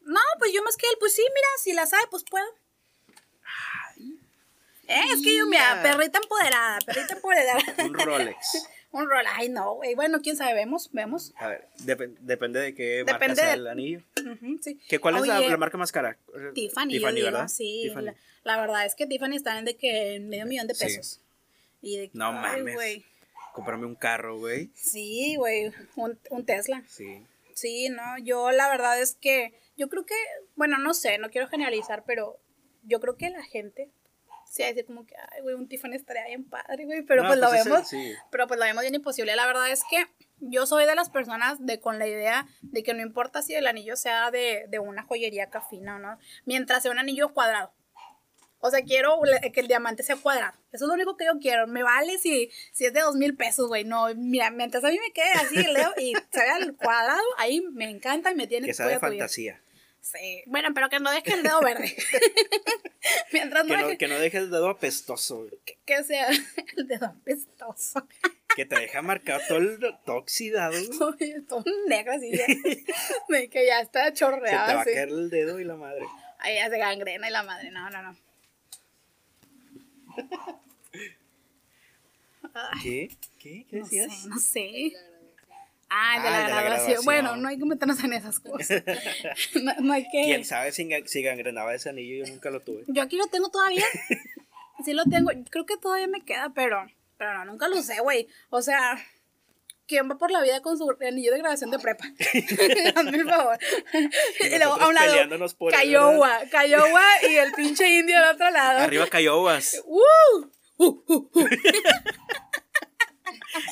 No, 0.00 0.20
pues 0.38 0.52
yo 0.52 0.62
más 0.64 0.76
que 0.76 0.86
él, 0.88 0.96
pues 0.98 1.14
sí, 1.14 1.22
mira, 1.22 1.48
si 1.62 1.72
la 1.72 1.86
sabe, 1.86 2.02
pues 2.10 2.24
puedo. 2.24 2.46
Eh, 4.88 5.04
es 5.12 5.22
que 5.22 5.36
yo, 5.36 5.46
mira, 5.46 5.80
perrita 5.82 6.18
empoderada, 6.20 6.78
perrita 6.84 7.14
empoderada. 7.14 7.62
Un 7.84 7.94
Rolex. 7.94 8.66
Un 8.92 9.08
rol, 9.08 9.24
ay 9.34 9.48
no, 9.48 9.74
güey. 9.76 9.94
Bueno, 9.94 10.20
quién 10.20 10.36
sabe, 10.36 10.54
vemos, 10.54 10.90
vemos. 10.92 11.32
A 11.36 11.46
ver, 11.48 11.68
depen- 11.84 12.16
depende 12.20 12.58
de 12.58 12.74
qué 12.74 13.04
marca 13.06 13.12
Depende 13.18 13.36
sea 13.42 13.48
de- 13.50 13.54
el 13.54 13.66
anillo. 13.68 14.00
Sí. 14.60 14.80
¿Que 14.88 14.98
¿Cuál 14.98 15.16
es 15.16 15.26
la, 15.26 15.56
marca 15.56 15.78
más 15.78 15.92
cara? 15.92 16.18
Tiffany, 16.54 16.88
digo, 16.94 17.06
¿verdad? 17.06 17.46
sí. 17.48 17.82
Tiffany. 17.84 18.04
La, 18.06 18.14
la 18.42 18.60
verdad 18.60 18.84
es 18.86 18.94
que 18.96 19.06
Tiffany 19.06 19.36
está 19.36 19.58
en 19.58 19.64
de 19.64 19.76
que 19.76 20.18
medio 20.20 20.44
millón 20.46 20.66
de 20.66 20.74
Sí. 20.74 20.84
pesos. 20.86 21.20
Y 21.82 21.96
de 21.98 22.10
No 22.14 22.26
ay, 22.28 22.58
mames. 22.62 22.74
güey. 22.74 23.04
Comprarme 23.54 23.86
un 23.86 23.94
carro, 23.94 24.38
güey. 24.38 24.70
Sí, 24.74 25.36
güey, 25.36 25.72
un, 25.96 26.18
un 26.30 26.44
Tesla. 26.46 26.82
Sí. 26.88 27.24
Sí, 27.54 27.88
no, 27.90 28.18
yo 28.22 28.50
la 28.52 28.68
verdad 28.70 29.00
es 29.00 29.14
que, 29.14 29.54
yo 29.76 29.88
creo 29.88 30.04
que, 30.06 30.14
bueno, 30.56 30.78
no 30.78 30.94
sé, 30.94 31.18
no 31.18 31.30
quiero 31.30 31.46
generalizar, 31.48 32.04
pero 32.06 32.38
yo 32.84 33.00
creo 33.00 33.16
que 33.16 33.28
la 33.30 33.42
gente, 33.42 33.90
sí, 34.50 34.64
decir 34.64 34.84
como 34.84 35.06
que, 35.06 35.14
ay, 35.16 35.40
güey, 35.42 35.54
un 35.54 35.68
Tiffany 35.68 35.94
estaría 35.94 36.26
bien 36.26 36.44
padre, 36.44 36.84
güey, 36.84 37.02
pero 37.02 37.22
No, 37.22 37.28
pues, 37.28 37.38
lo 37.38 37.48
pues 37.48 37.64
vemos, 37.64 37.88
sí. 37.88 38.12
pero 38.30 38.46
pues 38.48 38.58
lo 38.58 38.66
vemos 38.66 38.82
bien 38.82 38.94
imposible. 38.96 39.34
La 39.36 39.46
verdad 39.46 39.70
es 39.70 39.82
que 39.88 40.04
yo 40.40 40.66
soy 40.66 40.86
de 40.86 40.94
las 40.96 41.08
personas 41.08 41.64
de 41.64 41.80
con 41.80 41.98
la 41.98 42.08
idea 42.08 42.46
de 42.62 42.82
que 42.82 42.92
no 42.92 43.00
importa 43.00 43.42
si 43.42 43.54
el 43.54 43.66
anillo 43.66 43.94
sea 43.96 44.30
de, 44.30 44.66
de 44.68 44.78
una 44.80 45.04
joyería 45.04 45.50
cafina 45.50 45.96
o 45.96 45.98
no, 46.00 46.18
mientras 46.44 46.82
sea 46.82 46.90
un 46.90 46.98
anillo 46.98 47.32
cuadrado. 47.32 47.72
O 48.62 48.70
sea, 48.70 48.82
quiero 48.82 49.18
que 49.54 49.60
el 49.60 49.68
diamante 49.68 50.02
sea 50.02 50.16
cuadrado. 50.16 50.52
Eso 50.70 50.84
es 50.84 50.88
lo 50.88 50.92
único 50.92 51.16
que 51.16 51.24
yo 51.24 51.38
quiero. 51.40 51.66
Me 51.66 51.82
vale 51.82 52.18
si, 52.18 52.50
si 52.72 52.84
es 52.84 52.92
de 52.92 53.00
dos 53.00 53.16
mil 53.16 53.34
pesos, 53.34 53.68
güey. 53.68 53.84
No, 53.84 54.14
mira, 54.16 54.50
mientras 54.50 54.84
a 54.84 54.88
mí 54.88 54.98
me 54.98 55.12
quede 55.12 55.32
así 55.32 55.56
el 55.56 55.72
dedo 55.72 55.92
y 55.96 56.12
se 56.30 56.40
vea 56.40 56.58
el 56.58 56.76
cuadrado, 56.76 57.22
ahí 57.38 57.62
me 57.72 57.88
encanta 57.88 58.30
y 58.30 58.34
me 58.34 58.46
tiene 58.46 58.66
Que 58.66 58.74
sea 58.74 58.86
de 58.86 58.98
fantasía. 58.98 59.62
Sí. 60.00 60.42
Bueno, 60.46 60.70
pero 60.74 60.88
que 60.88 60.98
no 60.98 61.10
deje 61.10 61.34
el 61.34 61.42
dedo 61.42 61.60
verde. 61.60 61.94
mientras 63.32 63.64
Que 63.64 63.72
no, 63.72 63.80
no, 63.80 63.86
deje 63.86 63.98
que 63.98 64.08
no 64.08 64.18
dejes 64.18 64.40
el 64.42 64.50
dedo 64.50 64.68
apestoso, 64.68 65.46
que, 65.64 65.78
que 65.84 66.04
sea 66.04 66.28
el 66.76 66.86
dedo 66.88 67.06
apestoso. 67.06 68.06
Que 68.56 68.64
te 68.64 68.78
deja 68.78 69.02
marcado 69.02 69.40
todo 69.46 69.58
el 69.58 69.78
todo 70.04 70.16
oxidado. 70.16 70.74
Oye, 71.00 71.40
todo 71.42 71.64
negro 71.86 72.12
así 72.14 72.32
ya. 72.32 72.46
De 73.28 73.48
que 73.48 73.66
ya 73.66 73.80
está 73.80 74.06
Se 74.06 74.10
te 74.12 74.18
chorreado 74.18 74.74
va 74.74 74.82
a 74.82 74.84
caer 74.84 75.08
el 75.08 75.30
dedo 75.30 75.60
y 75.60 75.64
la 75.64 75.76
madre. 75.76 76.04
Ahí 76.38 76.56
ya 76.56 76.68
se 76.68 76.78
gangrena 76.78 77.28
y 77.28 77.30
la 77.30 77.42
madre. 77.42 77.70
No, 77.70 77.88
no, 77.90 78.02
no. 78.02 78.16
¿Qué? 82.82 83.10
¿Qué? 83.38 83.66
¿Qué 83.70 83.76
no 83.76 83.84
decías? 83.84 84.12
sé, 84.12 84.28
no 84.28 84.38
sé. 84.38 84.92
Ah, 85.90 86.16
el 86.16 86.22
de 86.22 86.28
Ah, 86.28 86.30
la 86.32 86.40
el 86.40 86.46
de 86.46 86.52
la 86.54 86.62
graduación. 86.62 86.86
graduación. 86.86 87.04
Bueno, 87.04 87.36
no 87.36 87.48
hay 87.48 87.58
que 87.58 87.64
meternos 87.64 88.02
en 88.04 88.12
esas 88.12 88.38
cosas. 88.40 88.82
no, 89.62 89.74
no 89.80 89.92
hay 89.92 90.04
que. 90.04 90.22
¿Quién 90.24 90.44
sabe 90.44 90.72
si, 90.72 90.88
si 91.06 91.22
gangrenaba 91.22 91.74
ese 91.74 91.90
anillo? 91.90 92.24
Yo 92.24 92.32
nunca 92.32 92.50
lo 92.50 92.60
tuve. 92.60 92.84
Yo 92.86 93.02
aquí 93.02 93.16
lo 93.16 93.26
tengo 93.26 93.50
todavía. 93.50 93.84
Sí 94.84 94.92
lo 94.94 95.04
tengo. 95.04 95.30
Creo 95.50 95.66
que 95.66 95.76
todavía 95.76 96.06
me 96.06 96.24
queda, 96.24 96.52
pero, 96.54 96.86
pero 97.18 97.34
no, 97.34 97.44
nunca 97.46 97.68
lo 97.68 97.78
usé, 97.78 98.00
güey. 98.00 98.28
O 98.50 98.62
sea, 98.62 98.98
¿quién 99.86 100.08
va 100.10 100.16
por 100.16 100.30
la 100.30 100.40
vida 100.42 100.62
con 100.62 100.78
su 100.78 100.88
anillo 101.06 101.32
de 101.32 101.38
grabación 101.38 101.70
de 101.70 101.78
prepa? 101.80 102.04
Hazme 102.96 103.18
el 103.18 103.28
favor. 103.28 103.58
Y 104.40 104.46
Y 104.46 104.58
luego, 104.58 104.80
a 104.80 104.88
un 104.88 104.94
lado, 104.94 105.48
por 105.58 105.72
Cayowa, 105.72 106.38
Cayowa 106.50 107.02
y 107.28 107.34
el 107.34 107.52
pinche 107.52 107.88
indio 107.98 108.16
al 108.16 108.36
otro 108.36 108.50
lado. 108.50 108.78
Arriba 108.78 109.06
Cayobas, 109.08 109.82
¡Uh! 109.84 110.00
Uh, 110.78 111.04
uh, 111.08 111.30
uh. 111.34 111.44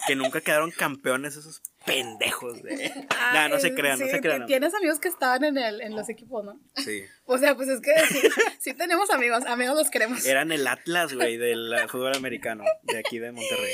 que 0.06 0.16
nunca 0.16 0.40
quedaron 0.40 0.70
campeones 0.70 1.36
esos 1.36 1.62
pendejos. 1.88 2.62
De... 2.62 2.92
Nah, 3.32 3.48
no 3.48 3.58
se 3.58 3.74
crean, 3.74 3.98
no 3.98 4.06
sí, 4.06 4.10
se 4.10 4.20
crean. 4.20 4.46
Tienes 4.46 4.74
amigos 4.74 4.98
que 5.00 5.08
estaban 5.08 5.44
en, 5.44 5.58
el, 5.58 5.80
en 5.80 5.96
los 5.96 6.08
equipos, 6.08 6.44
¿no? 6.44 6.60
Sí. 6.76 7.02
O 7.24 7.38
sea, 7.38 7.56
pues 7.56 7.68
es 7.68 7.80
que 7.80 7.92
sí, 8.08 8.20
sí 8.60 8.74
tenemos 8.74 9.10
amigos, 9.10 9.44
amigos 9.46 9.76
los 9.76 9.90
queremos. 9.90 10.24
Eran 10.26 10.52
el 10.52 10.66
Atlas, 10.66 11.12
güey, 11.14 11.36
del 11.36 11.72
eh, 11.72 11.88
fútbol 11.88 12.14
americano, 12.14 12.64
de 12.82 12.98
aquí 12.98 13.18
de 13.18 13.32
Monterrey. 13.32 13.72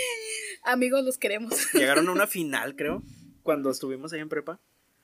Amigos 0.64 1.04
los 1.04 1.18
queremos. 1.18 1.72
Llegaron 1.74 2.08
a 2.08 2.12
una 2.12 2.26
final, 2.26 2.74
creo, 2.76 3.02
cuando 3.42 3.70
estuvimos 3.70 4.12
ahí 4.12 4.20
en 4.20 4.28
prepa. 4.28 4.60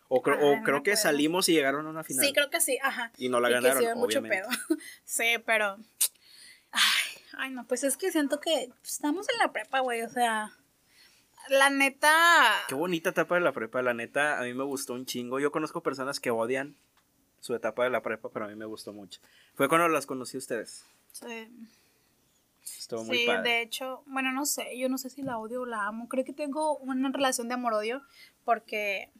O, 0.08 0.22
creo- 0.22 0.36
Ah, 0.40 0.44
o 0.44 0.50
no 0.52 0.56
me 0.56 0.62
creo 0.64 0.82
que 0.82 0.96
salimos 0.96 1.48
y 1.48 1.52
llegaron 1.52 1.86
a 1.86 1.90
una 1.90 2.02
final. 2.02 2.24
Sí, 2.26 2.32
creo 2.32 2.50
que 2.50 2.60
sí, 2.60 2.78
ajá. 2.82 3.12
Y 3.16 3.28
no 3.28 3.38
la 3.38 3.48
ganaron, 3.48 3.78
hicieron 3.78 3.98
mucho 3.98 4.18
obviamente. 4.18 4.48
pedo. 4.48 4.78
Sí, 5.04 5.36
pero. 5.46 5.76
Ay, 6.72 7.22
ay, 7.38 7.50
no, 7.50 7.66
pues 7.66 7.84
es 7.84 7.96
que 7.96 8.10
siento 8.10 8.40
que 8.40 8.70
estamos 8.82 9.28
en 9.28 9.38
la 9.38 9.52
prepa, 9.52 9.80
güey. 9.80 10.02
O 10.02 10.08
sea, 10.08 10.52
la 11.50 11.70
neta. 11.70 12.12
Qué 12.68 12.74
bonita 12.74 13.10
etapa 13.10 13.34
de 13.34 13.40
la 13.42 13.52
prepa, 13.52 13.82
la 13.82 13.94
neta, 13.94 14.38
a 14.38 14.42
mí 14.44 14.54
me 14.54 14.64
gustó 14.64 14.94
un 14.94 15.04
chingo. 15.06 15.40
Yo 15.40 15.52
conozco 15.52 15.82
personas 15.82 16.20
que 16.20 16.30
odian 16.30 16.76
su 17.40 17.54
etapa 17.54 17.84
de 17.84 17.90
la 17.90 18.02
prepa, 18.02 18.28
pero 18.30 18.44
a 18.46 18.48
mí 18.48 18.54
me 18.54 18.64
gustó 18.66 18.92
mucho. 18.92 19.20
Fue 19.54 19.68
cuando 19.68 19.88
las 19.88 20.06
conocí 20.06 20.36
a 20.36 20.38
ustedes. 20.38 20.84
sí. 21.12 21.48
Estuvo 22.62 23.04
muy 23.04 23.18
Sí, 23.18 23.26
padre. 23.26 23.42
de 23.50 23.62
hecho, 23.62 24.02
bueno, 24.06 24.32
no 24.32 24.44
sé, 24.46 24.78
yo 24.78 24.88
no 24.88 24.98
sé 24.98 25.10
si 25.10 25.22
la 25.22 25.38
odio 25.38 25.62
o 25.62 25.66
la 25.66 25.86
amo. 25.86 26.08
Creo 26.08 26.24
que 26.24 26.32
tengo 26.34 26.76
una 26.78 27.10
relación 27.10 27.48
de 27.48 27.54
amor-odio 27.54 28.02
porque, 28.44 29.10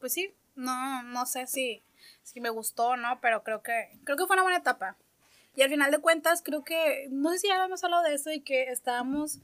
pues 0.00 0.14
sí, 0.14 0.32
no, 0.56 1.02
no 1.04 1.26
sé 1.26 1.46
si, 1.46 1.82
si 2.22 2.40
me 2.40 2.48
gustó 2.48 2.88
o 2.88 2.96
no, 2.96 3.20
pero 3.20 3.44
creo 3.44 3.62
que, 3.62 3.90
creo 4.04 4.16
que 4.16 4.26
fue 4.26 4.34
una 4.34 4.42
buena 4.42 4.58
etapa. 4.58 4.96
Y 5.54 5.62
al 5.62 5.70
final 5.70 5.90
de 5.90 5.98
cuentas, 5.98 6.42
creo 6.42 6.64
que, 6.64 7.06
no 7.10 7.30
sé 7.30 7.38
si 7.40 7.48
ya 7.48 7.54
habíamos 7.56 7.84
hablado 7.84 8.02
de 8.04 8.14
eso 8.14 8.32
y 8.32 8.40
que 8.40 8.64
estábamos 8.64 9.38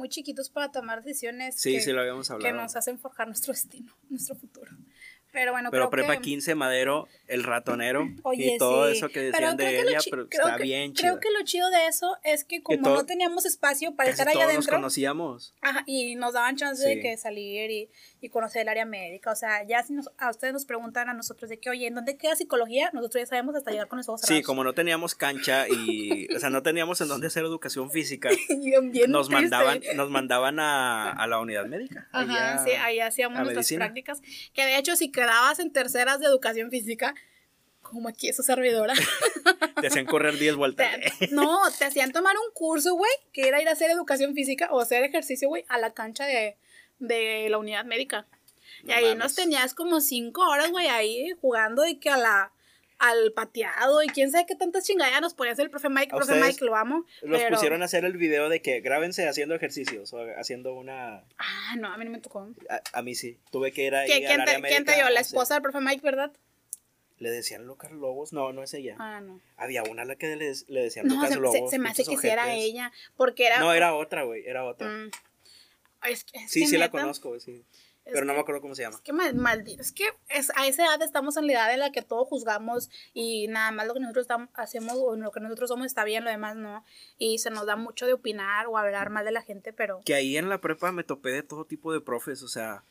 muy 0.00 0.08
chiquitos 0.08 0.50
para 0.50 0.72
tomar 0.72 1.04
decisiones 1.04 1.54
Sí, 1.54 1.74
que, 1.74 1.80
sí, 1.80 1.92
lo 1.92 2.00
habíamos 2.00 2.26
que 2.26 2.32
hablado. 2.34 2.56
nos 2.56 2.74
hacen 2.74 2.98
forjar 2.98 3.28
nuestro 3.28 3.52
destino, 3.52 3.92
nuestro 4.08 4.34
futuro. 4.34 4.72
Pero 5.32 5.52
bueno, 5.52 5.70
Pero 5.70 5.90
creo 5.90 6.04
Prepa 6.06 6.16
que... 6.16 6.22
15, 6.22 6.54
Madero, 6.54 7.08
El 7.26 7.44
Ratonero 7.44 8.08
Oye, 8.24 8.54
y 8.54 8.58
todo 8.58 8.90
sí. 8.90 8.96
eso 8.96 9.08
que 9.08 9.30
Pero 9.32 9.52
decían 9.52 9.56
creo 9.56 9.68
de 9.70 9.80
ella, 9.90 9.98
chi- 10.00 10.10
pero 10.10 10.28
creo 10.28 10.46
está 10.46 10.56
que- 10.56 10.62
bien 10.64 10.92
chido. 10.92 11.18
Creo 11.18 11.20
que 11.20 11.38
lo 11.38 11.44
chido 11.44 11.70
de 11.70 11.86
eso 11.86 12.16
es 12.24 12.44
que 12.44 12.62
como 12.62 12.82
todo- 12.82 12.96
no 12.96 13.06
teníamos 13.06 13.44
espacio 13.46 13.94
para 13.94 14.10
estar 14.10 14.26
allá 14.28 14.34
todos 14.34 14.46
nos 14.46 14.54
adentro, 14.54 14.76
conocíamos. 14.76 15.54
Ajá, 15.60 15.82
y 15.86 16.14
nos 16.16 16.32
daban 16.32 16.56
chance 16.56 16.86
de 16.86 16.94
Sí. 16.94 17.00
que 17.00 17.16
salir 17.16 17.70
y, 17.70 17.90
y 18.20 18.28
conocer 18.28 18.62
el 18.62 18.68
área 18.68 18.84
médica. 18.84 19.30
O 19.30 19.36
sea, 19.36 19.64
ya 19.66 19.82
si 19.82 19.92
nos- 19.92 20.10
a 20.18 20.30
ustedes 20.30 20.52
nos 20.52 20.64
preguntan 20.64 21.08
a 21.08 21.14
nosotros 21.14 21.48
de 21.48 21.58
que, 21.58 21.70
oye, 21.70 21.86
¿en 21.86 21.94
dónde 21.94 22.16
queda 22.16 22.34
psicología? 22.36 22.90
Nosotros 22.92 23.22
ya 23.22 23.26
sabemos 23.26 23.54
hasta 23.54 23.70
llegar 23.70 23.88
con 23.88 23.98
los 23.98 24.08
ojos 24.08 24.20
Sí, 24.22 24.26
cerrados. 24.26 24.46
como 24.46 24.64
no 24.64 24.72
teníamos 24.72 25.14
cancha 25.14 25.66
y, 25.68 26.26
o 26.34 26.38
sea, 26.40 26.50
no 26.50 26.62
teníamos 26.62 27.00
en 27.00 27.08
dónde 27.08 27.28
hacer 27.28 27.44
educación 27.44 27.90
física, 27.90 28.28
Bien- 28.48 28.90
bien 28.90 29.10
nos 29.10 29.28
triste. 29.28 29.42
mandaban, 29.42 29.80
nos 29.94 30.10
mandaban 30.10 30.58
a, 30.58 31.12
a 31.12 31.26
la 31.26 31.38
unidad 31.38 31.66
médica. 31.66 32.08
Ajá, 32.12 32.54
allá 32.54 32.64
sí, 32.64 32.70
ahí 32.72 33.00
hacíamos 33.00 33.36
nuestras 33.38 33.56
medicina. 33.58 33.84
prácticas. 33.86 34.20
Que 34.52 34.64
de 34.66 34.76
hecho, 34.76 34.96
si 34.96 35.10
quedabas 35.20 35.58
en 35.58 35.70
terceras 35.72 36.18
de 36.20 36.26
educación 36.26 36.70
física, 36.70 37.14
como 37.82 38.08
aquí 38.08 38.28
es 38.28 38.36
su 38.36 38.42
servidora, 38.42 38.94
Te 39.80 39.86
hacían 39.88 40.06
correr 40.06 40.36
10 40.38 40.56
vueltas. 40.56 40.88
te- 41.18 41.28
no, 41.28 41.58
te 41.78 41.84
hacían 41.84 42.12
tomar 42.12 42.36
un 42.36 42.52
curso, 42.54 42.94
güey, 42.94 43.10
que 43.32 43.48
era 43.48 43.60
ir 43.60 43.68
a 43.68 43.72
hacer 43.72 43.90
educación 43.90 44.34
física 44.34 44.68
o 44.70 44.80
hacer 44.80 45.02
ejercicio, 45.04 45.48
güey, 45.48 45.64
a 45.68 45.78
la 45.78 45.92
cancha 45.92 46.24
de, 46.24 46.56
de 46.98 47.48
la 47.50 47.58
unidad 47.58 47.84
médica. 47.84 48.26
Y 48.82 48.86
No 48.88 48.94
ahí 48.94 49.04
mames. 49.04 49.18
nos 49.18 49.34
tenías 49.34 49.74
como 49.74 50.00
cinco 50.00 50.42
horas, 50.48 50.70
güey, 50.70 50.86
ahí 50.88 51.30
jugando 51.40 51.82
de 51.82 51.98
que 51.98 52.10
a 52.10 52.16
la 52.16 52.52
al 53.00 53.32
pateado 53.32 54.02
y 54.02 54.08
quién 54.08 54.30
sabe 54.30 54.44
qué 54.46 54.54
tantas 54.54 54.84
chingadas 54.84 55.20
nos 55.22 55.34
ponía 55.34 55.50
a 55.50 55.54
hacer 55.54 55.64
el 55.64 55.70
profe 55.70 55.88
Mike, 55.88 56.10
¿A 56.14 56.16
profe 56.18 56.34
Mike, 56.40 56.64
lo 56.64 56.76
amo. 56.76 57.04
Los 57.22 57.40
pero... 57.40 57.56
pusieron 57.56 57.80
a 57.82 57.86
hacer 57.86 58.04
el 58.04 58.16
video 58.18 58.48
de 58.50 58.60
que 58.62 58.80
grábense 58.80 59.26
haciendo 59.26 59.54
ejercicios 59.54 60.12
o 60.12 60.18
haciendo 60.38 60.74
una... 60.74 61.24
Ah, 61.38 61.74
no, 61.78 61.88
a 61.92 61.96
mí 61.96 62.04
no 62.04 62.10
me 62.10 62.20
tocó. 62.20 62.48
A, 62.68 62.98
a 62.98 63.02
mí 63.02 63.14
sí, 63.14 63.38
tuve 63.50 63.72
que 63.72 63.84
ir 63.84 63.94
ahí 63.94 64.06
¿Qué- 64.06 64.14
al 64.16 64.20
¿Quién, 64.26 64.40
área 64.42 64.60
te, 64.60 64.68
quién 64.68 64.84
te 64.84 64.94
dio? 64.94 65.06
a 65.06 65.10
¿La 65.10 65.20
esposa 65.20 65.54
del 65.54 65.62
profe 65.62 65.80
Mike, 65.80 66.02
verdad? 66.04 66.30
¿Le 67.18 67.30
decían 67.30 67.64
Lucas 67.66 67.90
Lobos? 67.90 68.32
No, 68.34 68.52
no 68.52 68.62
es 68.62 68.72
ella. 68.74 68.96
Ah, 68.98 69.20
no. 69.22 69.40
Había 69.56 69.82
una 69.84 70.02
a 70.02 70.04
la 70.04 70.16
que 70.16 70.36
le, 70.36 70.52
le 70.68 70.80
decían 70.82 71.06
No, 71.06 71.14
Lucas 71.16 71.30
se, 71.30 71.36
Lobos. 71.36 71.56
se- 71.58 71.68
se 71.68 71.78
me 71.78 71.88
hace 71.88 72.04
que 72.04 72.16
sí 72.18 72.28
era 72.28 72.52
ella, 72.54 72.92
porque 73.16 73.46
era... 73.46 73.60
No, 73.60 73.72
era 73.72 73.94
otra, 73.94 74.24
güey, 74.24 74.42
era 74.46 74.64
otra. 74.64 74.88
Mm. 74.88 75.10
Es 76.08 76.24
que- 76.24 76.38
es 76.38 76.50
sí, 76.50 76.60
que 76.60 76.66
sí 76.66 76.76
la 76.78 76.90
conozco, 76.90 77.28
güey, 77.30 77.40
sí. 77.40 77.64
Pero 78.12 78.24
no 78.26 78.34
me 78.34 78.40
acuerdo 78.40 78.60
cómo 78.60 78.74
se 78.74 78.82
llama. 78.82 78.96
Es 78.96 79.02
que 79.02 79.12
mal- 79.12 79.34
maldito, 79.34 79.82
es 79.82 79.92
que 79.92 80.04
es, 80.28 80.50
a 80.56 80.66
esa 80.66 80.84
edad 80.86 81.02
estamos 81.02 81.36
en 81.36 81.46
la 81.46 81.52
edad 81.54 81.72
en 81.74 81.80
la 81.80 81.92
que 81.92 82.02
todo 82.02 82.24
juzgamos 82.24 82.90
y 83.14 83.46
nada 83.48 83.70
más 83.72 83.86
lo 83.86 83.94
que 83.94 84.00
nosotros 84.00 84.26
hacemos 84.54 84.94
o 84.96 85.16
lo 85.16 85.30
que 85.32 85.40
nosotros 85.40 85.68
somos 85.68 85.86
está 85.86 86.04
bien, 86.04 86.24
lo 86.24 86.30
demás 86.30 86.56
no. 86.56 86.84
Y 87.18 87.38
se 87.38 87.50
nos 87.50 87.66
da 87.66 87.76
mucho 87.76 88.06
de 88.06 88.12
opinar 88.12 88.66
o 88.66 88.76
hablar 88.78 89.10
mal 89.10 89.24
de 89.24 89.32
la 89.32 89.42
gente, 89.42 89.72
pero 89.72 90.00
Que 90.04 90.14
ahí 90.14 90.36
en 90.36 90.48
la 90.48 90.60
prepa 90.60 90.92
me 90.92 91.04
topé 91.04 91.30
de 91.30 91.42
todo 91.42 91.64
tipo 91.64 91.92
de 91.92 92.00
profes, 92.00 92.42
o 92.42 92.48
sea, 92.48 92.82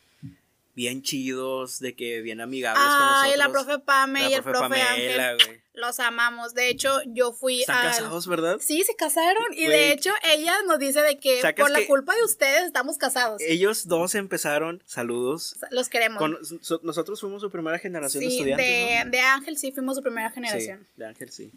bien 0.80 1.02
chidos, 1.02 1.80
de 1.80 1.94
que 1.94 2.22
bien 2.22 2.40
amigables 2.40 2.82
con 2.82 2.94
Ay, 2.94 3.32
nosotros. 3.32 3.38
la 3.38 3.50
profe 3.52 3.80
Pame 3.84 4.22
La 4.22 4.30
y 4.30 4.34
el 4.36 4.44
profe 4.44 4.60
Pamela, 4.62 5.32
Ángel. 5.32 5.62
Los 5.74 6.00
amamos. 6.00 6.54
De 6.54 6.70
hecho, 6.70 7.02
yo 7.06 7.34
fui 7.34 7.60
Están 7.62 7.80
al- 7.86 7.88
casados, 7.92 8.28
¿verdad? 8.28 8.58
Sí, 8.62 8.84
se 8.84 8.96
casaron 8.96 9.44
y 9.54 9.66
de 9.68 9.92
hecho 9.92 10.12
ella 10.34 10.54
nos 10.68 10.80
dice 10.80 11.02
de 11.02 11.20
que 11.20 11.42
por 11.58 11.70
la 11.70 11.80
que- 11.80 11.88
culpa 11.88 12.16
de 12.16 12.24
ustedes 12.24 12.64
estamos 12.64 12.98
casados. 12.98 13.42
Ellos 13.46 13.88
dos 13.90 14.16
empezaron, 14.16 14.82
saludos. 14.86 15.58
Los 15.72 15.90
queremos. 15.90 16.18
Con- 16.20 16.38
so- 16.62 16.80
nosotros 16.84 17.20
fuimos 17.20 17.42
su 17.42 17.52
primera 17.52 17.78
generación 17.78 18.22
de 18.24 18.28
estudiantes. 18.30 18.66
de, 18.66 19.06
¿no? 19.06 19.12
de 19.12 19.20
Ángel 19.20 19.58
sí 19.58 19.72
fuimos 19.74 19.98
su 19.98 20.02
primera 20.02 20.32
generación. 20.32 20.80
Sí, 20.80 20.94
de 20.96 21.06
Ángel 21.06 21.30
sí. 21.30 21.52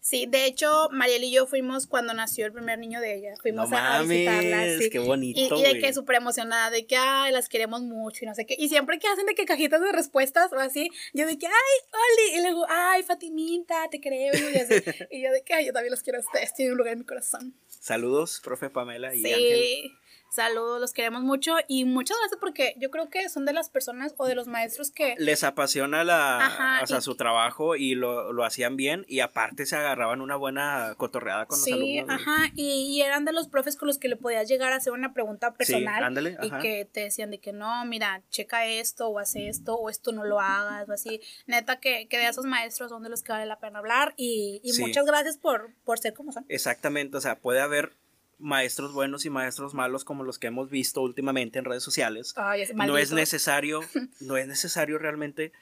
Sí, 0.00 0.26
de 0.26 0.46
hecho, 0.46 0.88
Mariel 0.92 1.24
y 1.24 1.32
yo 1.32 1.46
fuimos 1.46 1.86
cuando 1.86 2.14
nació 2.14 2.46
el 2.46 2.52
primer 2.52 2.78
niño 2.78 3.00
de 3.00 3.16
ella. 3.16 3.34
Fuimos 3.42 3.68
No 3.68 3.76
a, 3.76 3.98
a 3.98 4.02
visitarla. 4.02 4.56
mames, 4.56 4.78
sí. 4.78 4.90
qué 4.90 4.98
bonito, 5.00 5.56
Y, 5.56 5.60
y 5.60 5.62
de 5.62 5.78
que 5.80 5.92
súper 5.92 6.16
emocionada, 6.16 6.70
de 6.70 6.86
que, 6.86 6.96
ay, 6.96 7.32
las 7.32 7.48
queremos 7.48 7.82
mucho 7.82 8.24
y 8.24 8.28
no 8.28 8.34
sé 8.34 8.46
qué. 8.46 8.54
Y 8.58 8.68
siempre 8.68 8.98
que 8.98 9.08
hacen 9.08 9.26
de 9.26 9.34
que 9.34 9.44
cajitas 9.44 9.80
de 9.80 9.92
respuestas 9.92 10.52
o 10.52 10.56
así, 10.58 10.90
yo 11.14 11.26
de 11.26 11.36
que, 11.38 11.46
ay, 11.46 11.52
Oli. 11.92 12.38
Y 12.38 12.42
luego, 12.42 12.66
ay, 12.68 13.02
Fatimita, 13.02 13.88
te 13.90 14.00
creo. 14.00 14.32
Y, 14.34 14.56
así. 14.56 14.74
y 15.10 15.22
yo 15.22 15.32
de 15.32 15.42
que, 15.42 15.54
ay, 15.54 15.66
yo 15.66 15.72
también 15.72 15.90
los 15.90 16.02
quiero 16.02 16.18
a 16.18 16.22
ustedes, 16.22 16.54
tienen 16.54 16.72
un 16.72 16.78
lugar 16.78 16.92
en 16.92 17.00
mi 17.00 17.04
corazón. 17.04 17.54
Saludos, 17.66 18.40
profe 18.42 18.70
Pamela 18.70 19.14
y 19.14 19.24
Ángel. 19.24 19.92
Sí. 20.30 20.36
Saludos, 20.36 20.80
los 20.80 20.92
queremos 20.92 21.22
mucho 21.22 21.54
y 21.66 21.84
muchas 21.84 22.16
gracias 22.20 22.38
porque 22.40 22.74
yo 22.78 22.90
creo 22.90 23.08
que 23.10 23.28
son 23.28 23.44
de 23.44 23.52
las 23.52 23.68
personas 23.70 24.14
o 24.18 24.26
de 24.26 24.34
los 24.34 24.46
maestros 24.46 24.90
que 24.90 25.14
Les 25.18 25.42
apasiona 25.44 26.04
la, 26.04 26.44
Ajá, 26.46 26.80
o 26.82 26.86
sea, 26.86 26.98
y- 26.98 27.02
su 27.02 27.14
trabajo 27.16 27.76
y 27.76 27.94
lo, 27.94 28.32
lo 28.32 28.44
hacían 28.44 28.76
bien 28.76 29.04
y 29.08 29.20
aparte 29.20 29.66
se 29.66 29.76
agarraban 29.76 30.20
una 30.20 30.36
buena 30.36 30.94
cotorreada 30.96 31.46
con 31.46 31.58
Sí, 31.58 31.70
los 31.70 31.78
alumnos. 31.80 32.04
güey. 32.06 32.16
ajá, 32.36 32.52
y, 32.54 32.64
y 32.96 33.02
eran 33.02 33.24
de 33.24 33.32
los 33.32 33.48
profes 33.48 33.76
con 33.76 33.88
los 33.88 33.98
que 33.98 34.08
le 34.08 34.16
podías 34.16 34.48
llegar 34.48 34.72
a 34.72 34.76
hacer 34.76 34.92
una 34.92 35.12
pregunta 35.12 35.54
personal 35.54 36.04
ándale, 36.04 36.36
y 36.42 36.46
ajá. 36.46 36.58
que 36.60 36.84
te 36.84 37.00
decían 37.00 37.30
de 37.30 37.38
que 37.40 37.52
no, 37.52 37.84
mira, 37.86 38.22
checa 38.30 38.66
esto 38.66 39.08
o 39.08 39.18
hace 39.18 39.48
esto 39.48 39.74
o 39.76 39.90
esto 39.90 40.12
no 40.12 40.24
lo 40.24 40.40
hagas 40.40 40.88
o 40.88 40.92
así. 40.92 41.20
Neta 41.46 41.80
que, 41.80 42.06
que 42.08 42.18
de 42.18 42.28
esos 42.28 42.44
maestros 42.44 42.90
son 42.90 43.02
de 43.02 43.08
los 43.08 43.22
que 43.22 43.32
vale 43.32 43.46
la 43.46 43.58
pena 43.58 43.78
hablar 43.78 44.14
y, 44.16 44.60
y 44.62 44.72
Sí. 44.72 44.82
muchas 44.82 45.04
gracias 45.06 45.36
por, 45.38 45.70
por 45.84 45.98
ser 45.98 46.14
como 46.14 46.32
son. 46.32 46.44
Exactamente, 46.48 47.16
o 47.16 47.20
sea, 47.20 47.38
puede 47.38 47.60
haber 47.60 47.92
maestros 48.38 48.92
buenos 48.92 49.24
y 49.26 49.30
maestros 49.30 49.74
malos 49.74 50.04
como 50.04 50.22
los 50.24 50.38
que 50.38 50.46
hemos 50.46 50.70
visto 50.70 51.02
últimamente 51.02 51.58
en 51.58 51.64
redes 51.64 51.82
sociales. 51.82 52.34
Ay, 52.36 52.62
es 52.62 52.74
no 52.74 52.96
es 52.96 53.12
necesario, 53.12 53.80
no 54.20 54.36
es 54.36 54.46
necesario 54.46 54.98
realmente 54.98 55.52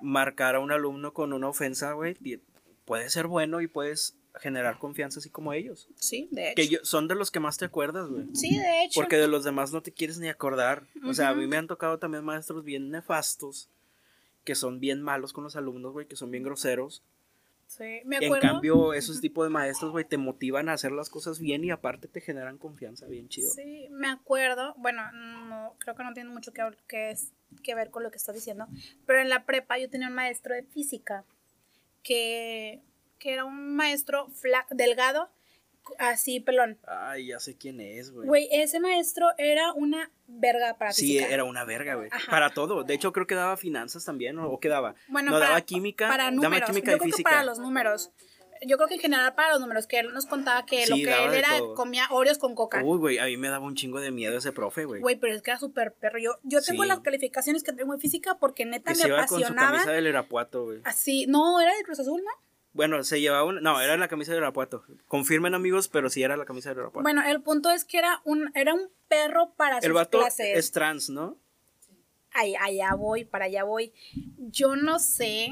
marcar 0.00 0.54
a 0.56 0.60
un 0.60 0.72
alumno 0.72 1.12
con 1.12 1.32
una 1.32 1.48
ofensa, 1.48 1.92
güey. 1.92 2.14
Ti- 2.14 2.40
Puede 2.84 3.08
ser 3.10 3.28
bueno 3.28 3.60
y 3.60 3.68
puedes 3.68 4.16
generar 4.40 4.78
confianza 4.78 5.20
así 5.20 5.30
como 5.30 5.52
ellos. 5.52 5.88
Sí, 5.94 6.28
de 6.32 6.48
hecho. 6.48 6.54
Que 6.56 6.68
yo- 6.68 6.78
son 6.82 7.06
de 7.06 7.14
los 7.14 7.30
que 7.30 7.38
más 7.38 7.56
te 7.58 7.64
acuerdas, 7.66 8.08
güey. 8.08 8.24
Sí, 8.34 8.58
de 8.58 8.84
hecho. 8.84 9.00
Porque 9.00 9.16
de 9.16 9.28
los 9.28 9.44
demás 9.44 9.72
no 9.72 9.80
te 9.82 9.92
quieres 9.92 10.18
ni 10.18 10.28
acordar. 10.28 10.86
O 11.04 11.14
sea, 11.14 11.28
a 11.28 11.34
mí 11.34 11.46
me 11.46 11.56
han 11.56 11.68
tocado 11.68 11.98
también 11.98 12.24
maestros 12.24 12.64
bien 12.64 12.90
nefastos, 12.90 13.68
que 14.44 14.54
son 14.56 14.80
bien 14.80 15.02
malos 15.02 15.32
con 15.32 15.44
los 15.44 15.54
alumnos, 15.54 15.92
güey, 15.92 16.06
que 16.08 16.16
son 16.16 16.30
bien 16.32 16.42
groseros. 16.42 17.02
Sí, 17.70 18.00
me 18.04 18.16
En 18.16 18.24
acuerdo. 18.24 18.40
cambio, 18.48 18.94
esos 18.94 19.20
tipos 19.20 19.46
de 19.46 19.50
maestros, 19.50 19.92
güey, 19.92 20.04
te 20.04 20.18
motivan 20.18 20.68
a 20.68 20.72
hacer 20.72 20.90
las 20.90 21.08
cosas 21.08 21.38
bien 21.38 21.62
y 21.64 21.70
aparte 21.70 22.08
te 22.08 22.20
generan 22.20 22.58
confianza 22.58 23.06
bien 23.06 23.28
chido. 23.28 23.48
Sí, 23.52 23.86
me 23.90 24.08
acuerdo. 24.08 24.74
Bueno, 24.76 25.10
no, 25.12 25.76
creo 25.78 25.94
que 25.94 26.02
no 26.02 26.12
tiene 26.12 26.30
mucho 26.30 26.52
que, 26.52 26.62
que, 26.88 27.10
es- 27.12 27.32
que 27.62 27.74
ver 27.76 27.90
con 27.90 28.02
lo 28.02 28.10
que 28.10 28.16
estás 28.18 28.34
diciendo. 28.34 28.66
Pero 29.06 29.20
en 29.20 29.28
la 29.28 29.44
prepa 29.46 29.78
yo 29.78 29.88
tenía 29.88 30.08
un 30.08 30.14
maestro 30.14 30.52
de 30.54 30.64
física 30.64 31.24
que, 32.02 32.80
que 33.18 33.32
era 33.34 33.44
un 33.44 33.76
maestro 33.76 34.28
fla- 34.30 34.66
delgado, 34.70 35.30
así 35.98 36.40
pelón. 36.40 36.78
Ay, 36.86 37.26
ya 37.28 37.40
sé 37.40 37.56
quién 37.56 37.80
es, 37.80 38.10
güey. 38.12 38.26
Güey, 38.28 38.48
ese 38.52 38.80
maestro 38.80 39.28
era 39.38 39.72
una 39.72 40.10
verga 40.26 40.76
para 40.78 40.92
Sí, 40.92 41.14
física. 41.18 41.28
era 41.32 41.44
una 41.44 41.64
verga, 41.64 41.94
güey. 41.96 42.08
Para 42.30 42.50
todo. 42.50 42.84
De 42.84 42.94
hecho, 42.94 43.12
creo 43.12 43.26
que 43.26 43.34
daba 43.34 43.56
finanzas 43.56 44.04
también. 44.04 44.38
¿O 44.38 44.60
qué 44.60 44.68
daba? 44.68 44.94
Bueno, 45.08 45.30
no 45.30 45.36
para, 45.38 45.48
daba 45.48 45.60
química, 45.62 46.08
para 46.08 46.24
daba 46.24 46.30
números. 46.36 46.68
química 46.70 46.90
yo 46.92 46.96
y 46.96 47.00
creo 47.00 47.16
que 47.16 47.22
para 47.22 47.44
los 47.44 47.58
números. 47.58 48.10
Yo 48.66 48.76
creo 48.76 48.88
que 48.88 48.94
en 48.96 49.00
general 49.00 49.34
para 49.34 49.52
los 49.52 49.60
números, 49.62 49.86
que 49.86 49.98
él 50.00 50.12
nos 50.12 50.26
contaba 50.26 50.66
que 50.66 50.84
Sí, 50.84 50.90
lo 50.90 50.96
que 50.96 51.06
daba 51.06 51.24
él 51.24 51.34
era, 51.34 51.56
todo. 51.56 51.74
comía 51.74 52.06
Oreos 52.10 52.36
con 52.36 52.54
coca. 52.54 52.82
Uy, 52.84 52.98
güey, 52.98 53.18
a 53.18 53.24
mí 53.24 53.38
me 53.38 53.48
daba 53.48 53.64
un 53.64 53.74
chingo 53.74 54.00
de 54.00 54.10
miedo 54.10 54.36
ese 54.36 54.52
profe, 54.52 54.84
güey. 54.84 55.00
Güey, 55.00 55.16
pero 55.16 55.34
es 55.34 55.40
que 55.40 55.50
era 55.50 55.58
súper 55.58 55.94
perro. 55.94 56.18
Yo, 56.18 56.32
yo 56.42 56.60
tengo 56.60 56.82
Sí. 56.82 56.88
las 56.90 57.00
calificaciones 57.00 57.62
que 57.62 57.72
tengo 57.72 57.94
en 57.94 58.00
física 58.00 58.36
porque 58.38 58.66
neta 58.66 58.92
Que 58.92 58.98
me 58.98 59.02
se 59.02 59.08
iba 59.08 59.16
con 59.24 59.28
su 59.28 59.34
apasionaba. 59.36 59.70
camisa 59.78 59.92
del 59.92 60.08
Irapuato, 60.08 60.64
güey. 60.66 60.80
Así, 60.84 61.24
no, 61.26 61.58
era 61.58 61.74
de 61.74 61.82
Cruz 61.84 62.00
Azul, 62.00 62.20
¿no? 62.22 62.30
Bueno, 62.72 63.02
se 63.02 63.20
llevaba 63.20 63.44
una... 63.44 63.60
No, 63.60 63.80
era 63.80 63.96
la 63.96 64.08
camisa 64.08 64.32
del 64.32 64.42
Irapuato. 64.42 64.84
Confirmen, 65.08 65.54
amigos, 65.54 65.88
pero 65.88 66.08
sí 66.08 66.22
era 66.22 66.36
la 66.36 66.44
camisa 66.44 66.68
del 66.70 66.78
Irapuato. 66.78 67.02
Bueno, 67.02 67.22
el 67.26 67.42
punto 67.42 67.70
es 67.70 67.84
que 67.84 67.98
era 67.98 68.20
un, 68.24 68.50
era 68.54 68.74
un 68.74 68.90
perro 69.08 69.54
para 69.56 69.78
El 69.78 69.84
sus 69.84 69.92
vato 69.92 70.18
clases. 70.18 70.56
es 70.56 70.70
trans, 70.70 71.10
¿no? 71.10 71.36
Ay, 72.32 72.54
allá 72.60 72.94
voy, 72.94 73.24
para 73.24 73.46
allá 73.46 73.64
voy. 73.64 73.92
Yo 74.36 74.76
no 74.76 75.00
sé 75.00 75.50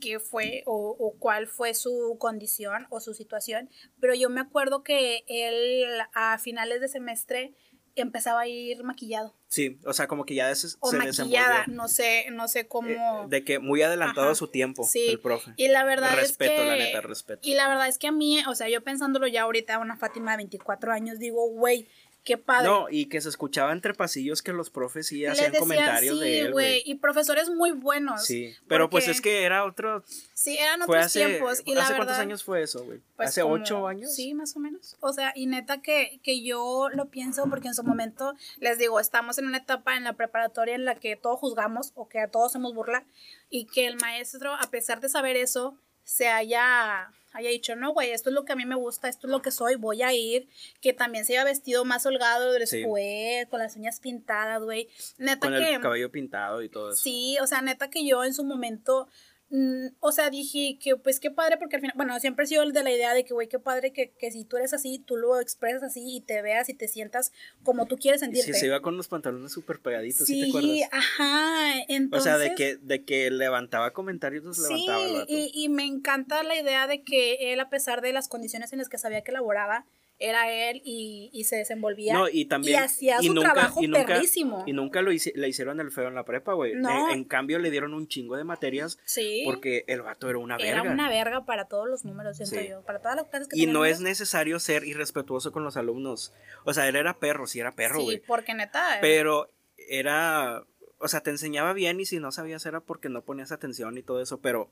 qué 0.00 0.18
fue 0.18 0.62
o, 0.64 0.96
o 0.98 1.18
cuál 1.18 1.46
fue 1.46 1.74
su 1.74 2.16
condición 2.18 2.86
o 2.88 3.00
su 3.00 3.12
situación, 3.12 3.68
pero 4.00 4.14
yo 4.14 4.30
me 4.30 4.40
acuerdo 4.40 4.82
que 4.82 5.24
él 5.28 5.84
a 6.14 6.38
finales 6.38 6.80
de 6.80 6.88
semestre 6.88 7.54
empezaba 8.02 8.40
a 8.40 8.46
ir 8.48 8.82
maquillado 8.84 9.34
Sí, 9.46 9.78
o 9.84 9.92
sea, 9.92 10.08
como 10.08 10.24
que 10.26 10.34
ya 10.34 10.48
des- 10.48 10.78
o 10.80 10.90
se 10.90 10.96
maquillada, 10.96 11.58
desenvolvió. 11.60 11.74
no 11.82 11.86
sé, 11.86 12.26
no 12.32 12.48
sé 12.48 12.66
cómo. 12.66 12.88
Eh, 12.88 12.98
de 13.28 13.44
que 13.44 13.60
muy 13.60 13.82
adelantado 13.82 14.30
a 14.30 14.34
su 14.34 14.48
tiempo, 14.48 14.82
Sí, 14.84 15.06
el 15.10 15.20
profe. 15.20 15.52
Y 15.56 15.68
la 15.68 15.84
verdad 15.84 16.12
respeto, 16.16 16.52
es 16.54 16.60
que 16.60 16.66
la 16.66 16.76
neta, 16.76 17.00
respeto. 17.02 17.40
Y 17.48 17.54
la 17.54 17.68
verdad 17.68 17.86
es 17.86 17.98
que 17.98 18.08
a 18.08 18.12
mí, 18.12 18.42
o 18.48 18.54
sea, 18.56 18.68
yo 18.68 18.82
pensándolo 18.82 19.28
ya 19.28 19.42
ahorita, 19.42 19.78
una 19.78 19.96
Fátima 19.96 20.32
de 20.32 20.38
24 20.38 20.90
años, 20.92 21.20
digo, 21.20 21.48
güey, 21.50 21.86
qué 22.24 22.38
padre. 22.38 22.68
No, 22.68 22.86
y 22.90 23.06
que 23.06 23.20
se 23.20 23.28
escuchaba 23.28 23.72
entre 23.72 23.94
pasillos 23.94 24.42
que 24.42 24.52
los 24.52 24.70
profes 24.70 25.06
sí 25.06 25.24
hacían 25.26 25.52
comentarios 25.52 26.18
de 26.18 26.40
él, 26.40 26.52
güey. 26.52 26.82
Y 26.84 26.96
profesores 26.96 27.50
muy 27.50 27.72
buenos. 27.72 28.24
Sí, 28.24 28.54
pero 28.66 28.90
pues 28.90 29.06
es 29.08 29.20
que 29.20 29.44
era 29.44 29.64
otro... 29.64 30.02
Sí, 30.32 30.56
eran 30.58 30.82
otros 30.82 31.12
tiempos. 31.12 31.62
Y 31.64 31.76
¿Hace 31.76 31.94
cuántos 31.94 32.18
años 32.18 32.42
fue 32.42 32.62
eso, 32.62 32.84
güey? 32.84 33.00
Pues 33.16 33.28
¿Hace 33.28 33.42
ocho 33.42 33.86
años? 33.86 34.14
Sí, 34.14 34.34
más 34.34 34.56
o 34.56 34.60
menos. 34.60 34.96
O 35.00 35.12
sea, 35.12 35.32
y 35.36 35.46
neta 35.46 35.80
que, 35.80 36.20
que 36.22 36.42
yo 36.42 36.88
lo 36.92 37.10
pienso 37.10 37.48
porque 37.48 37.68
en 37.68 37.74
su 37.74 37.84
momento, 37.84 38.34
les 38.58 38.78
digo, 38.78 38.98
estamos 38.98 39.38
en 39.38 39.46
una 39.46 39.58
etapa 39.58 39.96
en 39.96 40.04
la 40.04 40.14
preparatoria 40.14 40.74
en 40.74 40.84
la 40.84 40.96
que 40.96 41.16
todos 41.16 41.38
juzgamos 41.38 41.92
o 41.94 42.08
que 42.08 42.20
a 42.20 42.30
todos 42.30 42.52
hacemos 42.52 42.74
burla 42.74 43.04
y 43.50 43.66
que 43.66 43.86
el 43.86 43.96
maestro, 43.96 44.54
a 44.54 44.70
pesar 44.70 45.00
de 45.00 45.08
saber 45.08 45.36
eso, 45.36 45.78
se 46.04 46.28
haya 46.28 47.12
haya 47.34 47.50
dicho, 47.50 47.76
no, 47.76 47.92
güey, 47.92 48.12
esto 48.12 48.30
es 48.30 48.34
lo 48.34 48.44
que 48.44 48.52
a 48.52 48.56
mí 48.56 48.64
me 48.64 48.76
gusta, 48.76 49.08
esto 49.08 49.26
es 49.26 49.30
lo 49.30 49.42
que 49.42 49.50
soy, 49.50 49.74
voy 49.74 50.02
a 50.02 50.12
ir, 50.14 50.48
que 50.80 50.92
también 50.92 51.24
se 51.24 51.32
haya 51.34 51.44
vestido 51.44 51.84
más 51.84 52.06
holgado 52.06 52.52
después, 52.52 53.46
con 53.50 53.58
las 53.58 53.76
uñas 53.76 54.00
pintadas, 54.00 54.62
güey. 54.62 54.88
Neta 55.18 55.48
con 55.48 55.54
el 55.54 55.80
cabello 55.80 56.10
pintado 56.10 56.62
y 56.62 56.68
todo 56.68 56.92
eso. 56.92 57.02
Sí, 57.02 57.36
o 57.42 57.46
sea, 57.46 57.60
neta 57.60 57.90
que 57.90 58.06
yo 58.06 58.24
en 58.24 58.32
su 58.32 58.44
momento 58.44 59.08
o 60.00 60.10
sea, 60.10 60.30
dije 60.30 60.78
que 60.80 60.96
pues 60.96 61.20
qué 61.20 61.30
padre 61.30 61.56
porque 61.58 61.76
al 61.76 61.80
final, 61.80 61.94
bueno, 61.96 62.18
siempre 62.18 62.44
he 62.44 62.48
sido 62.48 62.62
el 62.62 62.72
de 62.72 62.82
la 62.82 62.90
idea 62.90 63.14
de 63.14 63.24
que, 63.24 63.34
güey, 63.34 63.48
qué 63.48 63.58
padre 63.58 63.92
que, 63.92 64.10
que, 64.10 64.32
si 64.32 64.44
tú 64.44 64.56
eres 64.56 64.72
así, 64.72 64.98
tú 64.98 65.16
lo 65.16 65.38
expresas 65.38 65.82
así 65.82 66.16
y 66.16 66.20
te 66.20 66.42
veas 66.42 66.68
y 66.68 66.74
te 66.74 66.88
sientas 66.88 67.32
como 67.62 67.86
tú 67.86 67.96
quieres 67.96 68.20
sentirte. 68.20 68.52
Sí, 68.52 68.58
se 68.58 68.66
iba 68.66 68.80
con 68.80 68.96
los 68.96 69.06
pantalones 69.06 69.52
súper 69.52 69.78
pegaditos, 69.78 70.26
sí, 70.26 70.42
te 70.42 70.48
acuerdas? 70.48 70.88
ajá, 70.90 71.82
entonces... 71.88 72.20
O 72.20 72.24
sea, 72.24 72.38
de 72.38 72.54
que, 72.54 72.76
de 72.76 73.04
que 73.04 73.30
levantaba 73.30 73.92
comentarios, 73.92 74.42
los 74.42 74.58
levantaba 74.58 75.04
el 75.04 75.24
Y, 75.28 75.52
y 75.54 75.68
me 75.68 75.84
encanta 75.84 76.42
la 76.42 76.58
idea 76.58 76.86
de 76.86 77.02
que 77.02 77.52
él, 77.52 77.60
a 77.60 77.68
pesar 77.68 78.00
de 78.00 78.12
las 78.12 78.28
condiciones 78.28 78.72
en 78.72 78.78
las 78.80 78.88
que 78.88 78.98
sabía 78.98 79.22
que 79.22 79.30
elaboraba, 79.30 79.86
era 80.18 80.50
él 80.50 80.80
y, 80.84 81.30
y, 81.32 81.44
se 81.44 81.56
desenvolvía. 81.56 82.14
No, 82.14 82.28
y 82.28 82.44
también. 82.44 82.74
Y 82.74 82.76
hacía 82.76 83.20
su 83.20 83.34
trabajo 83.34 83.82
y 83.82 83.88
nunca, 83.88 84.06
perrísimo. 84.06 84.64
Y 84.66 84.72
nunca 84.72 85.02
lo 85.02 85.10
le 85.10 85.48
hicieron 85.48 85.80
el 85.80 85.90
feo 85.90 86.08
en 86.08 86.14
la 86.14 86.24
prepa, 86.24 86.52
güey. 86.52 86.74
No. 86.74 87.10
En, 87.10 87.24
cambio, 87.24 87.58
le 87.58 87.70
dieron 87.70 87.94
un 87.94 88.06
chingo 88.06 88.36
de 88.36 88.44
materias. 88.44 88.98
Sí. 89.04 89.42
Porque 89.44 89.84
el 89.88 90.02
vato 90.02 90.30
era 90.30 90.38
una 90.38 90.56
verga. 90.56 90.82
Era 90.82 90.92
una 90.92 91.08
verga 91.08 91.44
para 91.44 91.66
todos 91.66 91.88
los 91.88 92.04
números, 92.04 92.36
siento 92.36 92.60
yo. 92.60 92.82
Para 92.82 93.00
todas 93.00 93.16
las 93.16 93.26
clases 93.26 93.48
que 93.48 93.58
Y 93.58 93.66
no 93.66 93.84
es 93.84 94.00
necesario 94.00 94.60
ser 94.60 94.84
irrespetuoso 94.84 95.52
con 95.52 95.64
los 95.64 95.76
alumnos. 95.76 96.32
O 96.64 96.72
sea, 96.72 96.88
él 96.88 96.96
era 96.96 97.18
perro, 97.18 97.46
sí 97.46 97.58
era 97.58 97.72
perro, 97.72 98.02
güey. 98.02 98.18
Sí, 98.18 98.22
porque 98.26 98.54
neta. 98.54 98.96
Eh. 98.96 98.98
Pero 99.00 99.50
era. 99.88 100.64
O 100.98 101.08
sea, 101.08 101.22
te 101.22 101.30
enseñaba 101.30 101.72
bien 101.72 102.00
y 102.00 102.06
si 102.06 102.20
no 102.20 102.30
sabías 102.30 102.64
era 102.66 102.80
porque 102.80 103.08
no 103.08 103.24
ponías 103.24 103.52
atención 103.52 103.98
y 103.98 104.02
todo 104.02 104.22
eso, 104.22 104.40
pero 104.40 104.70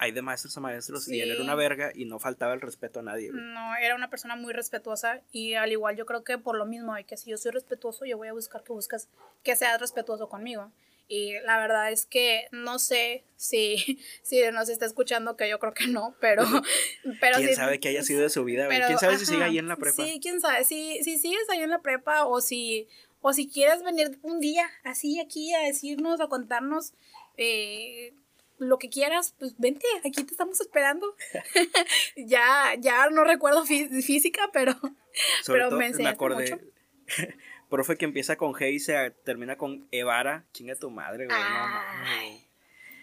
hay 0.00 0.12
de 0.12 0.22
maestros 0.22 0.56
a 0.56 0.60
maestros 0.60 1.06
y 1.08 1.20
él 1.20 1.30
era 1.30 1.42
una 1.42 1.54
verga 1.54 1.92
y 1.94 2.06
no 2.06 2.18
faltaba 2.18 2.54
el 2.54 2.62
respeto 2.62 3.00
a 3.00 3.02
nadie. 3.02 3.30
No, 3.34 3.76
era 3.76 3.94
una 3.94 4.08
persona 4.08 4.34
muy 4.34 4.54
respetuosa 4.54 5.20
y 5.30 5.54
al 5.54 5.70
igual 5.72 5.94
yo 5.94 6.06
creo 6.06 6.24
que 6.24 6.38
por 6.38 6.56
lo 6.56 6.64
mismo 6.64 6.94
hay 6.94 7.04
que 7.04 7.18
si 7.18 7.30
yo 7.30 7.36
soy 7.36 7.52
respetuoso 7.52 8.06
yo 8.06 8.16
voy 8.16 8.28
a 8.28 8.32
buscar 8.32 8.64
que 8.64 8.72
buscas 8.72 9.08
que 9.44 9.54
seas 9.56 9.78
respetuoso 9.78 10.30
conmigo. 10.30 10.72
Y 11.06 11.34
la 11.40 11.58
verdad 11.58 11.92
es 11.92 12.06
que 12.06 12.46
no 12.50 12.78
sé 12.78 13.24
si, 13.36 14.00
si 14.22 14.40
nos 14.52 14.70
está 14.70 14.86
escuchando, 14.86 15.36
que 15.36 15.50
yo 15.50 15.58
creo 15.58 15.74
que 15.74 15.86
no, 15.88 16.14
pero... 16.18 16.44
pero 17.20 17.36
¿Quién 17.36 17.54
sabe 17.54 17.78
que 17.78 17.88
haya 17.88 18.02
sido 18.02 18.22
de 18.22 18.30
su 18.30 18.42
vida? 18.44 18.68
¿Quién 18.68 18.98
sabe 18.98 19.18
si 19.18 19.26
sigue 19.26 19.44
ahí 19.44 19.58
en 19.58 19.68
la 19.68 19.76
prepa? 19.76 20.02
Sí, 20.02 20.18
quién 20.22 20.40
sabe. 20.40 20.64
Si, 20.64 21.02
si 21.04 21.18
sigues 21.18 21.46
ahí 21.50 21.60
en 21.60 21.70
la 21.70 21.82
prepa 21.82 22.24
o 22.24 22.40
si, 22.40 22.88
o 23.20 23.34
si 23.34 23.50
quieres 23.50 23.82
venir 23.82 24.18
un 24.22 24.40
día 24.40 24.66
así 24.82 25.20
aquí 25.20 25.52
a 25.52 25.58
decirnos, 25.58 26.20
a 26.20 26.28
contarnos 26.28 26.94
eh, 27.36 28.14
lo 28.60 28.78
que 28.78 28.88
quieras, 28.88 29.34
pues 29.38 29.54
vente, 29.58 29.86
aquí 30.04 30.22
te 30.24 30.32
estamos 30.32 30.60
esperando. 30.60 31.16
ya, 32.16 32.74
ya 32.78 33.08
no 33.10 33.24
recuerdo 33.24 33.64
física, 33.64 34.50
pero, 34.52 34.74
pero 35.46 35.70
me, 35.72 35.90
me 35.90 36.08
acordé. 36.08 36.60
Profe 37.70 37.96
que 37.96 38.04
empieza 38.04 38.36
con 38.36 38.52
G 38.52 38.72
y 38.72 38.80
se 38.80 39.10
termina 39.24 39.56
con 39.56 39.86
Evara, 39.90 40.44
chinga 40.52 40.74
tu 40.74 40.90
madre, 40.90 41.26
güey. 41.26 41.38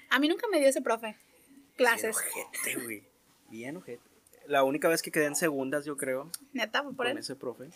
A 0.10 0.20
mí 0.20 0.28
nunca 0.28 0.48
me 0.50 0.60
dio 0.60 0.68
ese 0.68 0.82
profe. 0.82 1.16
Clases. 1.78 2.18
Bien 2.34 2.48
ojete, 2.48 2.84
güey. 2.84 3.04
Bien 3.50 3.78
ojete. 3.78 4.10
La 4.46 4.64
única 4.64 4.90
vez 4.90 5.02
que 5.02 5.12
quedé 5.12 5.26
en 5.26 5.36
segundas, 5.36 5.86
yo 5.86 5.96
creo. 5.96 6.30
Neta, 6.54 6.84
fue 6.84 6.94
por 6.94 7.06
con 7.06 7.14
él. 7.14 7.18
ese 7.18 7.36
profe. 7.36 7.70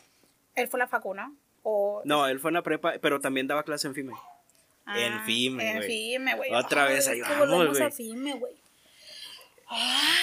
Él 0.56 0.68
fue 0.68 0.80
la 0.80 0.88
facuna. 0.88 1.34
O... 1.64 2.02
No, 2.04 2.28
él 2.28 2.40
fue 2.40 2.50
en 2.50 2.56
la 2.56 2.64
prepa, 2.64 2.96
pero 3.02 3.22
también 3.22 3.48
daba 3.48 3.64
clase 3.64 3.88
en 3.88 3.94
FIME 3.94 4.14
en 4.88 5.14
ah, 5.14 5.24
FIME, 5.26 5.64
güey. 5.64 5.78
En 5.78 5.84
FIME, 5.84 6.36
güey. 6.36 6.54
Otra 6.54 6.86
vez 6.86 7.08
ahí 7.08 7.22
vamos, 7.22 7.78
güey. 7.78 7.92
FIME, 7.92 8.34
güey. 8.34 8.62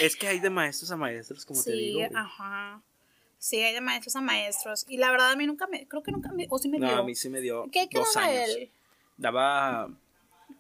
Es 0.01 0.17
que 0.17 0.29
hay 0.29 0.41
de 0.41 0.51
maestros 0.51 0.91
a 0.91 0.97
maestros, 0.97 1.45
como 1.47 1.63
te 1.63 1.73
digo. 1.73 2.01
Sí, 2.01 2.15
ajá. 2.15 2.83
Sí, 3.39 3.63
hay 3.63 3.73
de 3.73 3.81
maestros 3.81 4.17
a 4.17 4.21
maestros. 4.21 4.85
Y 4.89 4.99
la 4.99 5.11
verdad, 5.11 5.31
a 5.31 5.37
mí 5.37 5.47
nunca 5.47 5.67
me. 5.69 5.87
Creo 5.87 6.03
que 6.03 6.13
nunca 6.13 6.31
me. 6.33 6.47
O 6.51 6.59
sí 6.59 6.69
me 6.69 6.79
dio. 6.79 6.87
No, 6.89 6.97
a 6.97 7.03
mí 7.05 7.15
sí 7.15 7.29
me 7.29 7.41
dio. 7.41 7.69
¿Qué, 7.71 7.89
qué 7.89 7.99
dos 7.99 8.13
daba 8.15 8.27
años. 8.27 8.49
él? 8.49 8.71
Daba. 9.17 9.89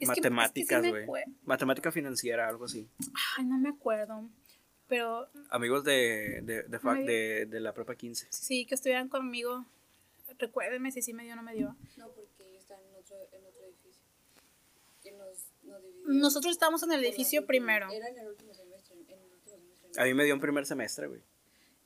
matemáticas, 0.06 0.88
güey. 0.88 1.06
Matemática 1.44 1.92
financiera, 1.92 2.48
algo 2.48 2.64
así. 2.64 2.88
Ay, 3.36 3.44
no 3.44 3.58
me 3.58 3.70
acuerdo. 3.70 4.28
Pero. 4.86 5.28
Amigos 5.50 5.84
de, 5.84 6.40
de, 6.42 6.62
de, 6.62 6.78
de, 7.04 7.46
de 7.46 7.60
la 7.60 7.74
prepa 7.74 7.94
15. 7.94 8.28
Sí, 8.30 8.64
que 8.64 8.74
estuvieran 8.74 9.08
conmigo. 9.08 9.66
Recuérdeme 10.38 10.92
si 10.92 11.02
sí 11.02 11.12
me 11.12 11.24
dio 11.24 11.32
o 11.32 11.36
no 11.36 11.42
me 11.42 11.54
dio. 11.54 11.76
No, 11.96 12.08
porque 12.08 12.56
están 12.56 12.78
en 12.88 12.94
otro, 12.94 13.16
en 13.32 13.44
otro 13.44 13.57
nos, 15.18 15.46
nos 15.62 15.82
Nosotros 16.06 16.52
estábamos 16.52 16.82
en 16.82 16.92
el 16.92 17.04
edificio 17.04 17.46
primero. 17.46 17.90
Era 17.92 18.08
en 18.08 18.18
el 18.18 18.28
último 18.28 18.54
semestre. 18.54 18.94
En 18.94 19.00
el 19.20 19.32
último 19.32 19.56
semestre. 19.56 20.02
A 20.02 20.04
mí 20.04 20.14
me 20.14 20.24
dio 20.24 20.34
en 20.34 20.40
primer 20.40 20.64
semestre, 20.66 21.06
güey. 21.08 21.22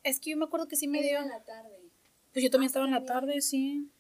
Es 0.05 0.21
que 0.21 0.31
yo 0.31 0.37
me 0.37 0.45
acuerdo 0.45 0.69
que 0.69 0.77
sí 0.77 0.89
me 0.89 0.99
Era 1.01 1.09
dio. 1.09 1.19
en 1.23 1.29
la 1.29 1.43
tarde. 1.45 1.79
Pues 2.33 2.43
yo 2.45 2.51
también 2.51 2.67
estaba 2.69 2.85
en 2.87 2.93
la 2.93 3.05
tarde, 3.05 3.41
sí. 3.41 3.91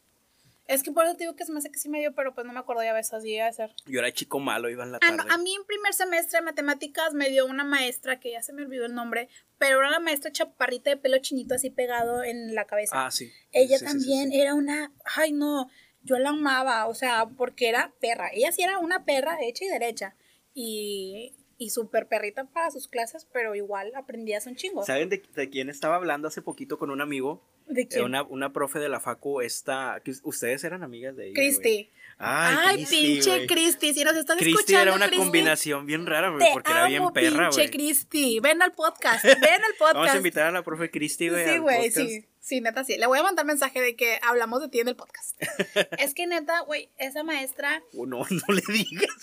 Es 0.68 0.82
que 0.84 0.92
por 0.92 1.04
eso 1.04 1.16
te 1.16 1.24
digo 1.24 1.34
que 1.36 1.44
se 1.44 1.52
me 1.52 1.58
hace 1.58 1.70
que 1.70 1.78
sí 1.78 1.88
me 1.88 1.98
dio, 1.98 2.14
pero 2.14 2.34
pues 2.34 2.46
no 2.46 2.52
me 2.52 2.60
acuerdo 2.60 2.82
ya 2.84 2.92
veces 2.92 3.22
día 3.22 3.46
de 3.46 3.52
ser. 3.52 3.74
Yo 3.84 3.98
era 3.98 4.12
chico 4.12 4.38
malo, 4.38 4.70
iba 4.70 4.84
en 4.84 4.92
la 4.92 4.98
Ah, 4.98 5.00
tarde. 5.00 5.16
no, 5.16 5.34
a 5.34 5.36
mí 5.38 5.54
en 5.54 5.64
primer 5.64 5.92
semestre 5.92 6.38
de 6.38 6.44
matemáticas 6.44 7.14
me 7.14 7.28
dio 7.30 7.46
una 7.46 7.64
maestra 7.64 8.20
que 8.20 8.30
ya 8.30 8.42
se 8.42 8.52
me 8.52 8.62
olvidó 8.62 8.86
el 8.86 8.94
nombre, 8.94 9.28
pero 9.58 9.78
era 9.80 9.88
una 9.88 9.98
maestra 9.98 10.30
chaparrita 10.30 10.88
de 10.90 10.96
pelo 10.96 11.18
chinito 11.18 11.54
así 11.56 11.70
pegado 11.70 12.22
en 12.22 12.54
la 12.54 12.64
cabeza. 12.66 13.06
Ah, 13.06 13.10
sí. 13.10 13.30
Ella 13.50 13.76
Sí, 13.78 13.84
sí, 13.84 13.90
sí, 13.90 13.98
también 13.98 14.30
sí. 14.30 14.40
era 14.40 14.54
una, 14.54 14.92
ay 15.16 15.32
no, 15.32 15.68
yo 16.04 16.18
la 16.18 16.30
amaba, 16.30 16.86
o 16.86 16.94
sea, 16.94 17.26
porque 17.36 17.68
era 17.68 17.92
perra. 18.00 18.30
Ella 18.32 18.52
sí 18.52 18.62
era 18.62 18.78
una 18.78 19.04
perra 19.04 19.38
hecha 19.42 19.64
y 19.64 19.68
derecha. 19.68 20.16
Y, 20.54 21.34
y 21.58 21.70
súper 21.70 22.08
perrita 22.08 22.44
para 22.44 22.70
sus 22.70 22.88
clases, 22.88 23.26
pero 23.32 23.54
igual 23.54 23.92
aprendías 23.94 24.46
un 24.46 24.56
chingo. 24.56 24.84
¿Saben 24.84 25.08
de, 25.08 25.22
de 25.34 25.50
quién 25.50 25.70
estaba 25.70 25.96
hablando 25.96 26.28
hace 26.28 26.42
poquito 26.42 26.78
con 26.78 26.90
un 26.90 27.00
amigo? 27.00 27.42
¿De 27.66 27.82
Eh, 27.82 27.88
quién? 27.88 28.04
Una, 28.04 28.22
una 28.22 28.52
profe 28.52 28.78
de 28.78 28.88
la 28.88 29.00
facu, 29.00 29.40
esta, 29.40 30.00
que 30.04 30.12
ustedes 30.22 30.62
eran 30.64 30.82
amigas 30.82 31.16
de 31.16 31.26
ella. 31.26 31.34
Cristi. 31.34 31.90
Ay, 32.18 32.56
Ay, 32.78 32.86
pinche. 32.88 33.46
Cristi, 33.46 33.94
si 33.94 34.04
nos 34.04 34.14
estás 34.16 34.36
Cristi 34.36 34.52
escuchando. 34.74 34.94
era 34.94 35.06
una 35.06 35.10
combinación 35.16 35.86
bien 35.86 36.06
rara, 36.06 36.28
güey, 36.30 36.46
porque 36.52 36.70
era 36.70 36.86
bien 36.86 37.02
perra, 37.12 37.48
pinche 37.50 37.62
güey. 37.62 37.70
Cristi. 37.70 38.38
Ven 38.40 38.62
al 38.62 38.72
podcast, 38.72 39.24
ven 39.24 39.34
al 39.34 39.74
podcast. 39.78 39.94
Vamos 39.94 40.10
a 40.12 40.16
invitar 40.18 40.46
a 40.46 40.52
la 40.52 40.62
profe 40.62 40.90
Cristi, 40.90 41.28
güey. 41.30 41.48
Sí, 41.48 41.58
güey, 41.58 41.90
sí. 41.90 42.24
Sí, 42.38 42.60
neta, 42.60 42.82
sí. 42.84 42.96
Le 42.98 43.06
voy 43.06 43.18
a 43.20 43.22
mandar 43.22 43.44
mensaje 43.46 43.80
de 43.80 43.94
que 43.96 44.18
hablamos 44.22 44.60
de 44.60 44.68
ti 44.68 44.80
en 44.80 44.88
el 44.88 44.96
podcast. 44.96 45.40
es 45.98 46.12
que 46.14 46.26
neta, 46.26 46.60
güey, 46.62 46.90
esa 46.98 47.22
maestra, 47.24 47.82
Oh, 47.94 48.04
no, 48.06 48.18
no 48.30 48.54
le 48.54 48.62
digas. 48.72 49.16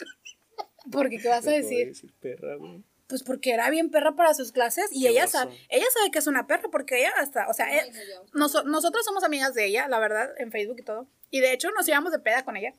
porque 0.92 1.20
qué 1.20 1.28
vas 1.30 1.46
a 1.46 1.52
voy 1.52 1.62
decir? 1.62 2.12
perra, 2.20 2.56
güey. 2.56 2.84
Pues 3.10 3.24
porque 3.24 3.51
era 3.51 3.70
bien 3.72 3.89
perra 3.89 4.16
para 4.16 4.34
sus 4.34 4.51
clases 4.53 4.86
y 4.91 5.01
Qué 5.01 5.10
ella 5.10 5.26
oso. 5.26 5.39
sabe, 5.39 5.57
ella 5.70 5.86
sabe 5.93 6.12
que 6.12 6.20
es 6.20 6.28
una 6.28 6.45
perra 6.47 6.70
porque 6.72 6.99
ella 6.99 7.12
hasta, 7.18 7.49
o 7.49 7.53
sea, 7.53 7.66
Ay, 7.66 7.80
eh, 7.80 7.91
nos 8.34 8.64
nosotros 8.66 9.03
somos 9.03 9.24
amigas 9.24 9.53
de 9.55 9.66
ella, 9.66 9.88
la 9.88 9.99
verdad, 9.99 10.30
en 10.38 10.51
Facebook 10.51 10.78
y 10.80 10.84
todo. 10.84 11.07
Y 11.32 11.41
de 11.41 11.51
hecho 11.51 11.72
nos 11.72 11.88
íbamos 11.88 12.12
de 12.12 12.20
peda 12.20 12.45
con 12.45 12.55
ella. 12.55 12.74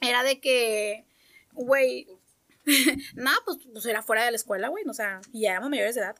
Era 0.00 0.22
de 0.22 0.40
que, 0.40 1.04
güey, 1.52 2.08
nada, 3.14 3.36
pues, 3.44 3.58
pues 3.72 3.86
era 3.86 4.02
fuera 4.02 4.24
de 4.24 4.30
la 4.30 4.36
escuela, 4.36 4.68
güey, 4.68 4.84
o 4.88 4.94
sea, 4.94 5.20
y 5.32 5.42
ya 5.42 5.52
éramos 5.52 5.70
mayores 5.70 5.94
de 5.94 6.00
edad. 6.00 6.16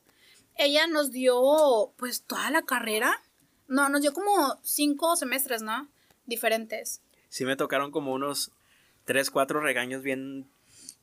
Ella 0.56 0.86
nos 0.86 1.10
dio, 1.10 1.92
pues, 1.96 2.22
toda 2.22 2.50
la 2.50 2.62
carrera. 2.62 3.20
No, 3.68 3.88
nos 3.88 4.00
dio 4.02 4.12
como 4.12 4.58
cinco 4.62 5.16
semestres, 5.16 5.62
¿no? 5.62 5.88
Diferentes. 6.26 7.02
Sí 7.28 7.44
me 7.44 7.56
tocaron 7.56 7.90
como 7.90 8.12
unos 8.12 8.52
tres, 9.04 9.30
cuatro 9.30 9.60
regaños 9.60 10.02
bien 10.02 10.48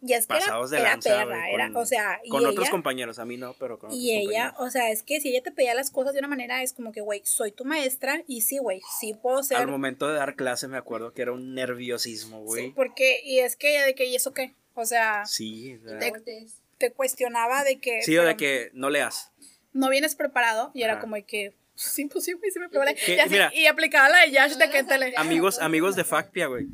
Y 0.06 0.14
es 0.14 0.28
que 0.28 0.34
era, 0.36 0.46
pasados 0.46 0.70
de 0.70 0.80
era 0.80 0.90
lanza, 0.90 1.10
perra, 1.10 1.50
era, 1.50 1.72
o 1.74 1.86
sea, 1.86 2.20
y 2.24 2.30
Con 2.30 2.46
otros 2.46 2.70
compañeros, 2.70 3.20
a 3.20 3.26
mí 3.26 3.38
no, 3.38 3.54
pero 3.54 3.80
con 3.80 3.90
otros 3.90 4.02
Y 4.02 4.12
ella, 4.16 4.54
o 4.58 4.70
sea, 4.70 4.92
es 4.92 5.02
que 5.02 5.22
si 5.22 5.30
ella 5.30 5.42
te 5.42 5.52
pedía 5.52 5.74
las 5.74 5.92
cosas 5.92 6.14
de 6.14 6.20
una 6.20 6.28
manera, 6.28 6.62
es 6.62 6.74
como 6.74 6.92
que, 6.92 7.00
güey, 7.02 7.22
soy 7.24 7.52
tu 7.54 7.64
maestra 7.64 8.22
y 8.28 8.42
sí, 8.42 8.58
güey, 8.58 8.82
sí 9.00 9.14
puedo 9.14 9.42
ser. 9.44 9.58
Al 9.58 9.68
momento 9.68 10.08
de 10.10 10.16
dar 10.16 10.36
clase 10.36 10.68
me 10.68 10.76
acuerdo 10.78 11.14
que 11.14 11.22
era 11.22 11.32
un 11.32 11.54
nerviosismo, 11.56 12.40
Sí, 12.40 12.44
güey. 12.46 12.72
porque, 12.72 13.22
y 13.24 13.40
es 13.40 13.56
que 13.56 13.70
ella 13.72 13.86
de 13.86 13.96
que, 13.96 14.06
¿y 14.06 14.16
eso 14.16 14.34
qué? 14.34 14.54
O 14.76 14.86
sea, 14.86 15.26
Sí, 15.26 15.80
Te- 16.00 16.48
te 16.78 16.92
cuestionaba 16.92 17.64
de 17.64 17.80
que. 17.80 18.02
sí, 18.02 18.18
o 18.18 18.24
de 18.26 18.36
que 18.36 18.72
no 18.74 18.90
leas. 18.90 19.32
No 19.72 19.90
vienes 19.90 20.16
preparado 20.16 20.72
y 20.74 20.84
era 20.84 20.94
Ajá. 20.94 21.02
como 21.02 21.16
de 21.16 21.24
que. 21.24 21.54
Sí, 21.76 22.06
pues 22.06 22.26
sí, 22.26 22.34
güey, 22.34 22.52
sí 22.52 22.60
me. 22.60 22.70
Que, 22.70 23.16
Y, 23.16 23.20
así- 23.20 23.30
mira, 23.32 23.52
y 23.54 23.66
aplicaba 23.68 24.10
la 24.10 24.20
de 24.22 24.32
Yash 24.32 24.54
de 24.56 24.70
que 24.70 24.84
te 24.84 24.98
le. 24.98 25.06
sabía. 25.06 25.20
Amigos, 25.20 25.60
amigos 25.60 25.96
de 25.96 26.04
Facpia, 26.04 26.48
güey. 26.48 26.68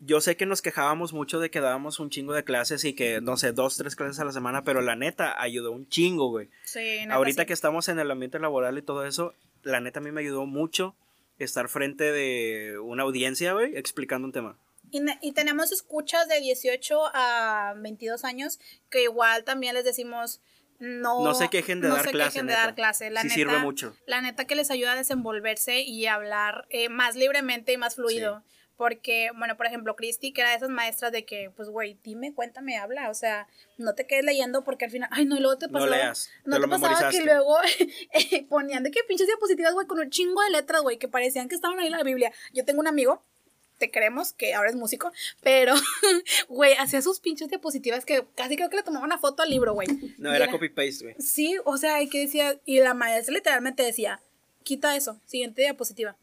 Yo 0.00 0.20
sé 0.20 0.36
que 0.36 0.46
nos 0.46 0.62
quejábamos 0.62 1.12
mucho 1.12 1.40
de 1.40 1.50
que 1.50 1.60
dábamos 1.60 1.98
un 1.98 2.08
chingo 2.10 2.32
de 2.32 2.44
clases 2.44 2.84
y 2.84 2.94
que, 2.94 3.20
no 3.20 3.36
sé, 3.36 3.52
dos, 3.52 3.76
tres 3.76 3.96
clases 3.96 4.20
a 4.20 4.24
la 4.24 4.32
semana, 4.32 4.62
pero 4.62 4.80
la 4.80 4.94
neta 4.94 5.40
ayudó 5.42 5.72
un 5.72 5.88
chingo, 5.88 6.28
güey. 6.30 6.48
Sí, 6.64 6.78
neta, 7.00 7.14
Ahorita 7.14 7.42
sí. 7.42 7.46
que 7.46 7.52
estamos 7.52 7.88
en 7.88 7.98
el 7.98 8.10
ambiente 8.10 8.38
laboral 8.38 8.78
y 8.78 8.82
todo 8.82 9.04
eso, 9.04 9.34
la 9.64 9.80
neta 9.80 9.98
a 9.98 10.02
mí 10.02 10.12
me 10.12 10.20
ayudó 10.20 10.46
mucho 10.46 10.94
estar 11.38 11.68
frente 11.68 12.12
de 12.12 12.78
una 12.78 13.02
audiencia, 13.02 13.52
güey, 13.54 13.76
explicando 13.76 14.26
un 14.26 14.32
tema. 14.32 14.56
Y, 14.90 15.00
ne- 15.00 15.18
y 15.20 15.32
tenemos 15.32 15.72
escuchas 15.72 16.28
de 16.28 16.40
18 16.40 17.10
a 17.12 17.74
22 17.76 18.24
años 18.24 18.58
que 18.90 19.02
igual 19.02 19.44
también 19.44 19.74
les 19.74 19.84
decimos 19.84 20.40
no, 20.80 21.24
No 21.24 21.34
se 21.34 21.48
quejen 21.50 21.80
de 21.80 21.88
no 21.88 21.96
dar 21.96 22.04
se 22.04 22.10
clase, 22.12 22.30
quejen 22.30 22.46
de 22.46 22.52
dar 22.52 22.74
clase. 22.76 23.10
La 23.10 23.22
Sí 23.22 23.26
neta, 23.28 23.34
sirve 23.34 23.58
mucho. 23.58 23.96
La 24.06 24.20
neta 24.20 24.44
que 24.46 24.54
les 24.54 24.70
ayuda 24.70 24.92
a 24.92 24.96
desenvolverse 24.96 25.80
y 25.80 26.06
hablar 26.06 26.66
eh, 26.70 26.88
más 26.88 27.16
libremente 27.16 27.72
y 27.72 27.76
más 27.76 27.96
fluido. 27.96 28.44
Porque, 28.78 29.30
bueno, 29.36 29.56
por 29.56 29.66
ejemplo, 29.66 29.96
Christy, 29.96 30.32
que 30.32 30.40
era 30.40 30.50
de 30.50 30.56
esas 30.56 30.70
maestras 30.70 31.10
de 31.10 31.24
que, 31.26 31.50
pues, 31.54 31.68
güey, 31.68 31.98
dime, 32.04 32.32
cuéntame, 32.32 32.78
habla. 32.78 33.10
O 33.10 33.14
sea, 33.14 33.48
no 33.76 33.94
te 33.94 34.06
quedes 34.06 34.24
leyendo 34.24 34.62
porque 34.62 34.84
al 34.84 34.92
final, 34.92 35.08
ay, 35.12 35.24
no, 35.26 35.36
y 35.36 35.40
luego 35.40 35.58
te 35.58 35.66
No 35.66 35.72
pasaba. 35.72 35.96
leas, 35.96 36.30
No 36.44 36.56
te 36.56 36.62
te, 36.62 36.68
pasaba 36.68 37.10
que 37.10 37.22
luego 37.22 37.56
eh, 38.12 38.46
ponían 38.48 38.84
de 38.84 38.92
que 38.92 39.00
pinches 39.02 39.26
diapositivas, 39.26 39.74
güey, 39.74 39.88
con 39.88 39.98
un 39.98 40.08
chingo 40.10 40.40
de 40.42 40.50
letras, 40.50 40.80
güey, 40.82 40.96
que 40.96 41.08
parecían 41.08 41.48
que 41.48 41.56
estaban 41.56 41.78
ahí 41.80 41.86
en 41.88 41.92
la 41.92 42.04
Biblia. 42.04 42.32
Yo 42.54 42.64
tengo 42.64 42.78
un 42.78 42.86
amigo, 42.86 43.20
te 43.78 43.90
queremos, 43.90 44.32
que 44.32 44.54
ahora 44.54 44.70
es 44.70 44.76
músico, 44.76 45.10
pero, 45.42 45.74
güey, 46.48 46.74
hacía 46.74 47.02
sus 47.02 47.18
pinches 47.18 47.48
diapositivas 47.48 48.04
que 48.04 48.24
casi 48.36 48.54
creo 48.54 48.70
que 48.70 48.76
le 48.76 48.84
tomaba 48.84 49.04
una 49.04 49.18
foto 49.18 49.42
al 49.42 49.50
libro, 49.50 49.74
güey. 49.74 49.88
No, 50.18 50.32
Y 50.32 50.36
era 50.36 50.48
copy-paste, 50.52 51.02
güey. 51.02 51.14
Sí, 51.18 51.56
o 51.64 51.76
sea, 51.78 52.00
y 52.00 52.08
que 52.08 52.20
decía, 52.20 52.60
y 52.64 52.78
la 52.78 52.94
maestra 52.94 53.34
literalmente 53.34 53.82
decía, 53.82 54.20
quita 54.62 54.94
eso, 54.94 55.20
siguiente 55.26 55.62
diapositiva. 55.62 56.16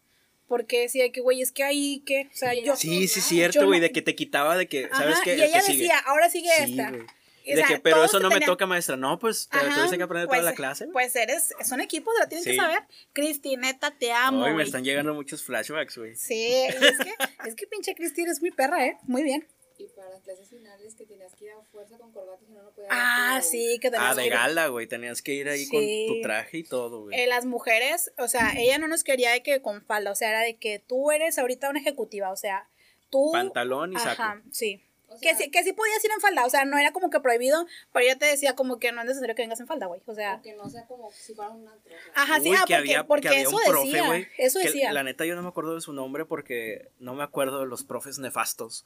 Porque 0.47 0.81
decía 0.81 1.11
que, 1.11 1.21
güey, 1.21 1.41
es 1.41 1.51
que 1.51 1.63
ahí, 1.63 2.03
que, 2.05 2.29
o 2.31 2.35
sea, 2.35 2.53
yo. 2.53 2.75
Sí, 2.75 3.07
sí, 3.07 3.21
cierto, 3.21 3.61
no- 3.61 3.67
güey, 3.67 3.79
de 3.79 3.91
que 3.91 4.01
te 4.01 4.15
quitaba 4.15 4.55
de 4.57 4.67
que, 4.67 4.89
¿sabes 4.95 5.17
qué? 5.23 5.31
Y 5.31 5.41
El 5.41 5.43
ella 5.49 5.59
que 5.59 5.65
sigue. 5.65 5.77
decía, 5.83 5.99
ahora 6.05 6.29
sigue 6.29 6.49
Sí, 6.65 6.71
esta. 6.71 6.91
O 6.91 7.47
De 7.47 7.57
sea, 7.57 7.67
que, 7.67 7.79
pero 7.79 8.03
eso 8.03 8.17
te 8.17 8.23
no 8.23 8.29
me 8.29 8.39
toca, 8.41 8.65
maestra. 8.65 8.97
No, 8.97 9.19
pues 9.19 9.47
te 9.49 9.57
Ajá, 9.57 9.75
tuviste 9.75 9.97
que 9.97 10.03
aprender 10.03 10.27
pues, 10.27 10.39
toda 10.39 10.49
la 10.51 10.55
clase. 10.55 10.85
güey. 10.85 10.93
Pues 10.93 11.15
eres, 11.15 11.53
son 11.63 11.79
equipos, 11.79 12.11
la 12.19 12.27
tienen 12.27 12.43
que 12.43 12.51
Sí. 12.51 12.57
saber. 12.57 12.79
Cristi, 13.13 13.55
neta, 13.55 13.91
te 13.91 14.11
amo. 14.11 14.45
Ay, 14.45 14.53
me 14.55 14.63
están 14.63 14.83
llegando 14.83 15.13
muchos 15.13 15.43
flashbacks, 15.43 15.95
güey. 15.97 16.15
Sí, 16.15 16.33
y 16.35 16.65
es 16.65 16.97
que, 16.99 17.13
es 17.47 17.55
que 17.55 17.67
pinche 17.67 17.93
Cristi 17.93 18.21
eres 18.23 18.41
muy 18.41 18.49
perra, 18.49 18.83
¿eh? 18.87 18.97
Muy 19.03 19.21
bien. 19.21 19.47
Y 19.77 19.87
para 19.87 20.09
las 20.09 20.21
clases 20.21 20.47
finales 20.49 20.95
que 20.95 21.05
tenías 21.05 21.35
que 21.35 21.45
ir 21.45 21.51
a 21.51 21.61
fuerza 21.71 21.97
con 21.97 22.11
corbata, 22.13 22.39
si 22.45 22.51
no, 22.53 22.63
no 22.63 22.69
podías. 22.71 22.91
Ah, 22.93 23.41
sí, 23.43 23.77
que 23.81 23.91
tenías 23.91 24.11
Ah, 24.11 24.15
de 24.15 24.21
que 24.23 24.27
ir- 24.29 24.33
gala, 24.33 24.67
güey. 24.67 24.87
Tenías 24.87 25.21
que 25.21 25.33
ir 25.33 25.49
ahí 25.49 25.65
Sí. 25.65 25.71
con 26.07 26.15
tu 26.15 26.21
traje 26.21 26.57
y 26.59 26.63
todo, 26.63 27.01
güey. 27.03 27.19
Eh, 27.19 27.27
las 27.27 27.45
mujeres, 27.45 28.11
o 28.17 28.27
sea, 28.29 28.53
ella 28.57 28.77
no 28.77 28.87
nos 28.87 29.03
quería 29.03 29.31
de 29.31 29.43
que 29.43 29.61
con 29.61 29.81
falda, 29.83 30.11
o 30.11 30.15
sea, 30.15 30.29
era 30.29 30.41
de 30.41 30.55
que 30.55 30.79
tú 30.79 31.11
eres 31.11 31.37
ahorita 31.37 31.69
una 31.69 31.79
ejecutiva, 31.79 32.31
o 32.31 32.37
sea, 32.37 32.69
tú... 33.09 33.31
Pantalón 33.33 33.91
y 33.93 33.97
saco. 33.97 34.21
Ajá, 34.23 34.41
sí. 34.51 34.81
O 35.07 35.19
que, 35.19 35.29
sea- 35.29 35.37
sí, 35.37 35.51
que 35.51 35.63
sí 35.63 35.71
podías 35.73 36.03
ir 36.03 36.11
en 36.11 36.19
falda, 36.21 36.45
o 36.45 36.49
sea, 36.49 36.65
no 36.65 36.77
era 36.77 36.91
como 36.91 37.09
que 37.09 37.19
prohibido, 37.19 37.67
pero 37.93 38.05
ella 38.05 38.17
te 38.17 38.25
decía 38.25 38.55
como 38.55 38.79
que 38.79 38.91
no 38.91 39.01
es 39.01 39.07
necesario 39.07 39.35
que 39.35 39.43
vengas 39.43 39.59
en 39.59 39.67
falda, 39.67 39.85
güey, 39.87 40.01
o 40.05 40.15
sea... 40.15 40.39
Que 40.41 40.53
no 40.55 40.69
sea 40.69 40.85
como 40.87 41.11
si 41.11 41.33
fuera 41.35 41.51
un 41.51 41.67
antro. 41.67 41.93
Ajá, 42.15 42.39
sí, 42.39 42.49
Uy, 42.49 42.55
ah, 42.55 42.63
que 42.65 42.73
porque, 42.73 42.75
había, 42.75 43.03
porque 43.07 43.21
que 43.23 43.27
había 43.29 43.41
eso 43.41 43.55
un 43.55 43.61
profe, 43.65 43.85
decía, 43.87 44.05
güey. 44.07 44.27
eso 44.37 44.59
que 44.59 44.65
decía. 44.67 44.93
La 44.93 45.03
neta, 45.03 45.25
yo 45.25 45.35
no 45.35 45.41
me 45.43 45.49
acuerdo 45.49 45.75
de 45.75 45.81
su 45.81 45.91
nombre 45.93 46.25
porque 46.25 46.89
no 46.99 47.13
me 47.13 47.23
acuerdo 47.23 47.59
de 47.59 47.65
los 47.67 47.83
profes 47.83 48.17
nefastos. 48.19 48.83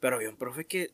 Pero 0.00 0.16
había 0.16 0.28
un 0.30 0.36
profe 0.36 0.64
que 0.66 0.92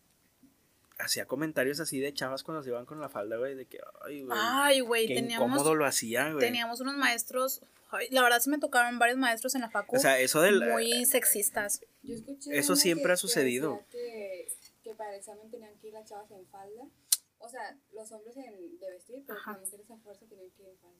hacía 0.98 1.26
comentarios 1.26 1.80
así 1.80 1.98
de 2.00 2.12
chavas 2.14 2.42
cuando 2.42 2.62
se 2.62 2.70
iban 2.70 2.86
con 2.86 3.00
la 3.00 3.08
falda, 3.08 3.36
güey, 3.36 3.54
de 3.54 3.66
que, 3.66 3.78
ay, 4.06 4.22
güey. 4.22 4.38
Ay, 4.40 4.80
güey, 4.80 5.06
qué 5.08 5.14
teníamos, 5.16 5.48
incómodo 5.48 5.74
lo 5.74 5.84
hacía, 5.86 6.30
güey. 6.32 6.38
teníamos 6.44 6.80
unos 6.80 6.96
maestros, 6.96 7.60
ay, 7.90 8.06
la 8.10 8.22
verdad 8.22 8.40
sí 8.40 8.48
me 8.50 8.58
tocaron 8.58 8.98
varios 8.98 9.18
maestros 9.18 9.54
en 9.56 9.62
la 9.62 9.70
facu 9.70 9.96
O 9.96 9.98
sea, 9.98 10.18
eso 10.20 10.40
del. 10.40 10.60
muy 10.70 11.04
sexistas. 11.04 11.80
Yo 12.02 12.14
escuché 12.14 12.56
Eso 12.56 12.76
siempre 12.76 13.06
que- 13.06 13.12
ha 13.12 13.16
sucedido. 13.16 13.84
Que, 13.90 13.98
decía 13.98 14.56
que, 14.82 14.90
que 14.90 14.94
para 14.94 15.10
el 15.10 15.16
examen 15.18 15.50
tenían 15.50 15.74
que 15.78 15.88
ir 15.88 15.92
las 15.94 16.08
chavas 16.08 16.30
en 16.30 16.46
falda. 16.46 16.82
O 17.38 17.48
sea, 17.48 17.76
los 17.92 18.10
hombres 18.12 18.36
en, 18.38 18.78
de 18.78 18.90
vestir, 18.90 19.22
pero 19.26 19.38
Ajá. 19.38 19.52
las 19.52 19.60
mujeres 19.62 19.90
a 19.90 19.96
fuerza 19.98 20.24
tenían 20.26 20.48
que 20.56 20.62
ir 20.62 20.68
en 20.68 20.78
falda. 20.78 20.96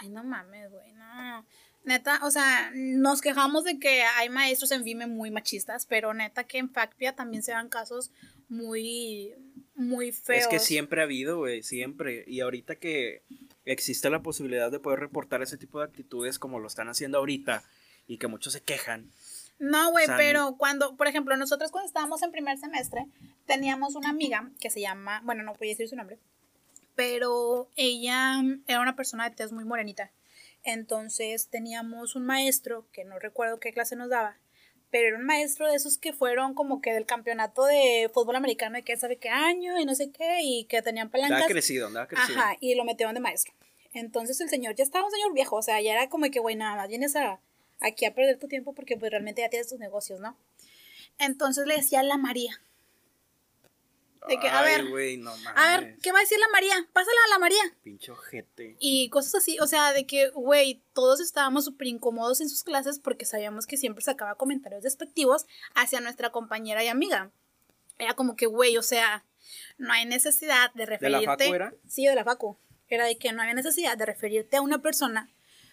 Ay, 0.00 0.08
no 0.08 0.24
mames, 0.24 0.70
güey, 0.70 0.92
no. 0.92 1.46
Neta, 1.84 2.20
o 2.24 2.30
sea, 2.30 2.70
nos 2.74 3.20
quejamos 3.20 3.64
de 3.64 3.78
que 3.78 4.02
hay 4.02 4.28
maestros 4.28 4.72
en 4.72 4.84
VIME 4.84 5.06
muy 5.06 5.30
machistas, 5.30 5.86
pero 5.86 6.12
neta 6.12 6.44
que 6.44 6.58
en 6.58 6.70
FACPIA 6.70 7.14
también 7.14 7.42
se 7.42 7.52
dan 7.52 7.68
casos 7.68 8.10
muy, 8.48 9.32
muy 9.74 10.12
feos. 10.12 10.40
Es 10.40 10.48
que 10.48 10.58
siempre 10.58 11.00
ha 11.00 11.04
habido, 11.04 11.38
güey, 11.38 11.62
siempre. 11.62 12.24
Y 12.26 12.40
ahorita 12.40 12.76
que 12.76 13.22
existe 13.64 14.10
la 14.10 14.22
posibilidad 14.22 14.70
de 14.70 14.80
poder 14.80 15.00
reportar 15.00 15.42
ese 15.42 15.56
tipo 15.56 15.78
de 15.78 15.86
actitudes 15.86 16.38
como 16.38 16.58
lo 16.58 16.66
están 16.66 16.88
haciendo 16.88 17.18
ahorita 17.18 17.62
y 18.06 18.18
que 18.18 18.26
muchos 18.26 18.52
se 18.52 18.62
quejan. 18.62 19.10
No, 19.58 19.90
güey, 19.90 20.04
O 20.04 20.06
sea, 20.08 20.16
pero 20.16 20.56
cuando, 20.56 20.96
por 20.96 21.08
ejemplo, 21.08 21.36
nosotros 21.36 21.70
cuando 21.70 21.88
estábamos 21.88 22.22
en 22.22 22.30
primer 22.30 22.58
semestre, 22.58 23.06
teníamos 23.46 23.94
una 23.96 24.10
amiga 24.10 24.50
que 24.60 24.70
se 24.70 24.80
llama, 24.80 25.20
bueno, 25.24 25.42
no 25.42 25.54
voy 25.54 25.68
a 25.68 25.70
decir 25.70 25.88
su 25.88 25.96
nombre, 25.96 26.18
pero 26.98 27.70
ella 27.76 28.42
era 28.66 28.80
una 28.80 28.96
persona 28.96 29.30
de 29.30 29.36
tez 29.36 29.52
muy 29.52 29.64
morenita. 29.64 30.10
Entonces 30.64 31.46
teníamos 31.46 32.16
un 32.16 32.26
maestro, 32.26 32.88
que 32.90 33.04
no 33.04 33.20
recuerdo 33.20 33.60
qué 33.60 33.72
clase 33.72 33.94
nos 33.94 34.08
daba, 34.08 34.36
pero 34.90 35.06
era 35.06 35.16
un 35.16 35.24
maestro 35.24 35.68
de 35.68 35.76
esos 35.76 35.96
que 35.96 36.12
fueron 36.12 36.54
como 36.54 36.80
que 36.80 36.92
del 36.92 37.06
campeonato 37.06 37.64
de 37.66 38.10
fútbol 38.12 38.34
americano 38.34 38.74
de 38.74 38.82
quién 38.82 38.98
sabe 38.98 39.16
qué 39.16 39.28
año 39.28 39.78
y 39.78 39.84
no 39.84 39.94
sé 39.94 40.10
qué, 40.10 40.40
y 40.42 40.64
que 40.64 40.82
tenían 40.82 41.06
Andaba 41.06 41.28
palancas. 41.28 41.48
crecido, 41.48 41.86
andaba 41.86 42.08
crecido. 42.08 42.36
Ajá, 42.36 42.56
y 42.58 42.74
lo 42.74 42.84
metieron 42.84 43.14
de 43.14 43.20
maestro. 43.20 43.54
Entonces 43.94 44.40
el 44.40 44.48
señor 44.48 44.74
ya 44.74 44.82
estaba 44.82 45.04
un 45.04 45.12
señor 45.12 45.32
viejo, 45.34 45.54
o 45.54 45.62
sea, 45.62 45.80
ya 45.80 45.92
era 45.92 46.08
como 46.08 46.28
que, 46.32 46.40
güey, 46.40 46.56
nada 46.56 46.74
más 46.74 46.88
vienes 46.88 47.14
a, 47.14 47.38
aquí 47.78 48.06
a 48.06 48.14
perder 48.14 48.40
tu 48.40 48.48
tiempo 48.48 48.74
porque 48.74 48.96
pues 48.96 49.12
realmente 49.12 49.42
ya 49.42 49.50
tienes 49.50 49.68
tus 49.68 49.78
negocios, 49.78 50.18
¿no? 50.18 50.36
Entonces 51.20 51.64
le 51.64 51.76
decía 51.76 52.00
a 52.00 52.02
la 52.02 52.16
María. 52.16 52.60
De 54.26 54.38
que, 54.38 54.48
a 54.48 54.60
Ay, 54.60 54.76
ver, 54.76 54.88
güey, 54.88 55.16
no 55.16 55.30
a 55.54 55.76
ver, 55.76 55.96
¿qué 56.02 56.12
va 56.12 56.18
a 56.18 56.22
decir 56.22 56.38
la 56.38 56.48
María? 56.48 56.74
Pásala 56.92 57.16
a 57.26 57.30
la 57.30 57.38
María. 57.38 57.62
Pinche 57.82 58.10
ojete. 58.10 58.76
Y 58.80 59.08
cosas 59.10 59.36
así, 59.36 59.58
o 59.60 59.66
sea, 59.66 59.92
de 59.92 60.06
que, 60.06 60.30
güey, 60.30 60.82
todos 60.92 61.20
estábamos 61.20 61.64
súper 61.64 61.86
incómodos 61.86 62.40
en 62.40 62.48
sus 62.48 62.64
clases 62.64 62.98
porque 62.98 63.24
sabíamos 63.24 63.66
que 63.66 63.76
siempre 63.76 64.02
sacaba 64.04 64.34
comentarios 64.34 64.82
despectivos 64.82 65.46
hacia 65.74 66.00
nuestra 66.00 66.30
compañera 66.30 66.82
y 66.82 66.88
amiga. 66.88 67.30
Era 67.98 68.14
como 68.14 68.36
que, 68.36 68.46
güey, 68.46 68.76
o 68.76 68.82
sea, 68.82 69.24
no 69.76 69.92
hay 69.92 70.04
necesidad 70.04 70.72
de 70.74 70.84
la 70.84 70.90
referirte. 70.90 71.26
facu 71.26 71.54
era? 71.54 71.74
Sí, 71.86 72.06
de 72.06 72.14
la 72.14 72.24
facu. 72.24 72.58
Era 72.88 73.06
de 73.06 73.18
que 73.18 73.32
no 73.32 73.42
había 73.42 73.54
necesidad 73.54 73.96
de 73.96 74.06
referirte 74.06 74.56
a 74.56 74.62
una 74.62 74.80
persona 74.80 75.30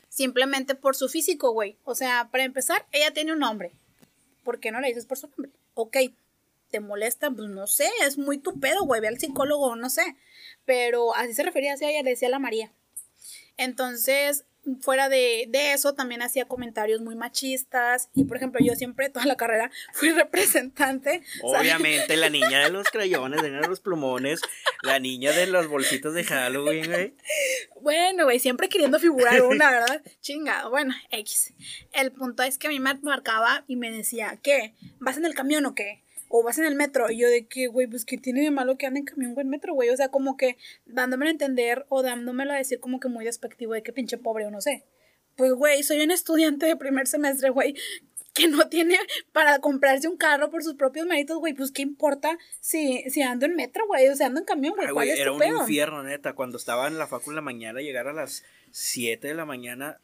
simplemente 0.09 0.75
por 0.75 0.95
su 0.95 1.09
físico, 1.09 1.51
güey. 1.51 1.77
O 1.83 1.95
sea, 1.95 2.29
para 2.31 2.43
empezar, 2.43 2.85
ella 2.91 3.11
tiene 3.11 3.33
un 3.33 3.39
nombre. 3.39 3.73
¿Por 4.43 4.59
qué 4.59 4.71
no 4.71 4.79
le 4.79 4.87
dices 4.87 5.05
por 5.05 5.17
su 5.17 5.27
nombre? 5.27 5.51
Ok, 5.73 5.97
¿te 6.75 6.81
molesta? 6.81 7.31
Pues 7.31 7.47
no 7.47 7.67
sé, 7.67 7.89
es 8.01 8.17
muy 8.17 8.37
tu 8.37 8.59
pedo, 8.59 8.83
güey. 8.83 8.99
Ve 8.99 9.07
al 9.07 9.17
psicólogo, 9.17 9.77
no 9.77 9.89
sé. 9.89 10.17
Pero 10.65 11.15
así 11.15 11.33
se 11.33 11.43
refería 11.43 11.73
hacia 11.73 11.89
ella, 11.89 12.03
le 12.03 12.09
decía 12.09 12.27
la 12.27 12.37
María. 12.37 12.73
Entonces, 13.55 14.43
fuera 14.81 15.07
de, 15.07 15.45
de 15.47 15.71
eso, 15.71 15.93
también 15.93 16.21
hacía 16.21 16.49
comentarios 16.49 16.99
muy 16.99 17.15
machistas. 17.15 18.09
Y 18.13 18.25
por 18.25 18.35
ejemplo, 18.35 18.59
yo 18.61 18.75
siempre, 18.75 19.09
toda 19.09 19.25
la 19.25 19.37
carrera, 19.37 19.71
fui 19.93 20.11
representante. 20.11 21.21
¿sabes? 21.39 21.61
Obviamente, 21.61 22.17
la 22.17 22.29
niña 22.29 22.65
de 22.65 22.71
los 22.71 22.89
crayones, 22.89 23.41
la 23.41 23.47
niña 23.47 23.61
de 23.61 23.69
los 23.69 23.79
plumones, 23.79 24.41
la 24.81 24.99
niña 24.99 25.31
de 25.31 25.47
los 25.47 25.67
bolsitos 25.67 26.13
de 26.13 26.25
Halloween, 26.25 26.91
güey. 26.91 27.15
Bueno, 27.79 28.25
güey, 28.25 28.39
siempre 28.39 28.67
queriendo 28.67 28.99
figurar 28.99 29.43
una, 29.43 29.71
¿verdad? 29.71 30.01
Chingado. 30.19 30.71
Bueno, 30.71 30.93
X. 31.09 31.53
El 31.93 32.11
punto 32.11 32.43
es 32.43 32.57
que 32.57 32.67
a 32.67 32.69
mí 32.69 32.81
me 32.81 32.95
marcaba 32.95 33.63
y 33.65 33.77
me 33.77 33.91
decía, 33.91 34.39
¿qué? 34.43 34.73
¿Vas 34.99 35.15
en 35.15 35.25
el 35.25 35.35
camión 35.35 35.65
o 35.65 35.73
qué? 35.73 36.04
¿O 36.29 36.43
vas 36.43 36.57
en 36.57 36.65
el 36.65 36.75
metro? 36.75 37.09
Y 37.11 37.17
yo 37.19 37.29
de 37.29 37.45
que, 37.47 37.67
güey, 37.67 37.87
pues 37.87 38.03
¿qué 38.05 38.17
tiene 38.17 38.41
de 38.41 38.51
malo 38.51 38.77
que 38.77 38.85
ande 38.85 38.99
en 38.99 39.05
camión 39.05 39.33
o 39.37 39.41
en 39.41 39.49
metro, 39.49 39.73
güey? 39.73 39.89
O 39.89 39.97
sea, 39.97 40.09
como 40.09 40.37
que 40.37 40.57
dándomelo 40.85 41.29
a 41.29 41.31
entender 41.31 41.85
o 41.89 42.01
dándomelo 42.03 42.53
a 42.53 42.57
decir 42.57 42.79
como 42.79 42.99
que 42.99 43.07
muy 43.07 43.25
despectivo 43.25 43.73
de 43.73 43.83
que 43.83 43.93
pinche 43.93 44.17
pobre 44.17 44.45
o 44.45 44.51
no 44.51 44.61
sé. 44.61 44.83
Pues, 45.35 45.53
güey, 45.53 45.83
soy 45.83 46.01
un 46.01 46.11
estudiante 46.11 46.65
de 46.65 46.75
primer 46.77 47.07
semestre, 47.07 47.49
güey, 47.49 47.75
que 48.33 48.47
no 48.47 48.67
tiene 48.69 48.97
para 49.31 49.59
comprarse 49.59 50.07
un 50.07 50.17
carro 50.17 50.49
por 50.49 50.63
sus 50.63 50.75
propios 50.75 51.05
méritos, 51.05 51.37
güey. 51.39 51.53
Pues, 51.53 51.71
¿qué 51.71 51.81
importa 51.83 52.37
si, 52.59 53.03
si 53.09 53.21
ando 53.21 53.45
en 53.45 53.55
metro, 53.55 53.85
güey? 53.87 54.07
O 54.09 54.15
sea, 54.15 54.27
ando 54.27 54.39
en 54.39 54.45
camión, 54.45 54.73
güey. 54.75 54.87
Ay, 54.87 54.93
¿Cuál 54.93 55.05
güey, 55.07 55.15
es 55.15 55.19
era 55.21 55.29
tu 55.31 55.33
un 55.35 55.39
pedo? 55.39 55.61
infierno, 55.61 56.03
neta. 56.03 56.33
Cuando 56.33 56.57
estaba 56.57 56.87
en 56.87 56.97
la 56.97 57.07
facu 57.07 57.29
en 57.31 57.35
la 57.35 57.41
mañana, 57.41 57.81
llegar 57.81 58.07
a 58.07 58.13
las 58.13 58.43
7 58.71 59.27
de 59.27 59.33
la 59.35 59.45
mañana. 59.45 59.99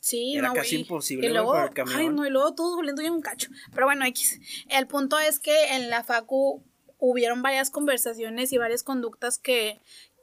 Sí, 0.00 0.34
Era 0.36 0.48
no, 0.48 0.54
casi 0.54 0.76
imposible, 0.76 1.26
Y 1.26 1.30
luego, 1.30 1.56
el 1.62 1.70
camión. 1.74 1.98
ay, 1.98 2.08
no, 2.08 2.26
y 2.26 2.30
luego 2.30 2.54
todos 2.54 2.74
volviendo 2.74 3.02
ya 3.02 3.12
un 3.12 3.20
cacho. 3.20 3.50
Pero 3.74 3.86
bueno, 3.86 4.04
X. 4.06 4.40
El 4.70 4.86
punto 4.86 5.18
es 5.18 5.38
que 5.38 5.74
en 5.76 5.90
la 5.90 6.02
facu 6.02 6.64
hubieron 6.98 7.42
varias 7.42 7.70
conversaciones 7.70 8.52
y 8.52 8.58
varias 8.58 8.82
conductas 8.82 9.38
que, 9.38 9.78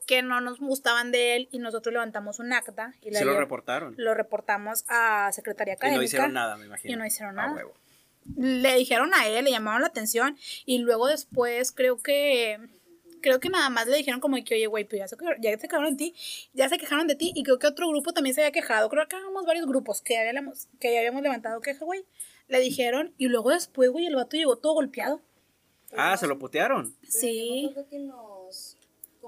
que 0.07 0.21
no 0.23 0.41
nos 0.41 0.59
gustaban 0.59 1.11
de 1.11 1.35
él 1.35 1.49
y 1.51 1.59
nosotros 1.59 1.93
levantamos 1.93 2.39
un 2.39 2.53
acta 2.53 2.93
y 3.01 3.11
la 3.11 3.19
Se 3.19 3.25
lo 3.25 3.37
reportaron. 3.37 3.93
lo 3.97 4.13
reportamos 4.15 4.83
a 4.87 5.31
Secretaría 5.31 5.73
Y 5.73 5.77
Académica. 5.77 5.99
no 5.99 6.03
hicieron 6.05 6.33
nada, 6.33 6.57
me 6.57 6.65
imagino. 6.65 6.93
Y 6.93 6.97
no 6.97 7.05
hicieron 7.05 7.37
A 7.39 7.43
nada. 7.43 7.55
huevo. 7.55 7.73
Le 8.35 8.75
dijeron 8.75 9.13
a 9.13 9.27
él, 9.27 9.45
le 9.45 9.51
llamaron 9.51 9.81
la 9.81 9.87
atención 9.87 10.37
y 10.65 10.79
luego 10.79 11.07
después 11.07 11.71
creo 11.71 12.01
que 12.01 12.59
creo 13.21 13.39
que 13.39 13.49
nada 13.49 13.69
más 13.69 13.87
le 13.87 13.97
dijeron 13.97 14.19
como 14.19 14.37
que, 14.43 14.55
oye, 14.55 14.67
güey, 14.67 14.83
pues 14.83 14.99
ya 14.99 15.07
se, 15.07 15.15
ya 15.39 15.51
se 15.57 15.67
quejaron 15.67 15.95
de 15.95 15.97
ti, 15.97 16.15
ya 16.53 16.69
se 16.69 16.77
quejaron 16.77 17.07
de 17.07 17.15
ti 17.15 17.31
y 17.35 17.43
creo 17.43 17.59
que 17.59 17.67
otro 17.67 17.87
grupo 17.89 18.13
también 18.13 18.33
se 18.35 18.41
había 18.41 18.51
quejado. 18.51 18.89
Creo 18.89 19.07
que 19.07 19.15
éramos 19.15 19.45
varios 19.45 19.65
grupos 19.65 20.01
que 20.01 20.13
ya 20.13 20.21
habíamos, 20.21 20.67
que 20.79 20.93
ya 20.93 20.99
habíamos 20.99 21.21
levantado 21.21 21.61
queja, 21.61 21.83
güey. 21.85 22.05
Le 22.47 22.59
dijeron 22.59 23.13
y 23.17 23.27
luego 23.27 23.49
después, 23.49 23.89
güey, 23.89 24.05
el 24.05 24.15
vato 24.15 24.37
llegó 24.37 24.57
todo 24.57 24.73
golpeado. 24.73 25.21
Ah, 25.95 26.17
se 26.17 26.27
lo 26.27 26.37
putearon. 26.37 26.95
Pero 26.99 27.11
Sí. 27.11 27.61
Yo 27.63 27.69
acuerdo 27.71 27.89
que 27.89 27.99
nos, 27.99 28.76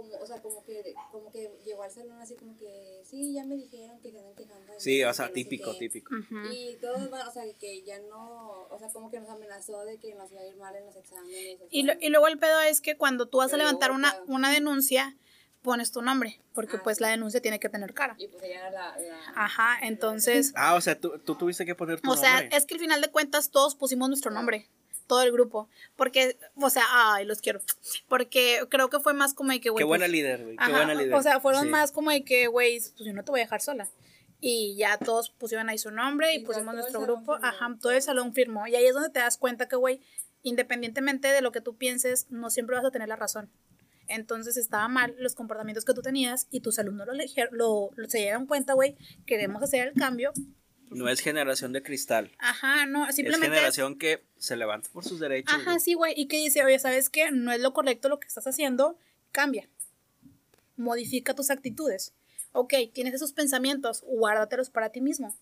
como, 0.01 0.15
o 0.23 0.25
sea, 0.25 0.41
como 0.41 0.63
que, 0.63 0.93
como 1.11 1.31
que 1.31 1.49
llegó 1.65 1.83
al 1.83 1.91
salón 1.91 2.19
así 2.21 2.35
como 2.35 2.57
que, 2.57 3.01
sí, 3.03 3.33
ya 3.33 3.43
me 3.45 3.55
dijeron 3.55 3.99
que 4.01 4.11
se 4.11 4.17
andan 4.19 4.33
quejando. 4.35 4.73
Sí, 4.77 5.03
o 5.03 5.13
sea, 5.13 5.27
no 5.27 5.33
típico, 5.33 5.71
qué". 5.73 5.79
típico. 5.79 6.15
Ujú. 6.15 6.51
Y 6.53 6.77
todos 6.81 7.09
van, 7.09 7.27
o 7.27 7.31
sea, 7.31 7.43
que 7.59 7.81
ya 7.83 7.99
no, 7.99 8.67
o 8.69 8.79
sea, 8.79 8.87
como 8.89 9.11
que 9.11 9.19
nos 9.19 9.29
amenazó 9.29 9.83
de 9.83 9.97
que 9.99 10.15
nos 10.15 10.31
iba 10.31 10.41
a 10.41 10.45
ir 10.45 10.55
mal 10.55 10.75
en 10.75 10.85
los 10.85 10.95
exámenes. 10.95 11.59
o 11.61 11.67
Y, 11.69 11.83
sea, 11.85 11.95
lo- 11.95 12.01
y 12.01 12.09
luego 12.09 12.27
el 12.27 12.39
pedo 12.39 12.61
es 12.61 12.79
que 12.81 12.95
cuando 12.97 13.27
tú 13.27 13.39
vas 13.39 13.53
a 13.53 13.57
levantar 13.57 13.89
luego, 13.89 13.99
una, 13.99 14.11
claro. 14.11 14.25
una 14.27 14.51
denuncia, 14.51 15.17
pones 15.61 15.91
tu 15.91 16.01
nombre, 16.01 16.41
porque 16.53 16.77
Ah, 16.77 16.81
pues 16.83 16.97
sí. 16.97 17.03
la 17.03 17.09
denuncia 17.09 17.41
tiene 17.41 17.59
que 17.59 17.67
tener 17.67 17.93
cara. 17.93 18.15
Y 18.17 18.27
pues 18.29 18.41
ella 18.43 18.59
era 18.67 18.71
la... 18.71 18.97
la 18.97 19.19
Ajá, 19.35 19.77
entonces, 19.81 20.53
Ah, 20.55 20.75
o 20.75 20.81
sea, 20.81 20.97
tú, 20.99 21.19
tú 21.19 21.35
tuviste 21.35 21.65
que 21.65 21.75
poner 21.75 21.99
tu 21.99 22.09
o 22.09 22.15
sea, 22.15 22.39
nombre. 22.41 22.57
es 22.57 22.65
que 22.65 22.75
al 22.75 22.79
final 22.79 23.01
de 23.01 23.09
cuentas 23.11 23.51
todos 23.51 23.75
pusimos 23.75 24.07
nuestro 24.07 24.31
nombre, 24.31 24.69
todo 25.09 25.23
el 25.23 25.31
grupo, 25.33 25.67
porque, 25.97 26.37
o 26.55 26.69
sea, 26.69 26.83
ay, 26.89 27.25
los 27.25 27.41
quiero, 27.41 27.59
porque 28.07 28.61
creo 28.69 28.89
que 28.89 28.99
fue 28.99 29.13
más 29.13 29.33
como 29.33 29.51
de 29.51 29.59
que, 29.59 29.69
güey, 29.71 29.81
Qué 29.81 29.85
buena 29.87 30.03
pues, 30.03 30.11
líder, 30.11 30.43
güey. 30.43 30.55
Qué 30.55 30.63
Ajá, 30.63 30.71
buena 30.71 30.93
líder. 30.93 31.13
O 31.15 31.21
sea, 31.23 31.39
fueron 31.41 31.63
Sí. 31.63 31.69
más 31.69 31.91
como 31.91 32.11
de 32.11 32.23
que, 32.23 32.47
güey, 32.47 32.79
pues 32.79 32.93
yo 33.05 33.11
no 33.13 33.23
te 33.25 33.31
voy 33.31 33.41
a 33.41 33.43
dejar 33.43 33.59
sola. 33.59 33.89
Y 34.39 34.77
ya 34.77 34.97
todos 34.97 35.31
pusieron 35.31 35.67
ahí 35.67 35.77
su 35.77 35.91
nombre 35.91 36.33
y 36.33 36.39
pusimos 36.45 36.73
nuestro 36.73 37.01
grupo. 37.01 37.33
firmó. 37.33 37.45
Ajá, 37.45 37.77
todo 37.81 37.91
el 37.91 38.01
salón 38.01 38.33
firmó. 38.33 38.67
Y 38.67 38.75
ahí 38.75 38.85
es 38.85 38.93
donde 38.93 39.09
te 39.09 39.19
das 39.19 39.37
cuenta 39.37 39.67
que, 39.67 39.75
güey, 39.75 39.99
independientemente 40.43 41.27
de 41.27 41.41
lo 41.41 41.51
que 41.51 41.59
tú 41.59 41.75
pienses, 41.75 42.27
no 42.29 42.49
siempre 42.49 42.75
vas 42.77 42.85
a 42.85 42.91
tener 42.91 43.09
la 43.09 43.17
razón. 43.17 43.49
Entonces 44.07 44.55
estaba 44.57 44.87
mal 44.87 45.13
los 45.19 45.35
comportamientos 45.35 45.85
que 45.85 45.93
tú 45.93 46.01
tenías 46.01 46.47
y 46.51 46.61
tus 46.61 46.79
alumnos 46.79 47.05
lo, 47.07 47.13
lo, 47.51 47.89
lo- 47.95 48.09
se 48.09 48.19
dieron 48.19 48.45
cuenta, 48.47 48.73
güey, 48.73 48.95
queremos 49.25 49.61
hacer 49.61 49.89
el 49.89 49.93
cambio. 49.93 50.31
No 50.89 51.07
es 51.09 51.19
generación 51.21 51.71
de 51.73 51.83
cristal. 51.83 52.31
Ajá, 52.39 52.85
no, 52.85 53.07
Es 53.07 53.15
simplemente... 53.15 53.47
generación 53.47 53.97
que 53.97 54.23
se 54.37 54.55
levanta 54.55 54.89
por 54.91 55.03
sus 55.03 55.19
derechos. 55.19 55.53
Ajá, 55.53 55.71
güey. 55.71 55.79
sí, 55.79 55.93
güey. 55.93 56.13
Y 56.17 56.27
que 56.27 56.37
dice, 56.37 56.63
oye, 56.63 56.79
¿sabes 56.79 57.09
qué? 57.09 57.31
No 57.31 57.51
es 57.51 57.59
lo 57.61 57.73
correcto 57.73 58.09
lo 58.09 58.19
que 58.19 58.27
estás 58.27 58.47
haciendo. 58.47 58.97
Cambia. 59.31 59.69
Modifica 60.77 61.33
tus 61.35 61.49
actitudes. 61.49 62.13
Ok, 62.51 62.73
tienes 62.93 63.13
esos 63.13 63.33
pensamientos, 63.33 64.01
guárdatelos 64.07 64.69
para 64.69 64.89
ti 64.91 65.01
mismo. 65.01 65.35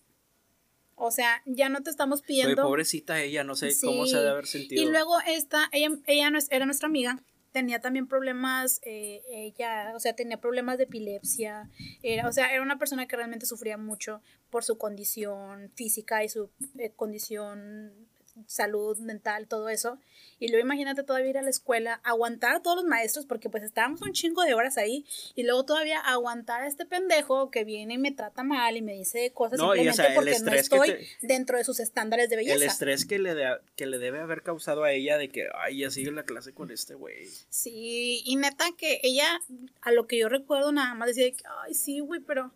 O 0.96 1.10
sea, 1.10 1.42
ya 1.46 1.68
no 1.68 1.82
te 1.82 1.90
estamos 1.90 2.22
pidiendo. 2.22 2.62
pobrecita 2.62 3.20
ella, 3.22 3.44
no 3.44 3.54
sé 3.54 3.70
cómo 3.80 4.04
se 4.06 4.16
ha 4.16 4.20
de 4.20 4.30
haber 4.30 4.46
sentido. 4.46 4.82
Y 4.82 4.86
luego 4.86 5.16
esta, 5.26 5.68
ella, 5.72 5.90
ella 6.06 6.30
no 6.30 6.38
es- 6.38 6.48
era 6.50 6.66
nuestra 6.66 6.88
amiga, 6.88 7.22
tenía 7.52 7.80
también 7.80 8.06
problemas, 8.06 8.80
eh, 8.84 9.22
ella, 9.30 9.92
o 9.94 10.00
sea, 10.00 10.14
tenía 10.14 10.40
problemas 10.40 10.78
de 10.78 10.84
epilepsia, 10.84 11.70
era, 12.02 12.28
o 12.28 12.32
sea, 12.32 12.52
era 12.52 12.62
una 12.62 12.78
persona 12.78 13.06
que 13.06 13.16
realmente 13.16 13.46
sufría 13.46 13.78
mucho 13.78 14.22
por 14.50 14.64
su 14.64 14.78
condición 14.78 15.70
física 15.74 16.24
y 16.24 16.28
su 16.28 16.50
eh, 16.78 16.92
condición 16.94 18.08
salud 18.46 18.98
mental, 18.98 19.46
todo 19.48 19.68
eso. 19.68 19.98
Y 20.40 20.48
luego 20.48 20.64
imagínate 20.64 21.02
todavía 21.02 21.30
ir 21.30 21.38
a 21.38 21.42
la 21.42 21.50
escuela, 21.50 22.00
aguantar 22.04 22.54
a 22.54 22.62
todos 22.62 22.76
los 22.76 22.84
maestros, 22.84 23.26
porque 23.26 23.50
pues 23.50 23.64
estábamos 23.64 24.00
un 24.02 24.12
chingo 24.12 24.42
de 24.44 24.54
horas 24.54 24.78
ahí, 24.78 25.04
y 25.34 25.42
luego 25.42 25.64
todavía 25.64 25.98
aguantar 26.00 26.62
a 26.62 26.68
este 26.68 26.86
pendejo 26.86 27.50
que 27.50 27.64
viene 27.64 27.94
y 27.94 27.98
me 27.98 28.12
trata 28.12 28.44
mal 28.44 28.76
y 28.76 28.82
me 28.82 28.92
dice 28.94 29.32
cosas 29.32 29.58
No, 29.58 29.74
y, 29.74 29.80
o 29.88 29.92
simplemente 29.92 29.94
sea, 30.02 30.14
porque 30.14 30.38
no 30.40 30.52
estoy 30.52 30.88
te- 30.90 31.26
dentro 31.26 31.58
de 31.58 31.64
sus 31.64 31.80
estándares 31.80 32.30
de 32.30 32.36
belleza. 32.36 32.54
el 32.56 32.62
estrés 32.62 33.04
que 33.04 33.18
le, 33.18 33.34
de- 33.34 33.58
que 33.74 33.86
le 33.86 33.98
debe 33.98 34.20
haber 34.20 34.42
causado 34.42 34.84
a 34.84 34.92
ella 34.92 35.18
de 35.18 35.28
que, 35.28 35.48
ay, 35.60 35.78
ya 35.78 35.90
sigue 35.90 36.12
la 36.12 36.22
clase 36.22 36.52
con 36.52 36.70
este 36.70 36.94
güey. 36.94 37.26
Sí, 37.50 38.22
y 38.24 38.36
neta 38.36 38.66
que 38.76 39.00
ella, 39.02 39.40
a 39.82 39.90
lo 39.92 40.06
que 40.06 40.18
yo 40.18 40.28
recuerdo, 40.28 40.70
nada 40.70 40.94
más 40.94 41.08
decía 41.08 41.30
que, 41.32 41.42
ay, 41.64 41.74
sí, 41.74 41.98
güey, 42.00 42.20
pero, 42.20 42.52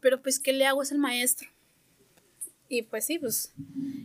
pero 0.00 0.20
pues, 0.22 0.40
¿qué 0.40 0.52
le 0.52 0.66
hago? 0.66 0.82
Es 0.82 0.90
el 0.90 0.98
maestro. 0.98 1.48
Y 2.72 2.80
pues 2.80 3.04
sí, 3.04 3.18
pues, 3.18 3.52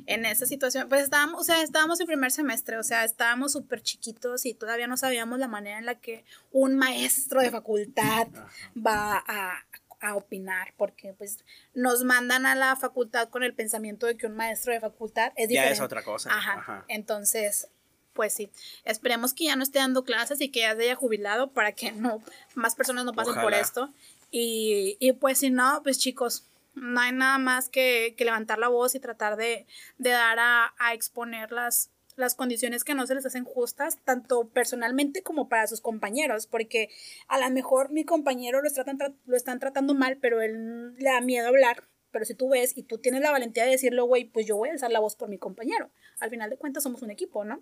en 0.08 0.26
esa 0.26 0.46
situación, 0.46 0.90
pues 0.90 1.02
estábamos, 1.04 1.40
o 1.40 1.44
sea, 1.46 1.62
estábamos 1.62 2.02
en 2.02 2.06
primer 2.06 2.34
semestre, 2.34 2.78
o 2.78 2.84
sea, 2.84 3.06
estábamos 3.06 3.54
súper 3.54 3.82
chiquitos 3.82 4.46
y 4.46 4.54
todavía 4.54 4.88
no 4.88 4.98
sabíamos 4.98 5.40
la 5.40 5.48
manera 5.48 5.78
en 5.80 5.86
la 5.86 5.96
que 5.96 6.26
un 6.52 6.76
maestro 6.76 7.40
de 7.40 7.50
facultad 7.50 8.28
va 8.76 9.24
a, 9.26 9.66
a 10.02 10.16
opinar, 10.16 10.74
porque 10.76 11.14
pues 11.14 11.46
nos 11.74 12.04
mandan 12.04 12.46
a 12.46 12.56
la 12.56 12.76
facultad 12.76 13.30
con 13.30 13.42
el 13.42 13.54
pensamiento 13.54 14.06
de 14.06 14.18
que 14.18 14.28
un 14.28 14.36
maestro 14.36 14.74
de 14.74 14.82
facultad 14.82 15.32
es 15.38 15.48
Ya 15.48 15.62
diferente. 15.62 15.74
es 15.76 15.80
otra 15.80 16.04
cosa. 16.04 16.30
Ajá. 16.30 16.54
Ajá. 16.56 16.86
Entonces, 16.90 17.70
pues 18.12 18.34
sí. 18.34 18.50
Esperemos 18.84 19.34
que 19.34 19.46
ya 19.46 19.56
no 19.56 19.64
esté 19.64 19.80
dando 19.80 20.04
clases 20.04 20.42
y 20.42 20.50
que 20.50 20.60
ya 20.60 20.76
se 20.76 20.82
haya 20.82 20.96
jubilado 20.96 21.52
para 21.52 21.72
que 21.72 21.94
no 21.94 22.22
más 22.54 22.76
personas 22.76 23.06
no 23.06 23.14
pasen 23.14 23.36
por 23.36 23.54
esto. 23.54 23.94
Y, 24.30 24.98
y 25.00 25.14
pues 25.14 25.38
si 25.38 25.52
no, 25.52 25.80
pues 25.84 26.00
chicos, 26.00 26.44
no 26.78 27.00
hay 27.02 27.12
nada 27.12 27.38
más 27.38 27.70
que, 27.70 28.16
que 28.18 28.26
levantar 28.26 28.60
la 28.60 28.68
voz 28.70 28.96
y 28.96 29.00
tratar 29.00 29.36
de, 29.36 29.66
de 29.98 30.10
dar 30.10 30.40
a, 30.40 30.74
a 30.80 30.94
exponer 30.94 31.52
las, 31.52 31.92
las 32.16 32.36
condiciones 32.36 32.84
que 32.84 32.94
no 32.94 33.06
se 33.06 33.16
les 33.16 33.26
hacen 33.26 33.44
justas, 33.44 33.98
tanto 34.04 34.48
personalmente 34.50 35.22
como 35.24 35.50
para 35.50 35.68
sus 35.68 35.82
compañeros, 35.82 36.48
porque 36.48 36.90
a 37.28 37.40
lo 37.40 37.50
mejor 37.50 37.92
mi 37.92 38.06
compañero 38.06 38.62
lo, 38.62 38.72
tratan, 38.72 38.98
tra- 38.98 39.16
lo 39.26 39.36
están 39.36 39.60
tratando 39.60 39.94
mal, 39.94 40.18
pero 40.18 40.42
él 40.42 40.94
le 40.96 41.10
da 41.10 41.22
miedo 41.22 41.48
hablar. 41.48 41.84
Pero 42.12 42.24
si 42.26 42.34
tú 42.36 42.50
ves 42.50 42.76
y 42.78 42.84
tú 42.84 42.98
tienes 43.00 43.22
la 43.22 43.32
valentía 43.32 43.66
de 43.66 43.72
decirlo, 43.72 44.06
güey, 44.06 44.24
pues 44.24 44.48
yo 44.48 44.56
voy 44.56 44.70
a 44.70 44.72
alzar 44.72 44.90
la 44.92 45.00
voz 45.00 45.16
por 45.16 45.28
mi 45.30 45.38
compañero. 45.38 45.92
Al 46.20 46.30
final 46.30 46.50
de 46.50 46.58
cuentas 46.58 46.82
somos 46.84 47.02
un 47.02 47.12
equipo, 47.12 47.44
¿no? 47.44 47.62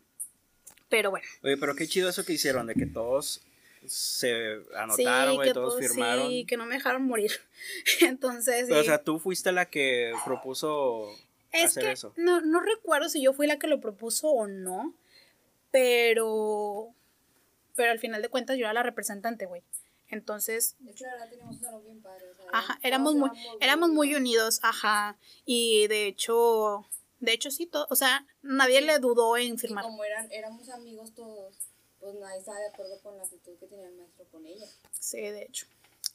Pero 0.87 1.09
bueno. 1.09 1.25
Oye, 1.43 1.57
pero 1.57 1.75
qué 1.75 1.87
chido 1.87 2.09
eso 2.09 2.23
que 2.23 2.33
hicieron, 2.33 2.67
de 2.67 2.75
que 2.75 2.85
todos 2.85 3.43
se 3.87 4.61
anotaron, 4.75 5.35
güey, 5.35 5.47
que 5.47 5.53
todos 5.53 5.75
pues, 5.75 5.87
firmaron. 5.91 6.29
Sí, 6.29 6.45
que 6.45 6.57
no 6.57 6.65
me 6.65 6.75
dejaron 6.75 7.03
morir. 7.03 7.31
Entonces, 8.01 8.65
Pero, 8.67 8.79
o 8.79 8.83
sí. 8.83 8.87
sea, 8.87 9.03
tú 9.03 9.19
fuiste 9.19 9.51
la 9.51 9.65
que 9.69 10.13
propuso 10.25 11.09
es 11.51 11.65
hacer 11.65 11.83
que 11.83 11.91
eso. 11.91 12.13
No, 12.17 12.41
no 12.41 12.59
recuerdo 12.59 13.09
si 13.09 13.21
yo 13.21 13.33
fui 13.33 13.47
la 13.47 13.57
que 13.59 13.67
lo 13.67 13.79
propuso 13.79 14.29
o 14.29 14.47
no, 14.47 14.93
pero, 15.71 16.93
pero 17.75 17.91
al 17.91 17.99
final 17.99 18.21
de 18.21 18.29
cuentas 18.29 18.57
yo 18.57 18.65
era 18.65 18.73
la 18.73 18.83
representante, 18.83 19.45
güey. 19.45 19.63
Entonces, 20.07 20.75
verdad 21.11 21.29
teníamos 21.29 21.55
un 21.55 21.61
salón 21.61 21.83
bien 21.83 22.01
padre. 22.01 22.25
Ajá, 22.53 22.73
todos 22.75 22.85
éramos 22.85 23.15
muy, 23.15 23.29
éramos 23.59 23.89
muy 23.89 24.15
unidos, 24.15 24.59
ajá. 24.61 25.17
Y 25.45 25.87
de 25.87 26.05
hecho, 26.07 26.85
de 27.19 27.33
hecho 27.33 27.49
sí, 27.51 27.65
todo, 27.65 27.87
o 27.89 27.95
sea, 27.95 28.25
nadie 28.41 28.81
le 28.81 28.99
dudó 28.99 29.35
en 29.35 29.55
Y 29.55 29.57
firmar. 29.57 29.83
como 29.83 30.03
eran, 30.03 30.31
éramos 30.31 30.69
amigos 30.69 31.13
todos, 31.15 31.57
pues 32.05 32.19
nadie 32.19 32.37
estaba 32.39 32.59
de 32.59 32.67
acuerdo 32.67 32.99
con 33.01 33.17
la 33.17 33.23
actitud 33.23 33.57
que 33.59 33.65
tenía 33.65 33.87
el 33.87 33.95
maestro 33.95 34.25
con 34.31 34.45
ella. 34.45 34.67
Sí, 34.91 35.21
de 35.21 35.41
hecho. 35.41 35.65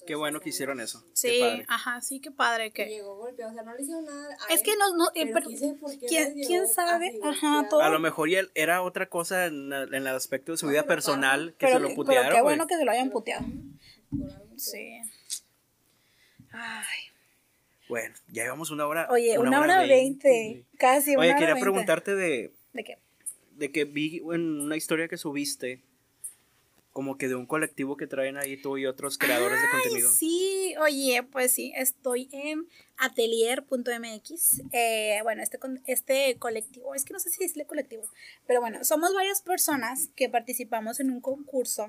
Qué 0.06 0.14
bueno 0.14 0.40
que 0.40 0.50
hicieron 0.50 0.80
eso. 0.80 1.02
Qué 1.02 1.10
Sí, 1.14 1.40
padre. 1.40 1.64
ajá, 1.68 2.00
sí, 2.00 2.20
qué 2.20 2.30
padre 2.30 2.70
Que 2.70 2.86
llegó 2.86 3.16
golpeado, 3.16 3.50
o 3.50 3.54
sea, 3.54 3.64
no 3.64 3.74
le 3.74 3.82
hicieron 3.82 4.04
nada. 4.04 4.34
a 4.48 4.54
Es 4.54 4.60
él, 4.60 4.66
que 4.66 4.76
no, 4.76 4.96
no, 4.96 5.08
eh, 5.08 5.26
pero 5.26 5.32
pero- 5.34 5.46
quién 5.48 6.34
qué 6.34 6.46
¿quién- 6.46 6.68
sabe? 6.68 7.18
Ajá, 7.24 7.66
todo. 7.68 7.80
A 7.82 7.88
lo 7.90 7.98
mejor 7.98 8.28
era 8.54 8.82
otra 8.82 9.08
cosa 9.10 9.46
en, 9.46 9.72
en 9.72 9.92
el 9.94 10.06
aspecto 10.06 10.52
de 10.52 10.58
su 10.58 10.66
No, 10.66 10.72
vida 10.72 10.82
pero 10.84 10.94
personal 10.94 11.50
que 11.58 11.66
pero, 11.66 11.72
se 11.74 11.80
lo 11.80 11.88
pero 11.88 11.96
putearon, 11.96 12.26
qué 12.28 12.32
güey. 12.40 12.42
bueno 12.44 12.66
que 12.68 12.76
se 12.76 12.84
lo 12.84 12.90
hayan 12.92 13.08
Pero 13.08 13.12
puteado. 13.18 13.44
por 13.44 14.30
algo 14.30 14.46
fue. 14.48 14.58
Sí. 14.58 15.00
Ay. 16.52 16.98
Bueno, 17.88 18.14
ya 18.28 18.44
llevamos 18.44 18.70
una 18.70 18.86
hora. 18.86 19.08
Oye, 19.10 19.38
una, 19.38 19.60
hora 19.60 19.80
veinte. 19.82 20.64
Casi 20.78 21.10
una 21.10 21.20
Oye, 21.20 21.30
hora 21.30 21.38
quería 21.38 21.54
20. 21.54 21.62
preguntarte 21.70 22.14
de, 22.14 22.52
¿De 22.72 22.84
qué? 22.84 22.98
De 23.61 23.70
que 23.70 23.85
vi 23.85 24.19
en 24.32 24.61
una 24.61 24.77
historia 24.77 25.07
que 25.07 25.16
subiste, 25.16 25.81
como 26.93 27.16
que 27.16 27.28
de 27.28 27.37
un 27.37 27.47
colectivo 27.47 27.97
que 27.97 28.09
traen 28.09 28.37
ahí 28.37 28.57
tú 28.57 28.77
y 28.77 28.87
otros 28.87 29.16
creadores 29.16 29.61
de 29.62 29.69
contenido. 29.70 30.11
Sí, 30.11 30.74
oye, 30.81 31.23
pues 31.23 31.53
sí, 31.53 31.73
estoy 31.77 32.28
en 32.32 32.66
atelier.mx. 32.99 34.62
Eh, 34.73 35.20
bueno, 35.23 35.43
este, 35.43 35.59
con- 35.59 35.82
este 35.87 36.37
colectivo, 36.39 36.95
es 36.95 37.05
que 37.05 37.12
no 37.12 37.20
sé 37.20 37.31
si 37.31 37.39
decirle 37.43 37.65
colectivo, 37.66 38.03
pero 38.47 38.61
bueno, 38.61 38.82
somos 38.85 39.15
varias 39.15 39.41
personas 39.43 40.09
que 40.16 40.28
participamos 40.28 40.99
en 41.01 41.11
un 41.11 41.20
concurso 41.20 41.89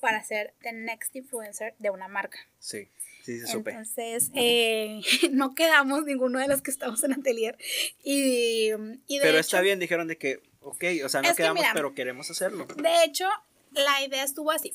para 0.00 0.22
ser 0.24 0.54
the 0.62 0.72
next 0.72 1.14
influencer 1.14 1.74
de 1.78 1.90
una 1.90 2.08
marca. 2.08 2.38
Sí, 2.58 2.88
sí, 3.22 3.38
se 3.38 3.46
supe. 3.46 3.70
Entonces, 3.70 4.30
eh, 4.34 5.00
no 5.30 5.54
quedamos 5.54 6.04
ninguno 6.04 6.40
de 6.40 6.48
los 6.48 6.62
que 6.62 6.72
estamos 6.72 7.04
en 7.04 7.12
atelier. 7.12 7.56
Y, 8.02 8.70
y 9.06 9.18
de 9.18 9.22
Pero 9.22 9.28
hecho, 9.34 9.38
está 9.40 9.60
bien, 9.60 9.78
dijeron 9.78 10.08
de 10.08 10.18
que, 10.18 10.40
ok, 10.62 10.84
o 11.04 11.08
sea, 11.08 11.22
no 11.22 11.28
Es 11.28 11.36
que 11.36 11.42
quedamos, 11.42 11.60
mira, 11.60 11.72
pero 11.74 11.94
queremos 11.94 12.30
hacerlo. 12.30 12.66
De 12.76 13.04
hecho, 13.04 13.28
la 13.72 14.02
idea 14.02 14.24
estuvo 14.24 14.50
así. 14.50 14.74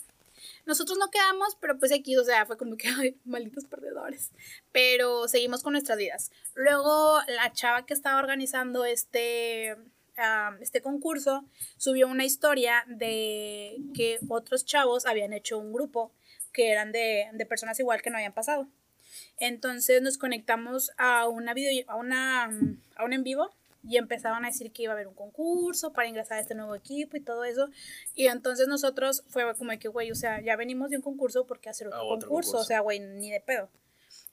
Nosotros 0.66 0.98
no 0.98 1.10
quedamos, 1.10 1.56
pero 1.60 1.78
pues 1.80 1.92
aquí, 1.92 2.18
o 2.18 2.24
sea, 2.24 2.46
fue 2.46 2.58
como 2.58 2.78
que, 2.78 2.88
ay, 3.00 3.18
malditos 3.26 3.66
perdedores. 3.66 4.32
Pero 4.72 5.28
seguimos 5.28 5.64
con 5.64 5.74
nuestras 5.74 5.98
vidas. 5.98 6.32
Luego, 6.56 7.20
la 7.28 7.52
chava 7.54 7.86
que 7.86 7.94
estaba 7.94 8.20
organizando 8.20 8.86
este, 8.86 9.76
ah, 10.18 10.56
este 10.62 10.82
concurso 10.82 11.46
subió 11.78 12.08
una 12.08 12.26
historia 12.26 12.84
de 12.88 13.78
que 13.96 14.20
otros 14.30 14.66
chavos 14.66 15.06
habían 15.06 15.34
hecho 15.34 15.58
un 15.58 15.74
grupo 15.74 16.12
que 16.52 16.72
eran 16.72 16.92
de, 16.92 17.30
de 17.34 17.46
personas 17.46 17.80
igual 17.80 18.02
que 18.02 18.10
no 18.10 18.18
habían 18.18 18.34
pasado. 18.34 18.68
Entonces 19.40 20.02
nos 20.02 20.18
conectamos 20.18 20.92
a 20.98 21.28
una 21.28 21.54
video, 21.54 21.86
a 21.90 21.96
una, 21.96 22.46
a 22.96 23.06
un 23.06 23.14
en 23.14 23.24
vivo 23.24 23.52
y 23.84 23.98
empezaban 23.98 24.44
a 24.46 24.48
decir 24.48 24.72
que 24.72 24.84
iba 24.84 24.94
a 24.94 24.96
haber 24.96 25.08
un 25.08 25.16
concurso 25.16 25.94
para 25.94 26.08
ingresar 26.08 26.38
a 26.38 26.42
este 26.42 26.56
nuevo 26.56 26.76
equipo 26.76 27.18
y 27.18 27.22
todo 27.22 27.44
eso. 27.44 27.70
Y 28.16 28.28
entonces 28.28 28.68
nosotros 28.68 29.24
fue 29.30 29.44
como 29.56 29.78
que, 29.80 29.88
güey, 29.88 30.12
o 30.12 30.16
sea, 30.16 30.42
ya 30.42 30.56
venimos 30.56 30.90
de 30.90 30.98
un 30.98 31.02
concurso, 31.04 31.46
¿por 31.46 31.60
qué 31.60 31.70
hacer 31.70 31.88
otro, 31.88 32.00
A 32.00 32.04
otro 32.04 32.30
concurso? 32.30 32.52
concurso. 32.52 32.58
O 32.58 32.64
sea, 32.66 32.80
güey, 32.82 33.00
ni 33.00 33.32
de 33.32 33.40
pedo. 33.42 33.70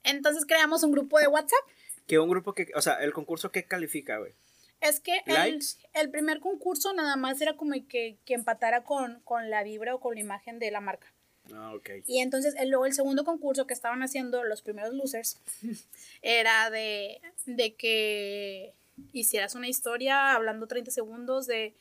Entonces 0.02 0.44
creamos 0.46 0.82
un 0.82 0.92
grupo 0.92 1.18
de 1.18 1.28
WhatsApp. 1.28 1.64
Que 2.06 2.18
un 2.18 2.28
grupo 2.28 2.52
que, 2.52 2.68
o 2.74 2.82
sea, 2.82 2.94
el 3.02 3.12
concurso 3.12 3.50
que 3.50 3.64
califica, 3.64 4.18
güey. 4.18 4.34
Es 4.80 5.00
que 5.00 5.22
el, 5.26 5.60
el 5.94 6.10
primer 6.10 6.40
concurso 6.40 6.92
nada 6.92 7.16
más 7.16 7.40
era 7.40 7.56
como 7.56 7.72
que, 7.88 8.18
que 8.26 8.34
empatara 8.34 8.84
con, 8.84 9.20
con 9.20 9.48
la 9.48 9.62
vibra 9.62 9.94
o 9.94 10.00
con 10.00 10.14
la 10.14 10.20
imagen 10.20 10.58
de 10.58 10.70
la 10.70 10.80
marca. 10.80 11.06
Ah, 11.54 11.72
ok. 11.74 11.90
Y 12.06 12.20
entonces 12.20 12.54
el, 12.58 12.68
luego 12.68 12.84
el 12.84 12.92
segundo 12.92 13.24
concurso 13.24 13.66
que 13.66 13.74
estaban 13.74 14.02
haciendo 14.02 14.44
los 14.44 14.60
primeros 14.62 14.92
losers 14.94 15.40
era 16.22 16.68
de, 16.70 17.20
de 17.46 17.74
que 17.74 18.74
hicieras 19.12 19.54
una 19.54 19.68
historia 19.68 20.34
hablando 20.34 20.66
30 20.66 20.90
segundos 20.90 21.46
de, 21.46 21.74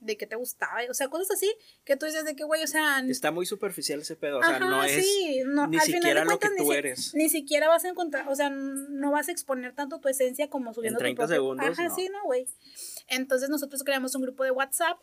de 0.00 0.16
que 0.16 0.26
te 0.26 0.36
gustaba, 0.36 0.80
o 0.88 0.94
sea, 0.94 1.08
cosas 1.08 1.30
así, 1.32 1.52
que 1.84 1.96
tú 1.96 2.06
dices 2.06 2.24
de 2.24 2.34
que, 2.34 2.44
güey, 2.44 2.62
o 2.62 2.66
sea... 2.66 3.00
Está 3.06 3.30
muy 3.32 3.44
superficial 3.46 4.00
ese 4.00 4.16
pedo, 4.16 4.38
o 4.38 4.42
sea, 4.42 4.56
Ajá, 4.56 4.64
no 4.66 4.82
es 4.82 5.04
sí, 5.04 5.42
no, 5.44 5.66
ni 5.66 5.76
al 5.76 5.82
final 5.82 6.00
de 6.00 6.08
siquiera 6.08 6.24
lo 6.24 6.38
que 6.38 6.48
ni 6.50 6.56
tú 6.56 6.64
si- 6.70 6.76
eres. 6.76 7.14
Ni 7.14 7.28
siquiera 7.28 7.68
vas 7.68 7.84
a 7.84 7.88
encontrar, 7.88 8.28
o 8.28 8.34
sea, 8.34 8.48
no 8.50 9.10
vas 9.12 9.28
a 9.28 9.32
exponer 9.32 9.74
tanto 9.74 9.98
tu 10.00 10.08
esencia 10.08 10.48
como 10.48 10.72
subiendo 10.72 10.98
tu 10.98 11.02
30 11.04 11.22
propio- 11.26 11.34
segundos, 11.34 11.66
Ajá, 11.78 11.88
no. 11.88 11.94
sí, 11.94 12.08
no, 12.10 12.24
güey. 12.24 12.46
Entonces 13.08 13.50
nosotros 13.50 13.82
creamos 13.84 14.14
un 14.14 14.22
grupo 14.22 14.44
de 14.44 14.52
WhatsApp 14.52 14.98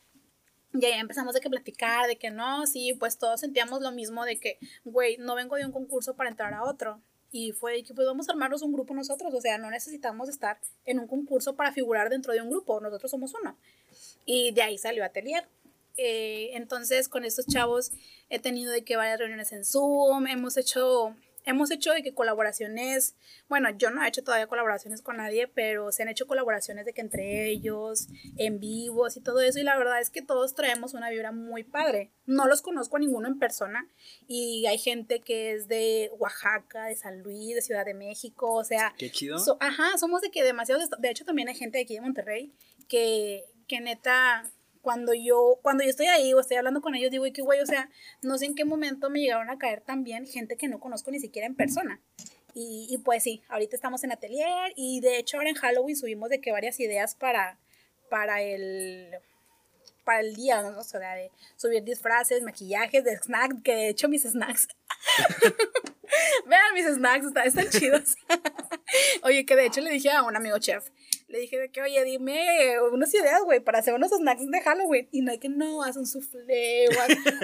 y 0.74 0.84
ahí 0.86 1.00
empezamos 1.00 1.34
de 1.34 1.42
que 1.42 1.50
platicar, 1.50 2.08
de 2.08 2.18
que 2.18 2.30
no, 2.32 2.66
sí, 2.68 2.94
pues 3.00 3.18
todos 3.18 3.40
sentíamos 3.40 3.82
lo 3.82 3.92
mismo 3.92 4.26
de 4.26 4.40
que, 4.40 4.58
güey, 4.84 5.18
no 5.18 5.36
vengo 5.36 5.56
de 5.58 5.66
un 5.66 5.72
concurso 5.72 6.16
para 6.16 6.30
entrar 6.30 6.54
a 6.54 6.64
otro. 6.64 7.02
Y 7.32 7.52
fue 7.52 7.84
que 7.84 7.94
pues 7.94 8.08
vamos 8.08 8.30
a 8.30 8.32
armarnos 8.32 8.62
un 8.62 8.72
grupo 8.72 8.94
nosotros, 8.94 9.34
o 9.34 9.42
sea, 9.42 9.58
no 9.58 9.70
necesitamos 9.70 10.30
estar 10.30 10.60
en 10.86 11.00
un 11.00 11.08
concurso 11.08 11.56
para 11.56 11.72
figurar 11.72 12.10
dentro 12.10 12.34
de 12.34 12.42
un 12.42 12.50
grupo, 12.50 12.80
nosotros 12.80 13.12
somos 13.12 13.34
uno. 13.40 13.58
Y 14.26 14.52
de 14.52 14.62
ahí 14.62 14.78
salió 14.78 15.04
Atelier. 15.04 15.46
Eh, 15.98 16.52
entonces, 16.54 17.10
con 17.10 17.26
estos 17.26 17.48
chavos 17.48 17.92
he 18.30 18.40
tenido 18.40 18.72
de 18.72 18.84
que 18.84 18.96
varias 18.96 19.20
reuniones 19.20 19.52
en 19.52 19.66
Zoom, 19.66 20.28
hemos 20.28 20.56
hecho, 20.58 21.16
hemos 21.48 21.72
hecho 21.72 21.92
de 21.92 22.04
que 22.04 22.14
colaboraciones, 22.14 23.16
bueno, 23.50 23.70
yo 23.78 23.90
no 23.90 24.04
he 24.04 24.08
hecho 24.08 24.24
todavía 24.24 24.48
colaboraciones 24.48 25.02
con 25.02 25.18
nadie, 25.18 25.48
pero 25.48 25.92
se 25.92 26.04
han 26.04 26.10
hecho 26.10 26.28
colaboraciones 26.28 26.86
de 26.86 26.94
que 26.94 27.02
entre 27.02 27.48
ellos, 27.50 28.08
en 28.38 28.60
vivos 28.60 29.18
y 29.18 29.22
todo 29.22 29.42
eso, 29.42 29.58
y 29.60 29.64
la 29.64 29.78
verdad 29.78 30.00
es 30.00 30.10
que 30.10 30.22
todos 30.22 30.54
traemos 30.54 30.94
una 30.94 31.10
vibra 31.10 31.32
muy 31.32 31.64
padre. 31.64 32.12
No 32.26 32.46
los 32.48 32.62
conozco 32.62 32.98
a 32.98 33.00
ninguno 33.00 33.28
en 33.28 33.40
persona, 33.40 33.88
y 34.28 34.66
hay 34.68 34.78
gente 34.78 35.22
que 35.22 35.54
es 35.54 35.68
de 35.68 36.12
Oaxaca, 36.20 36.86
de 36.86 36.96
San 36.96 37.22
Luis, 37.24 37.56
de 37.56 37.62
Ciudad 37.62 37.86
de 37.86 37.94
México, 37.94 38.54
o 38.54 38.64
sea, 38.64 38.94
Qué 38.98 39.10
chido. 39.12 39.40
So- 39.40 39.58
ajá, 39.60 39.98
somos 39.98 40.22
de 40.22 40.30
que 40.32 40.44
demasiados. 40.44 40.90
De 41.00 41.10
hecho, 41.10 41.26
también 41.26 41.48
hay 41.48 41.56
gente 41.56 41.78
de 41.78 41.84
aquí 41.86 41.96
de 41.96 42.02
Monterrey 42.02 42.54
que, 42.88 43.46
que 43.68 43.82
neta, 43.82 44.44
cuando 44.88 45.14
yo, 45.14 45.60
cuando 45.62 45.84
yo 45.84 45.90
estoy 45.90 46.06
ahí 46.06 46.34
o 46.34 46.40
estoy 46.40 46.56
hablando 46.56 46.80
con 46.80 46.96
ellos, 46.96 47.12
digo, 47.12 47.26
"Y 47.26 47.34
que 47.34 47.42
güey, 47.42 47.60
o 47.60 47.66
sea, 47.66 47.90
no 48.22 48.38
sé 48.38 48.46
en 48.46 48.56
qué 48.56 48.64
momento 48.64 49.10
me 49.10 49.20
llegaron 49.20 49.50
a 49.50 49.58
caer 49.58 49.82
también 49.82 50.26
gente 50.26 50.56
que 50.56 50.70
no 50.70 50.80
conozco 50.80 51.12
ni 51.12 51.20
siquiera 51.20 51.46
en 51.46 51.56
persona. 51.56 52.00
Y, 52.54 52.88
y 52.90 52.98
pues 53.00 53.22
sí, 53.24 53.44
ahorita 53.50 53.76
estamos 53.76 54.06
en 54.06 54.14
atelier 54.14 54.72
y 54.78 55.02
de 55.02 55.18
hecho 55.18 55.36
ahora 55.36 55.50
en 55.50 55.58
Halloween 55.58 55.98
subimos 55.98 56.30
de 56.30 56.40
que 56.40 56.54
varias 56.54 56.80
ideas 56.80 57.16
para, 57.16 57.60
para 58.10 58.42
el 58.42 59.12
para 60.06 60.22
el 60.22 60.34
día, 60.38 60.62
¿no? 60.62 60.80
O 60.80 60.84
sea, 60.86 61.16
de 61.16 61.32
subir 61.58 61.84
disfraces, 61.84 62.42
maquillajes, 62.44 63.04
de 63.04 63.18
snacks, 63.18 63.62
que 63.62 63.76
de 63.76 63.90
hecho 63.90 64.08
mis 64.08 64.24
snacks 64.24 64.70
Vean 66.46 66.74
mis 66.74 66.86
snacks, 66.86 67.26
está- 67.26 67.44
están 67.44 67.70
chidos. 67.70 68.16
oye, 69.24 69.46
que 69.46 69.58
de 69.58 69.66
hecho 69.66 69.82
le 69.82 69.90
dije 69.92 70.10
a 70.12 70.24
un 70.24 70.36
amigo 70.38 70.58
chef, 70.60 70.90
le 71.28 71.40
dije 71.40 71.60
de 71.60 71.70
que, 71.70 71.82
oye, 71.82 72.04
dime 72.06 72.80
unas 72.92 73.14
ideas, 73.14 73.42
güey, 73.44 73.60
para 73.60 73.80
hacer 73.80 73.94
unos 73.94 74.12
snacks 74.12 74.50
de 74.50 74.62
Halloween. 74.62 75.10
Y 75.12 75.22
no 75.22 75.32
hay 75.32 75.40
que, 75.40 75.50
no, 75.50 75.84
haz 75.84 75.98
un 75.98 76.06
soufflé 76.06 76.88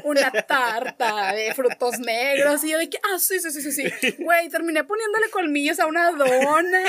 una 0.06 0.32
tarta 0.32 1.34
de 1.34 1.54
frutos 1.54 2.00
negros. 2.00 2.64
Y 2.64 2.72
yo 2.72 2.78
de 2.78 2.90
que, 2.90 2.98
ah, 3.04 3.20
sí, 3.20 3.40
sí, 3.40 3.52
sí, 3.52 3.62
sí, 3.62 3.72
sí. 3.72 4.16
Güey, 4.20 4.50
terminé 4.50 4.84
poniéndole 4.84 5.30
colmillos 5.30 5.80
a 5.80 5.88
una 5.88 6.12
dona. 6.12 6.84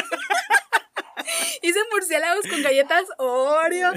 Hice 1.63 1.79
murciélagos 1.93 2.47
con 2.49 2.63
galletas 2.63 3.05
Oreo 3.19 3.93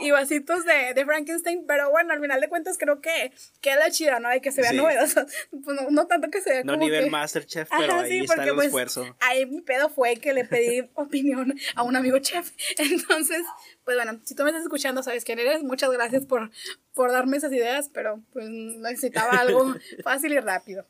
y, 0.00 0.06
y 0.06 0.10
vasitos 0.10 0.64
de, 0.64 0.94
de 0.94 1.04
Frankenstein, 1.04 1.64
pero 1.66 1.90
bueno, 1.90 2.12
al 2.12 2.20
final 2.20 2.40
de 2.40 2.48
cuentas 2.48 2.76
creo 2.78 3.00
que 3.00 3.32
queda 3.60 3.90
chida, 3.90 4.20
¿no? 4.20 4.28
De 4.30 4.40
que 4.40 4.52
se 4.52 4.60
vea 4.60 4.70
Sí. 4.70 4.76
novedoso. 4.76 5.24
Pues 5.64 5.80
no, 5.80 5.90
no 5.90 6.06
tanto 6.06 6.30
que 6.30 6.40
se 6.40 6.50
vea 6.50 6.64
No 6.64 6.74
como 6.74 6.84
nivel 6.84 7.04
que... 7.04 7.10
Masterchef, 7.10 7.68
pero 7.70 7.92
Ajá, 7.94 8.02
ahí 8.02 8.10
sí, 8.10 8.18
está 8.24 8.42
el 8.44 8.54
pues 8.54 8.66
esfuerzo. 8.66 9.16
ahí 9.20 9.46
mi 9.46 9.60
pedo 9.62 9.88
fue 9.88 10.16
que 10.16 10.32
le 10.32 10.44
pedí 10.44 10.88
opinión 10.94 11.54
a 11.74 11.82
un 11.82 11.96
amigo 11.96 12.18
chef. 12.18 12.50
Entonces, 12.78 13.42
pues 13.84 13.96
bueno, 13.96 14.20
si 14.24 14.34
tú 14.34 14.42
me 14.44 14.50
estás 14.50 14.62
escuchando, 14.64 15.02
sabes 15.02 15.24
quién 15.24 15.38
eres. 15.38 15.62
Muchas 15.62 15.90
gracias 15.90 16.24
por, 16.26 16.50
por 16.92 17.12
darme 17.12 17.36
esas 17.36 17.52
ideas, 17.52 17.88
pero 17.92 18.20
pues 18.32 18.48
necesitaba 18.48 19.32
algo 19.32 19.74
fácil 20.02 20.32
y 20.32 20.40
rápido. 20.40 20.86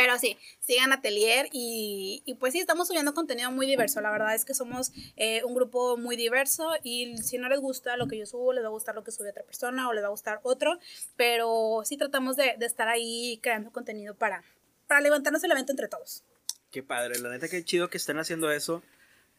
Pero 0.00 0.18
sí, 0.18 0.38
sigan 0.60 0.94
Atelier 0.94 1.50
y, 1.52 2.22
y 2.24 2.34
pues 2.36 2.54
sí, 2.54 2.58
estamos 2.58 2.88
subiendo 2.88 3.12
contenido 3.12 3.50
muy 3.50 3.66
diverso. 3.66 4.00
La 4.00 4.10
verdad 4.10 4.34
es 4.34 4.46
que 4.46 4.54
somos 4.54 4.92
eh, 5.16 5.44
un 5.44 5.54
grupo 5.54 5.98
muy 5.98 6.16
diverso 6.16 6.70
y 6.82 7.18
si 7.18 7.36
no 7.36 7.50
les 7.50 7.60
gusta 7.60 7.98
lo 7.98 8.08
que 8.08 8.16
yo 8.16 8.24
subo, 8.24 8.54
les 8.54 8.64
va 8.64 8.68
a 8.68 8.70
gustar 8.70 8.94
lo 8.94 9.04
que 9.04 9.12
sube 9.12 9.28
otra 9.28 9.42
persona 9.42 9.86
o 9.90 9.92
les 9.92 10.02
va 10.02 10.06
a 10.06 10.10
gustar 10.10 10.40
otro. 10.42 10.78
Pero 11.16 11.82
sí 11.84 11.98
tratamos 11.98 12.36
de, 12.36 12.54
de 12.58 12.64
estar 12.64 12.88
ahí 12.88 13.40
creando 13.42 13.72
contenido 13.72 14.14
para, 14.14 14.42
para 14.86 15.02
levantarnos 15.02 15.44
el 15.44 15.50
evento 15.50 15.72
entre 15.72 15.88
todos. 15.88 16.24
Qué 16.70 16.82
padre, 16.82 17.18
la 17.18 17.28
neta 17.28 17.48
que 17.48 17.62
chido 17.62 17.90
que 17.90 17.98
estén 17.98 18.18
haciendo 18.18 18.50
eso 18.50 18.82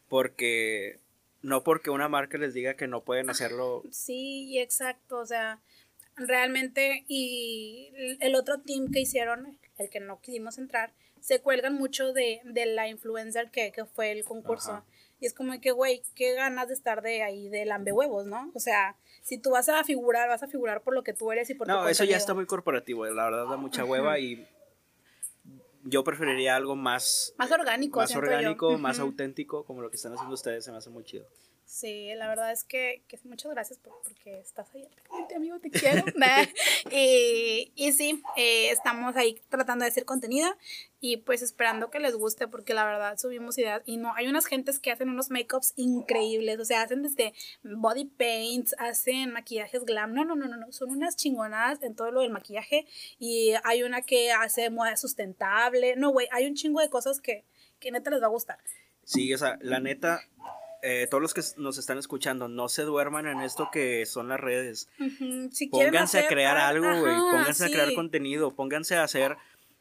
porque 0.08 1.00
no 1.40 1.64
porque 1.64 1.90
una 1.90 2.08
marca 2.08 2.38
les 2.38 2.54
diga 2.54 2.74
que 2.74 2.86
no 2.86 3.02
pueden 3.02 3.30
hacerlo. 3.30 3.82
Sí, 3.90 4.60
exacto, 4.60 5.18
o 5.18 5.26
sea, 5.26 5.60
realmente 6.16 7.04
y 7.08 7.92
el 8.20 8.34
otro 8.34 8.60
team 8.60 8.90
que 8.92 9.00
hicieron, 9.00 9.58
el 9.78 9.90
que 9.90 10.00
no 10.00 10.20
quisimos 10.20 10.58
entrar, 10.58 10.92
se 11.20 11.40
cuelgan 11.40 11.74
mucho 11.74 12.12
de, 12.12 12.40
de 12.44 12.66
la 12.66 12.88
influencer 12.88 13.50
que, 13.50 13.72
que 13.72 13.84
fue 13.84 14.10
el 14.12 14.24
concurso. 14.24 14.72
Ajá. 14.72 14.84
Y 15.20 15.26
es 15.26 15.34
como 15.34 15.60
que, 15.60 15.70
güey, 15.70 16.02
qué 16.16 16.34
ganas 16.34 16.66
de 16.66 16.74
estar 16.74 17.00
de 17.00 17.22
ahí, 17.22 17.48
de 17.48 17.64
lambehuevos, 17.64 18.26
¿no? 18.26 18.50
O 18.54 18.58
sea, 18.58 18.96
si 19.22 19.38
tú 19.38 19.50
vas 19.50 19.68
a 19.68 19.84
figurar, 19.84 20.28
vas 20.28 20.42
a 20.42 20.48
figurar 20.48 20.82
por 20.82 20.94
lo 20.94 21.04
que 21.04 21.12
tú 21.12 21.30
eres 21.30 21.48
y 21.48 21.54
por 21.54 21.68
tu 21.68 21.72
No, 21.72 21.88
eso 21.88 22.02
ya 22.02 22.16
está 22.16 22.34
muy 22.34 22.44
corporativo, 22.44 23.06
la 23.06 23.24
verdad 23.26 23.46
da 23.46 23.56
mucha 23.56 23.84
hueva 23.84 24.18
y 24.18 24.48
yo 25.84 26.02
preferiría 26.02 26.56
algo 26.56 26.74
más 26.74 27.34
Más 27.38 27.52
orgánico, 27.52 28.00
más 28.00 28.12
yo. 28.12 28.18
orgánico, 28.18 28.76
más 28.78 28.98
auténtico, 28.98 29.64
como 29.64 29.80
lo 29.80 29.90
que 29.90 29.96
están 29.96 30.12
haciendo 30.12 30.34
ustedes, 30.34 30.64
se 30.64 30.72
me 30.72 30.78
hace 30.78 30.90
muy 30.90 31.04
chido. 31.04 31.24
Sí, 31.72 32.10
la 32.16 32.28
verdad 32.28 32.52
es 32.52 32.64
que, 32.64 33.02
que 33.08 33.18
muchas 33.24 33.50
gracias 33.50 33.78
por, 33.78 33.94
porque 34.02 34.38
estás 34.40 34.68
ahí 34.74 34.86
amigo, 35.34 35.58
te 35.58 35.70
quiero. 35.70 36.04
Y, 36.90 37.72
y 37.74 37.92
sí, 37.92 38.22
eh, 38.36 38.70
estamos 38.70 39.16
ahí 39.16 39.40
tratando 39.48 39.86
de 39.86 39.90
hacer 39.90 40.04
contenido 40.04 40.54
y 41.00 41.16
pues 41.16 41.40
esperando 41.40 41.88
que 41.88 41.98
les 41.98 42.14
guste 42.14 42.46
porque 42.46 42.74
la 42.74 42.84
verdad 42.84 43.16
subimos 43.16 43.56
ideas 43.56 43.80
y 43.86 43.96
no, 43.96 44.14
hay 44.14 44.28
unas 44.28 44.44
gentes 44.44 44.78
que 44.80 44.90
hacen 44.90 45.08
unos 45.08 45.30
makeups 45.30 45.72
increíbles, 45.76 46.60
o 46.60 46.66
sea, 46.66 46.82
hacen 46.82 47.02
desde 47.02 47.32
body 47.62 48.04
paints, 48.04 48.74
hacen 48.78 49.32
maquillajes 49.32 49.86
glam, 49.86 50.12
no, 50.12 50.26
no, 50.26 50.36
no, 50.36 50.48
no, 50.48 50.58
no, 50.58 50.70
son 50.72 50.90
unas 50.90 51.16
chingonadas 51.16 51.82
en 51.82 51.96
todo 51.96 52.10
lo 52.10 52.20
del 52.20 52.30
maquillaje 52.30 52.86
y 53.18 53.54
hay 53.64 53.82
una 53.82 54.02
que 54.02 54.30
hace 54.30 54.68
moda 54.68 54.98
sustentable, 54.98 55.96
no, 55.96 56.10
güey, 56.10 56.28
hay 56.32 56.46
un 56.46 56.54
chingo 56.54 56.80
de 56.80 56.90
cosas 56.90 57.22
que, 57.22 57.46
que 57.78 57.90
neta 57.90 58.10
les 58.10 58.20
va 58.20 58.26
a 58.26 58.30
gustar. 58.30 58.58
Sí, 59.04 59.32
o 59.32 59.38
sea, 59.38 59.58
la 59.62 59.80
neta, 59.80 60.20
eh, 60.82 61.06
todos 61.10 61.22
los 61.22 61.32
que 61.34 61.42
nos 61.56 61.78
están 61.78 61.98
escuchando, 61.98 62.48
no 62.48 62.68
se 62.68 62.82
duerman 62.82 63.26
en 63.26 63.40
esto 63.40 63.68
que 63.72 64.04
son 64.04 64.28
las 64.28 64.40
redes. 64.40 64.88
Si 65.52 65.68
Pónganse 65.68 66.18
a 66.20 66.26
crear 66.28 66.56
ar- 66.56 66.74
algo, 66.76 66.88
güey. 67.00 67.14
Pónganse 67.14 67.64
a 67.66 67.68
crear 67.70 67.94
contenido. 67.94 68.54
Pónganse 68.54 68.96
a 68.96 69.04
hacer. 69.04 69.36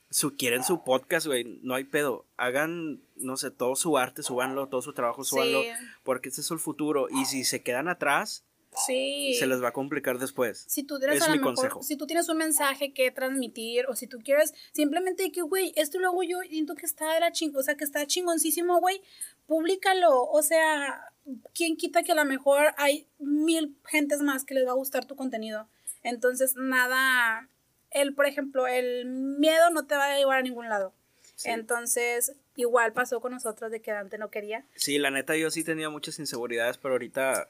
Su, 0.09 0.35
quieren 0.35 0.63
su 0.63 0.83
podcast, 0.83 1.25
güey. 1.25 1.59
No 1.63 1.73
hay 1.73 1.85
pedo. 1.85 2.25
Hagan, 2.37 3.01
no 3.15 3.37
sé, 3.37 3.49
todo 3.49 3.75
su 3.75 3.97
arte, 3.97 4.23
súbanlo, 4.23 4.67
todo 4.67 4.81
su 4.81 4.93
trabajo, 4.93 5.23
súbanlo. 5.23 5.61
Sí. 5.61 5.69
Porque 6.03 6.29
este 6.29 6.41
es 6.41 6.51
el 6.51 6.59
futuro. 6.59 7.07
Y 7.09 7.25
si 7.25 7.45
se 7.45 7.63
quedan 7.63 7.87
atrás, 7.87 8.43
Sí. 8.85 9.35
se 9.37 9.47
les 9.47 9.61
va 9.61 9.69
a 9.69 9.73
complicar 9.73 10.17
después. 10.17 10.63
Si 10.67 10.83
tú 10.83 10.97
tienes 10.97 11.21
Es 11.21 11.27
mi 11.27 11.37
mejor, 11.37 11.55
consejo. 11.55 11.83
si 11.83 11.97
tú 11.97 12.07
tienes 12.07 12.29
un 12.29 12.37
mensaje 12.37 12.93
que 12.93 13.11
transmitir 13.11 13.85
o 13.87 13.95
si 13.95 14.07
tú 14.07 14.19
quieres 14.23 14.53
simplemente 14.71 15.31
que, 15.31 15.41
güey, 15.41 15.73
esto 15.75 15.99
lo 15.99 16.07
hago 16.09 16.23
yo 16.23 16.41
y 16.43 16.49
siento 16.49 16.75
que 16.75 16.85
está 16.85 17.13
de 17.13 17.19
la 17.19 17.31
ching, 17.31 17.55
o 17.55 17.63
sea, 17.63 17.75
que 17.75 17.83
está 17.83 18.05
chingoncísimo, 18.07 18.79
güey, 18.79 19.01
públicalo. 19.45 20.23
O 20.23 20.41
sea, 20.41 21.11
¿quién 21.53 21.75
quita 21.75 22.03
que 22.03 22.13
a 22.13 22.15
lo 22.15 22.25
mejor 22.25 22.73
hay 22.77 23.07
mil 23.19 23.75
gentes 23.85 24.21
más 24.21 24.45
que 24.45 24.53
les 24.53 24.65
va 24.65 24.71
a 24.71 24.75
gustar 24.75 25.05
tu 25.05 25.15
contenido? 25.15 25.67
Entonces, 26.03 26.55
nada, 26.55 27.49
el, 27.91 28.15
por 28.15 28.25
ejemplo, 28.25 28.67
el 28.67 29.05
miedo 29.05 29.69
no 29.71 29.85
te 29.85 29.95
va 29.95 30.05
a 30.13 30.17
llevar 30.17 30.39
a 30.39 30.43
ningún 30.43 30.69
lado. 30.69 30.93
Sí. 31.35 31.49
Entonces, 31.49 32.33
igual 32.55 32.93
pasó 32.93 33.19
con 33.19 33.33
nosotros 33.33 33.71
de 33.71 33.81
que 33.81 33.91
Dante 33.91 34.17
no 34.17 34.29
quería. 34.29 34.65
Sí, 34.75 34.97
la 34.97 35.11
neta, 35.11 35.35
yo 35.35 35.51
sí 35.51 35.63
tenía 35.63 35.89
muchas 35.89 36.19
inseguridades, 36.19 36.77
pero 36.77 36.93
ahorita. 36.93 37.49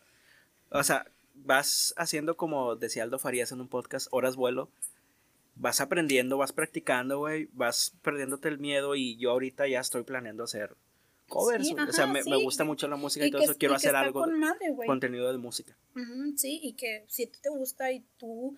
O 0.72 0.84
sea, 0.84 1.06
vas 1.36 1.94
haciendo 1.98 2.38
como 2.38 2.76
decía 2.76 3.04
Aldo 3.04 3.20
Farías 3.20 3.52
en 3.52 3.62
un 3.62 3.68
podcast, 3.68 4.08
horas 4.12 4.36
vuelo. 4.36 4.70
Vas 5.56 5.82
aprendiendo, 5.82 6.38
vas 6.38 6.54
practicando, 6.54 7.20
güey. 7.20 7.50
Vas 7.54 7.94
perdiéndote 8.02 8.48
el 8.48 8.58
miedo 8.58 8.96
y 8.96 9.18
yo 9.18 9.32
ahorita 9.32 9.68
ya 9.68 9.80
estoy 9.80 10.04
planeando 10.04 10.44
hacer 10.46 10.76
covers. 11.28 11.68
Sí, 11.68 11.74
güey. 11.74 11.88
o 11.90 11.94
sea, 11.94 12.06
ajá, 12.06 12.14
me, 12.14 12.24
sí. 12.24 12.30
me 12.30 12.38
gusta 12.38 12.64
mucho 12.64 12.88
la 12.88 12.96
música 12.96 13.26
y, 13.26 13.30
Y 13.30 13.32
todo 13.32 13.40
que- 13.42 13.46
eso. 13.46 13.58
Quiero 13.58 13.76
hacer 13.76 13.96
algo, 13.96 14.22
con 14.22 14.40
madre, 14.40 14.74
contenido 14.86 15.32
de 15.32 15.38
música. 15.38 15.78
Ujú, 15.96 16.38
sí, 16.38 16.60
y 16.64 16.74
que 16.74 17.06
si 17.08 17.24
a 17.24 17.32
ti 17.32 17.40
te 17.42 17.50
gusta 17.50 17.92
y 17.92 18.00
tú, 18.18 18.58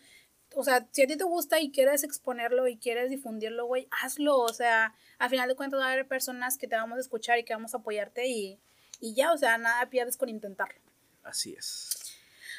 o 0.55 0.63
sea, 0.63 0.87
si 0.91 1.01
a 1.01 1.07
ti 1.07 1.17
te 1.17 1.23
gusta 1.23 1.59
y 1.59 1.71
quieres 1.71 2.03
exponerlo 2.03 2.67
y 2.67 2.77
quieres 2.77 3.09
difundirlo, 3.09 3.65
güey, 3.65 3.87
hazlo. 4.03 4.37
O 4.39 4.53
sea, 4.53 4.95
al 5.17 5.29
final 5.29 5.49
de 5.49 5.55
cuentas 5.55 5.79
va 5.79 5.87
a 5.87 5.91
haber 5.93 6.07
personas 6.07 6.57
que 6.57 6.67
te 6.67 6.75
vamos 6.75 6.97
a 6.97 7.01
escuchar 7.01 7.39
y 7.39 7.43
que 7.43 7.53
vamos 7.53 7.73
a 7.73 7.77
apoyarte 7.77 8.27
y, 8.27 8.59
y 8.99 9.13
ya, 9.15 9.33
o 9.33 9.37
sea, 9.37 9.57
nada 9.57 9.89
pierdes 9.89 10.15
con 10.17 10.29
intentarlo. 10.29 10.79
Así 11.23 11.53
es. 11.57 11.89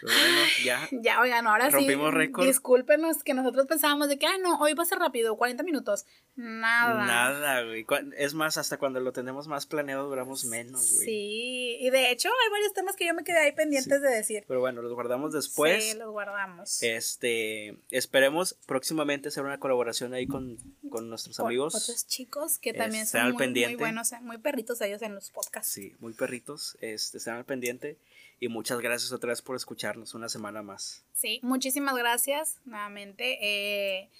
Bueno, 0.02 0.38
ya. 0.64 0.88
Ya, 0.90 1.20
oigan, 1.20 1.46
ahora 1.46 1.70
Rompimos 1.70 2.10
sí. 2.10 2.16
récord. 2.16 2.46
Discúlpenos 2.46 3.22
que 3.22 3.34
nosotros 3.34 3.66
pensábamos 3.66 4.08
de 4.08 4.18
que, 4.18 4.26
ah, 4.26 4.38
no, 4.42 4.58
hoy 4.58 4.74
va 4.74 4.82
a 4.82 4.86
ser 4.86 4.98
rápido, 4.98 5.36
40 5.36 5.62
minutos. 5.62 6.06
Nada. 6.36 7.06
Nada, 7.06 7.62
güey. 7.62 7.86
Es 8.16 8.34
más, 8.34 8.56
hasta 8.58 8.76
cuando 8.76 9.00
lo 9.00 9.12
tenemos 9.12 9.46
más 9.46 9.66
planeado 9.66 10.08
duramos 10.08 10.44
menos, 10.44 10.94
güey. 10.94 11.06
Sí, 11.06 11.76
y 11.80 11.90
de 11.90 12.10
hecho 12.10 12.28
hay 12.28 12.50
varios 12.50 12.72
temas 12.72 12.96
que 12.96 13.06
yo 13.06 13.14
me 13.14 13.22
quedé 13.22 13.38
ahí 13.38 13.52
pendientes 13.52 14.02
de 14.02 14.08
decir. 14.08 14.44
Pero 14.48 14.60
bueno, 14.60 14.82
los 14.82 14.92
guardamos 14.92 15.32
después. 15.32 15.84
Sí, 15.84 15.98
los 15.98 16.10
guardamos. 16.10 16.82
Este, 16.82 17.76
esperemos 17.90 18.54
próximamente 18.66 19.28
hacer 19.28 19.44
una 19.44 19.58
colaboración 19.58 20.12
ahí 20.12 20.26
con, 20.26 20.58
con 20.90 21.08
nuestros 21.08 21.36
Con 21.36 21.46
amigos. 21.46 21.74
Otros 21.74 22.06
chicos 22.06 22.58
que 22.58 22.72
también 22.72 23.04
Estén 23.04 23.22
son 23.22 23.32
muy, 23.32 23.48
muy 23.48 23.76
buenos, 23.76 24.12
eh, 24.12 24.18
muy 24.20 24.38
perritos 24.38 24.80
ellos 24.80 25.02
en 25.02 25.14
los 25.14 25.30
podcasts. 25.30 25.72
Sí, 25.72 25.94
muy 26.00 26.14
perritos. 26.14 26.76
Este, 26.80 27.18
están 27.18 27.36
al 27.36 27.44
pendiente. 27.44 27.96
Y 28.40 28.48
muchas 28.48 28.80
gracias 28.80 29.12
otra 29.12 29.30
vez 29.30 29.42
por 29.42 29.56
escucharnos 29.56 30.14
una 30.14 30.28
semana 30.28 30.62
más. 30.62 31.04
Sí, 31.12 31.40
muchísimas 31.42 31.96
gracias 31.96 32.60
nuevamente. 32.64 33.38
eh, 33.40 34.10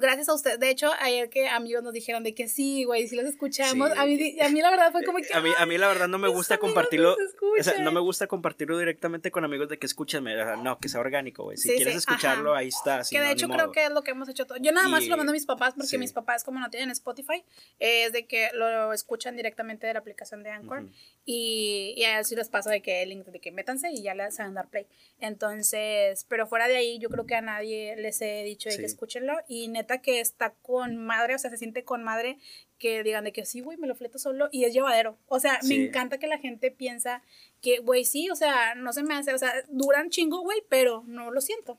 gracias 0.00 0.28
a 0.28 0.34
usted. 0.34 0.58
De 0.58 0.70
hecho, 0.70 0.90
ayer 1.00 1.28
que 1.30 1.48
amigos 1.48 1.82
nos 1.82 1.92
dijeron 1.92 2.22
de 2.24 2.34
que 2.34 2.48
sí, 2.48 2.84
güey, 2.84 3.06
si 3.08 3.16
los 3.16 3.24
escuchamos. 3.26 3.90
Sí. 3.92 3.98
A, 3.98 4.04
mí, 4.06 4.40
a 4.40 4.48
mí 4.48 4.60
la 4.60 4.70
verdad 4.70 4.92
fue 4.92 5.04
como 5.04 5.18
que... 5.18 5.32
A 5.34 5.40
mí, 5.40 5.50
a 5.56 5.66
mí 5.66 5.78
la 5.78 5.88
verdad 5.88 6.08
no 6.08 6.18
me 6.18 6.28
gusta 6.28 6.58
compartirlo. 6.58 7.16
O 7.58 7.62
sea, 7.62 7.78
no 7.78 7.92
me 7.92 8.00
gusta 8.00 8.26
compartirlo 8.26 8.78
directamente 8.78 9.30
con 9.30 9.44
amigos 9.44 9.68
de 9.68 9.78
que 9.78 9.86
escúchenme. 9.86 10.34
no, 10.62 10.78
que 10.78 10.88
sea 10.88 11.00
orgánico, 11.00 11.44
güey. 11.44 11.56
Si 11.56 11.68
Sí, 11.68 11.74
quieres 11.76 11.94
sí, 11.94 11.98
escucharlo, 11.98 12.50
ajá. 12.52 12.60
ahí 12.60 12.68
está. 12.68 13.04
si 13.04 13.14
que 13.14 13.20
de 13.20 13.26
no, 13.26 13.32
hecho 13.32 13.48
creo 13.48 13.72
que 13.72 13.84
es 13.84 13.90
lo 13.90 14.02
que 14.02 14.10
hemos 14.12 14.28
hecho 14.28 14.46
todo. 14.46 14.58
Yo 14.58 14.72
nada 14.72 14.88
más 14.88 15.04
Y- 15.04 15.08
lo 15.08 15.16
mando 15.16 15.30
a 15.30 15.34
mis 15.34 15.46
papás 15.46 15.74
porque 15.76 15.98
mis 15.98 16.12
papás 16.12 16.44
como 16.44 16.60
no 16.60 16.70
tienen 16.70 16.90
Spotify, 16.90 17.44
es 17.78 18.12
de 18.12 18.26
que 18.26 18.50
lo 18.54 18.92
escuchan 18.92 19.36
directamente 19.36 19.86
de 19.86 19.92
la 19.94 20.00
aplicación 20.00 20.42
de 20.42 20.50
Anchor 20.50 20.82
Ujú. 20.82 20.90
y, 21.24 21.94
y 21.96 22.04
así 22.04 22.34
les 22.36 22.48
paso 22.48 22.70
de 22.70 22.82
que 22.82 23.02
el 23.02 23.08
link 23.10 23.26
de 23.26 23.40
que 23.40 23.52
métanse 23.52 23.90
y 23.90 24.02
ya 24.02 24.14
les 24.14 24.34
saben 24.36 24.54
dar 24.54 24.68
play. 24.68 24.86
Entonces, 25.40 26.24
pero 26.28 26.46
fuera 26.46 26.66
de 26.66 26.76
ahí 26.76 26.98
yo 26.98 27.08
creo 27.08 27.26
que 27.26 27.34
a 27.34 27.40
nadie 27.42 27.94
les 27.96 28.20
he 28.22 28.42
dicho 28.42 28.68
de 28.68 28.76
que 28.78 28.84
escúchenlo 28.84 29.34
y 29.48 29.68
neta 29.68 29.85
que 29.86 30.20
está 30.20 30.54
con 30.62 30.96
madre, 30.96 31.34
o 31.34 31.38
sea, 31.38 31.50
se 31.50 31.56
siente 31.56 31.84
con 31.84 32.04
madre 32.04 32.38
que 32.78 33.02
digan 33.02 33.24
de 33.24 33.32
que 33.32 33.46
sí, 33.46 33.60
güey, 33.60 33.78
me 33.78 33.86
lo 33.86 33.94
fleto 33.94 34.18
solo 34.18 34.48
y 34.52 34.64
es 34.64 34.74
llevadero. 34.74 35.18
O 35.26 35.40
sea, 35.40 35.58
me 35.64 35.76
encanta 35.76 36.18
que 36.18 36.26
la 36.26 36.38
gente 36.38 36.70
piensa 36.70 37.22
que, 37.62 37.78
güey, 37.78 38.04
sí, 38.04 38.28
o 38.30 38.36
sea, 38.36 38.74
no 38.74 38.92
se 38.92 39.02
me 39.02 39.14
hace, 39.14 39.32
o 39.34 39.38
sea, 39.38 39.52
duran 39.68 40.10
chingo, 40.10 40.40
güey, 40.40 40.62
pero 40.68 41.04
no 41.06 41.30
lo 41.30 41.40
siento. 41.40 41.78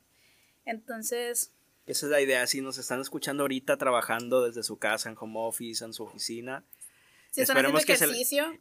Entonces, 0.65 1.53
Esa 1.85 2.07
es 2.07 2.11
la 2.11 2.21
idea. 2.21 2.45
Si 2.47 2.61
nos 2.61 2.77
están 2.77 2.99
escuchando 2.99 3.43
ahorita 3.43 3.77
trabajando 3.77 4.45
desde 4.45 4.63
su 4.63 4.77
casa, 4.77 5.09
en 5.09 5.15
home 5.19 5.35
office, 5.37 5.85
en 5.85 5.93
su 5.93 6.03
oficina, 6.03 6.65
si 7.31 7.41
Esperemos 7.41 7.85
que 7.85 7.95
se 7.95 8.05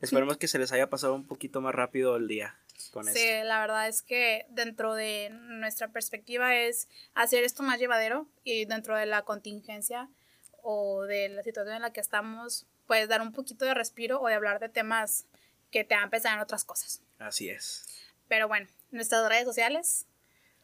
esperemos 0.00 0.36
que 0.36 0.48
se 0.48 0.58
les 0.58 0.72
haya 0.72 0.88
pasado 0.90 1.14
un 1.14 1.26
poquito 1.26 1.60
más 1.60 1.74
rápido 1.74 2.16
el 2.16 2.28
día 2.28 2.58
con 2.92 3.04
sí, 3.06 3.18
esto. 3.18 3.44
la 3.44 3.60
verdad 3.60 3.88
es 3.88 4.02
que 4.02 4.46
dentro 4.48 4.94
de 4.94 5.30
nuestra 5.30 5.88
perspectiva 5.88 6.54
es 6.54 6.88
hacer 7.14 7.44
esto 7.44 7.62
más 7.62 7.78
llevadero 7.78 8.28
y 8.44 8.64
dentro 8.64 8.96
de 8.96 9.06
la 9.06 9.22
contingencia 9.22 10.08
o 10.62 11.04
de 11.04 11.28
la 11.28 11.42
situación 11.42 11.76
en 11.76 11.82
la 11.82 11.92
que 11.92 12.00
estamos, 12.00 12.66
pues 12.86 13.08
dar 13.08 13.20
un 13.22 13.32
poquito 13.32 13.64
de 13.64 13.74
respiro 13.74 14.20
o 14.20 14.28
de 14.28 14.34
hablar 14.34 14.58
de 14.60 14.68
temas 14.68 15.26
que 15.70 15.84
te 15.84 15.94
hagan 15.94 16.10
pensar 16.10 16.34
en 16.34 16.40
otras 16.40 16.64
cosas. 16.64 17.02
Así 17.18 17.48
es. 17.48 17.86
Pero 18.28 18.48
bueno, 18.48 18.66
nuestras 18.90 19.28
redes 19.28 19.44
sociales 19.44 20.06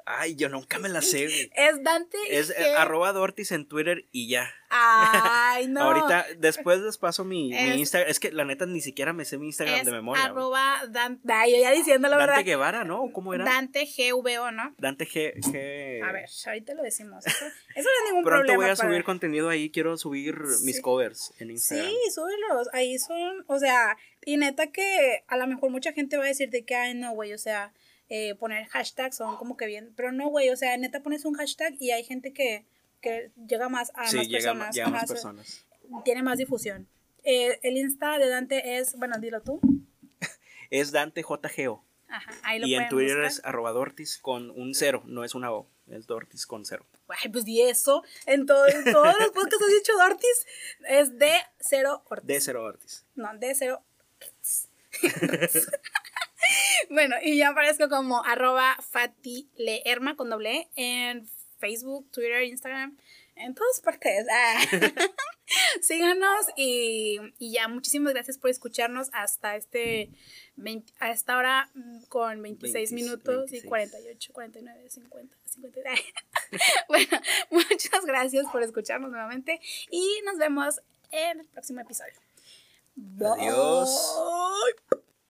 Ay, 0.07 0.35
yo 0.37 0.49
nunca 0.49 0.79
me 0.79 0.89
la 0.89 1.01
sé, 1.03 1.27
güey. 1.27 1.51
es 1.55 1.83
Dante. 1.83 2.17
Es 2.29 2.51
eh, 2.51 2.75
arroba 2.77 3.13
Dortis 3.13 3.53
en 3.53 3.67
Twitter 3.67 4.07
y 4.11 4.29
ya. 4.29 4.51
Ay, 4.75 5.67
no. 5.69 5.83
Ahorita, 5.83 6.27
después 6.39 6.81
les 6.81 6.97
paso 6.99 7.25
mi, 7.25 7.51
mi 7.51 7.75
Instagram. 7.81 8.11
Es 8.11 8.19
que 8.21 8.33
la 8.33 8.45
neta 8.45 8.67
ni 8.67 8.81
siquiera 8.81 9.13
me 9.13 9.25
sé 9.25 9.39
mi 9.39 9.47
Instagram 9.47 9.81
es 9.81 9.85
de 9.87 9.93
memoria. 9.93 10.23
güey. 10.23 10.31
arroba 10.33 10.83
Dante. 10.89 11.33
Ay, 11.33 11.53
yo 11.53 11.59
ya 11.61 11.71
diciendo 11.73 12.09
la 12.09 12.17
Dante 12.17 12.31
verdad. 12.33 12.45
Guevara, 12.45 12.85
¿no? 12.85 13.11
¿Cómo 13.13 13.35
era? 13.35 13.45
Dante 13.45 13.85
GVO, 13.87 14.51
¿no? 14.51 14.75
Dante 14.79 15.07
G. 15.07 15.35
G- 15.37 16.03
A 16.03 16.13
ver, 16.13 16.29
ahorita 16.47 16.75
lo 16.75 16.83
decimos. 16.83 17.27
Eso, 17.27 17.45
eso 17.45 17.53
no 17.77 17.81
es 18.07 18.11
ningún 18.11 18.25
Pronto 18.25 18.41
problema. 18.47 18.57
voy 18.57 18.71
a 18.71 18.77
para- 18.77 18.89
subir 18.89 19.05
contenido 19.05 19.49
ahí. 19.51 19.71
Quiero 19.71 19.97
subir 19.97 20.37
mis 20.65 20.81
covers 20.81 21.33
en 21.39 21.51
Instagram. 21.51 21.89
Sí, 21.89 21.97
súbelos. 22.15 22.69
Ahí 22.73 22.99
son, 22.99 23.45
o 23.47 23.59
sea, 23.59 23.97
y 24.25 24.37
neta 24.37 24.69
que 24.69 25.23
a 25.29 25.37
lo 25.37 25.47
mejor 25.47 25.71
mucha 25.71 25.93
gente 25.93 26.17
va 26.17 26.25
a 26.25 26.29
decir 26.29 26.49
de 26.51 26.65
que, 26.65 26.75
ay, 26.75 26.95
no, 26.95 27.13
güey, 27.13 27.33
o 27.35 27.39
sea, 27.39 27.73
eh, 28.15 28.35
poner 28.35 28.67
hashtags 28.69 29.17
son 29.17 29.37
como 29.39 29.57
que 29.57 29.65
bien. 29.65 29.95
Pero 29.97 30.13
no, 30.13 30.29
güey, 30.29 30.51
o 30.51 30.57
sea, 30.57 30.77
neta 30.77 31.03
pones 31.03 31.25
un 31.25 31.33
hashtag 31.35 31.75
y 31.81 31.93
hay 31.93 32.05
gente 32.05 32.35
que, 32.35 32.67
que 33.01 33.31
llega 33.49 33.71
más 33.71 33.91
a 33.95 34.07
Sí, 34.07 34.19
más 34.19 34.29
llega, 34.29 34.53
personas. 34.53 34.75
llega 34.75 34.89
más 34.91 35.09
personas. 35.09 35.65
Tiene 36.05 36.23
más 36.23 36.37
difusión. 36.37 36.87
Eh, 37.25 37.59
el 37.63 37.79
Insta 37.79 38.19
de 38.19 38.29
Dante 38.29 38.77
es, 38.79 38.97
bueno, 38.97 39.17
dilo 39.19 39.41
tú. 39.43 39.61
Es 40.71 40.91
Dante 40.93 41.23
JGO. 41.23 41.85
Ajá, 42.09 42.33
ahí 42.43 42.59
lo 42.59 42.67
Y 42.67 42.75
en 42.75 42.89
Twitter 42.89 43.17
buscar. 43.23 43.31
es 43.33 43.45
arroba 43.45 43.71
Dortis 43.73 44.19
con 44.19 44.51
un 44.51 44.75
cero. 44.75 45.03
No 45.07 45.25
es 45.25 45.35
una 45.35 45.51
O. 45.53 45.67
Es 45.89 46.07
Dortis 46.07 46.47
con 46.47 46.67
cero. 46.67 46.85
Ay, 47.09 47.31
pues 47.31 47.45
di 47.47 47.63
eso. 47.63 48.03
En, 48.27 48.45
todo, 48.45 48.67
en 48.69 48.85
todos 48.85 49.15
los 49.19 49.31
podcasts 49.31 49.63
has 49.65 49.73
dicho 49.73 49.93
Ortiz. 49.99 50.47
Es 50.89 51.19
de 51.19 51.33
cero 51.61 52.03
Ortiz. 52.11 52.27
De 52.27 52.41
cero 52.43 52.65
Ortiz. 52.65 53.05
No, 53.15 53.35
de 53.39 53.55
cero. 53.55 53.83
bueno, 56.91 57.17
y 57.23 57.39
yo 57.39 57.51
aparezco 57.51 57.89
como 57.89 58.25
arroba 58.25 58.77
fatileerma 58.91 60.17
con 60.17 60.31
doble 60.31 60.69
E 60.77 61.11
en 61.11 61.29
Facebook, 61.59 62.11
Twitter, 62.11 62.43
Instagram, 62.45 62.97
en 63.37 63.55
todas 63.55 63.81
partes. 63.81 64.27
Ah. 64.31 64.61
Síganos 65.81 66.47
y, 66.57 67.19
y 67.39 67.53
ya, 67.53 67.69
muchísimas 67.69 68.15
gracias 68.15 68.39
por 68.39 68.51
escucharnos 68.51 69.11
hasta 69.13 69.57
este 69.57 70.11
20 70.57 70.93
a 70.99 71.11
esta 71.11 71.37
hora 71.37 71.71
mm, 71.75 72.05
con 72.05 72.43
26 72.43 72.73
26, 72.73 72.93
minutos 72.93 73.51
26. 73.51 73.65
y 73.65 73.69
48, 73.69 74.33
49, 74.33 74.91
50, 74.91 75.37
50. 75.45 75.91
bueno, 76.89 77.21
muchas 77.51 78.05
gracias 78.07 78.47
por 78.51 78.63
escucharnos 78.63 79.11
nuevamente 79.11 79.61
y 79.91 80.21
nos 80.25 80.39
vemos 80.39 80.81
en 81.11 81.41
el 81.41 81.47
próximo 81.49 81.81
episodio. 81.81 82.15
Adiós. 83.21 84.17
Bye. 84.91 85.02